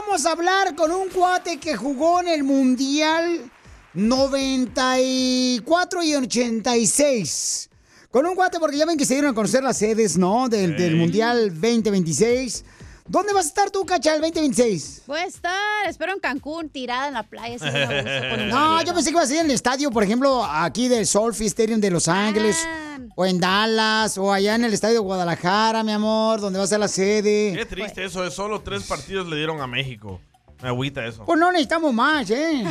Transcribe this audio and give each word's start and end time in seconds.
vamos 0.00 0.24
a 0.26 0.32
hablar 0.32 0.74
con 0.74 0.90
un 0.90 1.08
cuate 1.08 1.58
que 1.58 1.76
jugó 1.76 2.20
en 2.20 2.28
el 2.28 2.44
Mundial 2.44 3.50
94 3.94 6.02
y 6.02 6.14
86. 6.14 7.68
Con 8.10 8.24
un 8.26 8.34
cuate, 8.34 8.58
porque 8.58 8.78
ya 8.78 8.86
ven 8.86 8.96
que 8.96 9.04
se 9.04 9.14
dieron 9.14 9.32
a 9.32 9.34
conocer 9.34 9.62
las 9.62 9.76
sedes, 9.78 10.16
¿no? 10.16 10.48
Del, 10.48 10.76
del 10.76 10.96
Mundial 10.96 11.50
2026. 11.50 12.64
¿Dónde 13.08 13.32
vas 13.32 13.46
a 13.46 13.48
estar 13.48 13.70
tú, 13.70 13.84
Cacha, 13.84 14.14
el 14.14 14.20
2026? 14.20 15.02
Voy 15.06 15.18
a 15.18 15.24
estar, 15.24 15.86
espero 15.88 16.12
en 16.12 16.20
Cancún, 16.20 16.68
tirada 16.70 17.08
en 17.08 17.14
la 17.14 17.22
playa. 17.24 17.56
No, 18.48 18.82
yo 18.82 18.94
pensé 18.94 19.10
que 19.10 19.14
iba 19.14 19.22
a 19.22 19.26
ser 19.26 19.38
en 19.38 19.46
el 19.46 19.52
estadio, 19.52 19.90
por 19.90 20.02
ejemplo, 20.04 20.44
aquí 20.44 20.88
del 20.88 21.06
Solfi 21.06 21.46
Stadium 21.46 21.80
de 21.80 21.90
Los 21.90 22.06
Ángeles, 22.08 22.56
Ah. 22.66 22.98
o 23.16 23.26
en 23.26 23.40
Dallas, 23.40 24.16
o 24.18 24.32
allá 24.32 24.54
en 24.54 24.64
el 24.64 24.72
estadio 24.72 24.94
de 24.94 25.00
Guadalajara, 25.00 25.82
mi 25.82 25.92
amor, 25.92 26.40
donde 26.40 26.58
va 26.58 26.64
a 26.64 26.68
ser 26.68 26.78
la 26.80 26.88
sede. 26.88 27.52
Qué 27.56 27.66
triste 27.66 28.04
eso, 28.04 28.24
es 28.24 28.34
solo 28.34 28.60
tres 28.60 28.84
partidos 28.84 29.26
le 29.28 29.36
dieron 29.36 29.60
a 29.60 29.66
México. 29.66 30.20
Me 30.62 30.68
agüita 30.68 31.04
eso. 31.04 31.24
Pues 31.24 31.40
no 31.40 31.50
necesitamos 31.50 31.92
más, 31.92 32.30
¿eh? 32.30 32.64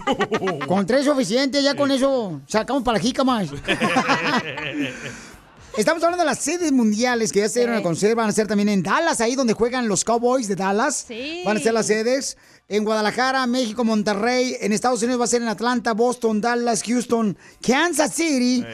con 0.68 0.86
tres 0.86 1.04
suficientes, 1.04 1.64
ya 1.64 1.74
con 1.74 1.90
eso 1.90 2.40
sacamos 2.46 2.84
para 2.84 2.98
la 2.98 3.02
jica 3.02 3.24
más. 3.24 3.48
Estamos 5.76 6.04
hablando 6.04 6.22
de 6.22 6.30
las 6.30 6.38
sedes 6.38 6.70
mundiales 6.70 7.32
que 7.32 7.40
ya 7.40 7.48
se 7.48 7.60
dieron 7.60 7.76
a 7.76 7.82
conocer. 7.82 8.14
Van 8.14 8.28
a 8.28 8.32
ser 8.32 8.46
también 8.46 8.68
en 8.68 8.82
Dallas, 8.82 9.20
ahí 9.20 9.34
donde 9.34 9.54
juegan 9.54 9.88
los 9.88 10.04
Cowboys 10.04 10.46
de 10.46 10.54
Dallas. 10.54 11.04
Sí. 11.08 11.42
Van 11.44 11.56
a 11.56 11.60
ser 11.60 11.74
las 11.74 11.86
sedes. 11.86 12.36
En 12.68 12.84
Guadalajara, 12.84 13.44
México, 13.48 13.82
Monterrey. 13.82 14.56
En 14.60 14.72
Estados 14.72 15.02
Unidos 15.02 15.20
va 15.20 15.24
a 15.24 15.28
ser 15.28 15.42
en 15.42 15.48
Atlanta, 15.48 15.92
Boston, 15.92 16.40
Dallas, 16.40 16.82
Houston, 16.84 17.36
Kansas 17.60 18.14
City. 18.14 18.64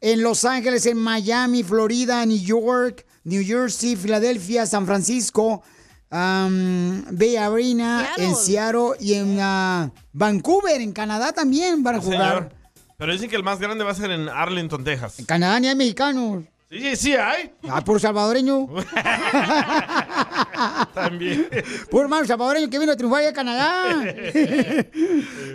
En 0.00 0.22
Los 0.22 0.46
Ángeles, 0.46 0.86
en 0.86 0.96
Miami, 0.96 1.62
Florida, 1.62 2.24
New 2.24 2.38
York, 2.38 3.04
New 3.24 3.44
Jersey, 3.44 3.94
Filadelfia, 3.94 4.64
San 4.66 4.86
Francisco, 4.86 5.62
um, 6.10 7.04
Bay 7.10 7.36
Arena, 7.36 8.12
Seattle. 8.14 8.24
en 8.24 8.36
Seattle 8.36 8.90
y 9.00 9.14
en 9.14 9.38
ah, 9.40 9.90
Vancouver, 10.12 10.80
en 10.80 10.92
Canadá 10.92 11.32
también 11.32 11.82
van 11.82 11.96
a 11.96 12.00
jugar. 12.00 12.50
Señor. 12.50 12.63
Pero 13.04 13.12
dicen 13.12 13.28
que 13.28 13.36
el 13.36 13.42
más 13.42 13.60
grande 13.60 13.84
va 13.84 13.90
a 13.90 13.94
ser 13.94 14.10
en 14.12 14.30
Arlington, 14.30 14.82
Texas. 14.82 15.18
En 15.18 15.26
Canadá 15.26 15.60
ni 15.60 15.68
hay 15.68 15.74
mexicanos. 15.74 16.44
Sí, 16.70 16.80
sí, 16.80 16.96
sí 16.96 17.12
hay. 17.12 17.52
Ah, 17.68 17.84
puro 17.84 17.98
salvadoreño. 17.98 18.66
También. 20.94 21.46
Puro 21.90 22.04
hermano 22.04 22.26
salvadoreño 22.26 22.70
que 22.70 22.78
vino 22.78 22.92
a 22.92 22.96
triunfar 22.96 23.20
allá 23.20 23.28
a 23.28 23.32
Canadá. 23.34 24.02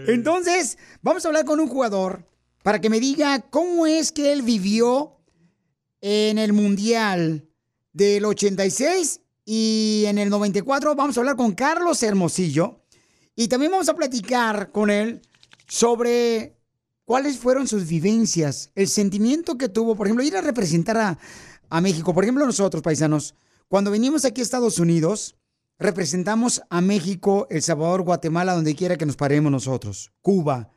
Entonces, 0.07 0.77
vamos 1.01 1.25
a 1.25 1.29
hablar 1.29 1.43
con 1.43 1.59
un 1.59 1.67
jugador 1.67 2.23
para 2.61 2.79
que 2.79 2.91
me 2.91 2.99
diga 2.99 3.39
cómo 3.39 3.87
es 3.87 4.11
que 4.11 4.31
él 4.31 4.43
vivió 4.43 5.17
en 6.01 6.37
el 6.37 6.53
Mundial 6.53 7.47
del 7.93 8.25
86 8.25 9.21
y 9.43 10.03
en 10.05 10.19
el 10.19 10.29
94. 10.29 10.93
Vamos 10.93 11.17
a 11.17 11.21
hablar 11.21 11.35
con 11.35 11.55
Carlos 11.55 12.03
Hermosillo 12.03 12.83
y 13.35 13.47
también 13.47 13.71
vamos 13.71 13.89
a 13.89 13.95
platicar 13.95 14.71
con 14.71 14.91
él 14.91 15.23
sobre 15.67 16.58
cuáles 17.09 17.39
fueron 17.39 17.67
sus 17.67 17.87
vivencias, 17.87 18.69
el 18.75 18.87
sentimiento 18.87 19.57
que 19.57 19.67
tuvo, 19.67 19.95
por 19.95 20.05
ejemplo, 20.05 20.23
ir 20.23 20.37
a 20.37 20.41
representar 20.41 20.97
a, 20.97 21.17
a 21.67 21.81
México. 21.81 22.13
Por 22.13 22.23
ejemplo, 22.23 22.45
nosotros, 22.45 22.83
paisanos, 22.83 23.33
cuando 23.67 23.89
venimos 23.89 24.25
aquí 24.25 24.41
a 24.41 24.43
Estados 24.43 24.77
Unidos, 24.77 25.35
representamos 25.79 26.61
a 26.69 26.81
México, 26.81 27.47
El 27.49 27.63
Salvador, 27.63 28.03
Guatemala, 28.03 28.53
donde 28.53 28.75
quiera 28.75 28.95
que 28.95 29.07
nos 29.07 29.15
paremos 29.15 29.51
nosotros. 29.51 30.11
Cuba, 30.21 30.69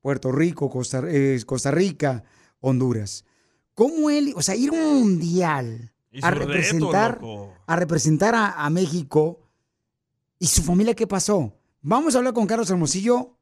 Puerto 0.00 0.30
Rico, 0.30 0.70
Costa, 0.70 1.02
eh, 1.08 1.42
Costa 1.44 1.72
Rica, 1.72 2.22
Honduras. 2.60 3.24
¿Cómo 3.74 4.08
él, 4.08 4.34
o 4.36 4.42
sea, 4.42 4.54
ir 4.54 4.70
a 4.70 4.74
un 4.74 5.00
mundial 5.00 5.92
a 6.22 6.30
reto, 6.30 6.46
representar, 6.46 7.20
a 7.66 7.74
representar 7.74 8.36
a, 8.36 8.52
a 8.52 8.70
México 8.70 9.40
y 10.38 10.46
su 10.46 10.62
familia 10.62 10.94
qué 10.94 11.08
pasó? 11.08 11.58
Vamos 11.80 12.14
a 12.14 12.18
hablar 12.18 12.34
con 12.34 12.46
Carlos 12.46 12.70
Hermosillo, 12.70 13.36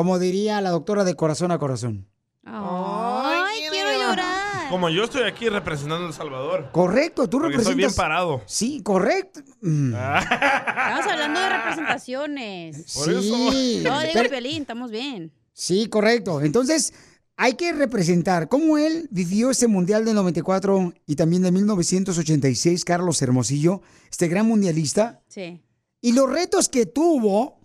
como 0.00 0.18
diría 0.18 0.62
la 0.62 0.70
doctora 0.70 1.04
de 1.04 1.14
corazón 1.14 1.50
a 1.52 1.58
corazón. 1.58 2.08
Ay, 2.42 3.64
quiero 3.70 3.92
llorar. 3.92 4.70
Como 4.70 4.88
yo 4.88 5.04
estoy 5.04 5.24
aquí 5.24 5.50
representando 5.50 6.06
a 6.06 6.08
El 6.08 6.14
Salvador. 6.14 6.70
Correcto, 6.72 7.28
tú 7.28 7.38
Porque 7.38 7.56
estoy 7.58 7.72
representas. 7.74 7.76
bien 7.76 7.94
parado. 7.94 8.40
Sí, 8.46 8.80
correcto. 8.82 9.40
Mm. 9.60 9.92
Estamos 9.92 11.06
hablando 11.06 11.38
de 11.40 11.48
representaciones. 11.58 12.94
Por 12.94 13.10
eso. 13.10 13.20
Sí. 13.20 13.82
No, 13.84 14.00
digo 14.00 14.12
Pero- 14.14 14.30
Piolín, 14.30 14.62
estamos 14.62 14.90
bien. 14.90 15.32
Sí, 15.52 15.86
correcto. 15.90 16.40
Entonces, 16.40 16.94
hay 17.36 17.56
que 17.56 17.74
representar 17.74 18.48
cómo 18.48 18.78
él 18.78 19.06
vivió 19.10 19.50
ese 19.50 19.66
Mundial 19.68 20.06
del 20.06 20.14
94 20.14 20.94
y 21.04 21.16
también 21.16 21.42
de 21.42 21.52
1986, 21.52 22.86
Carlos 22.86 23.20
Hermosillo, 23.20 23.82
este 24.10 24.28
gran 24.28 24.46
mundialista, 24.46 25.20
Sí. 25.28 25.60
y 26.00 26.12
los 26.12 26.30
retos 26.30 26.70
que 26.70 26.86
tuvo 26.86 27.60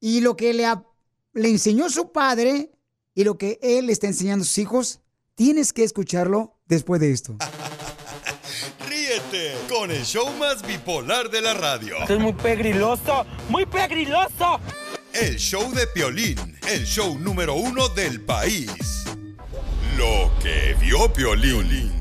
y 0.00 0.20
lo 0.20 0.36
que 0.36 0.52
le, 0.52 0.66
le 1.36 1.50
enseñó 1.50 1.90
su 1.90 2.12
padre 2.12 2.70
y 3.14 3.24
lo 3.24 3.36
que 3.36 3.58
él 3.62 3.86
le 3.86 3.92
está 3.92 4.06
enseñando 4.06 4.42
a 4.42 4.46
sus 4.46 4.58
hijos. 4.58 5.00
Tienes 5.34 5.74
que 5.74 5.84
escucharlo 5.84 6.56
después 6.66 6.98
de 7.00 7.12
esto. 7.12 7.36
Ríete 8.88 9.54
con 9.68 9.90
el 9.90 10.02
show 10.04 10.28
más 10.38 10.66
bipolar 10.66 11.30
de 11.30 11.42
la 11.42 11.52
radio. 11.52 11.98
Esto 12.00 12.14
es 12.14 12.20
muy 12.20 12.32
pegriloso, 12.32 13.26
muy 13.50 13.66
pegriloso. 13.66 14.60
El 15.12 15.36
show 15.36 15.70
de 15.72 15.86
Piolín, 15.88 16.58
el 16.68 16.84
show 16.86 17.18
número 17.18 17.54
uno 17.54 17.88
del 17.90 18.22
país. 18.22 19.04
Lo 19.98 20.30
que 20.42 20.74
vio 20.80 21.12
Piolín. 21.12 21.92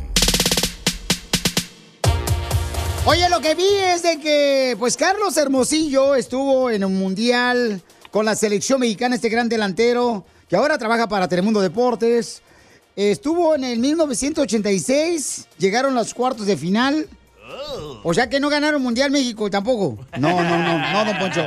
Oye, 3.05 3.29
lo 3.29 3.41
que 3.41 3.53
vi 3.53 3.67
es 3.67 4.01
de 4.01 4.19
que, 4.19 4.75
pues, 4.79 4.97
Carlos 4.97 5.37
Hermosillo 5.37 6.15
estuvo 6.15 6.71
en 6.71 6.83
un 6.83 6.97
mundial 6.97 7.83
con 8.15 8.23
la 8.23 8.33
selección 8.33 8.79
mexicana, 8.79 9.15
este 9.15 9.27
gran 9.27 9.49
delantero, 9.49 10.25
que 10.47 10.55
ahora 10.55 10.77
trabaja 10.77 11.05
para 11.09 11.27
Telemundo 11.27 11.59
Deportes. 11.59 12.41
Estuvo 12.95 13.55
en 13.55 13.65
el 13.65 13.77
1986, 13.79 15.49
llegaron 15.57 15.93
los 15.93 16.13
cuartos 16.13 16.45
de 16.45 16.55
final. 16.55 17.09
O 18.03 18.13
sea 18.13 18.29
que 18.29 18.39
no 18.39 18.47
ganaron 18.47 18.81
Mundial 18.81 19.11
México 19.11 19.49
tampoco. 19.49 19.97
No, 20.17 20.29
no, 20.29 20.57
no, 20.57 20.93
no, 20.93 21.05
don 21.05 21.19
Poncho. 21.19 21.45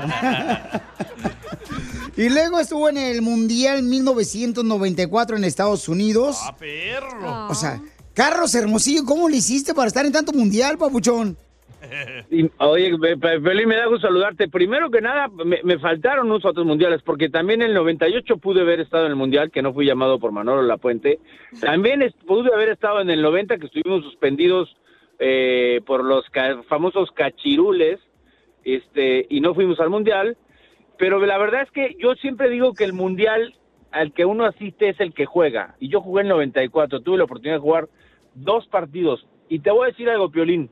y 2.19 2.29
luego 2.29 2.61
estuvo 2.61 2.91
en 2.91 2.99
el 2.99 3.23
Mundial 3.23 3.83
1994 3.83 5.39
en 5.39 5.45
Estados 5.45 5.89
Unidos. 5.89 6.37
¡Ah, 6.43 6.55
perro! 6.55 7.49
O 7.49 7.55
sea, 7.55 7.81
Carlos 8.13 8.55
Hermosillo, 8.55 9.07
¿cómo 9.07 9.31
le 9.31 9.39
hiciste 9.39 9.73
para 9.73 9.89
estar 9.89 10.05
en 10.05 10.13
tanto 10.13 10.35
Mundial, 10.35 10.77
papuchón? 10.77 11.39
Y, 12.31 12.51
oye, 12.59 12.97
Piolín, 12.99 13.69
me 13.69 13.77
da 13.77 13.87
gusto 13.87 14.07
saludarte. 14.07 14.49
Primero 14.49 14.91
que 14.91 15.01
nada, 15.01 15.29
me, 15.29 15.79
faltaron 15.79 16.27
unos 16.27 16.45
otros 16.45 16.67
mundiales, 16.67 17.03
porque 17.03 17.29
también 17.29 17.63
en 17.63 17.69
el 17.69 17.75
98 17.75 18.39
pude 18.39 18.61
haber 18.63 18.81
estado 18.81 19.07
en 19.07 19.13
el 19.13 19.17
mundial, 19.17 19.51
que 19.51 19.63
no 19.63 19.73
fui 19.73 19.87
llamado 19.87 20.19
por 20.19 20.33
Manolo 20.33 20.63
Lapuente. 20.63 21.19
También 21.61 22.03
pude 22.27 22.53
haber 22.53 22.71
estado 22.71 23.01
en 23.01 23.11
el 23.11 23.23
90, 23.23 23.59
que 23.59 23.67
estuvimos 23.67 24.05
suspendidos 24.05 24.77
eh, 25.19 25.81
por 25.87 26.05
los 26.05 26.25
famosos 26.69 27.11
cachirules, 27.13 28.01
este, 28.65 29.27
y 29.29 29.41
no 29.41 29.55
fuimos 29.55 29.81
al 29.81 29.91
mundial. 29.91 30.37
Pero 30.99 31.25
la 31.25 31.39
verdad 31.39 31.63
es 31.63 31.71
que 31.71 31.97
yo 31.99 32.15
siempre 32.17 32.51
digo 32.51 32.75
que 32.75 32.85
el 32.85 32.93
mundial 32.93 33.55
al 33.93 34.13
que 34.13 34.25
uno 34.25 34.45
asiste 34.45 34.89
es 34.91 35.01
el 35.01 35.15
que 35.15 35.27
juega. 35.27 35.77
Y 35.79 35.89
yo 35.89 36.01
jugué 36.01 36.23
en 36.23 36.27
el 36.27 36.33
94, 36.33 37.01
tuve 37.01 37.19
la 37.19 37.25
oportunidad 37.25 37.57
de 37.57 37.63
jugar 37.63 37.89
dos 38.35 38.67
partidos. 38.67 39.27
Y 39.49 39.61
te 39.61 39.71
voy 39.71 39.85
a 39.85 39.91
decir 39.91 40.11
algo, 40.11 40.31
Piolín 40.31 40.71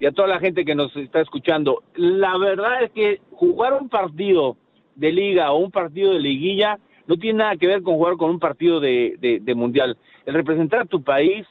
y 0.00 0.06
a 0.06 0.12
toda 0.12 0.28
la 0.28 0.38
gente 0.38 0.64
que 0.64 0.74
nos 0.74 0.94
está 0.96 1.20
escuchando. 1.20 1.82
La 1.94 2.36
verdad 2.38 2.84
es 2.84 2.90
que 2.92 3.20
jugar 3.32 3.74
un 3.74 3.88
partido 3.88 4.56
de 4.94 5.12
liga 5.12 5.52
o 5.52 5.58
un 5.58 5.70
partido 5.70 6.12
de 6.12 6.20
liguilla 6.20 6.78
no 7.06 7.16
tiene 7.16 7.38
nada 7.38 7.56
que 7.56 7.66
ver 7.66 7.82
con 7.82 7.94
jugar 7.96 8.16
con 8.16 8.30
un 8.30 8.38
partido 8.38 8.80
de, 8.80 9.40
mundial. 9.56 9.96
El 10.26 10.34
representar 10.34 10.80
a 10.80 10.84
tu 10.84 11.02
país, 11.02 11.46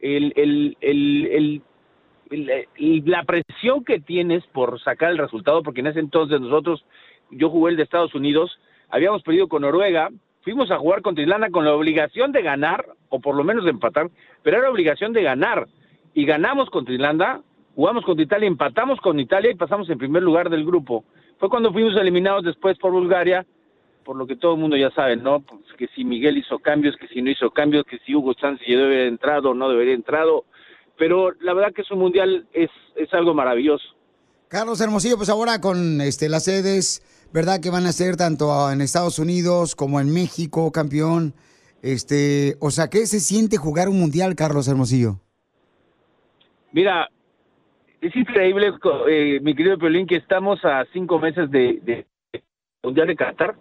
el, 0.00 0.32
el- 0.36 0.76
el- 0.80 1.26
el- 1.30 1.62
el- 2.30 2.50
el- 2.76 3.02
la 3.06 3.24
presión 3.24 3.84
que 3.84 4.00
tienes 4.00 4.46
por 4.52 4.80
sacar 4.80 5.10
el 5.10 5.18
resultado, 5.18 5.62
porque 5.62 5.80
en 5.80 5.88
ese 5.88 6.00
entonces 6.00 6.40
nosotros, 6.40 6.84
yo 7.30 7.50
jugué 7.50 7.72
el 7.72 7.76
de 7.76 7.82
Estados 7.82 8.14
Unidos, 8.14 8.58
habíamos 8.88 9.22
perdido 9.22 9.48
con 9.48 9.62
Noruega, 9.62 10.10
fuimos 10.42 10.70
a 10.70 10.78
jugar 10.78 11.02
contra 11.02 11.22
Irlanda 11.22 11.50
con 11.50 11.64
la 11.64 11.74
obligación 11.74 12.32
de 12.32 12.42
ganar, 12.42 12.86
o 13.08 13.20
por 13.20 13.34
lo 13.34 13.42
menos 13.44 13.64
de 13.64 13.70
empatar, 13.70 14.08
pero 14.42 14.58
era 14.58 14.70
obligación 14.70 15.12
de 15.12 15.22
ganar. 15.22 15.66
Y 16.14 16.24
ganamos 16.24 16.70
contra 16.70 16.94
Irlanda, 16.94 17.40
jugamos 17.74 18.04
contra 18.04 18.24
Italia, 18.24 18.46
empatamos 18.46 19.00
con 19.00 19.18
Italia 19.18 19.50
y 19.50 19.54
pasamos 19.54 19.88
en 19.90 19.98
primer 19.98 20.22
lugar 20.22 20.50
del 20.50 20.64
grupo. 20.64 21.04
Fue 21.38 21.48
cuando 21.48 21.72
fuimos 21.72 21.96
eliminados 21.96 22.44
después 22.44 22.78
por 22.78 22.92
Bulgaria, 22.92 23.46
por 24.04 24.16
lo 24.16 24.26
que 24.26 24.36
todo 24.36 24.54
el 24.54 24.60
mundo 24.60 24.76
ya 24.76 24.90
sabe, 24.90 25.16
¿no? 25.16 25.40
Pues 25.40 25.60
que 25.78 25.88
si 25.94 26.04
Miguel 26.04 26.38
hizo 26.38 26.58
cambios, 26.58 26.96
que 26.96 27.08
si 27.08 27.22
no 27.22 27.30
hizo 27.30 27.50
cambios, 27.50 27.84
que 27.84 27.98
si 27.98 28.14
Hugo 28.14 28.34
Sánchez 28.34 28.66
debe 28.68 28.84
haber 28.84 29.06
entrado 29.08 29.50
o 29.50 29.54
no 29.54 29.68
debería 29.68 29.92
haber 29.92 30.00
entrado. 30.00 30.44
Pero 30.98 31.32
la 31.40 31.54
verdad 31.54 31.72
que 31.72 31.82
es 31.82 31.90
un 31.90 32.00
mundial, 32.00 32.46
es, 32.52 32.70
es 32.96 33.12
algo 33.14 33.34
maravilloso. 33.34 33.84
Carlos 34.48 34.80
Hermosillo, 34.80 35.16
pues 35.16 35.28
ahora 35.28 35.60
con 35.60 36.00
este, 36.00 36.28
las 36.28 36.44
sedes, 36.44 37.02
¿verdad? 37.32 37.60
Que 37.60 37.70
van 37.70 37.86
a 37.86 37.92
ser 37.92 38.16
tanto 38.16 38.70
en 38.70 38.80
Estados 38.80 39.18
Unidos 39.18 39.76
como 39.76 40.00
en 40.00 40.12
México, 40.12 40.72
campeón. 40.72 41.34
Este, 41.82 42.56
o 42.60 42.70
sea, 42.70 42.90
¿qué 42.90 43.06
se 43.06 43.20
siente 43.20 43.56
jugar 43.56 43.88
un 43.88 43.98
mundial, 43.98 44.34
Carlos 44.34 44.68
Hermosillo? 44.68 45.20
Mira, 46.72 47.08
es 48.00 48.16
increíble, 48.16 48.72
eh, 49.08 49.40
mi 49.42 49.54
querido 49.54 49.78
Piolín, 49.78 50.06
que 50.06 50.16
estamos 50.16 50.64
a 50.64 50.84
cinco 50.92 51.18
meses 51.18 51.50
de, 51.50 52.06
Mundial 52.82 53.08
de 53.08 53.16
Qatar 53.16 53.54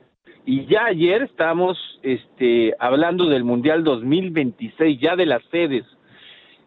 y 0.46 0.66
ya 0.66 0.86
ayer 0.86 1.24
estábamos 1.24 1.78
este, 2.04 2.74
hablando 2.80 3.26
del 3.26 3.44
Mundial 3.44 3.84
2026, 3.84 5.00
ya 5.00 5.16
de 5.16 5.26
las 5.26 5.44
sedes. 5.52 5.86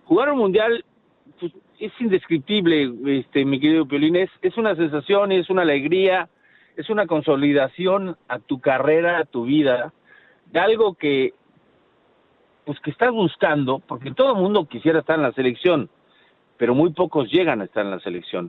Jugar 0.05 0.31
un 0.31 0.39
Mundial 0.39 0.85
pues, 1.41 1.53
es 1.79 1.93
indescriptible, 1.99 2.93
este, 3.19 3.45
mi 3.47 3.59
querido 3.59 3.87
Piolín, 3.87 4.17
es, 4.17 4.31
es 4.43 4.57
una 4.59 4.77
sensación, 4.77 5.33
es 5.33 5.49
una 5.49 5.63
alegría, 5.63 6.29
es 6.77 6.91
una 6.91 7.07
consolidación 7.07 8.17
a 8.29 8.39
tu 8.39 8.61
carrera, 8.61 9.19
a 9.19 9.25
tu 9.25 9.45
vida, 9.45 9.93
de 10.47 10.61
algo 10.61 10.95
que 10.95 11.33
pues 12.65 12.79
que 12.81 12.91
estás 12.91 13.11
buscando, 13.11 13.81
porque 13.81 14.13
todo 14.13 14.35
el 14.37 14.41
mundo 14.41 14.67
quisiera 14.67 15.01
estar 15.01 15.17
en 15.17 15.23
la 15.23 15.33
selección, 15.33 15.91
pero 16.63 16.77
muy 16.77 16.91
pocos 16.91 17.29
llegan 17.29 17.61
a 17.61 17.65
estar 17.65 17.85
en 17.85 17.91
la 17.91 17.99
selección. 17.99 18.49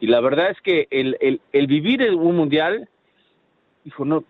Y 0.00 0.06
la 0.06 0.20
verdad 0.20 0.50
es 0.50 0.56
que 0.62 0.88
el, 0.90 1.18
el, 1.20 1.42
el 1.52 1.66
vivir 1.66 2.00
un 2.14 2.34
mundial, 2.34 2.88
hijo, 3.84 4.06
no, 4.06 4.24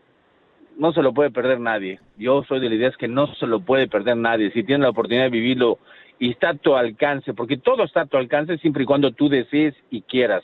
no 0.76 0.92
se 0.92 1.00
lo 1.00 1.14
puede 1.14 1.30
perder 1.30 1.60
nadie. 1.60 2.00
Yo 2.18 2.42
soy 2.48 2.58
de 2.58 2.68
la 2.68 2.74
idea 2.74 2.88
es 2.88 2.96
que 2.96 3.06
no 3.06 3.32
se 3.36 3.46
lo 3.46 3.60
puede 3.60 3.86
perder 3.86 4.16
nadie. 4.16 4.50
Si 4.50 4.64
tienes 4.64 4.82
la 4.82 4.90
oportunidad 4.90 5.26
de 5.26 5.30
vivirlo 5.30 5.78
y 6.18 6.32
está 6.32 6.48
a 6.48 6.54
tu 6.56 6.74
alcance, 6.74 7.32
porque 7.32 7.56
todo 7.56 7.84
está 7.84 8.00
a 8.00 8.06
tu 8.06 8.16
alcance 8.16 8.58
siempre 8.58 8.82
y 8.82 8.86
cuando 8.86 9.12
tú 9.12 9.28
desees 9.28 9.76
y 9.92 10.02
quieras. 10.02 10.42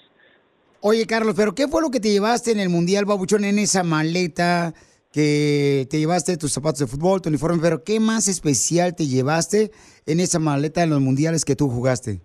Oye, 0.78 1.06
Carlos, 1.06 1.34
pero 1.36 1.56
¿qué 1.56 1.66
fue 1.66 1.82
lo 1.82 1.90
que 1.90 1.98
te 1.98 2.12
llevaste 2.12 2.52
en 2.52 2.60
el 2.60 2.68
Mundial, 2.68 3.04
Babuchón, 3.04 3.44
en 3.44 3.58
esa 3.58 3.82
maleta 3.82 4.74
que 5.12 5.88
te 5.90 5.98
llevaste 5.98 6.36
tus 6.36 6.52
zapatos 6.52 6.78
de 6.78 6.86
fútbol, 6.86 7.20
tu 7.20 7.30
uniforme? 7.30 7.58
Pero 7.60 7.82
¿qué 7.82 7.98
más 7.98 8.28
especial 8.28 8.94
te 8.94 9.08
llevaste 9.08 9.72
en 10.06 10.20
esa 10.20 10.38
maleta 10.38 10.84
en 10.84 10.90
los 10.90 11.00
mundiales 11.00 11.44
que 11.44 11.56
tú 11.56 11.68
jugaste? 11.68 12.20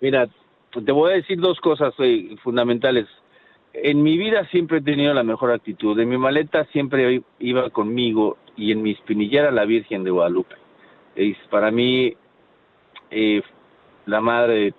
Mira, 0.00 0.28
te 0.72 0.92
voy 0.92 1.12
a 1.12 1.16
decir 1.16 1.38
dos 1.40 1.60
cosas 1.60 1.94
eh, 1.98 2.36
fundamentales. 2.42 3.06
En 3.72 4.02
mi 4.02 4.16
vida 4.18 4.46
siempre 4.46 4.78
he 4.78 4.82
tenido 4.82 5.14
la 5.14 5.22
mejor 5.22 5.52
actitud. 5.52 5.98
En 5.98 6.08
mi 6.08 6.18
maleta 6.18 6.64
siempre 6.66 7.22
iba 7.38 7.70
conmigo 7.70 8.36
y 8.56 8.72
en 8.72 8.82
mi 8.82 8.92
espinillera 8.92 9.50
la 9.50 9.64
Virgen 9.64 10.04
de 10.04 10.10
Guadalupe. 10.10 10.56
Es 11.14 11.36
para 11.50 11.70
mí 11.70 12.14
eh, 13.10 13.42
la 14.06 14.20
madre 14.20 14.54
de 14.54 14.74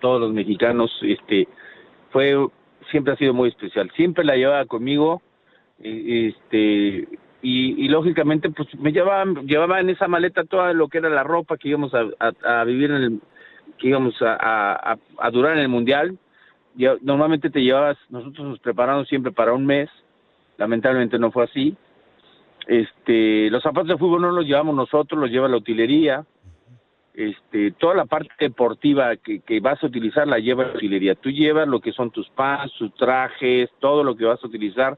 todos 0.00 0.20
los 0.20 0.32
mexicanos. 0.32 0.90
Este 1.02 1.48
fue 2.10 2.36
siempre 2.90 3.12
ha 3.12 3.16
sido 3.16 3.34
muy 3.34 3.48
especial. 3.48 3.90
Siempre 3.96 4.24
la 4.24 4.36
llevaba 4.36 4.64
conmigo. 4.66 5.20
Este 5.82 7.08
y, 7.44 7.88
lógicamente 7.88 8.50
pues 8.50 8.68
me 8.78 8.92
llevaba 8.92 9.24
llevaba 9.42 9.80
en 9.80 9.90
esa 9.90 10.06
maleta 10.06 10.44
toda 10.44 10.72
lo 10.72 10.86
que 10.88 10.98
era 10.98 11.08
la 11.10 11.24
ropa 11.24 11.56
que 11.56 11.70
íbamos 11.70 11.92
a- 11.92 12.32
a 12.44 12.64
vivir 12.64 12.92
en 12.92 13.02
el 13.02 13.20
que 13.82 13.88
íbamos 13.88 14.14
a, 14.22 14.36
a- 14.92 14.96
a- 15.18 15.30
durar 15.32 15.54
en 15.54 15.58
el 15.58 15.68
mundial. 15.68 16.16
Ya- 16.76 16.96
normalmente 17.02 17.50
te 17.50 17.60
llevabas, 17.60 17.98
nosotros 18.08 18.46
nos 18.46 18.60
preparamos 18.60 19.08
siempre 19.08 19.32
para 19.32 19.52
un 19.52 19.66
mes, 19.66 19.90
lamentablemente 20.56 21.18
no 21.18 21.32
fue 21.32 21.44
así. 21.44 21.76
Este, 22.68 23.50
los 23.50 23.60
zapatos 23.62 23.88
de 23.88 23.98
fútbol 23.98 24.22
no 24.22 24.30
los 24.30 24.46
llevamos 24.46 24.74
nosotros, 24.76 25.20
los 25.20 25.30
lleva 25.30 25.48
la 25.48 25.56
utilería. 25.56 26.24
Este, 27.14 27.72
toda 27.72 27.94
la 27.94 28.06
parte 28.06 28.30
deportiva 28.38 29.16
que, 29.16 29.40
que 29.40 29.60
vas 29.60 29.82
a 29.82 29.86
utilizar 29.86 30.26
la 30.28 30.38
lleva 30.38 30.64
la 30.64 30.74
utilería. 30.74 31.14
Tú 31.16 31.30
llevas 31.30 31.66
lo 31.68 31.80
que 31.80 31.92
son 31.92 32.10
tus 32.10 32.28
pants, 32.30 32.72
tus 32.78 32.94
trajes, 32.94 33.68
todo 33.80 34.04
lo 34.04 34.16
que 34.16 34.24
vas 34.24 34.42
a 34.42 34.46
utilizar 34.46 34.96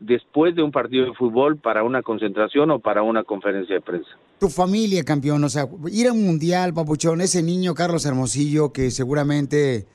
después 0.00 0.54
de 0.54 0.62
un 0.62 0.70
partido 0.70 1.06
de 1.06 1.14
fútbol 1.14 1.58
para 1.58 1.82
una 1.82 2.02
concentración 2.02 2.70
o 2.70 2.78
para 2.78 3.02
una 3.02 3.24
conferencia 3.24 3.74
de 3.74 3.80
prensa. 3.80 4.10
Tu 4.38 4.48
familia, 4.48 5.04
campeón, 5.04 5.42
o 5.44 5.48
sea, 5.48 5.68
ir 5.90 6.08
a 6.08 6.12
un 6.12 6.24
mundial, 6.24 6.72
papuchón, 6.72 7.20
ese 7.20 7.42
niño 7.42 7.74
Carlos 7.74 8.06
Hermosillo 8.06 8.72
que 8.72 8.90
seguramente 8.90 9.86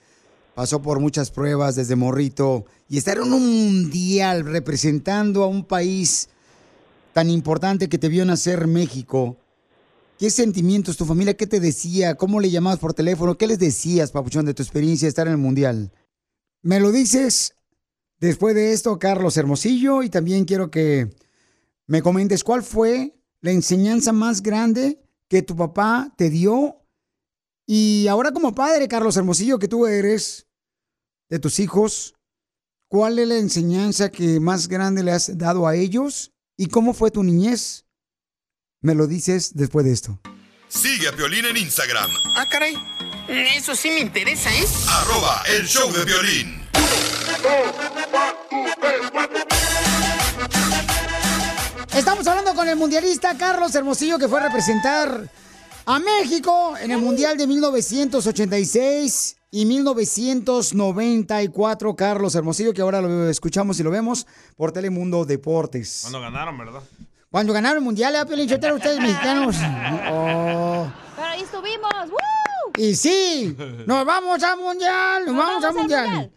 pasó 0.56 0.82
por 0.82 1.00
muchas 1.00 1.32
pruebas 1.32 1.76
desde 1.76 1.96
morrito 1.96 2.66
y 2.90 2.98
estar 2.98 3.18
en 3.18 3.32
un 3.32 3.32
mundial 3.32 4.46
representando 4.46 5.44
a 5.44 5.48
un 5.48 5.64
país 5.64 6.30
tan 7.14 7.30
importante 7.30 7.90
que 7.90 7.98
te 7.98 8.10
vio 8.10 8.26
nacer 8.26 8.68
México. 8.68 9.38
¿Qué 10.20 10.30
sentimientos 10.30 10.98
tu 10.98 11.06
familia, 11.06 11.36
qué 11.36 11.48
te 11.48 11.60
decía? 11.60 12.16
¿Cómo 12.16 12.40
le 12.40 12.50
llamabas 12.50 12.80
por 12.80 12.94
teléfono? 12.94 13.36
¿Qué 13.36 13.48
les 13.48 13.60
decías, 13.60 14.12
papuchón, 14.12 14.46
de 14.46 14.54
tu 14.54 14.62
experiencia 14.62 15.06
de 15.06 15.10
estar 15.10 15.28
en 15.28 15.34
el 15.34 15.40
mundial? 15.40 15.92
Me 16.62 16.80
lo 16.80 16.92
dices 16.92 17.56
después 18.28 18.56
de 18.56 18.74
esto, 18.74 18.98
Carlos 19.00 19.38
Hermosillo, 19.38 20.04
y 20.04 20.10
también 20.10 20.46
quiero 20.46 20.72
que 20.72 21.10
me 21.88 22.02
comentes 22.02 22.44
cuál 22.44 22.64
fue 22.64 23.16
la 23.42 23.52
enseñanza 23.52 24.14
más 24.14 24.42
grande 24.42 25.02
que 25.28 25.42
tu 25.42 25.56
papá 25.56 26.14
te 26.18 26.30
dio. 26.30 26.78
Y 27.66 28.08
ahora 28.08 28.32
como 28.32 28.56
padre, 28.56 28.88
Carlos 28.88 29.18
Hermosillo, 29.18 29.60
que 29.60 29.68
tú 29.68 29.88
eres 29.88 30.48
de 31.30 31.40
tus 31.40 31.60
hijos, 31.60 32.16
¿cuál 32.88 33.20
es 33.20 33.28
la 33.28 33.38
enseñanza 33.38 34.10
que 34.10 34.40
más 34.40 34.68
grande 34.68 35.04
le 35.04 35.12
has 35.12 35.38
dado 35.38 35.68
a 35.68 35.76
ellos? 35.76 36.32
¿Y 36.58 36.68
cómo 36.68 36.94
fue 36.94 37.12
tu 37.12 37.24
niñez? 37.24 37.86
Me 38.82 38.96
lo 38.96 39.08
dices 39.08 39.52
después 39.56 39.86
de 39.86 39.94
esto. 39.94 40.20
Sigue 40.68 41.08
a 41.08 41.16
Piolín 41.16 41.46
en 41.46 41.58
Instagram, 41.58 42.10
Ah, 42.36 42.48
caray. 42.50 42.76
Eso 43.28 43.76
sí 43.76 43.90
me 43.90 44.00
interesa, 44.00 44.50
¿eh? 44.54 44.66
arroba 44.90 45.44
el 45.58 45.66
show 45.66 45.92
de 45.94 46.04
violín. 46.04 46.63
Estamos 51.96 52.26
hablando 52.28 52.56
con 52.56 52.68
el 52.68 52.76
mundialista 52.76 53.38
Carlos 53.38 53.76
Hermosillo 53.76 54.18
que 54.18 54.28
fue 54.28 54.40
a 54.40 54.44
representar 54.44 55.30
a 55.86 56.00
México 56.00 56.76
en 56.80 56.92
el 56.92 57.00
Mundial 57.00 57.38
de 57.38 57.46
1986 57.48 59.38
y 59.52 59.66
1994. 59.66 61.96
Carlos 61.96 62.36
Hermosillo, 62.36 62.74
que 62.74 62.82
ahora 62.82 63.02
lo 63.02 63.30
escuchamos 63.30 63.80
y 63.80 63.84
lo 63.84 63.92
vemos 63.92 64.26
por 64.56 64.72
Telemundo 64.72 65.26
Deportes. 65.26 66.00
Cuando 66.02 66.22
ganaron, 66.22 66.58
¿verdad? 66.58 66.82
Cuando 67.30 67.54
ganaron 67.54 67.78
el 67.78 67.84
Mundial, 67.84 68.16
¿eh, 68.16 68.26
Piolín 68.26 68.52
ustedes 68.52 69.00
mexicanos? 69.00 69.56
Oh. 70.12 70.92
Pero 71.16 71.28
ahí 71.28 71.42
estuvimos. 71.42 71.92
¡Woo! 72.10 72.18
Y 72.78 72.96
sí, 72.96 73.56
nos 73.86 74.06
vamos 74.06 74.42
al 74.44 74.58
Mundial, 74.58 75.26
nos, 75.26 75.36
vamos, 75.36 75.64
al 75.64 75.74
mundial. 75.74 76.32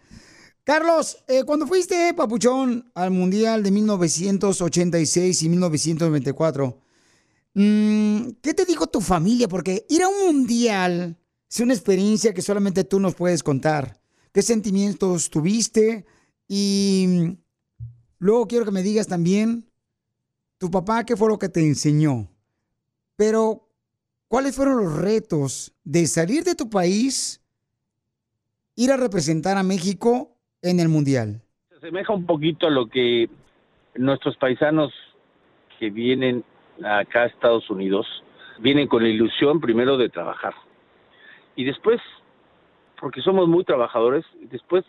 Carlos, 0.66 1.18
eh, 1.28 1.44
cuando 1.44 1.64
fuiste, 1.64 2.12
Papuchón, 2.12 2.90
al 2.96 3.12
Mundial 3.12 3.62
de 3.62 3.70
1986 3.70 5.44
y 5.44 5.48
1994, 5.48 6.80
mm, 7.54 8.30
¿qué 8.42 8.52
te 8.52 8.64
dijo 8.64 8.88
tu 8.88 9.00
familia? 9.00 9.46
Porque 9.46 9.86
ir 9.88 10.02
a 10.02 10.08
un 10.08 10.26
Mundial 10.26 11.17
es 11.48 11.60
una 11.60 11.72
experiencia 11.72 12.34
que 12.34 12.43
solamente 12.43 12.82
tú 12.82 12.98
nos 12.98 13.14
puedes 13.14 13.44
contar. 13.44 14.00
¿Qué 14.32 14.43
sentimientos 14.43 15.31
tuviste? 15.31 16.05
Y 16.48 17.38
luego 18.19 18.48
quiero 18.48 18.64
que 18.64 18.72
me 18.72 18.82
digas 18.82 19.06
también, 19.06 19.70
tu 20.58 20.69
papá, 20.69 21.05
¿qué 21.06 21.17
fue 21.17 21.29
lo 21.29 21.38
que 21.38 21.48
te 21.48 21.60
enseñó? 21.60 22.29
Pero, 23.14 23.70
¿cuáles 24.26 24.56
fueron 24.56 24.82
los 24.82 24.96
retos 24.96 25.72
de 25.84 26.08
salir 26.08 26.43
de 26.43 26.56
tu 26.56 26.69
país, 26.69 27.41
ir 28.74 28.91
a 28.91 28.96
representar 28.96 29.56
a 29.58 29.62
México 29.62 30.35
en 30.63 30.81
el 30.81 30.89
Mundial? 30.89 31.41
Se 31.69 31.77
asemeja 31.77 32.13
un 32.13 32.27
poquito 32.27 32.67
a 32.67 32.70
lo 32.70 32.89
que 32.89 33.29
nuestros 33.94 34.36
paisanos 34.36 34.93
que 35.79 35.91
vienen 35.91 36.44
acá 36.84 37.22
a 37.22 37.27
Estados 37.27 37.69
Unidos 37.70 38.06
vienen 38.58 38.89
con 38.89 39.03
la 39.03 39.08
ilusión 39.08 39.60
primero 39.60 39.96
de 39.96 40.08
trabajar 40.08 40.55
y 41.56 41.65
después, 41.65 42.01
porque 43.01 43.22
somos 43.22 43.48
muy 43.48 43.65
trabajadores, 43.65 44.25
después 44.51 44.84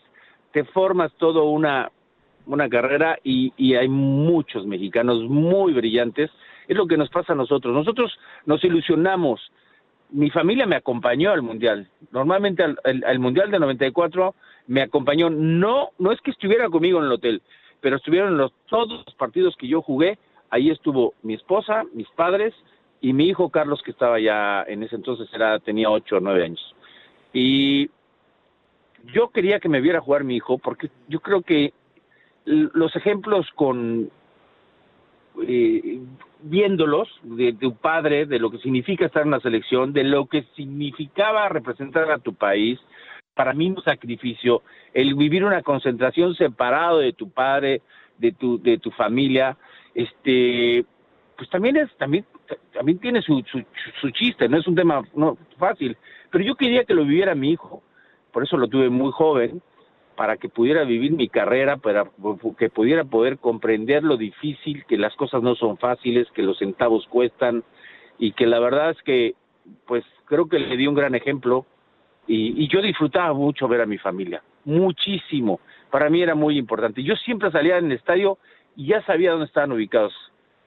te 0.52 0.64
formas 0.64 1.10
toda 1.16 1.42
una, 1.42 1.90
una 2.46 2.68
carrera 2.68 3.18
y, 3.24 3.52
y 3.56 3.74
hay 3.74 3.88
muchos 3.88 4.66
mexicanos 4.66 5.22
muy 5.24 5.72
brillantes. 5.72 6.30
Es 6.68 6.76
lo 6.76 6.86
que 6.86 6.98
nos 6.98 7.08
pasa 7.08 7.32
a 7.32 7.36
nosotros. 7.36 7.74
Nosotros 7.74 8.12
nos 8.44 8.62
ilusionamos. 8.62 9.40
Mi 10.10 10.30
familia 10.30 10.66
me 10.66 10.76
acompañó 10.76 11.30
al 11.32 11.42
Mundial. 11.42 11.88
Normalmente 12.12 12.62
al, 12.62 12.78
al- 12.84 13.04
al 13.04 13.18
Mundial 13.18 13.50
de 13.50 13.58
94 13.58 14.34
me 14.66 14.82
acompañó. 14.82 15.28
No, 15.30 15.90
no 15.98 16.12
es 16.12 16.20
que 16.22 16.30
estuviera 16.30 16.68
conmigo 16.68 16.98
en 16.98 17.06
el 17.06 17.12
hotel, 17.12 17.42
pero 17.80 17.96
estuvieron 17.96 18.36
los, 18.38 18.52
todos 18.66 19.04
los 19.06 19.14
partidos 19.16 19.56
que 19.56 19.68
yo 19.68 19.82
jugué. 19.82 20.18
Ahí 20.50 20.70
estuvo 20.70 21.14
mi 21.22 21.34
esposa, 21.34 21.84
mis 21.92 22.08
padres 22.10 22.54
y 23.00 23.12
mi 23.12 23.28
hijo 23.28 23.50
Carlos, 23.50 23.82
que 23.82 23.90
estaba 23.90 24.18
ya 24.18 24.64
en 24.66 24.82
ese 24.82 24.96
entonces, 24.96 25.28
era, 25.34 25.58
tenía 25.60 25.90
ocho 25.90 26.16
o 26.16 26.20
nueve 26.20 26.44
años. 26.44 26.74
Y 27.32 27.90
yo 29.12 29.28
quería 29.30 29.60
que 29.60 29.68
me 29.68 29.80
viera 29.80 30.00
jugar 30.00 30.24
mi 30.24 30.36
hijo, 30.36 30.58
porque 30.58 30.90
yo 31.06 31.20
creo 31.20 31.42
que 31.42 31.72
los 32.46 32.96
ejemplos 32.96 33.46
con 33.54 34.10
eh, 35.46 36.00
viéndolos 36.42 37.08
de 37.22 37.52
tu 37.52 37.74
padre, 37.76 38.26
de 38.26 38.38
lo 38.38 38.50
que 38.50 38.58
significa 38.58 39.06
estar 39.06 39.22
en 39.24 39.30
la 39.30 39.40
selección, 39.40 39.92
de 39.92 40.04
lo 40.04 40.26
que 40.26 40.44
significaba 40.56 41.48
representar 41.48 42.10
a 42.10 42.18
tu 42.18 42.34
país, 42.34 42.78
para 43.34 43.52
mí 43.52 43.68
un 43.70 43.82
sacrificio, 43.82 44.62
el 44.92 45.14
vivir 45.14 45.44
una 45.44 45.62
concentración 45.62 46.34
separado 46.34 46.98
de 46.98 47.12
tu 47.12 47.30
padre, 47.30 47.82
de 48.18 48.32
tu, 48.32 48.60
de 48.60 48.78
tu 48.78 48.90
familia, 48.90 49.56
este, 49.94 50.84
pues 51.36 51.48
también 51.50 51.76
es, 51.76 51.96
también, 51.98 52.24
también 52.72 52.98
tiene 52.98 53.22
su, 53.22 53.44
su, 53.50 53.62
su 54.00 54.10
chiste, 54.10 54.48
no 54.48 54.58
es 54.58 54.66
un 54.66 54.74
tema 54.74 55.02
no, 55.14 55.38
fácil, 55.56 55.96
pero 56.30 56.44
yo 56.44 56.56
quería 56.56 56.84
que 56.84 56.94
lo 56.94 57.04
viviera 57.04 57.34
mi 57.34 57.52
hijo, 57.52 57.82
por 58.32 58.42
eso 58.42 58.56
lo 58.56 58.68
tuve 58.68 58.88
muy 58.88 59.12
joven, 59.12 59.62
para 60.18 60.36
que 60.36 60.48
pudiera 60.48 60.82
vivir 60.82 61.12
mi 61.12 61.28
carrera, 61.28 61.76
para 61.76 62.10
que 62.58 62.70
pudiera 62.70 63.04
poder 63.04 63.38
comprender 63.38 64.02
lo 64.02 64.16
difícil, 64.16 64.84
que 64.86 64.96
las 64.96 65.14
cosas 65.14 65.44
no 65.44 65.54
son 65.54 65.78
fáciles, 65.78 66.26
que 66.34 66.42
los 66.42 66.58
centavos 66.58 67.06
cuestan 67.06 67.62
y 68.18 68.32
que 68.32 68.44
la 68.46 68.58
verdad 68.58 68.90
es 68.90 69.00
que 69.02 69.36
pues 69.86 70.04
creo 70.24 70.48
que 70.48 70.58
le 70.58 70.76
di 70.76 70.88
un 70.88 70.96
gran 70.96 71.14
ejemplo 71.14 71.66
y, 72.26 72.64
y 72.64 72.66
yo 72.66 72.82
disfrutaba 72.82 73.32
mucho 73.32 73.68
ver 73.68 73.80
a 73.80 73.86
mi 73.86 73.96
familia, 73.96 74.42
muchísimo. 74.64 75.60
Para 75.88 76.10
mí 76.10 76.20
era 76.20 76.34
muy 76.34 76.58
importante. 76.58 77.04
Yo 77.04 77.14
siempre 77.14 77.52
salía 77.52 77.78
en 77.78 77.86
el 77.86 77.92
estadio 77.92 78.38
y 78.74 78.88
ya 78.88 79.00
sabía 79.02 79.30
dónde 79.30 79.46
estaban 79.46 79.70
ubicados 79.70 80.12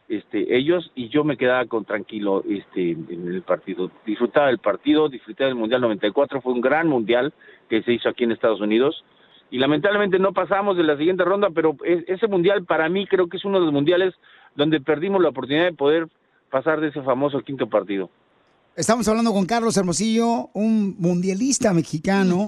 este, 0.08 0.55
ellos 0.55 0.91
y 0.96 1.10
yo 1.10 1.25
me 1.25 1.36
quedaba 1.36 1.65
con 1.65 1.84
tranquilo 1.84 2.41
este, 2.50 2.91
en 2.91 3.27
el 3.27 3.41
partido. 3.41 3.91
Disfrutaba 4.05 4.48
del 4.48 4.60
partido, 4.60 5.10
disfrutaba 5.10 5.50
del 5.50 5.58
Mundial 5.58 5.81
94, 5.81 6.39
fue 6.39 6.53
un 6.53 6.62
gran 6.62 6.88
mundial 6.88 7.34
que 7.70 7.84
se 7.84 7.91
hizo 7.91 8.08
aquí 8.08 8.24
en 8.24 8.31
Estados 8.31 8.62
Unidos 8.62 9.03
y 9.51 9.60
lamentablemente 9.60 10.17
no 10.17 10.31
pasamos 10.31 10.77
de 10.77 10.84
la 10.84 10.98
siguiente 10.98 11.25
ronda, 11.25 11.50
pero 11.53 11.75
ese 11.84 12.27
mundial 12.27 12.63
para 12.65 12.88
mí 12.88 13.05
creo 13.05 13.27
que 13.27 13.36
es 13.36 13.43
uno 13.43 13.60
de 13.60 13.65
los 13.65 13.74
mundiales 13.74 14.15
donde 14.55 14.79
perdimos 14.79 15.22
la 15.22 15.29
oportunidad 15.29 15.65
de 15.65 15.74
poder 15.74 16.08
pasar 16.50 16.79
de 16.79 16.88
ese 16.88 17.01
famoso 17.01 17.41
quinto 17.41 17.67
partido. 17.67 18.10
Estamos 18.77 19.05
hablando 19.10 19.34
con 19.34 19.46
Carlos 19.46 19.75
Hermosillo, 19.75 20.50
un 20.53 20.96
mundialista 20.98 21.74
mexicano. 21.74 22.48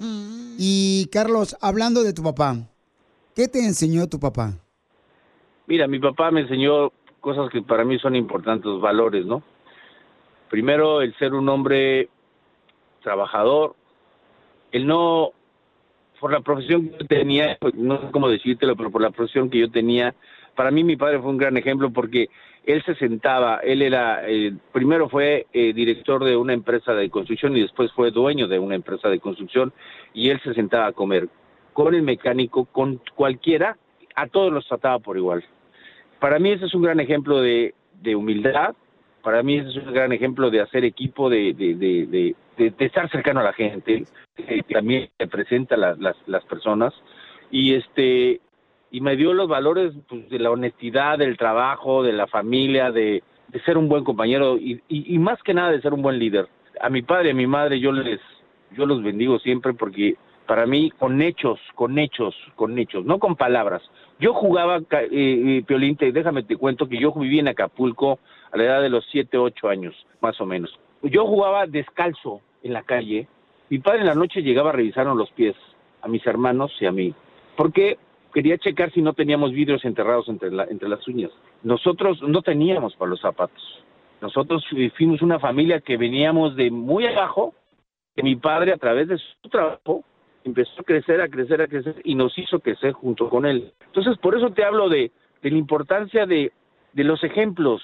Y 0.57 1.09
Carlos, 1.11 1.57
hablando 1.59 2.03
de 2.03 2.13
tu 2.13 2.23
papá, 2.23 2.55
¿qué 3.35 3.49
te 3.49 3.59
enseñó 3.59 4.07
tu 4.07 4.19
papá? 4.19 4.53
Mira, 5.67 5.87
mi 5.87 5.99
papá 5.99 6.31
me 6.31 6.41
enseñó 6.41 6.93
cosas 7.19 7.49
que 7.51 7.61
para 7.61 7.83
mí 7.83 7.99
son 7.99 8.15
importantes, 8.15 8.65
los 8.65 8.81
valores, 8.81 9.25
¿no? 9.25 9.43
Primero, 10.49 11.01
el 11.01 11.13
ser 11.17 11.33
un 11.33 11.49
hombre 11.49 12.09
trabajador, 13.01 13.75
el 14.71 14.87
no, 14.87 15.31
por 16.23 16.31
la 16.31 16.39
profesión 16.39 16.87
que 16.87 16.99
yo 16.99 17.05
tenía, 17.05 17.57
pues, 17.59 17.75
no 17.75 17.99
sé 17.99 18.07
cómo 18.11 18.29
decírtelo, 18.29 18.77
pero 18.77 18.89
por 18.89 19.01
la 19.01 19.09
profesión 19.09 19.49
que 19.49 19.59
yo 19.59 19.69
tenía, 19.69 20.15
para 20.55 20.71
mí 20.71 20.81
mi 20.81 20.95
padre 20.95 21.19
fue 21.19 21.29
un 21.29 21.37
gran 21.37 21.57
ejemplo 21.57 21.91
porque 21.91 22.29
él 22.65 22.81
se 22.85 22.95
sentaba, 22.95 23.57
él 23.57 23.81
era, 23.81 24.21
eh, 24.25 24.53
primero 24.71 25.09
fue 25.09 25.47
eh, 25.51 25.73
director 25.73 26.23
de 26.23 26.37
una 26.37 26.53
empresa 26.53 26.93
de 26.93 27.09
construcción 27.09 27.57
y 27.57 27.61
después 27.63 27.91
fue 27.91 28.11
dueño 28.11 28.47
de 28.47 28.57
una 28.57 28.75
empresa 28.75 29.09
de 29.09 29.19
construcción 29.19 29.73
y 30.13 30.29
él 30.29 30.39
se 30.45 30.53
sentaba 30.53 30.85
a 30.85 30.91
comer 30.93 31.27
con 31.73 31.93
el 31.93 32.03
mecánico, 32.03 32.63
con 32.71 33.01
cualquiera, 33.15 33.75
a 34.15 34.27
todos 34.27 34.53
los 34.53 34.65
trataba 34.65 34.99
por 34.99 35.17
igual. 35.17 35.43
Para 36.21 36.39
mí 36.39 36.51
ese 36.51 36.67
es 36.67 36.73
un 36.73 36.83
gran 36.83 37.01
ejemplo 37.01 37.41
de, 37.41 37.75
de 38.01 38.15
humildad, 38.15 38.75
para 39.23 39.41
mí 39.41 39.57
es 39.57 39.75
un 39.77 39.93
gran 39.93 40.11
ejemplo 40.11 40.51
de 40.51 40.61
hacer 40.61 40.83
equipo, 40.83 41.29
de, 41.29 41.53
de, 41.53 41.73
de, 41.75 42.35
de- 42.57 42.73
estar 42.85 43.09
cercano 43.09 43.39
a 43.39 43.43
la 43.43 43.53
gente, 43.53 44.03
que 44.35 44.61
también 44.71 45.09
representa 45.17 45.75
a 45.75 45.95
las, 45.97 46.45
personas 46.45 46.93
y 47.49 47.73
este 47.73 48.41
y 48.91 49.01
me 49.01 49.15
dio 49.15 49.33
los 49.33 49.47
valores 49.47 49.93
pues, 50.07 50.29
de 50.29 50.37
la 50.37 50.51
honestidad, 50.51 51.17
del 51.17 51.35
trabajo, 51.37 52.03
de 52.03 52.13
la 52.13 52.27
familia, 52.27 52.91
de, 52.91 53.23
ser 53.65 53.77
un 53.77 53.87
buen 53.87 54.03
compañero 54.03 54.57
y, 54.57 54.81
más 55.17 55.41
que 55.41 55.53
nada 55.53 55.71
de 55.71 55.81
ser 55.81 55.93
un 55.93 56.01
buen 56.01 56.19
líder. 56.19 56.47
A 56.81 56.89
mi 56.89 57.01
padre 57.01 57.29
y 57.29 57.31
a 57.31 57.35
mi 57.35 57.47
madre 57.47 57.79
yo 57.79 57.91
les 57.91 58.19
yo 58.75 58.85
los 58.85 59.01
bendigo 59.03 59.39
siempre 59.39 59.73
porque 59.73 60.15
para 60.47 60.65
mí 60.65 60.91
con 60.99 61.21
hechos, 61.21 61.59
con 61.75 61.97
hechos, 61.97 62.35
con 62.55 62.77
hechos, 62.77 63.05
no 63.05 63.19
con 63.19 63.35
palabras. 63.35 63.81
Yo 64.19 64.33
jugaba, 64.33 64.77
eh, 64.77 65.07
eh, 65.11 65.63
Piolín, 65.65 65.95
te- 65.95 66.11
déjame 66.11 66.43
te 66.43 66.57
cuento 66.57 66.87
que 66.87 66.99
yo 66.99 67.13
viví 67.13 67.39
en 67.39 67.47
Acapulco 67.47 68.19
a 68.53 68.57
la 68.57 68.63
edad 68.63 68.81
de 68.81 68.89
los 68.89 69.05
7, 69.11 69.37
8 69.37 69.67
años, 69.67 69.95
más 70.21 70.39
o 70.39 70.45
menos. 70.45 70.71
Yo 71.01 71.25
jugaba 71.25 71.65
descalzo 71.67 72.39
en 72.61 72.71
la 72.73 72.83
calle. 72.83 73.27
Mi 73.69 73.79
padre 73.79 74.01
en 74.01 74.05
la 74.05 74.15
noche 74.15 74.41
llegaba 74.41 74.69
a 74.69 74.73
revisarnos 74.73 75.17
los 75.17 75.29
pies 75.31 75.55
a 76.01 76.07
mis 76.07 76.25
hermanos 76.25 76.71
y 76.79 76.85
a 76.85 76.91
mí, 76.91 77.13
porque 77.57 77.97
quería 78.33 78.57
checar 78.57 78.91
si 78.91 79.01
no 79.01 79.13
teníamos 79.13 79.51
vidrios 79.51 79.83
enterrados 79.85 80.27
entre, 80.29 80.51
la- 80.51 80.65
entre 80.65 80.87
las 80.89 81.05
uñas. 81.07 81.31
Nosotros 81.63 82.21
no 82.21 82.41
teníamos 82.41 82.95
para 82.95 83.09
los 83.09 83.19
zapatos. 83.21 83.83
Nosotros 84.21 84.65
fu- 84.69 84.77
fuimos 84.97 85.21
una 85.21 85.39
familia 85.39 85.81
que 85.81 85.97
veníamos 85.97 86.55
de 86.55 86.71
muy 86.71 87.05
abajo, 87.05 87.53
que 88.15 88.23
mi 88.23 88.35
padre 88.35 88.71
a 88.73 88.77
través 88.77 89.07
de 89.07 89.17
su 89.17 89.49
trabajo 89.49 90.03
empezó 90.43 90.81
a 90.81 90.83
crecer, 90.83 91.21
a 91.21 91.27
crecer, 91.29 91.61
a 91.61 91.67
crecer 91.67 91.95
y 92.03 92.15
nos 92.15 92.37
hizo 92.37 92.59
crecer 92.59 92.91
junto 92.93 93.29
con 93.29 93.45
él. 93.45 93.71
Entonces, 93.87 94.17
por 94.19 94.35
eso 94.37 94.51
te 94.51 94.63
hablo 94.63 94.89
de, 94.89 95.11
de 95.41 95.51
la 95.51 95.57
importancia 95.57 96.25
de, 96.25 96.51
de 96.93 97.03
los 97.03 97.23
ejemplos, 97.23 97.81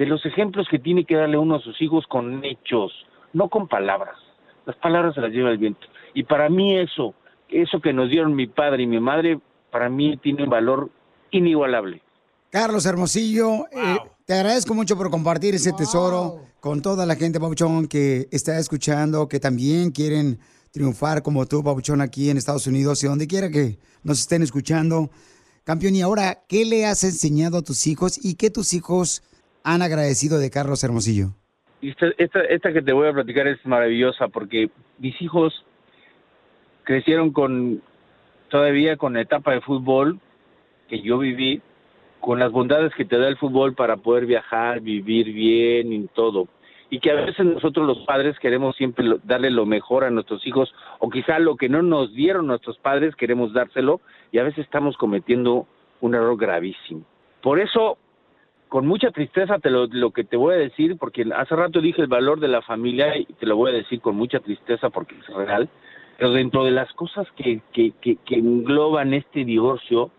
de 0.00 0.06
los 0.06 0.24
ejemplos 0.24 0.66
que 0.70 0.78
tiene 0.78 1.04
que 1.04 1.14
darle 1.14 1.36
uno 1.36 1.56
a 1.56 1.60
sus 1.60 1.78
hijos 1.82 2.06
con 2.08 2.42
hechos, 2.42 2.90
no 3.34 3.50
con 3.50 3.68
palabras. 3.68 4.16
Las 4.64 4.74
palabras 4.76 5.14
se 5.14 5.20
las 5.20 5.30
lleva 5.30 5.50
el 5.50 5.58
viento. 5.58 5.86
Y 6.14 6.22
para 6.22 6.48
mí 6.48 6.74
eso, 6.78 7.14
eso 7.50 7.82
que 7.82 7.92
nos 7.92 8.08
dieron 8.08 8.34
mi 8.34 8.46
padre 8.46 8.84
y 8.84 8.86
mi 8.86 8.98
madre, 8.98 9.38
para 9.70 9.90
mí 9.90 10.16
tiene 10.16 10.44
un 10.44 10.48
valor 10.48 10.88
inigualable. 11.32 12.00
Carlos 12.48 12.86
Hermosillo, 12.86 13.66
eh, 13.70 13.98
te 14.24 14.32
agradezco 14.32 14.72
mucho 14.72 14.96
por 14.96 15.10
compartir 15.10 15.54
ese 15.54 15.74
tesoro 15.74 16.46
con 16.60 16.80
toda 16.80 17.04
la 17.04 17.14
gente, 17.16 17.38
Pabuchón, 17.38 17.86
que 17.86 18.26
está 18.30 18.58
escuchando, 18.58 19.28
que 19.28 19.38
también 19.38 19.90
quieren 19.90 20.38
triunfar 20.70 21.22
como 21.22 21.44
tú, 21.44 21.62
Pabuchón, 21.62 22.00
aquí 22.00 22.30
en 22.30 22.38
Estados 22.38 22.66
Unidos 22.66 23.04
y 23.04 23.06
donde 23.06 23.26
quiera 23.26 23.50
que 23.50 23.78
nos 24.02 24.20
estén 24.20 24.40
escuchando. 24.40 25.10
Campeón, 25.64 25.94
y 25.94 26.00
ahora, 26.00 26.42
¿qué 26.48 26.64
le 26.64 26.86
has 26.86 27.04
enseñado 27.04 27.58
a 27.58 27.62
tus 27.62 27.86
hijos 27.86 28.18
y 28.24 28.36
qué 28.36 28.48
tus 28.48 28.72
hijos 28.72 29.22
han 29.64 29.82
agradecido 29.82 30.38
de 30.38 30.50
Carlos 30.50 30.82
Hermosillo? 30.84 31.28
Esta, 31.82 32.06
esta, 32.18 32.40
esta 32.40 32.72
que 32.72 32.82
te 32.82 32.92
voy 32.92 33.08
a 33.08 33.12
platicar 33.12 33.46
es 33.46 33.64
maravillosa 33.64 34.28
porque 34.28 34.70
mis 34.98 35.20
hijos 35.22 35.64
crecieron 36.84 37.32
con 37.32 37.82
todavía 38.48 38.96
con 38.96 39.14
la 39.14 39.22
etapa 39.22 39.52
de 39.52 39.60
fútbol 39.60 40.20
que 40.88 41.00
yo 41.00 41.18
viví, 41.18 41.62
con 42.20 42.38
las 42.38 42.52
bondades 42.52 42.92
que 42.94 43.04
te 43.04 43.16
da 43.16 43.28
el 43.28 43.38
fútbol 43.38 43.74
para 43.74 43.96
poder 43.96 44.26
viajar, 44.26 44.80
vivir 44.80 45.32
bien 45.32 45.92
y 45.92 46.06
todo. 46.08 46.48
Y 46.90 46.98
que 46.98 47.12
a 47.12 47.14
veces 47.14 47.46
nosotros 47.46 47.86
los 47.86 47.98
padres 48.00 48.36
queremos 48.40 48.76
siempre 48.76 49.06
darle 49.22 49.50
lo 49.50 49.64
mejor 49.64 50.02
a 50.02 50.10
nuestros 50.10 50.44
hijos, 50.46 50.74
o 50.98 51.08
quizá 51.08 51.38
lo 51.38 51.56
que 51.56 51.68
no 51.68 51.82
nos 51.82 52.12
dieron 52.12 52.48
nuestros 52.48 52.76
padres 52.78 53.14
queremos 53.14 53.52
dárselo, 53.52 54.00
y 54.32 54.38
a 54.38 54.42
veces 54.42 54.64
estamos 54.64 54.96
cometiendo 54.96 55.68
un 56.00 56.14
error 56.16 56.36
gravísimo. 56.36 57.04
Por 57.40 57.60
eso 57.60 57.96
con 58.70 58.86
mucha 58.86 59.10
tristeza 59.10 59.58
te 59.58 59.68
lo, 59.68 59.88
lo 59.88 60.12
que 60.12 60.22
te 60.22 60.36
voy 60.36 60.54
a 60.54 60.58
decir, 60.58 60.96
porque 60.96 61.26
hace 61.36 61.56
rato 61.56 61.80
dije 61.80 62.00
el 62.00 62.06
valor 62.06 62.38
de 62.38 62.46
la 62.46 62.62
familia 62.62 63.18
y 63.18 63.24
te 63.24 63.44
lo 63.44 63.56
voy 63.56 63.72
a 63.72 63.74
decir 63.74 64.00
con 64.00 64.14
mucha 64.14 64.38
tristeza 64.38 64.90
porque 64.90 65.16
es 65.16 65.26
real, 65.34 65.68
pero 66.16 66.30
dentro 66.30 66.64
de 66.64 66.70
las 66.70 66.90
cosas 66.92 67.26
que, 67.32 67.60
que, 67.72 67.92
que, 68.00 68.16
engloban 68.30 69.12
este 69.12 69.44
divorcio, 69.44 70.12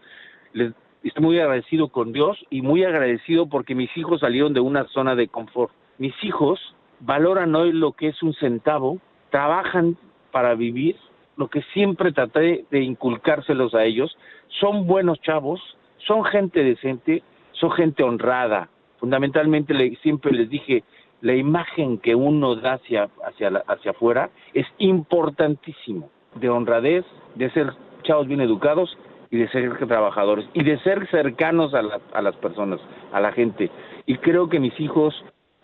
les, 0.52 0.74
estoy 1.02 1.24
muy 1.24 1.40
agradecido 1.40 1.88
con 1.88 2.12
Dios 2.12 2.38
y 2.50 2.62
muy 2.62 2.84
agradecido 2.84 3.48
porque 3.48 3.74
mis 3.74 3.96
hijos 3.96 4.20
salieron 4.20 4.54
de 4.54 4.60
una 4.60 4.84
zona 4.90 5.16
de 5.16 5.30
confort. 5.30 5.72
Mis 5.98 6.14
hijos 6.22 6.60
valoran 7.00 7.56
hoy 7.56 7.72
lo 7.72 7.94
que 7.94 8.10
es 8.10 8.22
un 8.22 8.34
centavo, 8.34 9.00
trabajan 9.30 9.96
para 10.32 10.56
vivir, 10.56 10.98
lo 11.38 11.48
que 11.48 11.62
siempre 11.74 12.12
traté 12.12 12.66
de 12.70 12.82
inculcárselos 12.82 13.74
a 13.76 13.86
ellos, 13.86 14.18
son 14.60 14.88
buenos 14.88 15.22
chavos, 15.22 15.62
son 16.00 16.26
gente 16.26 16.62
decente, 16.66 17.24
son 17.62 17.72
gente 17.72 18.04
honrada. 18.04 18.68
Fundamentalmente 19.00 19.74
le- 19.74 19.96
siempre 19.98 20.34
les 20.34 20.50
dije, 20.50 20.84
la 21.22 21.36
imagen 21.36 21.98
que 22.00 22.16
uno 22.16 22.56
da 22.56 22.74
hacia, 22.74 23.08
hacia, 23.26 23.50
la- 23.52 23.64
hacia 23.68 23.92
afuera 23.92 24.30
es 24.54 24.66
importantísimo, 24.80 26.10
de 26.36 26.50
honradez, 26.50 27.06
de 27.36 27.50
ser 27.52 27.72
chavos 28.04 28.28
bien 28.28 28.42
educados 28.42 28.98
y 29.30 29.38
de 29.38 29.48
ser 29.50 29.78
trabajadores 29.88 30.46
y 30.54 30.64
de 30.64 30.78
ser 30.80 31.08
cercanos 31.10 31.74
a, 31.74 31.82
la- 31.84 32.02
a 32.14 32.22
las 32.22 32.36
personas, 32.38 32.80
a 33.14 33.20
la 33.22 33.32
gente. 33.32 33.70
Y 34.06 34.18
creo 34.18 34.50
que 34.50 34.60
mis 34.60 34.78
hijos 34.80 35.14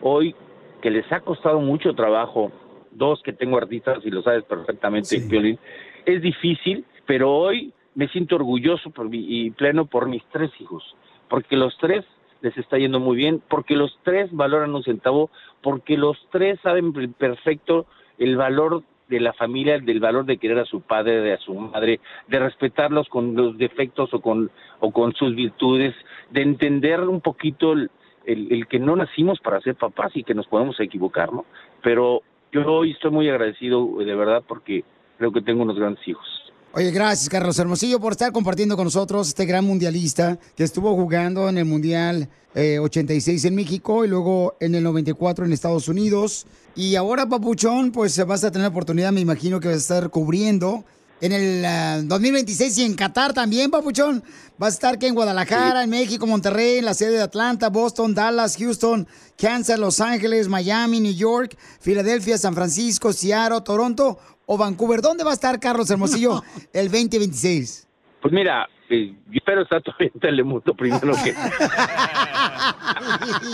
hoy, 0.00 0.34
que 0.80 0.90
les 0.90 1.10
ha 1.12 1.20
costado 1.20 1.60
mucho 1.60 1.94
trabajo, 1.94 2.52
dos 2.92 3.20
que 3.22 3.32
tengo 3.32 3.58
artistas 3.58 3.98
y 4.04 4.10
lo 4.10 4.22
sabes 4.22 4.44
perfectamente, 4.44 5.20
Piolín, 5.28 5.58
es 6.06 6.22
difícil, 6.22 6.84
pero 7.06 7.32
hoy 7.34 7.72
me 7.94 8.06
siento 8.08 8.36
orgulloso 8.36 8.90
por 8.90 9.08
mi- 9.08 9.26
y 9.28 9.50
pleno 9.50 9.86
por 9.86 10.08
mis 10.08 10.24
tres 10.32 10.50
hijos, 10.60 10.84
porque 11.28 11.56
los 11.56 11.76
tres 11.78 12.04
les 12.40 12.56
está 12.56 12.78
yendo 12.78 13.00
muy 13.00 13.16
bien, 13.16 13.42
porque 13.48 13.74
los 13.76 13.98
tres 14.04 14.30
valoran 14.32 14.74
un 14.74 14.82
centavo, 14.84 15.30
porque 15.62 15.96
los 15.96 16.16
tres 16.30 16.58
saben 16.62 16.92
per- 16.92 17.10
perfecto 17.12 17.86
el 18.18 18.36
valor 18.36 18.82
de 19.08 19.20
la 19.20 19.32
familia, 19.32 19.78
del 19.78 20.00
valor 20.00 20.24
de 20.26 20.36
querer 20.36 20.58
a 20.58 20.64
su 20.66 20.82
padre, 20.82 21.20
de 21.20 21.32
a 21.32 21.38
su 21.38 21.54
madre, 21.54 21.98
de 22.28 22.38
respetarlos 22.38 23.08
con 23.08 23.34
los 23.34 23.56
defectos 23.56 24.12
o 24.12 24.20
con, 24.20 24.50
o 24.80 24.90
con 24.92 25.14
sus 25.14 25.34
virtudes, 25.34 25.94
de 26.30 26.42
entender 26.42 27.00
un 27.00 27.20
poquito 27.20 27.72
el, 27.72 27.90
el- 28.26 28.52
el 28.52 28.66
que 28.68 28.78
no 28.78 28.94
nacimos 28.96 29.40
para 29.40 29.60
ser 29.62 29.76
papás 29.76 30.12
y 30.14 30.22
que 30.24 30.34
nos 30.34 30.46
podemos 30.46 30.78
equivocar, 30.78 31.32
¿no? 31.32 31.46
Pero 31.82 32.20
yo 32.52 32.64
hoy 32.66 32.90
estoy 32.92 33.10
muy 33.10 33.28
agradecido, 33.28 33.88
de 33.98 34.14
verdad, 34.14 34.42
porque 34.46 34.84
creo 35.16 35.32
que 35.32 35.40
tengo 35.42 35.62
unos 35.62 35.78
grandes 35.78 36.06
hijos. 36.06 36.37
Oye, 36.78 36.92
gracias, 36.92 37.28
Carlos 37.28 37.58
Hermosillo, 37.58 37.98
por 37.98 38.12
estar 38.12 38.30
compartiendo 38.30 38.76
con 38.76 38.84
nosotros 38.84 39.26
este 39.26 39.46
gran 39.46 39.64
mundialista 39.64 40.38
que 40.54 40.62
estuvo 40.62 40.94
jugando 40.94 41.48
en 41.48 41.58
el 41.58 41.64
Mundial 41.64 42.28
eh, 42.54 42.78
86 42.78 43.46
en 43.46 43.56
México 43.56 44.04
y 44.04 44.08
luego 44.08 44.54
en 44.60 44.76
el 44.76 44.84
94 44.84 45.44
en 45.44 45.52
Estados 45.52 45.88
Unidos. 45.88 46.46
Y 46.76 46.94
ahora, 46.94 47.28
Papuchón, 47.28 47.90
pues 47.90 48.24
vas 48.24 48.44
a 48.44 48.52
tener 48.52 48.66
la 48.66 48.68
oportunidad, 48.68 49.10
me 49.10 49.20
imagino 49.20 49.58
que 49.58 49.66
vas 49.66 49.74
a 49.74 49.80
estar 49.80 50.10
cubriendo 50.10 50.84
en 51.20 51.32
el 51.32 51.64
ah, 51.64 52.00
2026 52.04 52.78
y 52.78 52.84
en 52.84 52.94
Qatar 52.94 53.32
también, 53.32 53.72
papuchón. 53.72 54.22
Vas 54.56 54.74
a 54.74 54.74
estar 54.74 54.98
que 55.00 55.08
en 55.08 55.16
Guadalajara, 55.16 55.82
en 55.82 55.90
México, 55.90 56.28
Monterrey, 56.28 56.78
en 56.78 56.84
la 56.84 56.94
sede 56.94 57.16
de 57.16 57.22
Atlanta, 57.22 57.70
Boston, 57.70 58.14
Dallas, 58.14 58.56
Houston, 58.56 59.08
Kansas, 59.36 59.80
Los 59.80 60.00
Ángeles, 60.00 60.46
Miami, 60.46 61.00
New 61.00 61.12
York, 61.12 61.58
Filadelfia, 61.80 62.38
San 62.38 62.54
Francisco, 62.54 63.12
Seattle, 63.12 63.62
Toronto 63.62 64.18
o 64.48 64.56
Vancouver. 64.56 65.00
¿Dónde 65.02 65.22
va 65.24 65.30
a 65.30 65.34
estar 65.34 65.60
Carlos 65.60 65.90
Hermosillo 65.90 66.42
el 66.72 66.86
2026? 66.90 67.86
Pues 68.22 68.32
mira, 68.34 68.66
eh, 68.88 69.14
yo 69.26 69.36
espero 69.36 69.60
estar 69.62 69.82
todavía 69.82 70.10
en 70.12 70.20
Telemundo 70.20 70.74
primero 70.74 71.12
que... 71.22 71.32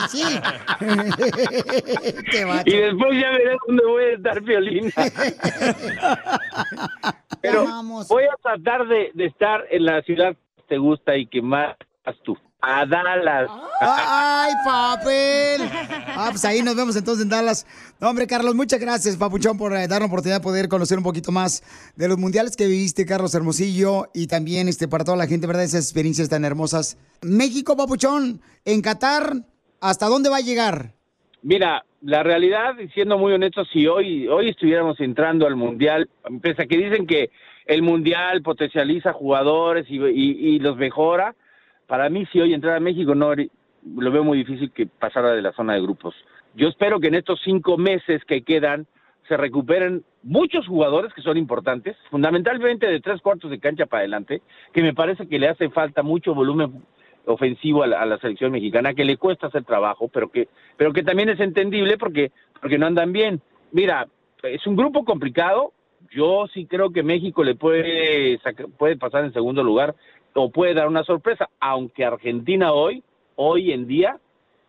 sí. 0.09 0.23
Y 2.65 2.77
después 2.77 3.21
ya 3.21 3.31
veré 3.31 3.57
dónde 3.67 3.85
voy 3.85 4.05
a 4.05 4.13
estar, 4.15 4.41
Violín. 4.41 4.91
Pero 7.43 7.65
Vamos. 7.65 8.07
voy 8.09 8.23
a 8.25 8.37
tratar 8.41 8.87
de, 8.87 9.11
de 9.15 9.27
estar 9.27 9.65
en 9.71 9.85
la 9.87 10.01
ciudad 10.03 10.37
que 10.57 10.63
te 10.69 10.79
gusta 10.79 11.17
y 11.17 11.27
que 11.27 11.43
más 11.43 11.75
tú. 12.23 12.39
A 12.66 12.87
Dallas. 12.87 13.50
¡Ay, 13.80 14.52
papel! 14.64 15.68
Ah, 16.16 16.28
pues 16.30 16.44
ahí 16.44 16.62
nos 16.62 16.75
vemos 16.76 16.97
entonces 16.97 17.25
en 17.25 17.28
Dallas. 17.28 17.66
No, 18.00 18.09
hombre, 18.09 18.26
Carlos, 18.26 18.54
muchas 18.54 18.80
gracias, 18.80 19.16
Papuchón, 19.16 19.59
por 19.59 19.75
eh, 19.75 19.87
dar 19.88 20.00
la 20.00 20.06
oportunidad 20.06 20.38
de 20.38 20.42
poder 20.42 20.68
conocer 20.68 20.97
un 20.99 21.04
poquito 21.04 21.30
más 21.33 21.62
de 21.97 22.09
los 22.09 22.16
mundiales 22.18 22.56
que 22.56 22.66
viviste, 22.66 23.04
Carlos 23.04 23.35
Hermosillo, 23.35 24.09
y 24.14 24.26
también 24.28 24.68
este 24.68 24.88
para 24.88 25.04
toda 25.04 25.16
la 25.16 25.26
gente, 25.26 25.47
¿verdad? 25.47 25.64
Esas 25.64 25.85
experiencias 25.85 26.28
tan 26.28 26.44
hermosas. 26.44 26.97
México, 27.23 27.76
Papuchón, 27.76 28.40
en 28.64 28.80
Qatar, 28.80 29.35
¿hasta 29.80 30.06
dónde 30.06 30.30
va 30.30 30.37
a 30.38 30.40
llegar? 30.40 30.92
Mira, 31.42 31.85
la 32.00 32.23
realidad, 32.23 32.78
y 32.78 32.88
siendo 32.88 33.18
muy 33.18 33.33
honestos, 33.33 33.68
si 33.73 33.87
hoy, 33.87 34.26
hoy 34.28 34.49
estuviéramos 34.50 34.99
entrando 35.00 35.47
al 35.47 35.56
Mundial, 35.56 36.09
pese 36.40 36.62
a 36.62 36.66
que 36.66 36.76
dicen 36.78 37.06
que 37.06 37.30
el 37.66 37.83
Mundial 37.83 38.42
potencializa 38.42 39.12
jugadores 39.12 39.87
y, 39.90 39.97
y- 39.97 40.54
y 40.54 40.59
los 40.61 40.76
mejora, 40.76 41.35
para 41.87 42.09
mí 42.09 42.26
si 42.33 42.41
hoy 42.41 42.55
entrar 42.55 42.76
a 42.76 42.81
México 42.81 43.14
no 43.14 43.35
lo 43.35 44.11
veo 44.11 44.25
muy 44.25 44.38
difícil 44.38 44.71
que 44.71 44.87
pasara 44.87 45.33
de 45.33 45.43
la 45.43 45.53
zona 45.53 45.75
de 45.75 45.83
grupos. 45.83 46.14
Yo 46.55 46.69
espero 46.69 47.00
que 47.00 47.09
en 47.09 47.17
estos 47.17 47.41
cinco 47.45 47.76
meses 47.76 48.25
que 48.25 48.43
quedan 48.43 48.87
se 49.29 49.37
recuperen 49.37 50.05
muchos 50.23 50.67
jugadores 50.67 51.12
que 51.14 51.23
son 51.23 51.37
importantes, 51.37 51.97
fundamentalmente 52.11 52.87
de 52.87 53.00
tres 53.00 53.21
cuartos 53.21 53.50
de 53.50 53.59
cancha 53.59 53.87
para 53.87 54.00
adelante, 54.00 54.43
que 54.73 54.83
me 54.83 54.95
parece 54.95 55.26
que 55.26 55.38
le 55.38 55.49
hace 55.49 55.71
falta 55.71 56.03
mucho 56.03 56.35
volumen 56.35 56.83
ofensivo 57.26 57.83
a 57.83 57.87
la, 57.87 58.00
a 58.00 58.07
la 58.07 58.19
selección 58.19 58.53
mexicana, 58.53 58.95
que 58.95 59.05
le 59.05 59.17
cuesta 59.17 59.47
hacer 59.47 59.64
trabajo, 59.64 60.09
pero 60.09 60.31
que, 60.31 60.49
pero 60.76 60.93
que 60.93 61.03
también 61.03 61.31
es 61.31 61.41
entendible 61.41 61.97
porque, 61.97 62.33
porque 62.61 62.79
no 62.79 62.87
andan 62.87 63.12
bien. 63.12 63.41
Mira, 63.73 64.07
es 64.43 64.67
un 64.67 64.76
grupo 64.76 65.05
complicado. 65.05 65.73
Yo 66.11 66.47
sí 66.53 66.67
creo 66.67 66.91
que 66.91 67.03
México 67.03 67.43
le 67.43 67.55
puede, 67.55 68.38
puede 68.79 68.97
pasar 68.97 69.25
en 69.25 69.33
segundo 69.33 69.64
lugar 69.64 69.95
o 70.35 70.50
puede 70.50 70.75
dar 70.75 70.88
una 70.88 71.05
sorpresa, 71.05 71.49
aunque 71.61 72.05
Argentina 72.05 72.73
hoy, 72.73 73.03
hoy 73.37 73.73
en 73.73 73.87
día, 73.87 74.19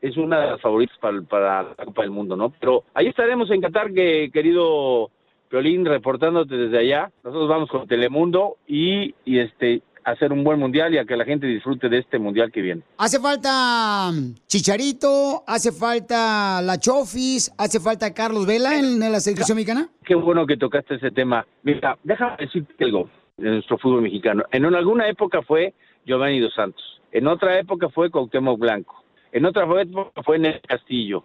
es 0.02 0.18
una 0.18 0.40
de 0.40 0.52
las 0.52 0.62
favoritas 0.62 0.98
para, 1.00 1.22
para 1.22 1.64
la 1.64 1.86
Copa 1.86 2.04
del 2.04 2.12
Mundo, 2.12 2.36
¿no? 2.36 2.52
Pero 2.60 2.84
ahí 2.94 3.08
estaremos 3.08 3.50
en 3.50 3.62
Qatar, 3.62 3.92
que, 3.92 4.30
querido 4.32 5.10
Piolín, 5.50 5.86
reportándote 5.86 6.56
desde 6.56 6.78
allá. 6.78 7.12
Nosotros 7.24 7.50
vamos 7.50 7.70
con 7.70 7.88
Telemundo 7.88 8.58
y, 8.68 9.16
y 9.26 9.40
este 9.40 9.82
hacer 10.04 10.32
un 10.32 10.44
buen 10.44 10.60
mundial 10.60 10.94
y 10.94 11.00
a 11.00 11.06
que 11.06 11.18
la 11.18 11.26
gente 11.26 11.48
disfrute 11.48 11.90
de 11.90 11.98
este 11.98 12.20
mundial 12.20 12.52
que 12.52 12.62
viene. 12.62 12.84
Hace 12.98 13.20
falta 13.20 14.12
mm, 14.12 14.36
Chicharito, 14.46 15.44
hace 15.48 15.72
falta 15.72 16.62
La 16.62 16.78
Chofis, 16.78 17.52
hace 17.58 17.80
falta 17.80 18.14
Carlos 18.14 18.46
Vela 18.46 18.78
en, 18.78 19.02
en 19.02 19.12
la 19.12 19.20
selección 19.20 19.56
mexicana. 19.56 19.90
Qué 20.06 20.14
bueno 20.14 20.46
que 20.46 20.58
tocaste 20.58 20.96
ese 20.96 21.10
tema. 21.10 21.48
Mira, 21.64 21.98
déjame 22.04 22.38
decirte 22.38 22.84
algo 22.84 23.10
de 23.38 23.50
nuestro 23.50 23.78
fútbol 23.78 24.02
mexicano. 24.02 24.44
En 24.52 24.66
alguna 24.66 25.08
época 25.08 25.42
fue 25.42 25.74
Giovanni 26.06 26.40
Dos 26.40 26.54
Santos, 26.54 27.02
en 27.12 27.28
otra 27.28 27.60
época 27.60 27.90
fue 27.90 28.10
Cuauhtémoc 28.10 28.60
Blanco, 28.60 29.04
en 29.32 29.46
otra 29.46 29.66
época 29.82 30.22
fue 30.24 30.40
Nel 30.40 30.62
Castillo, 30.62 31.24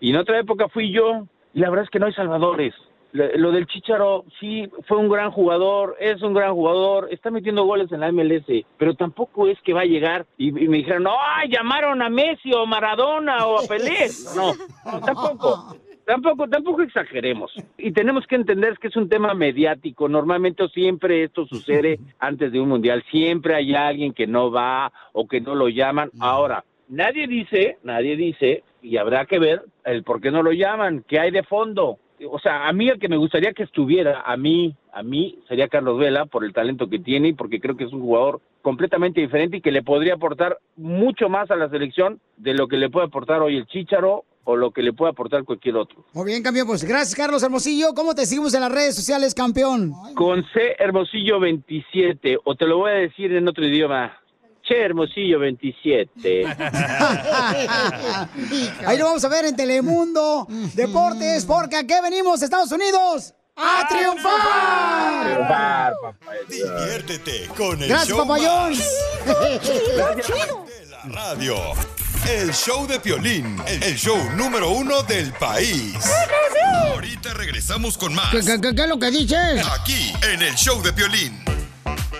y 0.00 0.10
en 0.10 0.16
otra 0.16 0.38
época 0.38 0.68
fui 0.68 0.90
yo, 0.90 1.26
y 1.52 1.60
la 1.60 1.68
verdad 1.68 1.84
es 1.84 1.90
que 1.90 1.98
no 1.98 2.06
hay 2.06 2.14
salvadores. 2.14 2.74
Lo 3.12 3.50
del 3.50 3.66
Chicharo, 3.66 4.24
sí, 4.38 4.70
fue 4.86 4.96
un 4.96 5.08
gran 5.08 5.32
jugador, 5.32 5.96
es 5.98 6.22
un 6.22 6.32
gran 6.32 6.54
jugador, 6.54 7.08
está 7.10 7.32
metiendo 7.32 7.64
goles 7.64 7.90
en 7.90 7.98
la 7.98 8.12
MLS, 8.12 8.46
pero 8.78 8.94
tampoco 8.94 9.48
es 9.48 9.60
que 9.62 9.72
va 9.72 9.80
a 9.80 9.84
llegar 9.84 10.26
y, 10.38 10.50
y 10.50 10.68
me 10.68 10.76
dijeron, 10.76 11.02
no, 11.02 11.16
ay, 11.20 11.50
llamaron 11.50 12.02
a 12.02 12.08
Messi 12.08 12.52
o 12.54 12.66
Maradona 12.66 13.46
o 13.46 13.58
a 13.58 13.66
Pelé. 13.66 14.06
No, 14.36 14.52
no, 14.92 15.00
tampoco. 15.00 15.74
Tampoco, 16.04 16.48
tampoco 16.48 16.82
exageremos. 16.82 17.52
Y 17.78 17.92
tenemos 17.92 18.26
que 18.26 18.36
entender 18.36 18.78
que 18.78 18.88
es 18.88 18.96
un 18.96 19.08
tema 19.08 19.34
mediático. 19.34 20.08
Normalmente 20.08 20.68
siempre 20.68 21.24
esto 21.24 21.46
sucede 21.46 21.98
antes 22.18 22.52
de 22.52 22.60
un 22.60 22.68
mundial. 22.68 23.04
Siempre 23.10 23.54
hay 23.54 23.74
alguien 23.74 24.12
que 24.12 24.26
no 24.26 24.50
va 24.50 24.92
o 25.12 25.28
que 25.28 25.40
no 25.40 25.54
lo 25.54 25.68
llaman. 25.68 26.10
Ahora, 26.20 26.64
nadie 26.88 27.26
dice, 27.26 27.78
nadie 27.82 28.16
dice, 28.16 28.64
y 28.82 28.96
habrá 28.96 29.26
que 29.26 29.38
ver 29.38 29.62
el 29.84 30.02
por 30.02 30.20
qué 30.20 30.30
no 30.30 30.42
lo 30.42 30.52
llaman, 30.52 31.04
qué 31.06 31.20
hay 31.20 31.30
de 31.30 31.42
fondo. 31.42 31.98
O 32.28 32.38
sea, 32.38 32.68
a 32.68 32.72
mí 32.72 32.88
el 32.88 32.98
que 32.98 33.08
me 33.08 33.16
gustaría 33.16 33.52
que 33.52 33.62
estuviera, 33.62 34.22
a 34.26 34.36
mí, 34.36 34.74
a 34.92 35.02
mí 35.02 35.38
sería 35.48 35.68
Carlos 35.68 35.98
Vela 35.98 36.26
por 36.26 36.44
el 36.44 36.52
talento 36.52 36.90
que 36.90 36.98
tiene 36.98 37.28
y 37.28 37.32
porque 37.32 37.60
creo 37.60 37.76
que 37.76 37.84
es 37.84 37.92
un 37.92 38.02
jugador 38.02 38.40
completamente 38.60 39.22
diferente 39.22 39.56
y 39.56 39.60
que 39.62 39.72
le 39.72 39.82
podría 39.82 40.14
aportar 40.14 40.58
mucho 40.76 41.30
más 41.30 41.50
a 41.50 41.56
la 41.56 41.70
selección 41.70 42.20
de 42.36 42.52
lo 42.52 42.68
que 42.68 42.76
le 42.76 42.90
puede 42.90 43.06
aportar 43.06 43.40
hoy 43.40 43.56
el 43.56 43.66
Chícharo 43.66 44.24
o 44.44 44.56
lo 44.56 44.70
que 44.70 44.82
le 44.82 44.92
puede 44.92 45.12
aportar 45.12 45.44
cualquier 45.44 45.76
otro. 45.76 46.04
Muy 46.12 46.26
bien, 46.26 46.42
campeón. 46.42 46.66
Pues 46.66 46.84
gracias, 46.84 47.14
Carlos 47.14 47.42
Hermosillo. 47.42 47.94
¿Cómo 47.94 48.14
te 48.14 48.26
seguimos 48.26 48.52
en 48.54 48.60
las 48.62 48.72
redes 48.72 48.94
sociales, 48.96 49.34
campeón? 49.34 49.92
Con 50.14 50.44
C 50.52 50.76
Hermosillo 50.78 51.40
27, 51.40 52.38
o 52.44 52.54
te 52.54 52.66
lo 52.66 52.78
voy 52.78 52.90
a 52.90 52.94
decir 52.94 53.32
en 53.32 53.46
otro 53.48 53.64
idioma. 53.66 54.16
Che 54.62 54.78
Hermosillo 54.84 55.38
27. 55.40 56.46
Ahí 58.86 58.98
lo 58.98 59.04
vamos 59.06 59.24
a 59.24 59.28
ver 59.28 59.44
en 59.46 59.56
Telemundo 59.56 60.46
Deportes, 60.74 61.44
porque 61.44 61.76
aquí 61.76 61.94
venimos, 62.02 62.42
Estados 62.42 62.70
Unidos, 62.72 63.34
a 63.56 63.86
triunfar. 63.88 65.24
Triunfar, 65.24 65.92
papá. 66.02 66.16
Diviértete 66.48 67.48
con 67.56 67.80
el 67.82 67.88
Gracias, 67.88 68.08
show 68.08 68.18
papayón. 68.26 68.70
más 68.70 69.26
de 70.66 70.86
la 70.86 71.02
radio. 71.04 71.56
El 72.28 72.52
show 72.52 72.86
de 72.86 73.00
Piolín, 73.00 73.56
el 73.66 73.96
show 73.96 74.16
número 74.36 74.70
uno 74.70 75.02
del 75.02 75.32
país. 75.32 75.94
Ahorita 76.92 77.34
regresamos 77.34 77.98
con 77.98 78.14
más. 78.14 78.30
¿Qué, 78.30 78.40
qué- 78.40 78.60
qué- 78.60 78.74
qué 78.74 78.82
es 78.82 78.88
lo 78.88 78.98
que 78.98 79.10
dices? 79.10 79.66
Aquí, 79.80 80.12
en 80.32 80.42
el 80.42 80.54
show 80.54 80.80
de 80.82 80.92
Piolín. 80.92 81.38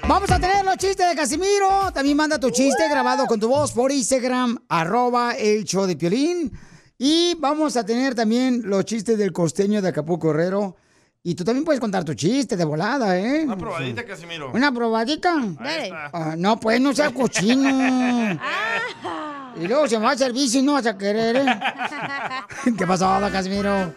Vamos 0.08 0.30
a 0.30 0.40
tener 0.40 0.64
los 0.64 0.76
chistes 0.76 1.08
de 1.08 1.14
Casimiro. 1.14 1.92
También 1.92 2.16
manda 2.16 2.38
tu 2.40 2.50
chiste 2.50 2.88
grabado 2.88 3.26
con 3.26 3.38
tu 3.38 3.48
voz 3.48 3.72
por 3.72 3.92
Instagram, 3.92 4.58
arroba 4.68 5.32
el 5.34 5.64
show 5.64 5.86
de 5.86 5.96
Piolín. 5.96 6.50
Y 6.98 7.34
vamos 7.38 7.76
a 7.76 7.84
tener 7.86 8.14
también 8.14 8.62
los 8.64 8.84
chistes 8.84 9.16
del 9.16 9.32
costeño 9.32 9.80
de 9.80 9.88
Acapulco 9.88 10.30
Herrero. 10.30 10.76
Y 11.22 11.34
tú 11.34 11.44
también 11.44 11.64
puedes 11.64 11.80
contar 11.80 12.02
tu 12.04 12.14
chiste 12.14 12.56
de 12.56 12.64
volada, 12.64 13.18
¿eh? 13.18 13.42
Una 13.44 13.56
probadita, 13.56 14.04
Casimiro. 14.04 14.50
¿Una 14.52 14.72
probadita? 14.72 15.34
Ahí 15.60 15.84
está. 15.84 16.10
Ah, 16.12 16.34
no, 16.36 16.58
pues 16.58 16.80
no 16.80 16.94
sea 16.94 17.10
cochino. 17.12 18.40
Y 19.56 19.66
luego 19.66 19.88
se 19.88 19.98
me 19.98 20.04
va 20.04 20.12
a 20.12 20.16
servicio 20.16 20.60
y 20.60 20.62
no 20.62 20.74
vas 20.74 20.86
a 20.86 20.96
querer, 20.96 21.36
¿eh? 21.36 21.44
¿Qué 22.78 22.86
pasó, 22.86 23.20
don 23.20 23.30
Casimiro? 23.30 23.94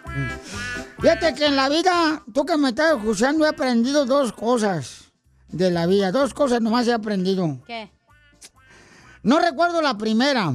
Fíjate 1.00 1.34
que 1.36 1.46
en 1.46 1.56
la 1.56 1.70
vida, 1.70 2.24
tú 2.34 2.46
que 2.46 2.58
me 2.58 2.70
estás 2.70 2.98
escuchando, 2.98 3.46
he 3.46 3.50
aprendido 3.50 4.06
dos 4.06 4.34
cosas 4.34 5.12
de 5.50 5.70
la 5.72 5.86
vida. 5.86 6.12
Dos 6.12 6.34
cosas 6.34 6.62
nomás 6.62 6.88
he 6.88 6.94
aprendido. 6.94 7.60
¿Qué? 7.66 7.92
No 9.22 9.40
recuerdo 9.40 9.82
la 9.82 9.98
primera, 9.98 10.52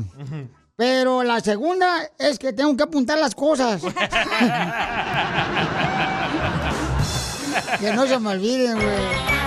pero 0.76 1.22
la 1.22 1.40
segunda 1.40 2.02
es 2.18 2.38
que 2.38 2.52
tengo 2.52 2.76
que 2.76 2.82
apuntar 2.82 3.18
las 3.18 3.34
cosas. 3.34 3.80
que 7.80 7.92
no 7.92 8.06
se 8.06 8.18
me 8.18 8.30
olviden, 8.30 8.74
güey. 8.74 9.37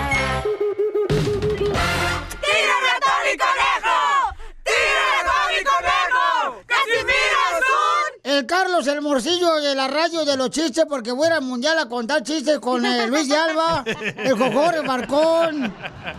El 8.41 8.47
Carlos 8.47 8.87
el 8.87 9.01
morcillo 9.03 9.57
de 9.57 9.75
la 9.75 9.87
radio 9.87 10.25
de 10.25 10.35
los 10.35 10.49
chistes, 10.49 10.83
porque 10.89 11.11
voy 11.11 11.25
a 11.25 11.27
ir 11.27 11.33
al 11.33 11.43
mundial 11.43 11.77
a 11.77 11.85
contar 11.85 12.23
chistes 12.23 12.57
con 12.57 12.83
eh, 12.83 13.05
Luis 13.05 13.29
de 13.29 13.37
Alba, 13.37 13.83
el 13.85 14.35
Jojor, 14.35 14.77
el 14.77 14.83
Marcón 14.83 15.71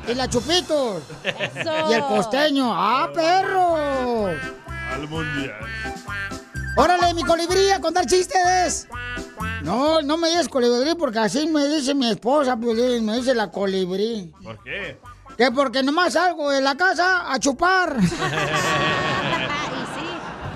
y 0.06 0.14
la 0.14 0.30
Chupitos. 0.30 1.02
Eso. 1.24 1.90
Y 1.90 1.94
el 1.94 2.02
costeño. 2.02 2.72
¡Ah, 2.72 3.10
perro! 3.12 4.28
Al 4.28 5.08
mundial. 5.08 5.52
¡Órale, 6.76 7.12
mi 7.12 7.24
colibrí, 7.24 7.70
a 7.70 7.80
contar 7.80 8.06
chistes! 8.06 8.86
No, 9.64 10.00
no 10.00 10.16
me 10.16 10.28
digas 10.28 10.48
colibrí 10.48 10.94
porque 10.94 11.18
así 11.18 11.48
me 11.48 11.66
dice 11.66 11.92
mi 11.92 12.08
esposa, 12.08 12.56
Piolín, 12.56 13.04
me 13.04 13.16
dice 13.16 13.34
la 13.34 13.50
colibrí. 13.50 14.32
¿Por 14.44 14.62
qué? 14.62 15.00
Que 15.36 15.50
porque 15.50 15.82
nomás 15.82 16.12
salgo 16.12 16.50
de 16.50 16.60
la 16.60 16.76
casa 16.76 17.32
a 17.32 17.40
chupar. 17.40 17.96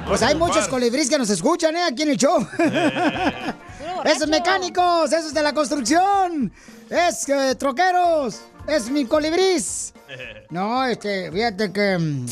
Pues 0.07 0.23
hay 0.23 0.37
muchos 0.37 0.69
colibríes 0.69 1.11
que 1.11 1.19
nos 1.19 1.31
escuchan, 1.31 1.77
¿eh? 1.77 1.83
Aquí 1.83 2.03
en 2.03 2.11
el 2.11 2.17
show. 2.17 2.47
Esos 4.05 4.29
mecánicos, 4.29 5.13
esos 5.13 5.35
de 5.35 5.43
la 5.43 5.53
construcción, 5.53 6.53
es 6.89 7.29
eh, 7.29 7.57
troqueros, 7.57 8.41
es 8.69 8.89
mi 8.89 9.05
colibrís. 9.05 9.93
No, 10.51 10.85
este, 10.85 11.33
fíjate 11.33 11.73
que 11.73 11.99
mm, 11.99 12.27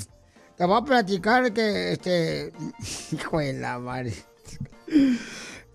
te 0.57 0.65
voy 0.67 0.79
a 0.79 0.85
platicar 0.85 1.53
que, 1.53 1.93
este, 1.93 2.53
hijo 3.13 3.39
de 3.39 3.55
la 3.55 3.79
madre. 3.79 4.15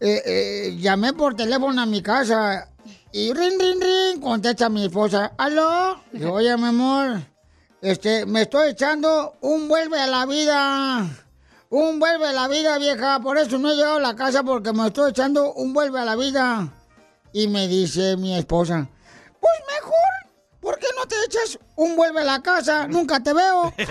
Eh, 0.02 0.22
eh, 0.26 0.78
llamé 0.80 1.12
por 1.12 1.36
teléfono 1.36 1.82
a 1.82 1.86
mi 1.86 2.02
casa 2.02 2.70
y 3.12 3.34
ring, 3.34 3.60
ring, 3.60 3.82
ring, 3.82 4.22
contesta 4.22 4.70
mi 4.70 4.86
esposa. 4.86 5.34
¿Aló? 5.38 6.02
Digo, 6.14 6.32
oye, 6.32 6.56
mi 6.56 6.68
amor, 6.68 7.20
este, 7.82 8.26
me 8.26 8.44
estoy 8.44 8.70
echando 8.70 9.36
un 9.42 9.68
vuelve 9.68 10.00
a 10.00 10.08
la 10.08 10.26
vida. 10.26 11.06
Un 11.72 12.00
vuelve 12.00 12.28
a 12.28 12.34
la 12.34 12.48
vida, 12.48 12.80
vieja. 12.80 13.20
Por 13.20 13.38
eso 13.38 13.60
no 13.60 13.70
he 13.70 13.76
llegado 13.76 13.98
a 13.98 14.00
la 14.00 14.16
casa 14.16 14.42
porque 14.42 14.74
me 14.74 14.88
estoy 14.88 15.12
echando 15.12 15.54
un 15.54 15.72
vuelve 15.72 16.00
a 16.00 16.06
la 16.06 16.16
vida. 16.16 16.68
Y 17.32 17.48
me 17.48 17.68
dice 17.68 18.18
mi 18.18 18.36
esposa, 18.36 18.90
pues 19.40 19.54
mejor, 19.76 19.94
¿por 20.60 20.80
qué 20.80 20.88
no 20.96 21.06
te 21.06 21.14
echas 21.28 21.60
un 21.76 21.96
vuelve 21.96 22.22
a 22.22 22.24
la 22.24 22.42
casa? 22.42 22.88
Nunca 22.88 23.20
te 23.20 23.34
veo. 23.34 23.72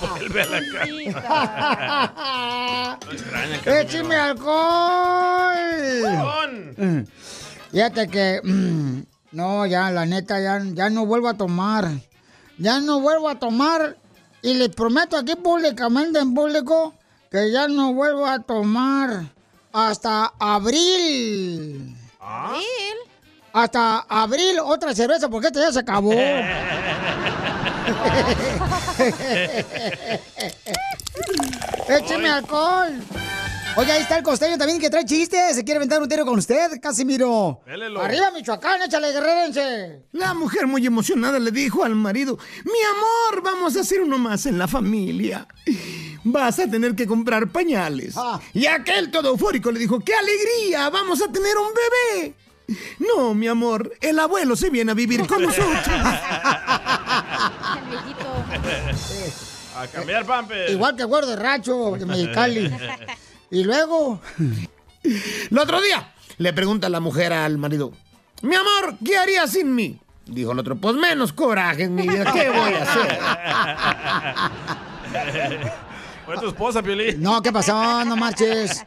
Vuelve 0.00 0.42
a 0.42 0.46
la 0.46 0.60
casa. 0.72 0.86
¡Écheme 3.80 4.14
alcohol! 4.14 5.56
Con. 6.76 7.06
Fíjate 7.70 8.08
que, 8.08 8.40
mm, 8.42 9.00
no, 9.32 9.66
ya, 9.66 9.90
la 9.90 10.06
neta, 10.06 10.40
ya, 10.40 10.62
ya 10.72 10.88
no 10.88 11.04
vuelvo 11.04 11.28
a 11.28 11.34
tomar. 11.34 11.90
Ya 12.58 12.80
no 12.80 13.00
vuelvo 13.00 13.28
a 13.28 13.38
tomar. 13.38 13.99
Y 14.42 14.54
les 14.54 14.70
prometo 14.70 15.16
aquí 15.16 15.36
públicamente, 15.36 16.18
en 16.18 16.34
público, 16.34 16.94
que 17.30 17.50
ya 17.50 17.68
no 17.68 17.92
vuelvo 17.92 18.26
a 18.26 18.40
tomar 18.40 19.26
hasta 19.72 20.32
abril. 20.38 21.96
¿Abril? 22.18 22.96
Hasta 23.52 24.06
abril, 24.08 24.58
otra 24.64 24.94
cerveza, 24.94 25.28
porque 25.28 25.48
esta 25.48 25.60
ya 25.60 25.72
se 25.72 25.80
acabó. 25.80 26.12
¡Écheme 31.88 32.28
alcohol! 32.28 33.02
Oye, 33.76 33.92
ahí 33.92 34.02
está 34.02 34.18
el 34.18 34.24
costeño 34.24 34.58
también 34.58 34.80
que 34.80 34.90
trae 34.90 35.04
chistes. 35.04 35.54
Se 35.54 35.64
quiere 35.64 35.76
aventar 35.76 36.02
un 36.02 36.08
tiro 36.08 36.24
con 36.24 36.38
usted, 36.38 36.80
Casimiro. 36.82 37.60
Arriba, 37.66 38.30
Michoacán, 38.34 38.82
échale, 38.82 39.12
guerrerense. 39.12 40.02
La 40.12 40.34
mujer 40.34 40.66
muy 40.66 40.84
emocionada 40.84 41.38
le 41.38 41.50
dijo 41.50 41.84
al 41.84 41.94
marido, 41.94 42.36
mi 42.64 42.72
amor, 42.72 43.42
vamos 43.42 43.76
a 43.76 43.80
hacer 43.80 44.00
uno 44.00 44.18
más 44.18 44.44
en 44.46 44.58
la 44.58 44.66
familia. 44.66 45.46
Vas 46.24 46.58
a 46.58 46.66
tener 46.68 46.94
que 46.94 47.06
comprar 47.06 47.48
pañales. 47.50 48.14
Ah. 48.16 48.40
Y 48.52 48.66
aquel 48.66 49.10
todo 49.10 49.28
eufórico 49.28 49.70
le 49.70 49.78
dijo, 49.78 50.00
¡qué 50.00 50.14
alegría! 50.14 50.90
Vamos 50.90 51.22
a 51.22 51.30
tener 51.30 51.56
un 51.56 51.70
bebé. 51.72 52.34
No, 52.98 53.34
mi 53.34 53.46
amor, 53.48 53.92
el 54.00 54.18
abuelo 54.18 54.56
se 54.56 54.70
viene 54.70 54.92
a 54.92 54.94
vivir 54.94 55.26
con 55.26 55.42
nosotros. 55.42 55.78
A 59.76 59.86
cambiar 59.92 60.26
pampers. 60.26 60.70
Igual 60.72 60.96
que 60.96 61.04
Gordo 61.04 61.30
de 61.30 61.36
Racho 61.36 61.92
de 61.92 62.04
Mexicali. 62.04 62.70
Y 63.50 63.64
luego, 63.64 64.20
El 65.02 65.58
otro 65.58 65.80
día 65.80 66.12
le 66.38 66.52
pregunta 66.52 66.88
la 66.88 67.00
mujer 67.00 67.32
al 67.32 67.58
marido, 67.58 67.92
mi 68.42 68.54
amor, 68.54 68.94
¿qué 69.04 69.18
harías 69.18 69.50
sin 69.50 69.74
mí? 69.74 69.98
Dijo 70.26 70.52
el 70.52 70.58
otro, 70.60 70.76
pues 70.76 70.94
menos 70.96 71.32
coraje 71.32 71.84
en 71.84 71.94
mi 71.94 72.06
vida, 72.06 72.30
¿qué 72.32 72.50
voy 72.50 72.74
a 72.74 72.82
hacer? 72.82 73.10
Fue 76.26 76.38
tu 76.38 76.48
esposa, 76.48 76.82
Piolín. 76.82 77.20
no, 77.20 77.42
¿qué 77.42 77.50
pasó? 77.50 78.04
No 78.04 78.16
marches. 78.16 78.84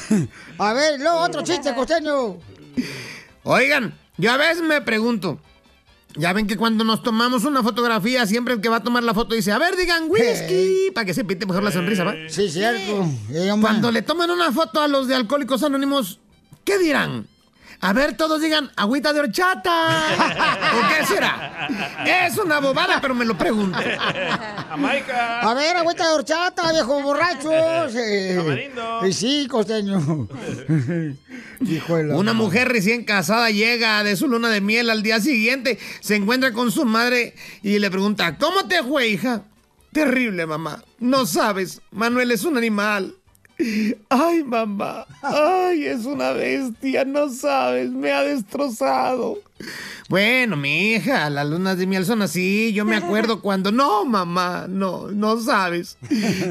A 0.58 0.72
ver, 0.72 0.98
luego 0.98 1.18
otro 1.18 1.42
chiste, 1.42 1.74
costeño. 1.74 2.38
Oigan, 3.42 3.92
yo 4.16 4.32
a 4.32 4.36
veces 4.38 4.62
me 4.62 4.80
pregunto, 4.80 5.38
ya 6.14 6.32
ven 6.32 6.46
que 6.46 6.56
cuando 6.56 6.84
nos 6.84 7.02
tomamos 7.02 7.44
una 7.44 7.62
fotografía, 7.62 8.26
siempre 8.26 8.54
el 8.54 8.60
que 8.60 8.68
va 8.68 8.76
a 8.76 8.82
tomar 8.82 9.02
la 9.02 9.14
foto 9.14 9.34
dice, 9.34 9.52
a 9.52 9.58
ver, 9.58 9.76
digan 9.76 10.04
whisky, 10.08 10.90
para 10.94 11.04
que 11.04 11.14
se 11.14 11.24
pinte 11.24 11.46
mejor 11.46 11.62
la 11.62 11.70
sonrisa, 11.70 12.04
¿va? 12.04 12.14
Sí, 12.28 12.48
cierto. 12.48 13.06
Cuando 13.60 13.90
le 13.90 14.02
toman 14.02 14.30
una 14.30 14.50
foto 14.50 14.80
a 14.80 14.88
los 14.88 15.06
de 15.06 15.14
Alcohólicos 15.14 15.62
Anónimos, 15.62 16.18
¿qué 16.64 16.78
dirán? 16.78 17.26
A 17.80 17.92
ver, 17.92 18.16
todos 18.16 18.40
digan, 18.40 18.70
agüita 18.74 19.12
de 19.12 19.20
horchata. 19.20 20.08
¿O 20.74 20.88
qué 20.88 21.06
será? 21.06 21.68
Es 22.04 22.36
una 22.36 22.58
bobada, 22.58 23.00
pero 23.00 23.14
me 23.14 23.24
lo 23.24 23.38
pregunto. 23.38 23.78
Jamaica. 24.68 25.40
A 25.40 25.54
ver, 25.54 25.76
agüita 25.76 26.08
de 26.08 26.14
horchata, 26.14 26.72
viejo 26.72 27.00
borrachos. 27.02 27.94
Eh, 27.94 28.70
eh, 29.04 29.12
sí, 29.12 29.46
costeño. 29.48 30.28
Hijo 31.60 31.96
de 31.96 32.04
la 32.04 32.16
Una 32.16 32.32
mujer 32.32 32.68
recién 32.68 33.04
casada 33.04 33.50
llega 33.50 34.02
de 34.02 34.16
su 34.16 34.26
luna 34.26 34.48
de 34.50 34.60
miel 34.60 34.90
al 34.90 35.02
día 35.02 35.20
siguiente, 35.20 35.78
se 36.00 36.16
encuentra 36.16 36.52
con 36.52 36.72
su 36.72 36.84
madre 36.84 37.34
y 37.62 37.78
le 37.78 37.90
pregunta, 37.90 38.38
¿cómo 38.38 38.66
te 38.66 38.82
fue, 38.82 39.08
hija? 39.08 39.42
Terrible, 39.92 40.46
mamá. 40.46 40.82
No 40.98 41.26
sabes, 41.26 41.80
Manuel 41.92 42.32
es 42.32 42.44
un 42.44 42.56
animal. 42.56 43.14
Ay, 44.08 44.44
mamá. 44.44 45.06
Ay, 45.22 45.84
es 45.84 46.04
una 46.04 46.32
bestia, 46.32 47.04
no 47.04 47.28
sabes, 47.28 47.90
me 47.90 48.12
ha 48.12 48.22
destrozado. 48.22 49.38
Bueno, 50.08 50.56
mi 50.56 50.92
hija, 50.92 51.28
las 51.28 51.48
lunas 51.48 51.76
de 51.76 51.86
miel 51.86 52.06
son 52.06 52.22
así. 52.22 52.72
Yo 52.72 52.84
me 52.84 52.96
acuerdo 52.96 53.40
cuando. 53.42 53.72
No, 53.72 54.04
mamá, 54.04 54.66
no, 54.68 55.08
no 55.10 55.40
sabes. 55.40 55.98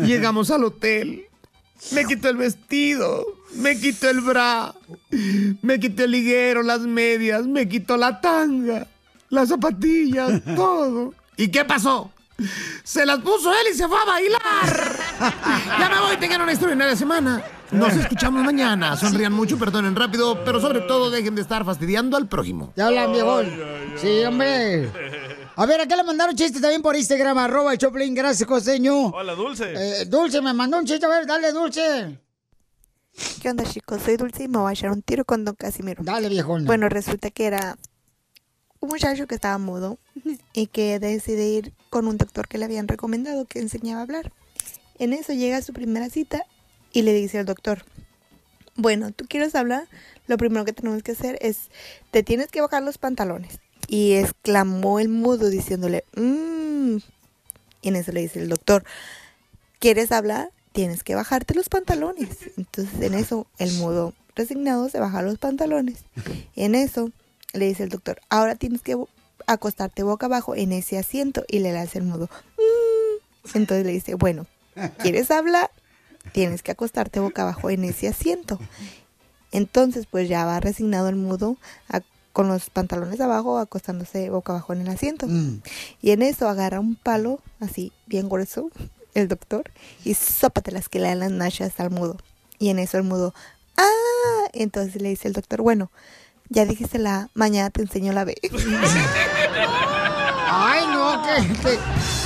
Llegamos 0.05 0.51
al 0.51 0.65
hotel. 0.65 1.23
Me 1.91 2.05
quitó 2.05 2.29
el 2.29 2.37
vestido, 2.37 3.23
me 3.55 3.79
quitó 3.79 4.09
el 4.09 4.21
bra, 4.21 4.73
me 5.61 5.79
quitó 5.79 6.05
el 6.05 6.11
liguero, 6.11 6.63
las 6.63 6.81
medias, 6.81 7.45
me 7.45 7.69
quitó 7.69 7.97
la 7.97 8.19
tanga, 8.19 8.87
las 9.29 9.49
zapatillas, 9.49 10.41
todo. 10.55 11.13
¿Y 11.37 11.49
qué 11.49 11.63
pasó? 11.65 12.11
Se 12.83 13.05
las 13.05 13.19
puso 13.19 13.51
él 13.51 13.67
y 13.71 13.75
se 13.75 13.87
fue 13.87 13.97
a 13.99 14.05
bailar. 14.05 14.97
Ya 15.79 15.89
me 15.89 15.99
voy, 15.99 16.17
tengan 16.17 16.41
una 16.41 16.51
extraordinaria 16.51 16.95
semana. 16.95 17.43
Nos 17.71 17.93
escuchamos 17.93 18.43
mañana. 18.43 18.95
Sonrían 18.95 19.33
mucho, 19.33 19.57
perdonen 19.57 19.95
rápido, 19.95 20.43
pero 20.45 20.61
sobre 20.61 20.81
todo 20.81 21.09
dejen 21.09 21.35
de 21.35 21.41
estar 21.41 21.65
fastidiando 21.65 22.15
al 22.17 22.27
prójimo. 22.27 22.71
Ya 22.75 22.87
hablan, 22.87 23.11
viejón. 23.11 23.51
Sí, 23.95 24.23
hombre. 24.23 24.89
A 25.55 25.65
ver, 25.65 25.81
acá 25.81 25.95
le 25.95 26.03
mandaron 26.03 26.35
chiste 26.35 26.61
también 26.61 26.83
por 26.83 26.95
Instagram, 26.95 27.37
arroba 27.39 27.73
el 27.73 27.79
Choplin. 27.79 28.13
Gracias, 28.13 28.47
costeño. 28.47 29.07
Hola, 29.07 29.33
Dulce. 29.33 29.73
Eh, 29.75 30.05
Dulce 30.05 30.39
me 30.41 30.53
mandó 30.53 30.77
un 30.77 30.85
chiste. 30.85 31.05
A 31.07 31.09
ver, 31.09 31.25
dale, 31.25 31.51
Dulce. 31.51 32.19
¿Qué 33.41 33.49
onda, 33.49 33.63
chicos? 33.63 34.01
Soy 34.03 34.17
Dulce 34.17 34.43
y 34.43 34.47
me 34.47 34.59
voy 34.59 34.69
a 34.69 34.73
echar 34.73 34.91
un 34.91 35.01
tiro 35.01 35.25
con 35.25 35.43
Don 35.43 35.55
Casimiro. 35.55 36.03
Dale, 36.03 36.29
viejón. 36.29 36.65
Bueno, 36.65 36.89
resulta 36.89 37.31
que 37.31 37.47
era 37.47 37.75
muchacho 38.87 39.27
que 39.27 39.35
estaba 39.35 39.57
mudo 39.57 39.97
y 40.53 40.67
que 40.67 40.99
decide 40.99 41.47
ir 41.47 41.73
con 41.89 42.07
un 42.07 42.17
doctor 42.17 42.47
que 42.47 42.57
le 42.57 42.65
habían 42.65 42.87
recomendado 42.87 43.45
que 43.45 43.59
enseñaba 43.59 43.99
a 43.99 44.03
hablar. 44.03 44.31
En 44.99 45.13
eso 45.13 45.33
llega 45.33 45.57
a 45.57 45.61
su 45.61 45.73
primera 45.73 46.09
cita 46.09 46.43
y 46.91 47.03
le 47.03 47.13
dice 47.13 47.39
al 47.39 47.45
doctor, 47.45 47.85
bueno, 48.75 49.11
tú 49.11 49.25
quieres 49.27 49.55
hablar, 49.55 49.87
lo 50.27 50.37
primero 50.37 50.65
que 50.65 50.73
tenemos 50.73 51.03
que 51.03 51.11
hacer 51.11 51.37
es, 51.41 51.69
te 52.11 52.23
tienes 52.23 52.47
que 52.47 52.61
bajar 52.61 52.83
los 52.83 52.97
pantalones. 52.97 53.59
Y 53.87 54.13
exclamó 54.13 54.99
el 54.99 55.09
mudo 55.09 55.49
diciéndole, 55.49 56.03
mmm. 56.15 56.97
Y 57.81 57.87
en 57.89 57.95
eso 57.95 58.11
le 58.11 58.21
dice 58.21 58.41
el 58.41 58.49
doctor, 58.49 58.83
¿quieres 59.79 60.11
hablar? 60.11 60.51
Tienes 60.73 61.03
que 61.03 61.15
bajarte 61.15 61.53
los 61.53 61.69
pantalones. 61.69 62.29
Entonces 62.57 63.01
en 63.01 63.13
eso 63.13 63.47
el 63.57 63.71
mudo 63.73 64.13
resignado 64.35 64.89
se 64.89 64.99
baja 64.99 65.21
los 65.21 65.37
pantalones. 65.37 66.03
Y 66.55 66.63
en 66.63 66.75
eso 66.75 67.11
le 67.57 67.65
dice 67.67 67.83
el 67.83 67.89
doctor, 67.89 68.19
ahora 68.29 68.55
tienes 68.55 68.81
que 68.81 68.95
acostarte 69.45 70.03
boca 70.03 70.25
abajo 70.27 70.55
en 70.55 70.71
ese 70.71 70.97
asiento. 70.97 71.43
Y 71.47 71.59
le 71.59 71.77
hace 71.77 71.99
el 71.99 72.05
mudo, 72.05 72.29
"Mm". 72.57 73.57
Entonces 73.57 73.85
le 73.85 73.91
dice, 73.93 74.15
bueno, 74.15 74.45
¿quieres 75.01 75.31
hablar? 75.31 75.71
Tienes 76.33 76.61
que 76.63 76.71
acostarte 76.71 77.19
boca 77.19 77.43
abajo 77.43 77.69
en 77.69 77.83
ese 77.85 78.07
asiento. 78.09 78.59
Entonces 79.51 80.05
pues 80.09 80.27
ya 80.27 80.45
va 80.45 80.59
resignado 80.59 81.07
el 81.09 81.15
mudo 81.15 81.57
a- 81.89 82.01
con 82.33 82.47
los 82.49 82.69
pantalones 82.69 83.19
abajo, 83.21 83.57
acostándose 83.57 84.29
boca 84.29 84.51
abajo 84.53 84.73
en 84.73 84.81
el 84.81 84.89
asiento. 84.89 85.25
Mm. 85.27 85.61
Y 86.01 86.11
en 86.11 86.21
eso 86.21 86.47
agarra 86.47 86.79
un 86.79 86.95
palo, 86.95 87.39
así, 87.59 87.91
bien 88.05 88.29
grueso, 88.29 88.69
el 89.15 89.27
doctor, 89.27 89.71
y 90.03 90.13
sópatelas 90.13 90.89
que 90.89 90.99
le 90.99 91.07
dan 91.07 91.19
las 91.19 91.31
nachas 91.31 91.79
al 91.79 91.89
mudo. 91.89 92.17
Y 92.59 92.69
en 92.69 92.77
eso 92.79 92.97
el 92.97 93.03
mudo, 93.03 93.33
¡ah! 93.77 94.49
Entonces 94.53 95.01
le 95.01 95.09
dice 95.09 95.27
el 95.27 95.33
doctor, 95.33 95.61
bueno, 95.61 95.89
ya 96.49 96.65
dijiste 96.65 96.97
la 96.99 97.29
mañana 97.33 97.69
te 97.69 97.81
enseño 97.81 98.13
la 98.13 98.23
B. 98.25 98.35
Ay, 100.49 100.85
no, 100.87 101.21
que, 101.23 101.53
que- 101.61 101.79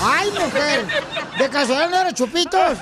Ay, 0.03 0.29
mujer. 0.31 0.85
De 1.37 1.49
casualidad 1.49 1.89
no 1.89 1.97
eres 1.97 2.13
chupitos. 2.15 2.77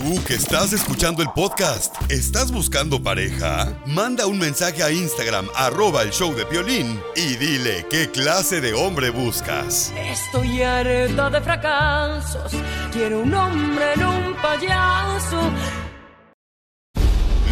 ¿Tú 0.00 0.24
que 0.24 0.32
estás 0.32 0.72
escuchando 0.72 1.22
el 1.22 1.28
podcast. 1.32 1.94
¿Estás 2.10 2.50
buscando 2.50 3.02
pareja? 3.02 3.70
Manda 3.84 4.24
un 4.26 4.38
mensaje 4.38 4.82
a 4.82 4.90
Instagram, 4.90 5.46
arroba 5.54 6.00
el 6.00 6.10
show 6.10 6.34
de 6.34 6.46
Piolín, 6.46 6.98
y 7.16 7.36
dile 7.36 7.84
qué 7.90 8.10
clase 8.10 8.62
de 8.62 8.72
hombre 8.72 9.10
buscas. 9.10 9.92
Estoy 9.98 10.62
harta 10.62 11.28
de 11.28 11.40
fracasos. 11.42 12.50
Quiero 12.90 13.20
un 13.20 13.34
hombre 13.34 13.92
en 13.92 14.06
un 14.06 14.36
payaso. 14.36 15.50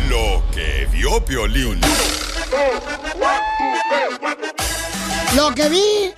Lo 0.09 0.43
que 0.51 0.89
vio 0.91 1.23
Piolín. 1.23 1.79
Lo 5.37 5.55
que 5.55 5.69
vi, 5.69 6.11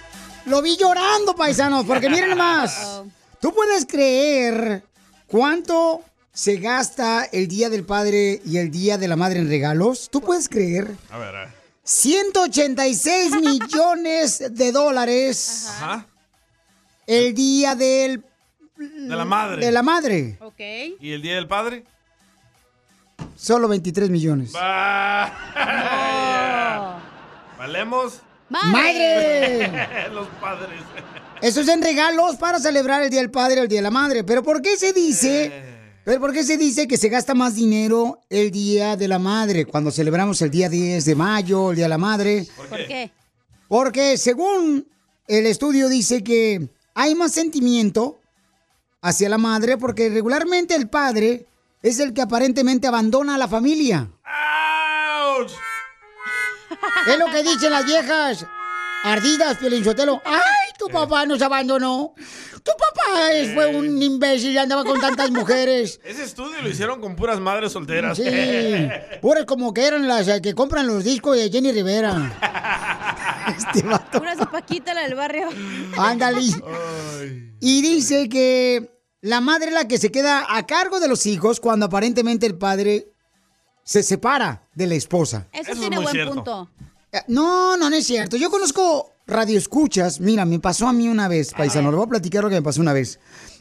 lo 0.47 0.63
vi 0.63 0.77
llorando, 0.77 1.35
paisanos, 1.35 1.85
porque 1.85 2.09
miren 2.09 2.39
más. 2.39 3.03
¿Tú 3.41 3.53
puedes 3.53 3.85
creer 3.85 4.85
cuánto 5.27 6.05
se 6.33 6.57
gasta 6.57 7.25
el 7.25 7.49
Día 7.49 7.69
del 7.71 7.85
Padre 7.85 8.41
y 8.45 8.59
el 8.59 8.71
Día 8.71 8.99
de 8.99 9.09
la 9.09 9.17
Madre 9.17 9.41
en 9.41 9.49
regalos? 9.49 10.09
¿Tú 10.11 10.21
puedes 10.21 10.49
creer? 10.49 10.89
A 11.11 11.19
ver, 11.19 11.35
a 11.37 11.41
ver. 11.47 11.49
186 11.83 13.33
millones 13.43 14.43
de 14.55 14.73
dólares 14.73 15.67
Ajá. 15.69 16.07
el 17.07 17.35
Día 17.35 17.75
del, 17.75 18.23
De 18.79 19.17
la 19.17 19.25
madre. 19.25 19.65
de 19.67 19.73
la 19.73 19.83
Madre. 19.83 20.39
Ok. 20.41 20.61
¿Y 21.01 21.13
el 21.13 21.21
día 21.23 21.35
del 21.35 21.49
padre? 21.49 21.85
Solo 23.37 23.69
23 23.69 24.09
millones. 24.11 24.53
¿Valemos? 27.59 28.21
¡Madre! 28.49 30.09
Los 30.13 30.27
padres. 30.41 30.81
Eso 31.43 31.61
es 31.61 31.69
en 31.69 31.83
regalos 31.83 32.37
para 32.37 32.59
celebrar 32.59 33.03
el 33.03 33.11
Día 33.11 33.21
del 33.21 33.31
Padre 33.31 33.61
o 33.61 33.63
el 33.63 33.69
Día 33.69 33.79
de 33.79 33.83
la 33.83 33.91
Madre. 33.91 34.25
Pero 34.25 34.43
¿por 34.43 34.61
qué 34.63 34.77
se 34.77 34.93
dice? 34.93 35.70
Pero 36.05 36.21
¿por 36.21 36.33
qué 36.33 36.43
se 36.43 36.57
dice 36.57 36.89
que 36.89 36.97
se 36.97 37.09
gasta 37.09 37.35
más 37.35 37.55
dinero 37.55 38.21
el 38.31 38.51
Día 38.51 38.97
de 38.97 39.07
la 39.07 39.19
Madre 39.19 39.67
cuando 39.67 39.91
celebramos 39.91 40.41
el 40.43 40.51
día 40.51 40.69
10 40.69 41.05
de 41.05 41.15
mayo, 41.15 41.71
el 41.71 41.77
Día 41.77 41.85
de 41.85 41.91
la 41.91 41.99
Madre? 41.99 42.47
¿Por 42.57 42.87
qué? 42.87 43.11
Porque 43.69 44.17
según 44.17 44.89
el 45.29 45.47
estudio 45.47 45.89
dice 45.89 46.25
que 46.25 46.69
hay 46.95 47.15
más 47.15 47.33
sentimiento 47.33 48.19
hacia 49.03 49.29
la 49.29 49.39
madre 49.39 49.77
porque 49.77 50.09
regularmente 50.09 50.75
el 50.75 50.89
padre 50.89 51.47
es 51.83 52.01
el 52.01 52.13
que 52.13 52.23
aparentemente 52.23 52.87
abandona 52.87 53.37
a 53.37 53.39
la 53.39 53.49
familia. 53.49 54.11
¡Auch! 54.25 55.53
Es 57.07 57.19
lo 57.19 57.27
que 57.27 57.43
dicen 57.43 57.71
las 57.71 57.87
viejas 57.87 58.47
ardidas, 59.05 59.57
Pielinchotelo. 59.59 60.21
¡Ay, 60.25 60.73
tu 60.79 60.89
papá 60.89 61.25
nos 61.27 61.41
abandonó! 61.41 62.15
Tu 62.63 62.71
papá 62.73 63.33
es- 63.33 63.55
fue 63.55 63.67
un 63.75 64.03
imbécil 64.03 64.53
y 64.53 64.59
andaba 64.59 64.85
con 64.85 65.01
tantas 65.01 65.31
mujeres. 65.31 66.01
Ese 66.05 66.25
estudio 66.25 66.61
lo 66.63 66.69
hicieron 66.69 67.01
con 67.01 67.17
puras 67.17 67.41
madres 67.41 67.73
solteras. 67.73 68.17
Sí, 68.17 68.25
puras 69.23 69.45
como 69.47 69.73
que 69.73 69.87
eran 69.87 70.07
las 70.07 70.29
eh, 70.29 70.41
que 70.43 70.55
compran 70.55 70.87
los 70.87 71.05
discos 71.05 71.37
de 71.37 71.51
Jenny 71.51 71.73
Rivera. 71.73 72.37
Este 73.57 73.83
vato. 73.83 74.23
La 74.23 75.03
del 75.03 75.15
barrio. 75.15 75.49
Ándale. 75.97 76.41
Y 77.61 77.83
dice 77.83 78.29
que 78.29 78.91
la 79.23 79.41
madre 79.41 79.69
es 79.69 79.75
la 79.75 79.89
que 79.89 79.99
se 79.99 80.11
queda 80.13 80.47
a 80.49 80.67
cargo 80.67 81.01
de 81.01 81.09
los 81.09 81.27
hijos 81.27 81.61
cuando 81.61 81.87
aparentemente 81.87 82.47
el 82.47 82.57
padre 82.57 83.09
se 83.83 84.03
separa 84.03 84.69
de 84.75 84.87
la 84.87 84.95
esposa. 84.95 85.49
Eso, 85.53 85.73
tiene 85.73 85.99
buen 85.99 86.29
punto. 86.29 86.71
Eh, 87.13 87.21
No, 87.29 87.77
no, 87.77 87.91
no 87.91 87.97
es 87.97 88.07
cierto. 88.07 88.37
Yo 88.37 88.51
conozco 88.51 89.13
radioescuchas. 89.31 90.21
Mira, 90.21 90.45
me 90.45 90.59
pasó 90.61 90.89
a 90.89 90.93
mí 90.93 91.09
una 91.09 91.29
vez, 91.29 91.53
paisano. 91.53 91.91
Le 91.91 91.97
voy 91.97 92.07
a 92.07 92.11
platicar 92.11 92.43
lo 92.43 92.51
que 92.51 92.57
me 92.57 92.63
pasó 92.63 92.81
una 92.81 92.93
vez. 92.93 93.19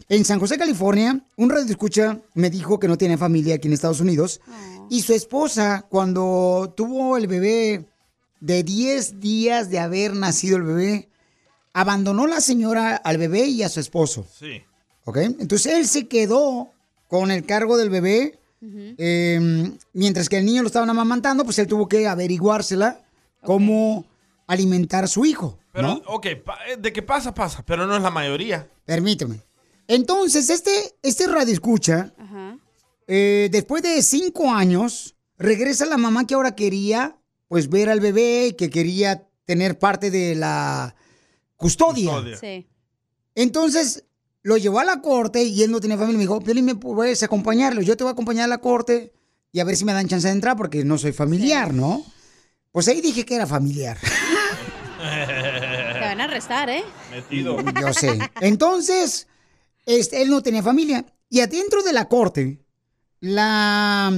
En 0.09 0.25
San 0.25 0.39
José, 0.39 0.57
California, 0.57 1.23
un 1.37 1.49
radioescucha 1.49 2.19
me 2.33 2.49
dijo 2.49 2.79
que 2.79 2.87
no 2.87 2.97
tiene 2.97 3.17
familia 3.17 3.55
aquí 3.55 3.67
en 3.67 3.73
Estados 3.73 4.01
Unidos. 4.01 4.41
Y 4.89 5.03
su 5.03 5.13
esposa, 5.13 5.85
cuando 5.87 6.73
tuvo 6.75 7.15
el 7.15 7.27
bebé 7.27 7.85
de 8.39 8.63
10 8.63 9.19
días 9.19 9.69
de 9.69 9.79
haber 9.79 10.15
nacido 10.15 10.57
el 10.57 10.63
bebé, 10.63 11.09
abandonó 11.73 12.25
la 12.25 12.41
señora 12.41 12.95
al 12.95 13.19
bebé 13.19 13.45
y 13.45 13.61
a 13.61 13.69
su 13.69 13.79
esposo. 13.79 14.25
Sí. 14.39 14.63
¿Ok? 15.05 15.17
Entonces 15.17 15.73
él 15.73 15.87
se 15.87 16.07
quedó 16.07 16.71
con 17.07 17.29
el 17.29 17.45
cargo 17.45 17.77
del 17.77 17.89
bebé. 17.91 18.39
eh, 18.61 19.71
mientras 19.93 20.27
que 20.27 20.37
el 20.39 20.45
niño 20.45 20.63
lo 20.63 20.67
estaban 20.67 20.89
amamantando, 20.89 21.45
pues 21.45 21.59
él 21.59 21.67
tuvo 21.67 21.87
que 21.87 22.07
averiguársela 22.07 23.01
cómo 23.43 24.05
alimentar 24.47 25.03
a 25.03 25.07
su 25.07 25.25
hijo. 25.25 25.58
Pero, 25.71 25.87
¿no? 25.87 26.01
ok, 26.07 26.25
eh, 26.25 26.41
de 26.79 26.91
que 26.91 27.01
pasa, 27.01 27.33
pasa, 27.33 27.63
pero 27.65 27.85
no 27.85 27.95
es 27.95 28.01
la 28.01 28.09
mayoría. 28.09 28.69
Permíteme. 28.85 29.41
Entonces, 29.87 30.49
este, 30.49 30.71
este 31.01 31.27
radio 31.27 31.53
escucha, 31.53 32.13
eh, 33.07 33.49
después 33.51 33.81
de 33.81 34.01
cinco 34.01 34.51
años, 34.51 35.15
regresa 35.37 35.85
la 35.85 35.97
mamá 35.97 36.27
que 36.27 36.35
ahora 36.35 36.55
quería, 36.55 37.17
pues, 37.47 37.69
ver 37.69 37.89
al 37.89 37.99
bebé, 37.99 38.55
que 38.57 38.69
quería 38.69 39.27
tener 39.45 39.79
parte 39.79 40.11
de 40.11 40.35
la 40.35 40.95
custodia. 41.55 42.11
Sí. 42.39 42.67
Entonces, 43.33 44.05
lo 44.43 44.57
llevó 44.57 44.79
a 44.79 44.83
la 44.83 45.01
corte 45.01 45.43
y 45.43 45.63
él 45.63 45.71
no 45.71 45.79
tenía 45.79 45.97
familia. 45.97 46.17
Me 46.17 46.23
dijo, 46.23 46.39
Piolín, 46.39 46.65
¿me 46.65 46.75
puedes 46.75 47.23
acompañarlo? 47.23 47.81
Yo 47.81 47.97
te 47.97 48.03
voy 48.03 48.09
a 48.09 48.13
acompañar 48.13 48.45
a 48.45 48.47
la 48.47 48.59
corte 48.59 49.11
y 49.51 49.59
a 49.59 49.63
ver 49.63 49.75
si 49.75 49.85
me 49.85 49.93
dan 49.93 50.07
chance 50.07 50.27
de 50.27 50.33
entrar 50.33 50.55
porque 50.55 50.83
no 50.83 50.97
soy 50.97 51.11
familiar, 51.11 51.73
¿no? 51.73 52.03
Pues 52.71 52.87
ahí 52.87 53.01
dije 53.01 53.25
que 53.25 53.35
era 53.35 53.47
familiar. 53.47 53.97
Arrestar, 56.39 56.69
¿eh? 56.69 56.83
Metido. 57.11 57.57
Yo 57.81 57.93
sé. 57.93 58.17
Entonces, 58.39 59.27
este, 59.85 60.21
él 60.21 60.29
no 60.29 60.41
tenía 60.41 60.63
familia. 60.63 61.05
Y 61.29 61.41
adentro 61.41 61.83
de 61.83 61.91
la 61.91 62.07
corte, 62.07 62.63
la 63.19 64.09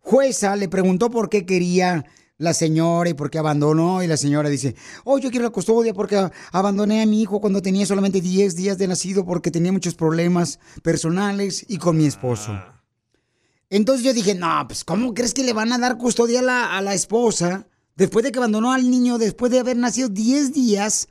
jueza 0.00 0.54
le 0.54 0.68
preguntó 0.68 1.08
por 1.08 1.30
qué 1.30 1.46
quería 1.46 2.04
la 2.36 2.52
señora 2.52 3.08
y 3.08 3.14
por 3.14 3.30
qué 3.30 3.38
abandonó. 3.38 4.02
Y 4.02 4.06
la 4.06 4.18
señora 4.18 4.50
dice, 4.50 4.76
oh, 5.04 5.16
yo 5.18 5.30
quiero 5.30 5.44
la 5.44 5.50
custodia 5.50 5.94
porque 5.94 6.30
abandoné 6.52 7.00
a 7.00 7.06
mi 7.06 7.22
hijo 7.22 7.40
cuando 7.40 7.62
tenía 7.62 7.86
solamente 7.86 8.20
10 8.20 8.54
días 8.54 8.76
de 8.76 8.88
nacido 8.88 9.24
porque 9.24 9.50
tenía 9.50 9.72
muchos 9.72 9.94
problemas 9.94 10.58
personales 10.82 11.64
y 11.66 11.78
con 11.78 11.96
mi 11.96 12.04
esposo. 12.04 12.52
Entonces 13.70 14.04
yo 14.04 14.12
dije, 14.12 14.34
no, 14.34 14.62
pues 14.66 14.84
¿cómo 14.84 15.14
crees 15.14 15.32
que 15.32 15.42
le 15.42 15.54
van 15.54 15.72
a 15.72 15.78
dar 15.78 15.96
custodia 15.96 16.40
a 16.40 16.42
la, 16.42 16.76
a 16.76 16.82
la 16.82 16.92
esposa 16.92 17.66
después 17.94 18.26
de 18.26 18.30
que 18.30 18.40
abandonó 18.40 18.74
al 18.74 18.90
niño, 18.90 19.16
después 19.16 19.50
de 19.50 19.60
haber 19.60 19.78
nacido 19.78 20.10
10 20.10 20.52
días 20.52 21.08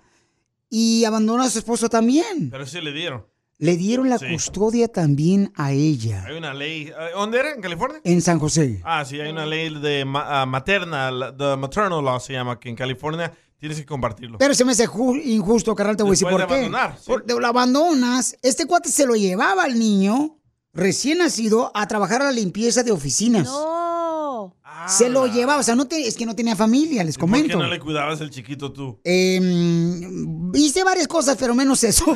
y 0.70 1.06
abandonó 1.06 1.44
a 1.44 1.50
su 1.50 1.60
esposo 1.60 1.90
también? 1.90 2.50
Pero 2.52 2.66
sí 2.66 2.82
le 2.82 2.92
dieron. 2.92 3.26
Le 3.58 3.78
dieron 3.78 4.10
la 4.10 4.18
Sí. 4.20 4.26
custodia 4.34 4.90
también 4.90 5.54
a 5.56 5.72
ella 5.72 6.26
Hay 6.28 6.36
una 6.38 6.54
ley. 6.54 6.88
eh, 6.90 7.12
¿Dónde 7.14 7.40
era? 7.40 7.52
¿En 7.54 7.62
California? 7.62 8.02
en 8.04 8.22
San 8.22 8.38
José. 8.38 8.82
Ah, 8.84 9.06
sí, 9.06 9.20
hay 9.20 9.32
una 9.32 9.46
ley 9.46 9.74
de 9.80 10.04
ma- 10.04 10.42
ah, 10.42 10.46
materna, 10.46 11.10
la- 11.10 11.36
the 11.36 11.56
maternal 11.56 12.04
law 12.04 12.20
se 12.20 12.34
llama, 12.34 12.60
que 12.60 12.68
en 12.68 12.76
California 12.76 13.32
tienes 13.58 13.78
que 13.80 13.86
compartirlo. 13.86 14.38
Pero 14.40 14.54
se 14.54 14.66
me 14.66 14.74
hace 14.74 14.86
ju- 14.88 15.22
injusto, 15.24 15.74
carnal, 15.74 15.96
te 15.96 16.04
voy 16.04 16.10
a 16.10 16.14
decir 16.14 16.28
por 16.28 16.42
de 16.42 16.48
qué. 16.48 16.54
abandonar, 16.54 16.98
sí. 16.98 17.04
Porque 17.08 17.34
lo 17.34 17.48
abandonas, 17.48 18.36
este 18.42 18.66
cuate 18.66 18.90
se 18.90 19.06
lo 19.06 19.16
llevaba 19.16 19.64
al 19.64 19.80
niño 19.80 20.38
recién 20.74 21.20
nacido 21.20 21.72
a 21.74 21.88
trabajar 21.88 22.22
a 22.22 22.26
la 22.26 22.32
limpieza 22.34 22.84
de 22.84 22.92
oficinas. 22.92 23.46
No. 23.46 23.85
Se 24.88 25.10
lo 25.10 25.28
llevaba, 25.28 25.60
o 25.60 25.64
sea, 25.64 25.76
no 25.76 25.86
te- 25.88 26.08
es 26.08 26.16
que 26.16 26.26
no 26.26 26.36
tenía 26.36 26.56
familia, 26.56 27.04
les 27.04 27.18
¿Por 27.18 27.28
qué 27.28 27.32
comento. 27.38 27.58
no 27.58 27.68
le 27.68 27.80
cuidabas 27.80 28.22
el 28.22 28.30
chiquito 28.30 28.72
tú? 28.72 29.00
Em, 29.04 30.52
hice 30.56 30.84
varias 30.84 31.08
cosas, 31.08 31.38
pero 31.40 31.54
menos 31.56 31.84
eso. 31.84 32.06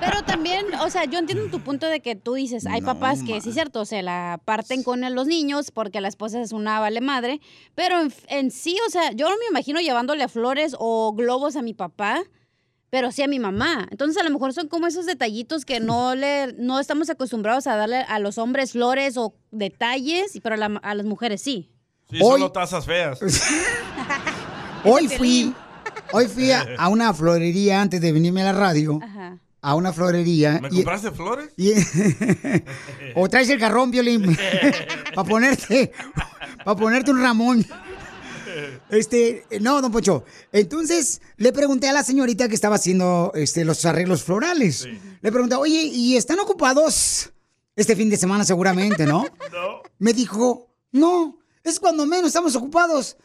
Pero 0.00 0.22
también, 0.24 0.66
o 0.80 0.90
sea, 0.90 1.04
yo 1.04 1.18
entiendo 1.18 1.46
tu 1.50 1.60
punto 1.60 1.86
de 1.86 2.00
que 2.00 2.16
tú 2.16 2.34
dices, 2.34 2.66
hay 2.66 2.82
papás 2.82 3.22
que 3.22 3.40
sí 3.40 3.48
es 3.50 3.54
cierto, 3.54 3.84
se 3.84 4.02
la 4.02 4.40
parten 4.44 4.82
con 4.82 5.00
los 5.14 5.26
niños 5.26 5.70
porque 5.70 6.00
la 6.00 6.08
esposa 6.08 6.40
es 6.40 6.52
una 6.52 6.80
vale 6.80 7.00
madre, 7.00 7.40
pero 7.74 8.00
en, 8.00 8.12
en 8.28 8.50
sí, 8.50 8.76
o 8.86 8.90
sea, 8.90 9.12
yo 9.12 9.28
no 9.28 9.36
me 9.36 9.46
imagino 9.50 9.80
llevándole 9.80 10.26
flores 10.28 10.74
o 10.78 11.12
globos 11.14 11.56
a 11.56 11.62
mi 11.62 11.74
papá, 11.74 12.22
pero 12.92 13.10
sí 13.10 13.22
a 13.22 13.26
mi 13.26 13.38
mamá. 13.38 13.88
Entonces, 13.90 14.20
a 14.20 14.22
lo 14.22 14.28
mejor 14.28 14.52
son 14.52 14.68
como 14.68 14.86
esos 14.86 15.06
detallitos 15.06 15.64
que 15.64 15.80
no 15.80 16.14
le 16.14 16.52
no 16.58 16.78
estamos 16.78 17.08
acostumbrados 17.08 17.66
a 17.66 17.74
darle 17.74 18.02
a 18.06 18.18
los 18.18 18.36
hombres 18.36 18.72
flores 18.72 19.16
o 19.16 19.34
detalles, 19.50 20.38
pero 20.42 20.56
a, 20.56 20.58
la- 20.58 20.78
a 20.82 20.94
las 20.94 21.06
mujeres 21.06 21.40
sí. 21.40 21.70
Sí, 22.10 22.18
solo 22.18 22.52
tazas 22.52 22.84
feas. 22.84 23.18
hoy 24.84 25.08
fui, 25.08 25.54
hoy 26.12 26.26
fui 26.28 26.50
a, 26.52 26.66
a 26.78 26.88
una 26.88 27.14
florería 27.14 27.80
antes 27.80 27.98
de 28.02 28.12
venirme 28.12 28.42
a 28.42 28.52
la 28.52 28.52
radio. 28.52 29.00
Ajá. 29.02 29.38
A 29.62 29.74
una 29.74 29.92
florería. 29.94 30.58
¿Me 30.60 30.68
y- 30.68 30.76
compraste 30.76 31.12
flores? 31.12 31.48
y- 31.56 31.72
o 33.14 33.26
traes 33.30 33.48
el 33.48 33.58
garrón, 33.58 33.90
Violín, 33.90 34.36
para 35.14 35.26
ponerte, 35.28 35.92
para 36.62 36.76
ponerte 36.78 37.10
un 37.10 37.22
ramón. 37.22 37.64
Este, 38.90 39.44
no, 39.60 39.80
don 39.80 39.92
Pocho. 39.92 40.24
Entonces, 40.52 41.20
le 41.36 41.52
pregunté 41.52 41.88
a 41.88 41.92
la 41.92 42.02
señorita 42.02 42.48
que 42.48 42.54
estaba 42.54 42.76
haciendo 42.76 43.32
este, 43.34 43.64
los 43.64 43.84
arreglos 43.84 44.22
florales. 44.22 44.88
Le 45.20 45.32
pregunté, 45.32 45.54
oye, 45.56 45.82
¿y 45.82 46.16
están 46.16 46.38
ocupados 46.40 47.32
este 47.76 47.96
fin 47.96 48.10
de 48.10 48.16
semana 48.16 48.44
seguramente, 48.44 49.06
no? 49.06 49.24
No. 49.52 49.82
Me 49.98 50.12
dijo, 50.14 50.68
no, 50.92 51.38
es 51.62 51.78
cuando 51.78 52.06
menos 52.06 52.28
estamos 52.28 52.56
ocupados. 52.56 53.16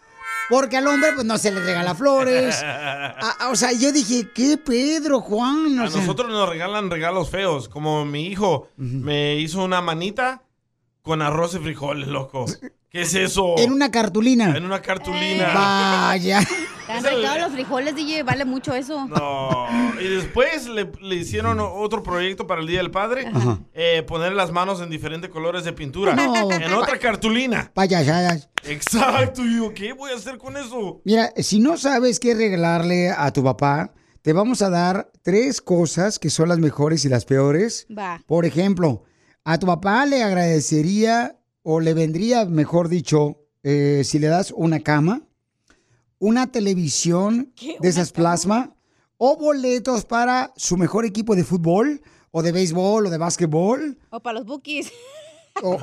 Porque 0.50 0.78
al 0.78 0.88
hombre, 0.88 1.12
pues, 1.13 1.26
no 1.26 1.38
se 1.38 1.52
le 1.52 1.60
regala 1.62 1.94
flores. 1.96 2.56
Ah, 2.63 3.36
ah, 3.40 3.50
o 3.50 3.56
sea, 3.56 3.72
yo 3.74 3.92
dije, 3.92 4.30
¿qué 4.34 4.58
Pedro, 4.58 5.20
Juan? 5.20 5.80
O 5.80 5.84
A 5.84 5.90
sea, 5.90 6.00
nosotros 6.02 6.30
nos 6.30 6.48
regalan 6.48 6.90
regalos 6.90 7.30
feos, 7.30 7.68
como 7.68 8.06
mi 8.06 8.28
hijo 8.28 8.70
me 8.78 9.36
hizo 9.36 9.63
una 9.63 9.82
manita 9.82 10.44
con 11.08 11.24
arroz 11.24 11.56
y 11.56 11.60
frijoles, 11.60 12.08
loco. 12.08 12.46
¿Qué 12.89 13.02
es 13.02 13.15
eso? 13.15 13.56
en 13.58 13.72
una 13.74 13.89
cartulina. 13.91 14.56
En 14.56 14.63
una 14.65 14.82
cartulina. 14.82 15.52
Vaya. 15.54 16.39
Te 16.86 16.93
han 16.93 17.04
recado 17.04 17.39
los 17.39 17.52
frijoles, 17.52 17.96
DJ, 17.96 18.24
vale 18.24 18.46
mucho 18.46 18.74
eso. 18.74 19.08
No. 19.08 19.67
Y 20.00 20.08
después 20.08 20.67
le, 20.67 20.89
le 21.02 21.15
hicieron 21.15 21.60
otro 21.60 22.02
proyecto 22.02 22.48
para 22.48 22.62
el 22.62 22.67
Día 22.67 22.78
del 22.80 22.91
Padre. 22.91 23.30
eh, 23.74 24.04
poner 24.04 24.32
las 24.34 24.52
manos 24.52 24.80
en 24.82 24.89
diferentes 24.89 25.30
colores 25.30 25.65
de 25.65 25.74
pintura. 25.74 26.15
No. 26.15 26.50
En 26.52 26.74
otra 26.74 26.98
cartulina. 26.98 27.72
Payasadas. 27.74 28.50
Exacto. 28.63 29.43
Y 29.46 29.58
yo, 29.58 29.74
¿qué 29.74 29.91
voy 29.93 30.12
a 30.12 30.15
hacer 30.15 30.38
con 30.38 30.56
eso? 30.56 31.02
Mira, 31.04 31.34
si 31.38 31.60
no 31.60 31.78
sabes 31.78 32.20
qué 32.22 32.34
regalarle 32.36 33.10
a 33.12 33.32
tu 33.34 33.43
papá, 33.43 33.93
te 34.22 34.32
vamos 34.32 34.62
a 34.62 34.70
dar 34.70 35.12
tres 35.24 35.62
cosas 35.62 36.20
que 36.20 36.30
son 36.30 36.48
las 36.50 36.60
mejores 36.60 37.04
y 37.04 37.10
las 37.10 37.26
peores. 37.26 37.86
Va. 37.96 38.22
Por 38.28 38.46
ejemplo, 38.46 39.04
a 39.50 39.58
tu 39.58 39.66
papá 39.66 40.06
le 40.06 40.24
agradecería 40.24 41.40
o 41.64 41.80
le 41.80 41.94
vendría, 41.94 42.44
mejor 42.44 42.90
dicho, 42.90 43.46
eh, 43.64 44.02
si 44.04 44.20
le 44.20 44.28
das 44.28 44.52
una 44.52 44.82
cama, 44.82 45.22
una 46.20 46.52
televisión 46.52 47.54
de 47.80 47.88
esas 47.88 48.12
plasma 48.12 48.76
o 49.16 49.38
boletos 49.38 50.04
para 50.04 50.52
su 50.58 50.76
mejor 50.76 51.06
equipo 51.06 51.34
de 51.34 51.46
fútbol 51.46 52.02
o 52.32 52.44
de 52.44 52.52
béisbol 52.52 53.06
o 53.06 53.10
de 53.10 53.18
básquetbol 53.18 53.98
O 54.10 54.20
para 54.20 54.40
los 54.40 54.46
bookies. 54.46 54.92
o, 55.64 55.76
o 55.76 55.80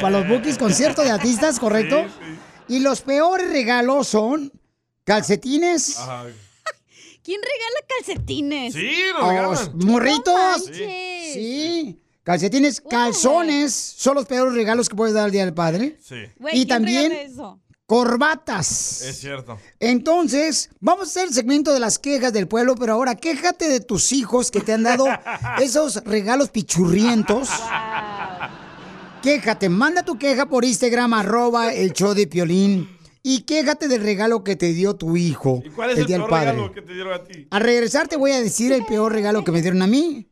para 0.00 0.10
los 0.10 0.28
bookies, 0.28 0.56
concierto 0.56 1.02
de 1.02 1.10
artistas, 1.10 1.58
¿correcto? 1.58 2.04
Y 2.68 2.78
los 2.78 3.00
peores 3.00 3.50
regalos 3.50 4.06
son 4.06 4.52
calcetines, 5.02 5.98
¿Quién 7.24 7.40
regala 7.40 7.86
calcetines? 7.88 8.74
Sí, 8.74 8.94
los 9.42 9.74
morritos. 9.74 10.66
Sí. 10.72 12.01
Calcetines, 12.24 12.80
calzones 12.80 13.74
son 13.74 14.14
los 14.14 14.26
peores 14.26 14.54
regalos 14.54 14.88
que 14.88 14.94
puedes 14.94 15.14
dar 15.14 15.24
al 15.24 15.32
Día 15.32 15.44
del 15.44 15.54
Padre. 15.54 15.98
Sí. 16.00 16.16
Güey, 16.38 16.54
y 16.54 16.58
¿quién 16.58 16.68
también 16.68 17.10
regala 17.10 17.28
eso? 17.28 17.60
corbatas. 17.86 19.02
Es 19.02 19.18
cierto. 19.18 19.58
Entonces, 19.78 20.70
vamos 20.80 21.08
a 21.08 21.10
hacer 21.10 21.28
el 21.28 21.34
segmento 21.34 21.74
de 21.74 21.80
las 21.80 21.98
quejas 21.98 22.32
del 22.32 22.48
pueblo, 22.48 22.74
pero 22.74 22.94
ahora 22.94 23.16
quéjate 23.16 23.68
de 23.68 23.80
tus 23.80 24.12
hijos 24.12 24.50
que 24.50 24.60
te 24.60 24.72
han 24.72 24.82
dado 24.82 25.04
esos 25.60 26.02
regalos 26.04 26.48
pichurrientos. 26.48 27.50
Quéjate, 29.22 29.68
manda 29.68 30.02
tu 30.04 30.18
queja 30.18 30.46
por 30.46 30.64
Instagram, 30.64 31.12
arroba 31.12 31.74
el 31.74 31.92
show 31.92 32.14
de 32.14 32.26
Piolín. 32.26 32.88
Y 33.22 33.42
quéjate 33.42 33.88
del 33.88 34.02
regalo 34.02 34.42
que 34.42 34.56
te 34.56 34.72
dio 34.72 34.96
tu 34.96 35.16
hijo 35.16 35.62
¿Y 35.64 35.68
cuál 35.68 35.90
es 35.90 35.96
el 35.96 36.00
el, 36.02 36.06
Día 36.06 36.16
del 36.16 36.26
peor 36.26 36.30
Padre. 36.30 36.52
regalo 36.52 36.72
que 36.72 36.82
te 36.82 36.94
dieron 36.94 37.12
a 37.12 37.22
ti? 37.22 37.46
Al 37.50 37.60
regresar 37.60 38.08
te 38.08 38.16
voy 38.16 38.32
a 38.32 38.40
decir 38.40 38.72
el 38.72 38.84
peor 38.84 39.12
regalo 39.12 39.44
que 39.44 39.52
me 39.52 39.60
dieron 39.62 39.82
a 39.82 39.86
mí 39.86 40.31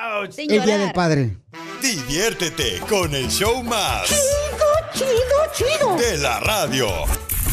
El 0.00 0.64
Día 0.64 0.78
del 0.78 0.92
Padre. 0.92 1.38
Diviértete 1.82 2.78
con 2.88 3.12
el 3.16 3.28
show 3.28 3.64
más. 3.64 4.06
Chido, 4.06 4.68
chido, 4.94 5.16
chido. 5.52 5.96
De 5.96 6.18
la 6.18 6.38
radio. 6.38 6.86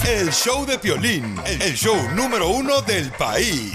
El 0.07 0.31
show 0.31 0.63
de 0.63 0.77
Piolín. 0.77 1.41
El 1.43 1.73
show 1.73 1.97
número 2.13 2.49
uno 2.49 2.83
del 2.83 3.11
país. 3.13 3.73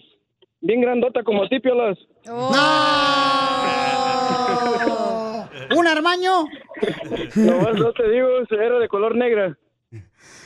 bien 0.59 0.81
grandota 0.81 1.23
como 1.23 1.49
ti, 1.49 1.59
Piolas. 1.59 1.97
¿Un 5.75 5.87
armaño? 5.87 6.45
No, 7.35 7.73
no 7.73 7.93
te 7.93 8.09
digo, 8.09 8.27
era 8.49 8.79
de 8.79 8.87
color 8.87 9.15
negra. 9.15 9.57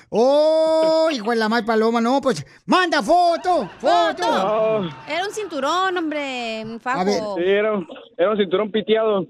¡Oh, 0.09 1.09
hijo 1.11 1.31
de 1.31 1.35
la 1.35 1.49
mal 1.49 1.65
paloma! 1.65 1.99
No, 1.99 2.21
pues, 2.21 2.45
¡manda 2.65 3.01
foto! 3.01 3.67
¡Foto! 3.79 4.87
Era 5.07 5.23
un 5.25 5.31
cinturón, 5.31 5.97
hombre, 5.97 6.61
un 6.63 6.79
fajo. 6.79 7.35
Sí, 7.37 7.43
era, 7.43 7.79
era 8.17 8.31
un 8.31 8.37
cinturón 8.37 8.71
piteado. 8.71 9.25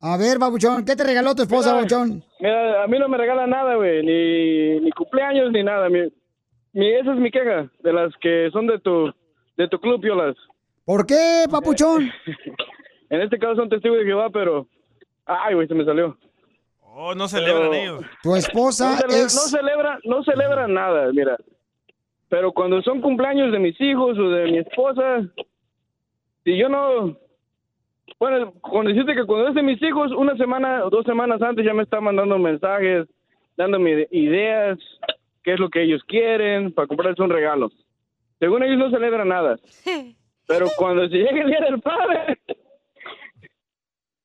A 0.00 0.16
ver, 0.16 0.38
babuchón, 0.38 0.84
¿qué 0.84 0.96
te 0.96 1.04
regaló 1.04 1.34
tu 1.34 1.42
esposa, 1.42 1.74
babuchón? 1.74 2.24
Mira, 2.40 2.82
a 2.82 2.86
mí 2.86 2.98
no 2.98 3.08
me 3.08 3.18
regala 3.18 3.46
nada, 3.46 3.74
güey, 3.76 4.02
ni, 4.02 4.80
ni 4.80 4.90
cumpleaños 4.92 5.52
ni 5.52 5.62
nada. 5.62 5.88
Mi, 5.90 6.00
mi- 6.72 6.92
esa 6.94 7.12
es 7.12 7.18
mi 7.18 7.30
queja, 7.30 7.70
de 7.80 7.92
las 7.92 8.10
que 8.20 8.48
son 8.52 8.66
de 8.66 8.78
tu, 8.78 9.12
de 9.58 9.68
tu 9.68 9.78
club, 9.78 10.00
Piolas. 10.00 10.34
¿Por 10.84 11.06
qué, 11.06 11.44
papuchón? 11.50 12.10
En 13.12 13.20
este 13.22 13.40
caso 13.40 13.56
son 13.56 13.68
testigos 13.68 13.98
de 13.98 14.04
Jehová, 14.04 14.30
pero... 14.32 14.68
Ay, 15.44 15.54
güey, 15.54 15.68
se 15.68 15.74
me 15.74 15.84
salió. 15.84 16.16
Oh, 16.82 17.14
no 17.14 17.28
celebran 17.28 17.70
Pero- 17.70 17.74
ellos. 17.74 18.04
Tu 18.22 18.34
esposa 18.36 18.90
no, 18.90 18.96
cele- 18.96 19.24
es... 19.26 19.34
no 19.34 19.58
celebra, 19.58 19.98
no 20.04 20.22
celebra 20.24 20.66
nada, 20.66 21.10
mira. 21.12 21.36
Pero 22.28 22.52
cuando 22.52 22.82
son 22.82 23.00
cumpleaños 23.00 23.52
de 23.52 23.58
mis 23.58 23.80
hijos 23.80 24.18
o 24.18 24.28
de 24.30 24.44
mi 24.50 24.58
esposa, 24.58 25.22
si 26.44 26.56
yo 26.56 26.68
no, 26.68 27.16
bueno, 28.18 28.52
con 28.60 28.86
decirte 28.86 29.14
que 29.14 29.24
cuando 29.24 29.48
es 29.48 29.54
de 29.54 29.62
mis 29.62 29.80
hijos, 29.82 30.12
una 30.12 30.36
semana 30.36 30.84
o 30.84 30.90
dos 30.90 31.04
semanas 31.04 31.40
antes 31.42 31.64
ya 31.64 31.74
me 31.74 31.82
está 31.84 32.00
mandando 32.00 32.38
mensajes, 32.38 33.06
dándome 33.56 34.06
ideas, 34.10 34.78
qué 35.42 35.54
es 35.54 35.60
lo 35.60 35.68
que 35.70 35.82
ellos 35.82 36.02
quieren 36.06 36.72
para 36.72 36.86
comprarse 36.88 37.22
un 37.22 37.30
regalo. 37.30 37.70
Según 38.38 38.62
ellos 38.62 38.78
no 38.78 38.90
celebran 38.90 39.28
nada. 39.28 39.58
Pero 40.46 40.66
cuando 40.76 41.08
se 41.08 41.16
llega 41.16 41.42
el 41.42 41.48
día 41.50 41.60
del 41.60 41.80
padre, 41.80 42.38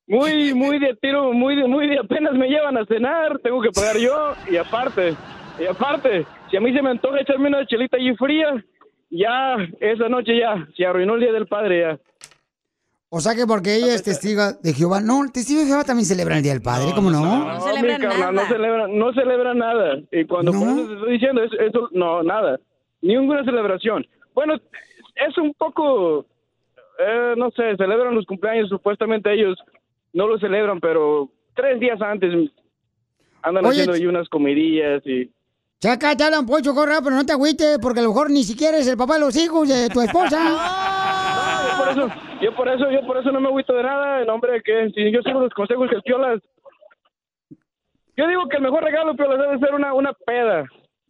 muy, 0.08 0.54
muy 0.54 0.80
de 0.80 0.96
tiro, 1.02 1.34
muy 1.34 1.56
de, 1.56 1.68
muy 1.68 1.88
de 1.88 2.00
apenas 2.00 2.34
me 2.34 2.48
llevan 2.48 2.78
a 2.78 2.86
cenar, 2.86 3.40
tengo 3.40 3.62
que 3.62 3.72
pagar 3.72 3.98
yo, 3.98 4.34
y 4.50 4.58
aparte, 4.58 5.16
y 5.60 5.66
aparte, 5.66 6.26
si 6.50 6.58
a 6.58 6.62
mí 6.62 6.74
se 6.74 6.82
me 6.82 6.92
antoja 6.92 7.22
echarme 7.22 7.48
una 7.48 7.66
chelita 7.66 7.98
allí 7.98 8.16
fría, 8.16 8.64
ya, 9.10 9.56
esa 9.80 10.10
noche 10.10 10.38
ya, 10.38 10.68
se 10.76 10.86
arruinó 10.86 11.16
el 11.16 11.22
día 11.22 11.32
del 11.32 11.48
padre 11.48 11.82
ya. 11.82 12.00
O 13.10 13.22
sea 13.22 13.34
que 13.34 13.46
porque 13.48 13.76
ella 13.76 13.94
es 13.94 14.04
testigo 14.04 14.42
de 14.62 14.74
Jehová. 14.74 15.00
No, 15.00 15.24
el 15.24 15.32
testigo 15.32 15.62
de 15.62 15.68
Jehová 15.68 15.86
también 15.86 16.06
celebra 16.06 16.36
el 16.36 16.44
Día 16.44 16.52
del 16.52 16.62
Padre, 16.62 16.92
¿cómo 16.94 17.10
no? 17.10 17.22
No, 17.24 17.82
mi 17.82 17.98
carnal, 17.98 18.36
no 18.36 18.46
celebra, 18.48 18.88
no 18.90 19.14
celebra 19.14 19.54
nada. 19.54 20.00
Y 20.12 20.26
cuando 20.26 20.52
por 20.52 20.64
eso 20.68 20.88
te 20.88 20.94
estoy 20.96 21.12
diciendo, 21.14 21.44
eso, 21.44 21.56
eso- 21.60 21.90
no, 21.94 22.24
nada. 22.24 22.60
Ninguna 23.02 23.46
celebración. 23.46 24.06
Bueno, 24.34 24.56
es 24.56 25.38
un 25.38 25.54
poco, 25.54 26.26
eh, 27.00 27.36
no 27.38 27.52
sé, 27.52 27.78
celebran 27.78 28.16
los 28.16 28.26
cumpleaños, 28.26 28.68
supuestamente 28.68 29.32
ellos 29.32 29.58
no 30.16 30.28
lo 30.28 30.40
celebran, 30.40 30.80
pero 30.80 31.30
tres 31.54 31.80
días 31.80 32.02
antes 32.02 32.34
andan 33.44 33.66
Oye, 33.66 33.82
haciendo 33.82 33.94
ahí 33.94 34.08
unas 34.08 34.28
comidillas 34.30 35.06
y... 35.06 35.30
Chaca, 35.80 36.16
te 36.16 36.24
hablan 36.24 36.46
pocho, 36.46 36.74
corra, 36.74 37.00
pero 37.04 37.18
no 37.18 37.26
te 37.26 37.34
agüites, 37.34 37.78
porque 37.80 38.00
a 38.00 38.04
lo 38.04 38.10
mejor 38.10 38.32
ni 38.32 38.44
siquiera 38.44 38.78
es 38.78 38.88
el 38.88 38.98
papá 38.98 39.16
de 39.16 39.20
los 39.20 39.36
hijos 39.36 39.68
de 39.68 39.90
tu 39.90 40.02
esposa. 40.02 40.40
Yo 41.76 41.76
por 41.78 41.90
eso, 41.90 42.08
yo 42.42 42.56
por 42.56 42.68
eso, 42.68 42.92
yo 42.92 43.06
por 43.06 43.18
eso 43.18 43.32
no 43.32 43.40
me 43.40 43.48
agüito 43.48 43.74
de 43.74 43.84
nada, 43.84 44.22
el 44.22 44.30
hombre 44.30 44.62
que 44.64 44.90
si 44.94 45.12
yo 45.12 45.22
sigo 45.22 45.40
los 45.42 45.54
consejos 45.54 45.90
que 45.90 45.96
el 45.96 46.02
Piolas... 46.04 46.42
Yo 48.18 48.28
digo 48.28 48.48
que 48.48 48.58
el 48.58 48.64
mejor 48.64 48.84
regalo, 48.84 49.16
Piolas, 49.16 49.40
debe 49.40 49.60
ser 49.60 49.74
una, 49.74 49.94
una 49.94 50.14
peda. 50.14 50.66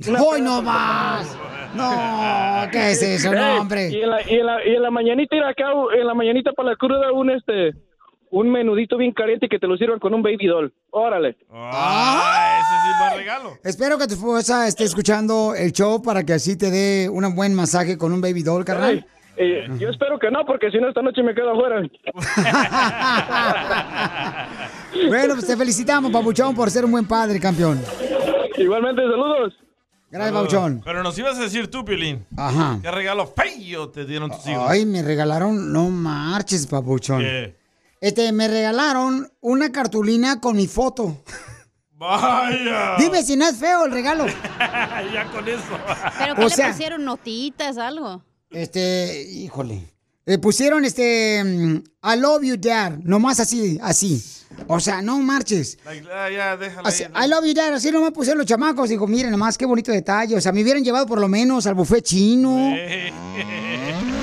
Una 0.07 0.21
¡Hoy 0.21 0.41
no 0.41 0.61
más! 0.61 1.37
No, 1.75 2.71
¿qué 2.71 2.91
es 2.91 3.01
eso? 3.01 3.31
No, 3.31 3.61
hombre. 3.61 3.89
Y 3.89 4.01
en 4.01 4.09
la, 4.09 4.21
y 4.21 4.35
en 4.35 4.45
la, 4.45 4.65
y 4.65 4.75
en 4.75 4.81
la 4.81 4.91
mañanita 4.91 5.35
ir 5.35 5.43
acá, 5.43 5.71
en 5.95 6.07
la 6.07 6.13
mañanita 6.13 6.51
para 6.53 6.69
la 6.69 6.75
cruda, 6.75 7.11
un 7.11 7.29
este, 7.29 7.73
un 8.31 8.51
menudito 8.51 8.97
bien 8.97 9.13
caliente 9.13 9.45
y 9.45 9.49
que 9.49 9.59
te 9.59 9.67
lo 9.67 9.77
sirvan 9.77 9.99
con 9.99 10.13
un 10.13 10.21
baby 10.21 10.47
doll. 10.47 10.73
Órale. 10.91 11.37
Ah, 11.51 12.59
ese 12.59 12.75
sí 12.83 12.89
va 13.01 13.17
regalo. 13.17 13.57
Espero 13.63 13.97
que 13.97 14.07
tu 14.07 14.15
esposa 14.15 14.67
esté 14.67 14.83
escuchando 14.83 15.53
el 15.55 15.71
show 15.71 16.01
para 16.01 16.23
que 16.23 16.33
así 16.33 16.57
te 16.57 16.71
dé 16.71 17.09
un 17.09 17.35
buen 17.35 17.53
masaje 17.53 17.97
con 17.97 18.13
un 18.13 18.21
baby 18.21 18.43
doll, 18.43 18.65
carnal. 18.65 19.05
Eh, 19.37 19.67
yo 19.79 19.89
espero 19.89 20.17
que 20.17 20.31
no, 20.31 20.45
porque 20.45 20.71
si 20.71 20.77
no, 20.77 20.87
esta 20.87 21.01
noche 21.01 21.21
me 21.21 21.33
quedo 21.33 21.51
afuera. 21.51 21.81
Bueno, 25.09 25.33
pues 25.33 25.45
te 25.45 25.57
felicitamos, 25.57 26.09
Papuchón, 26.09 26.55
por 26.55 26.71
ser 26.71 26.85
un 26.85 26.91
buen 26.91 27.05
padre, 27.05 27.37
campeón. 27.39 27.81
Igualmente, 28.57 29.01
saludos. 29.01 29.53
Gracias, 30.09 30.33
Papuchón. 30.33 30.81
Pero 30.85 31.03
nos 31.03 31.19
ibas 31.19 31.37
a 31.37 31.41
decir 31.41 31.69
tú, 31.69 31.83
Piolín. 31.83 32.25
Ajá. 32.37 32.79
¿Qué 32.81 32.89
regalo 32.91 33.27
feo 33.27 33.89
te 33.89 34.05
dieron 34.05 34.31
tus 34.31 34.47
hijos? 34.47 34.63
Ay, 34.69 34.85
me 34.85 35.03
regalaron, 35.03 35.73
no 35.73 35.89
marches, 35.89 36.65
Papuchón. 36.67 37.19
¿Qué? 37.19 37.55
Este, 38.01 38.31
me 38.31 38.47
regalaron 38.47 39.31
una 39.41 39.71
cartulina 39.71 40.39
con 40.41 40.55
mi 40.55 40.67
foto. 40.67 41.23
Vaya. 41.91 42.95
Dime 42.99 43.23
si 43.23 43.35
no 43.37 43.47
es 43.47 43.55
feo 43.55 43.85
el 43.85 43.91
regalo. 43.91 44.25
ya 45.13 45.29
con 45.33 45.47
eso. 45.47 45.61
¿Pero 46.19 46.35
qué 46.35 46.41
O 46.41 46.49
le 46.49 46.55
sea- 46.55 46.71
pusieron? 46.71 47.05
¿Notitas, 47.05 47.77
algo? 47.77 48.23
Este, 48.51 49.23
híjole. 49.31 49.81
Le 50.25 50.39
pusieron 50.39 50.83
este, 50.85 51.43
mm, 51.43 51.75
I 52.03 52.19
love 52.19 52.43
you, 52.43 52.57
dad. 52.57 52.93
Nomás 53.03 53.39
así, 53.39 53.79
así. 53.81 54.23
O 54.67 54.79
sea, 54.79 55.01
no 55.01 55.19
marches. 55.19 55.77
Like, 55.85 56.07
ah, 56.11 56.29
ya, 56.29 56.57
déjala. 56.57 56.87
Así, 56.89 57.03
ya. 57.03 57.25
I 57.25 57.27
love 57.29 57.45
you, 57.45 57.53
dad. 57.53 57.73
Así 57.73 57.91
nomás 57.91 58.11
pusieron 58.11 58.39
los 58.39 58.47
chamacos. 58.47 58.89
Dijo, 58.89 59.07
miren 59.07 59.31
nomás, 59.31 59.57
qué 59.57 59.65
bonito 59.65 59.91
detalle. 59.91 60.35
O 60.35 60.41
sea, 60.41 60.51
me 60.51 60.63
hubieran 60.63 60.83
llevado 60.83 61.05
por 61.05 61.19
lo 61.19 61.27
menos 61.27 61.65
al 61.67 61.75
buffet 61.75 62.03
chino. 62.03 62.73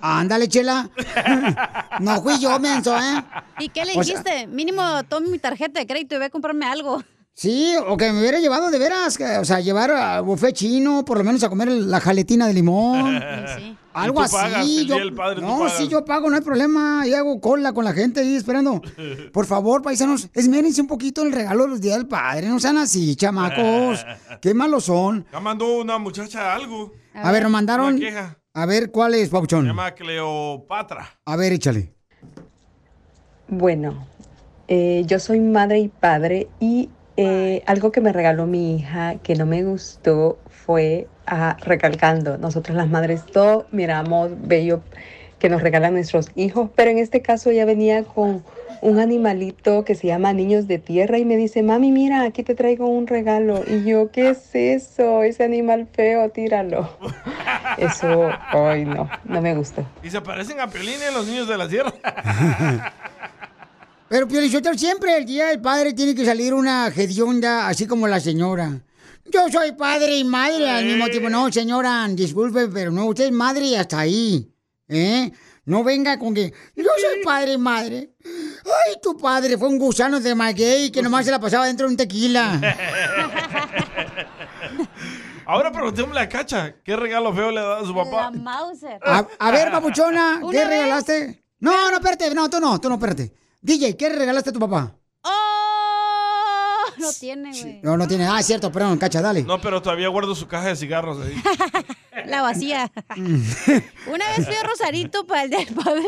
Ándale, 0.00 0.48
chela. 0.48 0.88
no 2.00 2.22
fui 2.22 2.38
yo, 2.38 2.58
menso, 2.58 2.96
¿eh? 2.96 3.22
¿Y 3.58 3.68
qué 3.68 3.84
le 3.84 3.92
O 3.92 4.02
sea- 4.02 4.02
dijiste? 4.20 4.46
Mínimo 4.46 4.82
tome 5.08 5.28
mi 5.28 5.38
tarjeta 5.38 5.80
de 5.80 5.86
crédito 5.86 6.14
y 6.14 6.18
ve 6.18 6.24
a 6.26 6.30
comprarme 6.30 6.66
algo. 6.66 7.02
Sí, 7.34 7.72
o 7.86 7.96
que 7.96 8.10
me 8.12 8.18
hubiera 8.18 8.40
llevado 8.40 8.68
de 8.68 8.80
veras, 8.80 9.16
o 9.40 9.44
sea, 9.44 9.60
llevar 9.60 9.92
al 9.92 10.22
buffet 10.24 10.52
chino, 10.56 11.04
por 11.04 11.18
lo 11.18 11.22
menos 11.24 11.44
a 11.44 11.48
comer 11.48 11.68
la 11.68 12.00
jaletina 12.00 12.48
de 12.48 12.54
limón. 12.54 13.22
Algo 13.94 14.20
así. 14.20 14.36
pagas, 14.36 14.64
el 14.66 14.86
yo- 14.86 14.94
Día 14.94 15.04
del 15.04 15.14
Padre, 15.14 15.40
no, 15.40 15.68
sí, 15.70 15.88
yo 15.88 16.04
pago, 16.04 16.30
no 16.30 16.36
hay 16.36 16.42
problema. 16.42 17.04
Y 17.06 17.14
hago 17.14 17.40
cola 17.40 17.72
con 17.72 17.84
la 17.84 17.92
gente 17.92 18.20
ahí 18.20 18.36
esperando. 18.36 18.80
Por 19.32 19.46
favor, 19.46 19.82
paisanos, 19.82 20.28
esmérense 20.34 20.80
un 20.80 20.86
poquito 20.86 21.22
el 21.22 21.32
regalo 21.32 21.64
de 21.64 21.68
los 21.70 21.80
días 21.80 21.96
del 21.96 22.06
padre. 22.06 22.48
No 22.48 22.60
sean 22.60 22.76
así, 22.76 23.16
chamacos. 23.16 24.04
Qué 24.40 24.54
malos 24.54 24.84
son. 24.84 25.26
Ya 25.32 25.40
mandó 25.40 25.78
una 25.80 25.98
muchacha 25.98 26.54
algo. 26.54 26.92
A 27.14 27.32
ver, 27.32 27.42
nos 27.44 27.50
mandaron. 27.52 27.94
Una 27.94 27.98
queja. 27.98 28.37
A 28.58 28.66
ver, 28.66 28.90
¿cuál 28.90 29.14
es, 29.14 29.26
Se 29.26 29.30
Pauchón? 29.30 29.66
llama 29.66 29.94
Cleopatra. 29.94 31.08
A 31.26 31.36
ver, 31.36 31.52
échale. 31.52 31.94
Bueno, 33.46 34.04
eh, 34.66 35.04
yo 35.06 35.20
soy 35.20 35.38
madre 35.38 35.78
y 35.78 35.86
padre 35.86 36.48
y 36.58 36.90
eh, 37.16 37.62
algo 37.66 37.92
que 37.92 38.00
me 38.00 38.12
regaló 38.12 38.46
mi 38.46 38.74
hija 38.74 39.14
que 39.22 39.36
no 39.36 39.46
me 39.46 39.62
gustó 39.62 40.40
fue 40.50 41.06
ah, 41.28 41.56
recalcando, 41.60 42.36
nosotros 42.36 42.76
las 42.76 42.88
madres 42.88 43.24
todo 43.26 43.66
miramos 43.70 44.32
bello 44.42 44.80
que 45.38 45.48
nos 45.48 45.62
regalan 45.62 45.94
nuestros 45.94 46.32
hijos, 46.34 46.68
pero 46.74 46.90
en 46.90 46.98
este 46.98 47.22
caso 47.22 47.50
ella 47.50 47.64
venía 47.64 48.02
con 48.02 48.42
un 48.82 48.98
animalito 48.98 49.84
que 49.84 49.94
se 49.94 50.06
llama 50.06 50.32
Niños 50.32 50.66
de 50.66 50.78
Tierra 50.78 51.18
y 51.18 51.24
me 51.24 51.36
dice, 51.36 51.62
mami, 51.62 51.92
mira, 51.92 52.22
aquí 52.22 52.42
te 52.42 52.54
traigo 52.54 52.86
un 52.88 53.06
regalo. 53.06 53.62
Y 53.66 53.84
yo, 53.84 54.10
¿qué 54.10 54.30
es 54.30 54.54
eso? 54.54 55.22
Ese 55.22 55.44
animal 55.44 55.88
feo, 55.92 56.30
tíralo. 56.30 56.88
Eso, 57.78 58.30
hoy 58.54 58.84
no, 58.84 59.08
no 59.24 59.40
me 59.40 59.54
gustó. 59.54 59.86
Y 60.02 60.10
se 60.10 60.20
parecen 60.20 60.58
a 60.58 60.68
Piolín 60.68 60.96
los 61.14 61.26
niños 61.26 61.46
de 61.46 61.56
la 61.56 61.68
sierra. 61.68 61.92
Pero 64.08 64.26
Piolichotero, 64.26 64.76
siempre 64.76 65.16
el 65.18 65.26
día 65.26 65.48
del 65.48 65.60
padre 65.60 65.92
tiene 65.92 66.14
que 66.14 66.24
salir 66.24 66.54
una 66.54 66.88
hedionda, 66.88 67.68
así 67.68 67.86
como 67.86 68.08
la 68.08 68.20
señora. 68.20 68.80
Yo 69.30 69.48
soy 69.50 69.72
padre 69.72 70.16
y 70.16 70.24
madre 70.24 70.70
al 70.70 70.86
mismo 70.86 71.08
tiempo. 71.08 71.28
No, 71.28 71.52
señora, 71.52 72.06
disculpe, 72.08 72.68
pero 72.68 72.90
no, 72.90 73.06
usted 73.06 73.26
es 73.26 73.32
madre 73.32 73.66
y 73.66 73.74
hasta 73.74 74.00
ahí. 74.00 74.50
¿Eh? 74.88 75.30
No 75.68 75.84
venga 75.84 76.18
con 76.18 76.32
que 76.32 76.50
yo 76.74 76.84
soy 76.98 77.22
padre 77.22 77.52
y 77.52 77.58
madre. 77.58 78.14
Ay, 78.24 78.96
tu 79.02 79.14
padre 79.18 79.58
fue 79.58 79.68
un 79.68 79.78
gusano 79.78 80.18
de 80.18 80.34
maguey 80.34 80.90
que 80.90 81.02
nomás 81.02 81.26
se 81.26 81.30
la 81.30 81.38
pasaba 81.38 81.66
dentro 81.66 81.86
de 81.86 81.90
un 81.90 81.96
tequila. 81.98 82.58
Ahora 85.44 85.70
preguntémosle 85.70 86.20
a 86.20 86.28
Cacha, 86.28 86.76
¿qué 86.82 86.96
regalo 86.96 87.34
feo 87.34 87.50
le 87.50 87.60
ha 87.60 87.64
dado 87.64 87.84
a 87.84 87.86
su 87.86 87.94
papá? 87.94 88.30
Mauser. 88.30 88.98
A, 89.04 89.26
a 89.38 89.50
ver, 89.50 89.70
papuchona, 89.70 90.38
¿Una 90.42 90.52
¿qué 90.52 90.58
vez? 90.58 90.68
regalaste? 90.68 91.44
No, 91.60 91.90
no, 91.90 91.96
espérate, 91.96 92.34
no, 92.34 92.48
tú 92.48 92.60
no, 92.60 92.80
tú 92.80 92.88
no, 92.88 92.94
espérate. 92.94 93.34
DJ, 93.60 93.94
¿qué 93.94 94.08
regalaste 94.08 94.48
a 94.48 94.52
tu 94.54 94.60
papá? 94.60 94.96
¡Oh! 95.22 95.57
No 97.00 97.12
tiene, 97.12 97.50
güey. 97.50 97.80
No, 97.82 97.96
no 97.96 98.06
tiene. 98.08 98.26
Ah, 98.26 98.40
es 98.40 98.46
cierto, 98.46 98.70
perdón, 98.72 98.98
cacha, 98.98 99.20
dale. 99.20 99.42
No, 99.42 99.60
pero 99.60 99.80
todavía 99.82 100.08
guardo 100.08 100.34
su 100.34 100.46
caja 100.46 100.68
de 100.68 100.76
cigarros 100.76 101.18
ahí. 101.24 101.34
La 102.26 102.42
vacía. 102.42 102.90
Una 103.16 104.28
vez 104.36 104.46
fui 104.46 104.54
a 104.54 104.62
Rosarito 104.64 105.26
para 105.26 105.44
el 105.44 105.50
del 105.50 105.66
padre. 105.74 106.04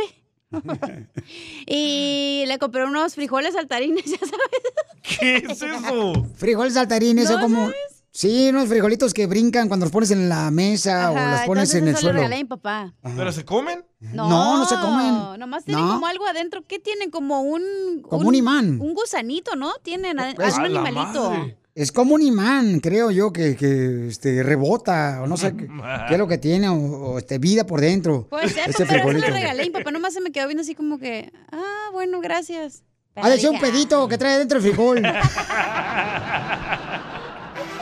y 1.67 2.45
le 2.47 2.59
compré 2.59 2.85
unos 2.85 3.15
frijoles 3.15 3.55
saltarines, 3.55 4.05
ya 4.05 4.19
sabes. 4.19 5.19
¿Qué 5.19 5.37
es 5.37 5.63
eso? 5.63 6.27
Frijoles 6.37 6.75
saltarines, 6.75 7.31
¿No 7.31 7.41
como. 7.41 7.71
Sí, 8.13 8.49
unos 8.51 8.69
frijolitos 8.69 9.15
que 9.15 9.27
brincan 9.27 9.69
cuando 9.69 9.87
los 9.87 9.93
pones 9.93 10.11
en 10.11 10.29
la 10.29 10.51
mesa 10.51 11.13
o 11.13 11.17
Ajá, 11.17 11.31
los 11.33 11.41
pones 11.43 11.75
en 11.75 11.87
el 11.89 11.97
suelo. 11.97 12.15
lo 12.15 12.19
regalé 12.19 12.35
a 12.35 12.39
mi 12.39 12.45
papá. 12.45 12.93
¿Pero 13.03 13.31
se 13.31 13.45
comen? 13.45 13.85
No, 14.01 14.29
No, 14.29 14.59
no 14.59 14.65
se 14.67 14.75
comen. 14.77 15.39
Nomás 15.39 15.65
tienen 15.65 15.85
No. 15.87 15.95
como 15.95 16.07
algo 16.09 16.27
adentro. 16.27 16.63
¿Qué 16.67 16.81
tienen? 16.81 17.11
Como 17.11 17.43
un... 17.43 17.63
Como 18.09 18.29
un 18.29 18.35
imán. 18.35 18.81
Un 18.81 18.95
gusanito, 18.95 19.55
¿no? 19.55 19.73
Tienen 19.83 20.17
Pues- 20.35 20.55
un 20.59 20.65
¡A 20.65 20.69
la 20.69 20.81
animalito. 20.81 21.33
Es 21.73 21.93
como 21.93 22.17
un 22.17 22.23
imán, 22.23 22.81
creo 22.81 23.13
yo, 23.13 23.33
que, 23.33 23.55
que 23.55 24.09
este, 24.09 24.43
rebota 24.43 25.21
o 25.23 25.29
no 25.29 25.37
sé 25.37 25.57
qué, 25.57 25.69
qué 26.09 26.15
es 26.15 26.19
lo 26.19 26.27
que 26.27 26.37
tiene 26.37 26.69
o, 26.69 26.75
o, 26.75 27.19
este, 27.19 27.39
vida 27.39 27.65
por 27.65 27.81
dentro. 27.81 28.27
Puede 28.29 28.49
ser, 28.49 28.71
ese 28.71 28.85
pero 28.87 28.97
eso 28.99 29.05
frijolito. 29.05 29.27
le 29.29 29.33
regalé. 29.33 29.63
Mi 29.63 29.71
papá 29.71 29.93
nomás 29.93 30.13
se 30.15 30.21
me 30.21 30.33
quedó 30.33 30.49
viendo 30.49 30.63
así 30.63 30.75
como 30.75 30.99
que... 30.99 31.33
Ah, 31.53 31.91
bueno, 31.93 32.21
gracias. 32.21 32.83
Pero 33.15 33.25
Ha 33.27 33.31
de 33.31 33.39
ser 33.39 33.51
un 33.51 33.61
pedito 33.61 34.09
que 34.09 34.19
trae 34.19 34.39
dentro 34.39 34.59
el 34.59 34.65
frijol. 34.65 35.01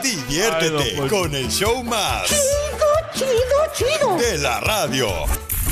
Diviértete 0.01 1.07
con 1.09 1.35
el 1.35 1.49
show 1.49 1.83
más. 1.83 2.27
Chido, 2.27 2.87
chido, 3.13 3.29
chido. 3.73 4.17
De 4.17 4.37
la 4.37 4.59
radio. 4.61 5.09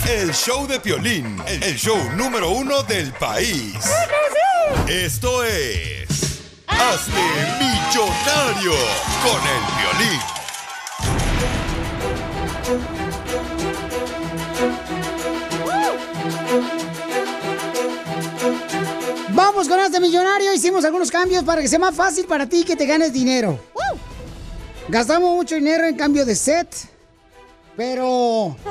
El 0.07 0.33
show 0.33 0.67
de 0.67 0.79
Piolín. 0.79 1.41
El 1.47 1.75
show 1.77 1.97
número 2.15 2.49
uno 2.51 2.83
del 2.83 3.13
país. 3.13 3.75
Esto 4.87 5.43
es... 5.43 6.07
Hazte 6.67 7.11
millonario 7.59 8.73
con 9.23 9.41
el 9.47 9.61
Piolín. 9.77 10.21
Vamos 19.29 19.67
con 19.67 19.79
este 19.79 19.99
millonario. 19.99 20.53
Hicimos 20.53 20.83
algunos 20.83 21.11
cambios 21.11 21.43
para 21.43 21.61
que 21.61 21.67
sea 21.67 21.79
más 21.79 21.95
fácil 21.95 22.25
para 22.25 22.47
ti 22.47 22.63
que 22.63 22.75
te 22.75 22.85
ganes 22.85 23.13
dinero. 23.13 23.59
Gastamos 24.89 25.35
mucho 25.35 25.55
dinero 25.55 25.85
en 25.85 25.95
cambio 25.97 26.25
de 26.25 26.33
set, 26.35 26.73
pero 27.75 28.55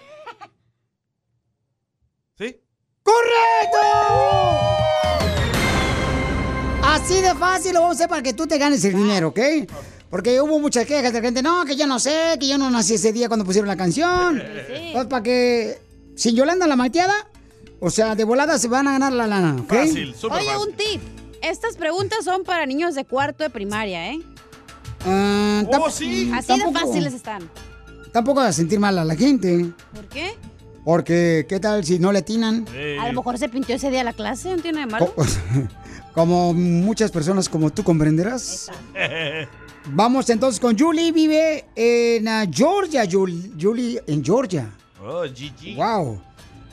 ¿Sí? 2.38 2.60
¡Correcto! 3.02 3.78
Así 6.84 7.20
de 7.20 7.34
fácil 7.34 7.74
lo 7.74 7.80
vamos 7.80 7.96
a 7.96 7.98
hacer 7.98 8.08
para 8.08 8.22
que 8.22 8.34
tú 8.34 8.46
te 8.46 8.56
ganes 8.56 8.84
el 8.84 8.94
dinero, 8.94 9.28
¿ok? 9.28 9.40
Porque 10.10 10.40
hubo 10.40 10.58
muchas 10.60 10.86
quejas 10.86 11.12
de 11.12 11.20
gente, 11.20 11.42
no, 11.42 11.64
que 11.64 11.74
yo 11.76 11.86
no 11.86 11.98
sé, 11.98 12.36
que 12.38 12.46
yo 12.46 12.56
no 12.58 12.70
nací 12.70 12.94
ese 12.94 13.12
día 13.12 13.26
cuando 13.28 13.44
pusieron 13.44 13.66
la 13.68 13.76
canción. 13.76 14.42
Pues 14.92 15.06
para 15.06 15.22
que, 15.22 15.78
sin 16.14 16.36
Yolanda 16.36 16.66
la 16.66 16.76
malteada, 16.76 17.14
O 17.80 17.90
sea, 17.90 18.14
de 18.14 18.24
volada 18.24 18.56
se 18.58 18.68
van 18.68 18.86
a 18.88 18.92
ganar 18.92 19.12
la 19.12 19.26
lana, 19.26 19.56
¿ok? 19.60 19.72
Oye, 20.30 20.56
un 20.56 20.72
tip. 20.76 21.02
Estas 21.42 21.76
preguntas 21.76 22.24
son 22.24 22.44
para 22.44 22.64
niños 22.64 22.94
de 22.94 23.04
cuarto 23.04 23.42
de 23.44 23.50
primaria, 23.50 24.12
¿eh? 24.12 24.20
Tam- 25.04 25.68
Oh, 25.82 25.90
sí. 25.90 26.30
Así 26.34 26.58
de 26.58 26.72
fáciles 26.72 27.12
están. 27.12 27.50
Tampoco 28.12 28.40
a 28.40 28.52
sentir 28.52 28.78
mal 28.80 28.96
a 28.98 29.04
la 29.04 29.16
gente. 29.16 29.66
¿Por 29.92 30.06
qué? 30.06 30.34
Porque, 30.84 31.44
¿qué 31.48 31.60
tal 31.60 31.84
si 31.84 31.98
no 31.98 32.12
le 32.12 32.20
atinan? 32.20 32.64
A 33.00 33.08
lo 33.08 33.12
mejor 33.14 33.36
se 33.38 33.48
pintó 33.48 33.72
ese 33.74 33.90
día 33.90 34.04
la 34.04 34.12
clase, 34.12 34.54
no 34.56 34.62
tiene 34.62 34.86
nada 34.86 35.04
de 35.06 35.12
malo. 35.12 35.14
Como 36.14 36.54
muchas 36.54 37.10
personas 37.10 37.48
como 37.48 37.70
tú 37.70 37.82
comprenderás. 37.82 38.70
Vamos 39.86 40.30
entonces 40.30 40.58
con 40.58 40.78
Julie, 40.78 41.12
vive 41.12 41.66
en 41.76 42.26
ah, 42.26 42.46
Georgia, 42.50 43.04
Julie, 43.10 43.50
Julie, 43.60 44.00
en 44.06 44.24
Georgia. 44.24 44.70
Oh, 45.02 45.22
GG. 45.22 45.76
Wow. 45.76 46.20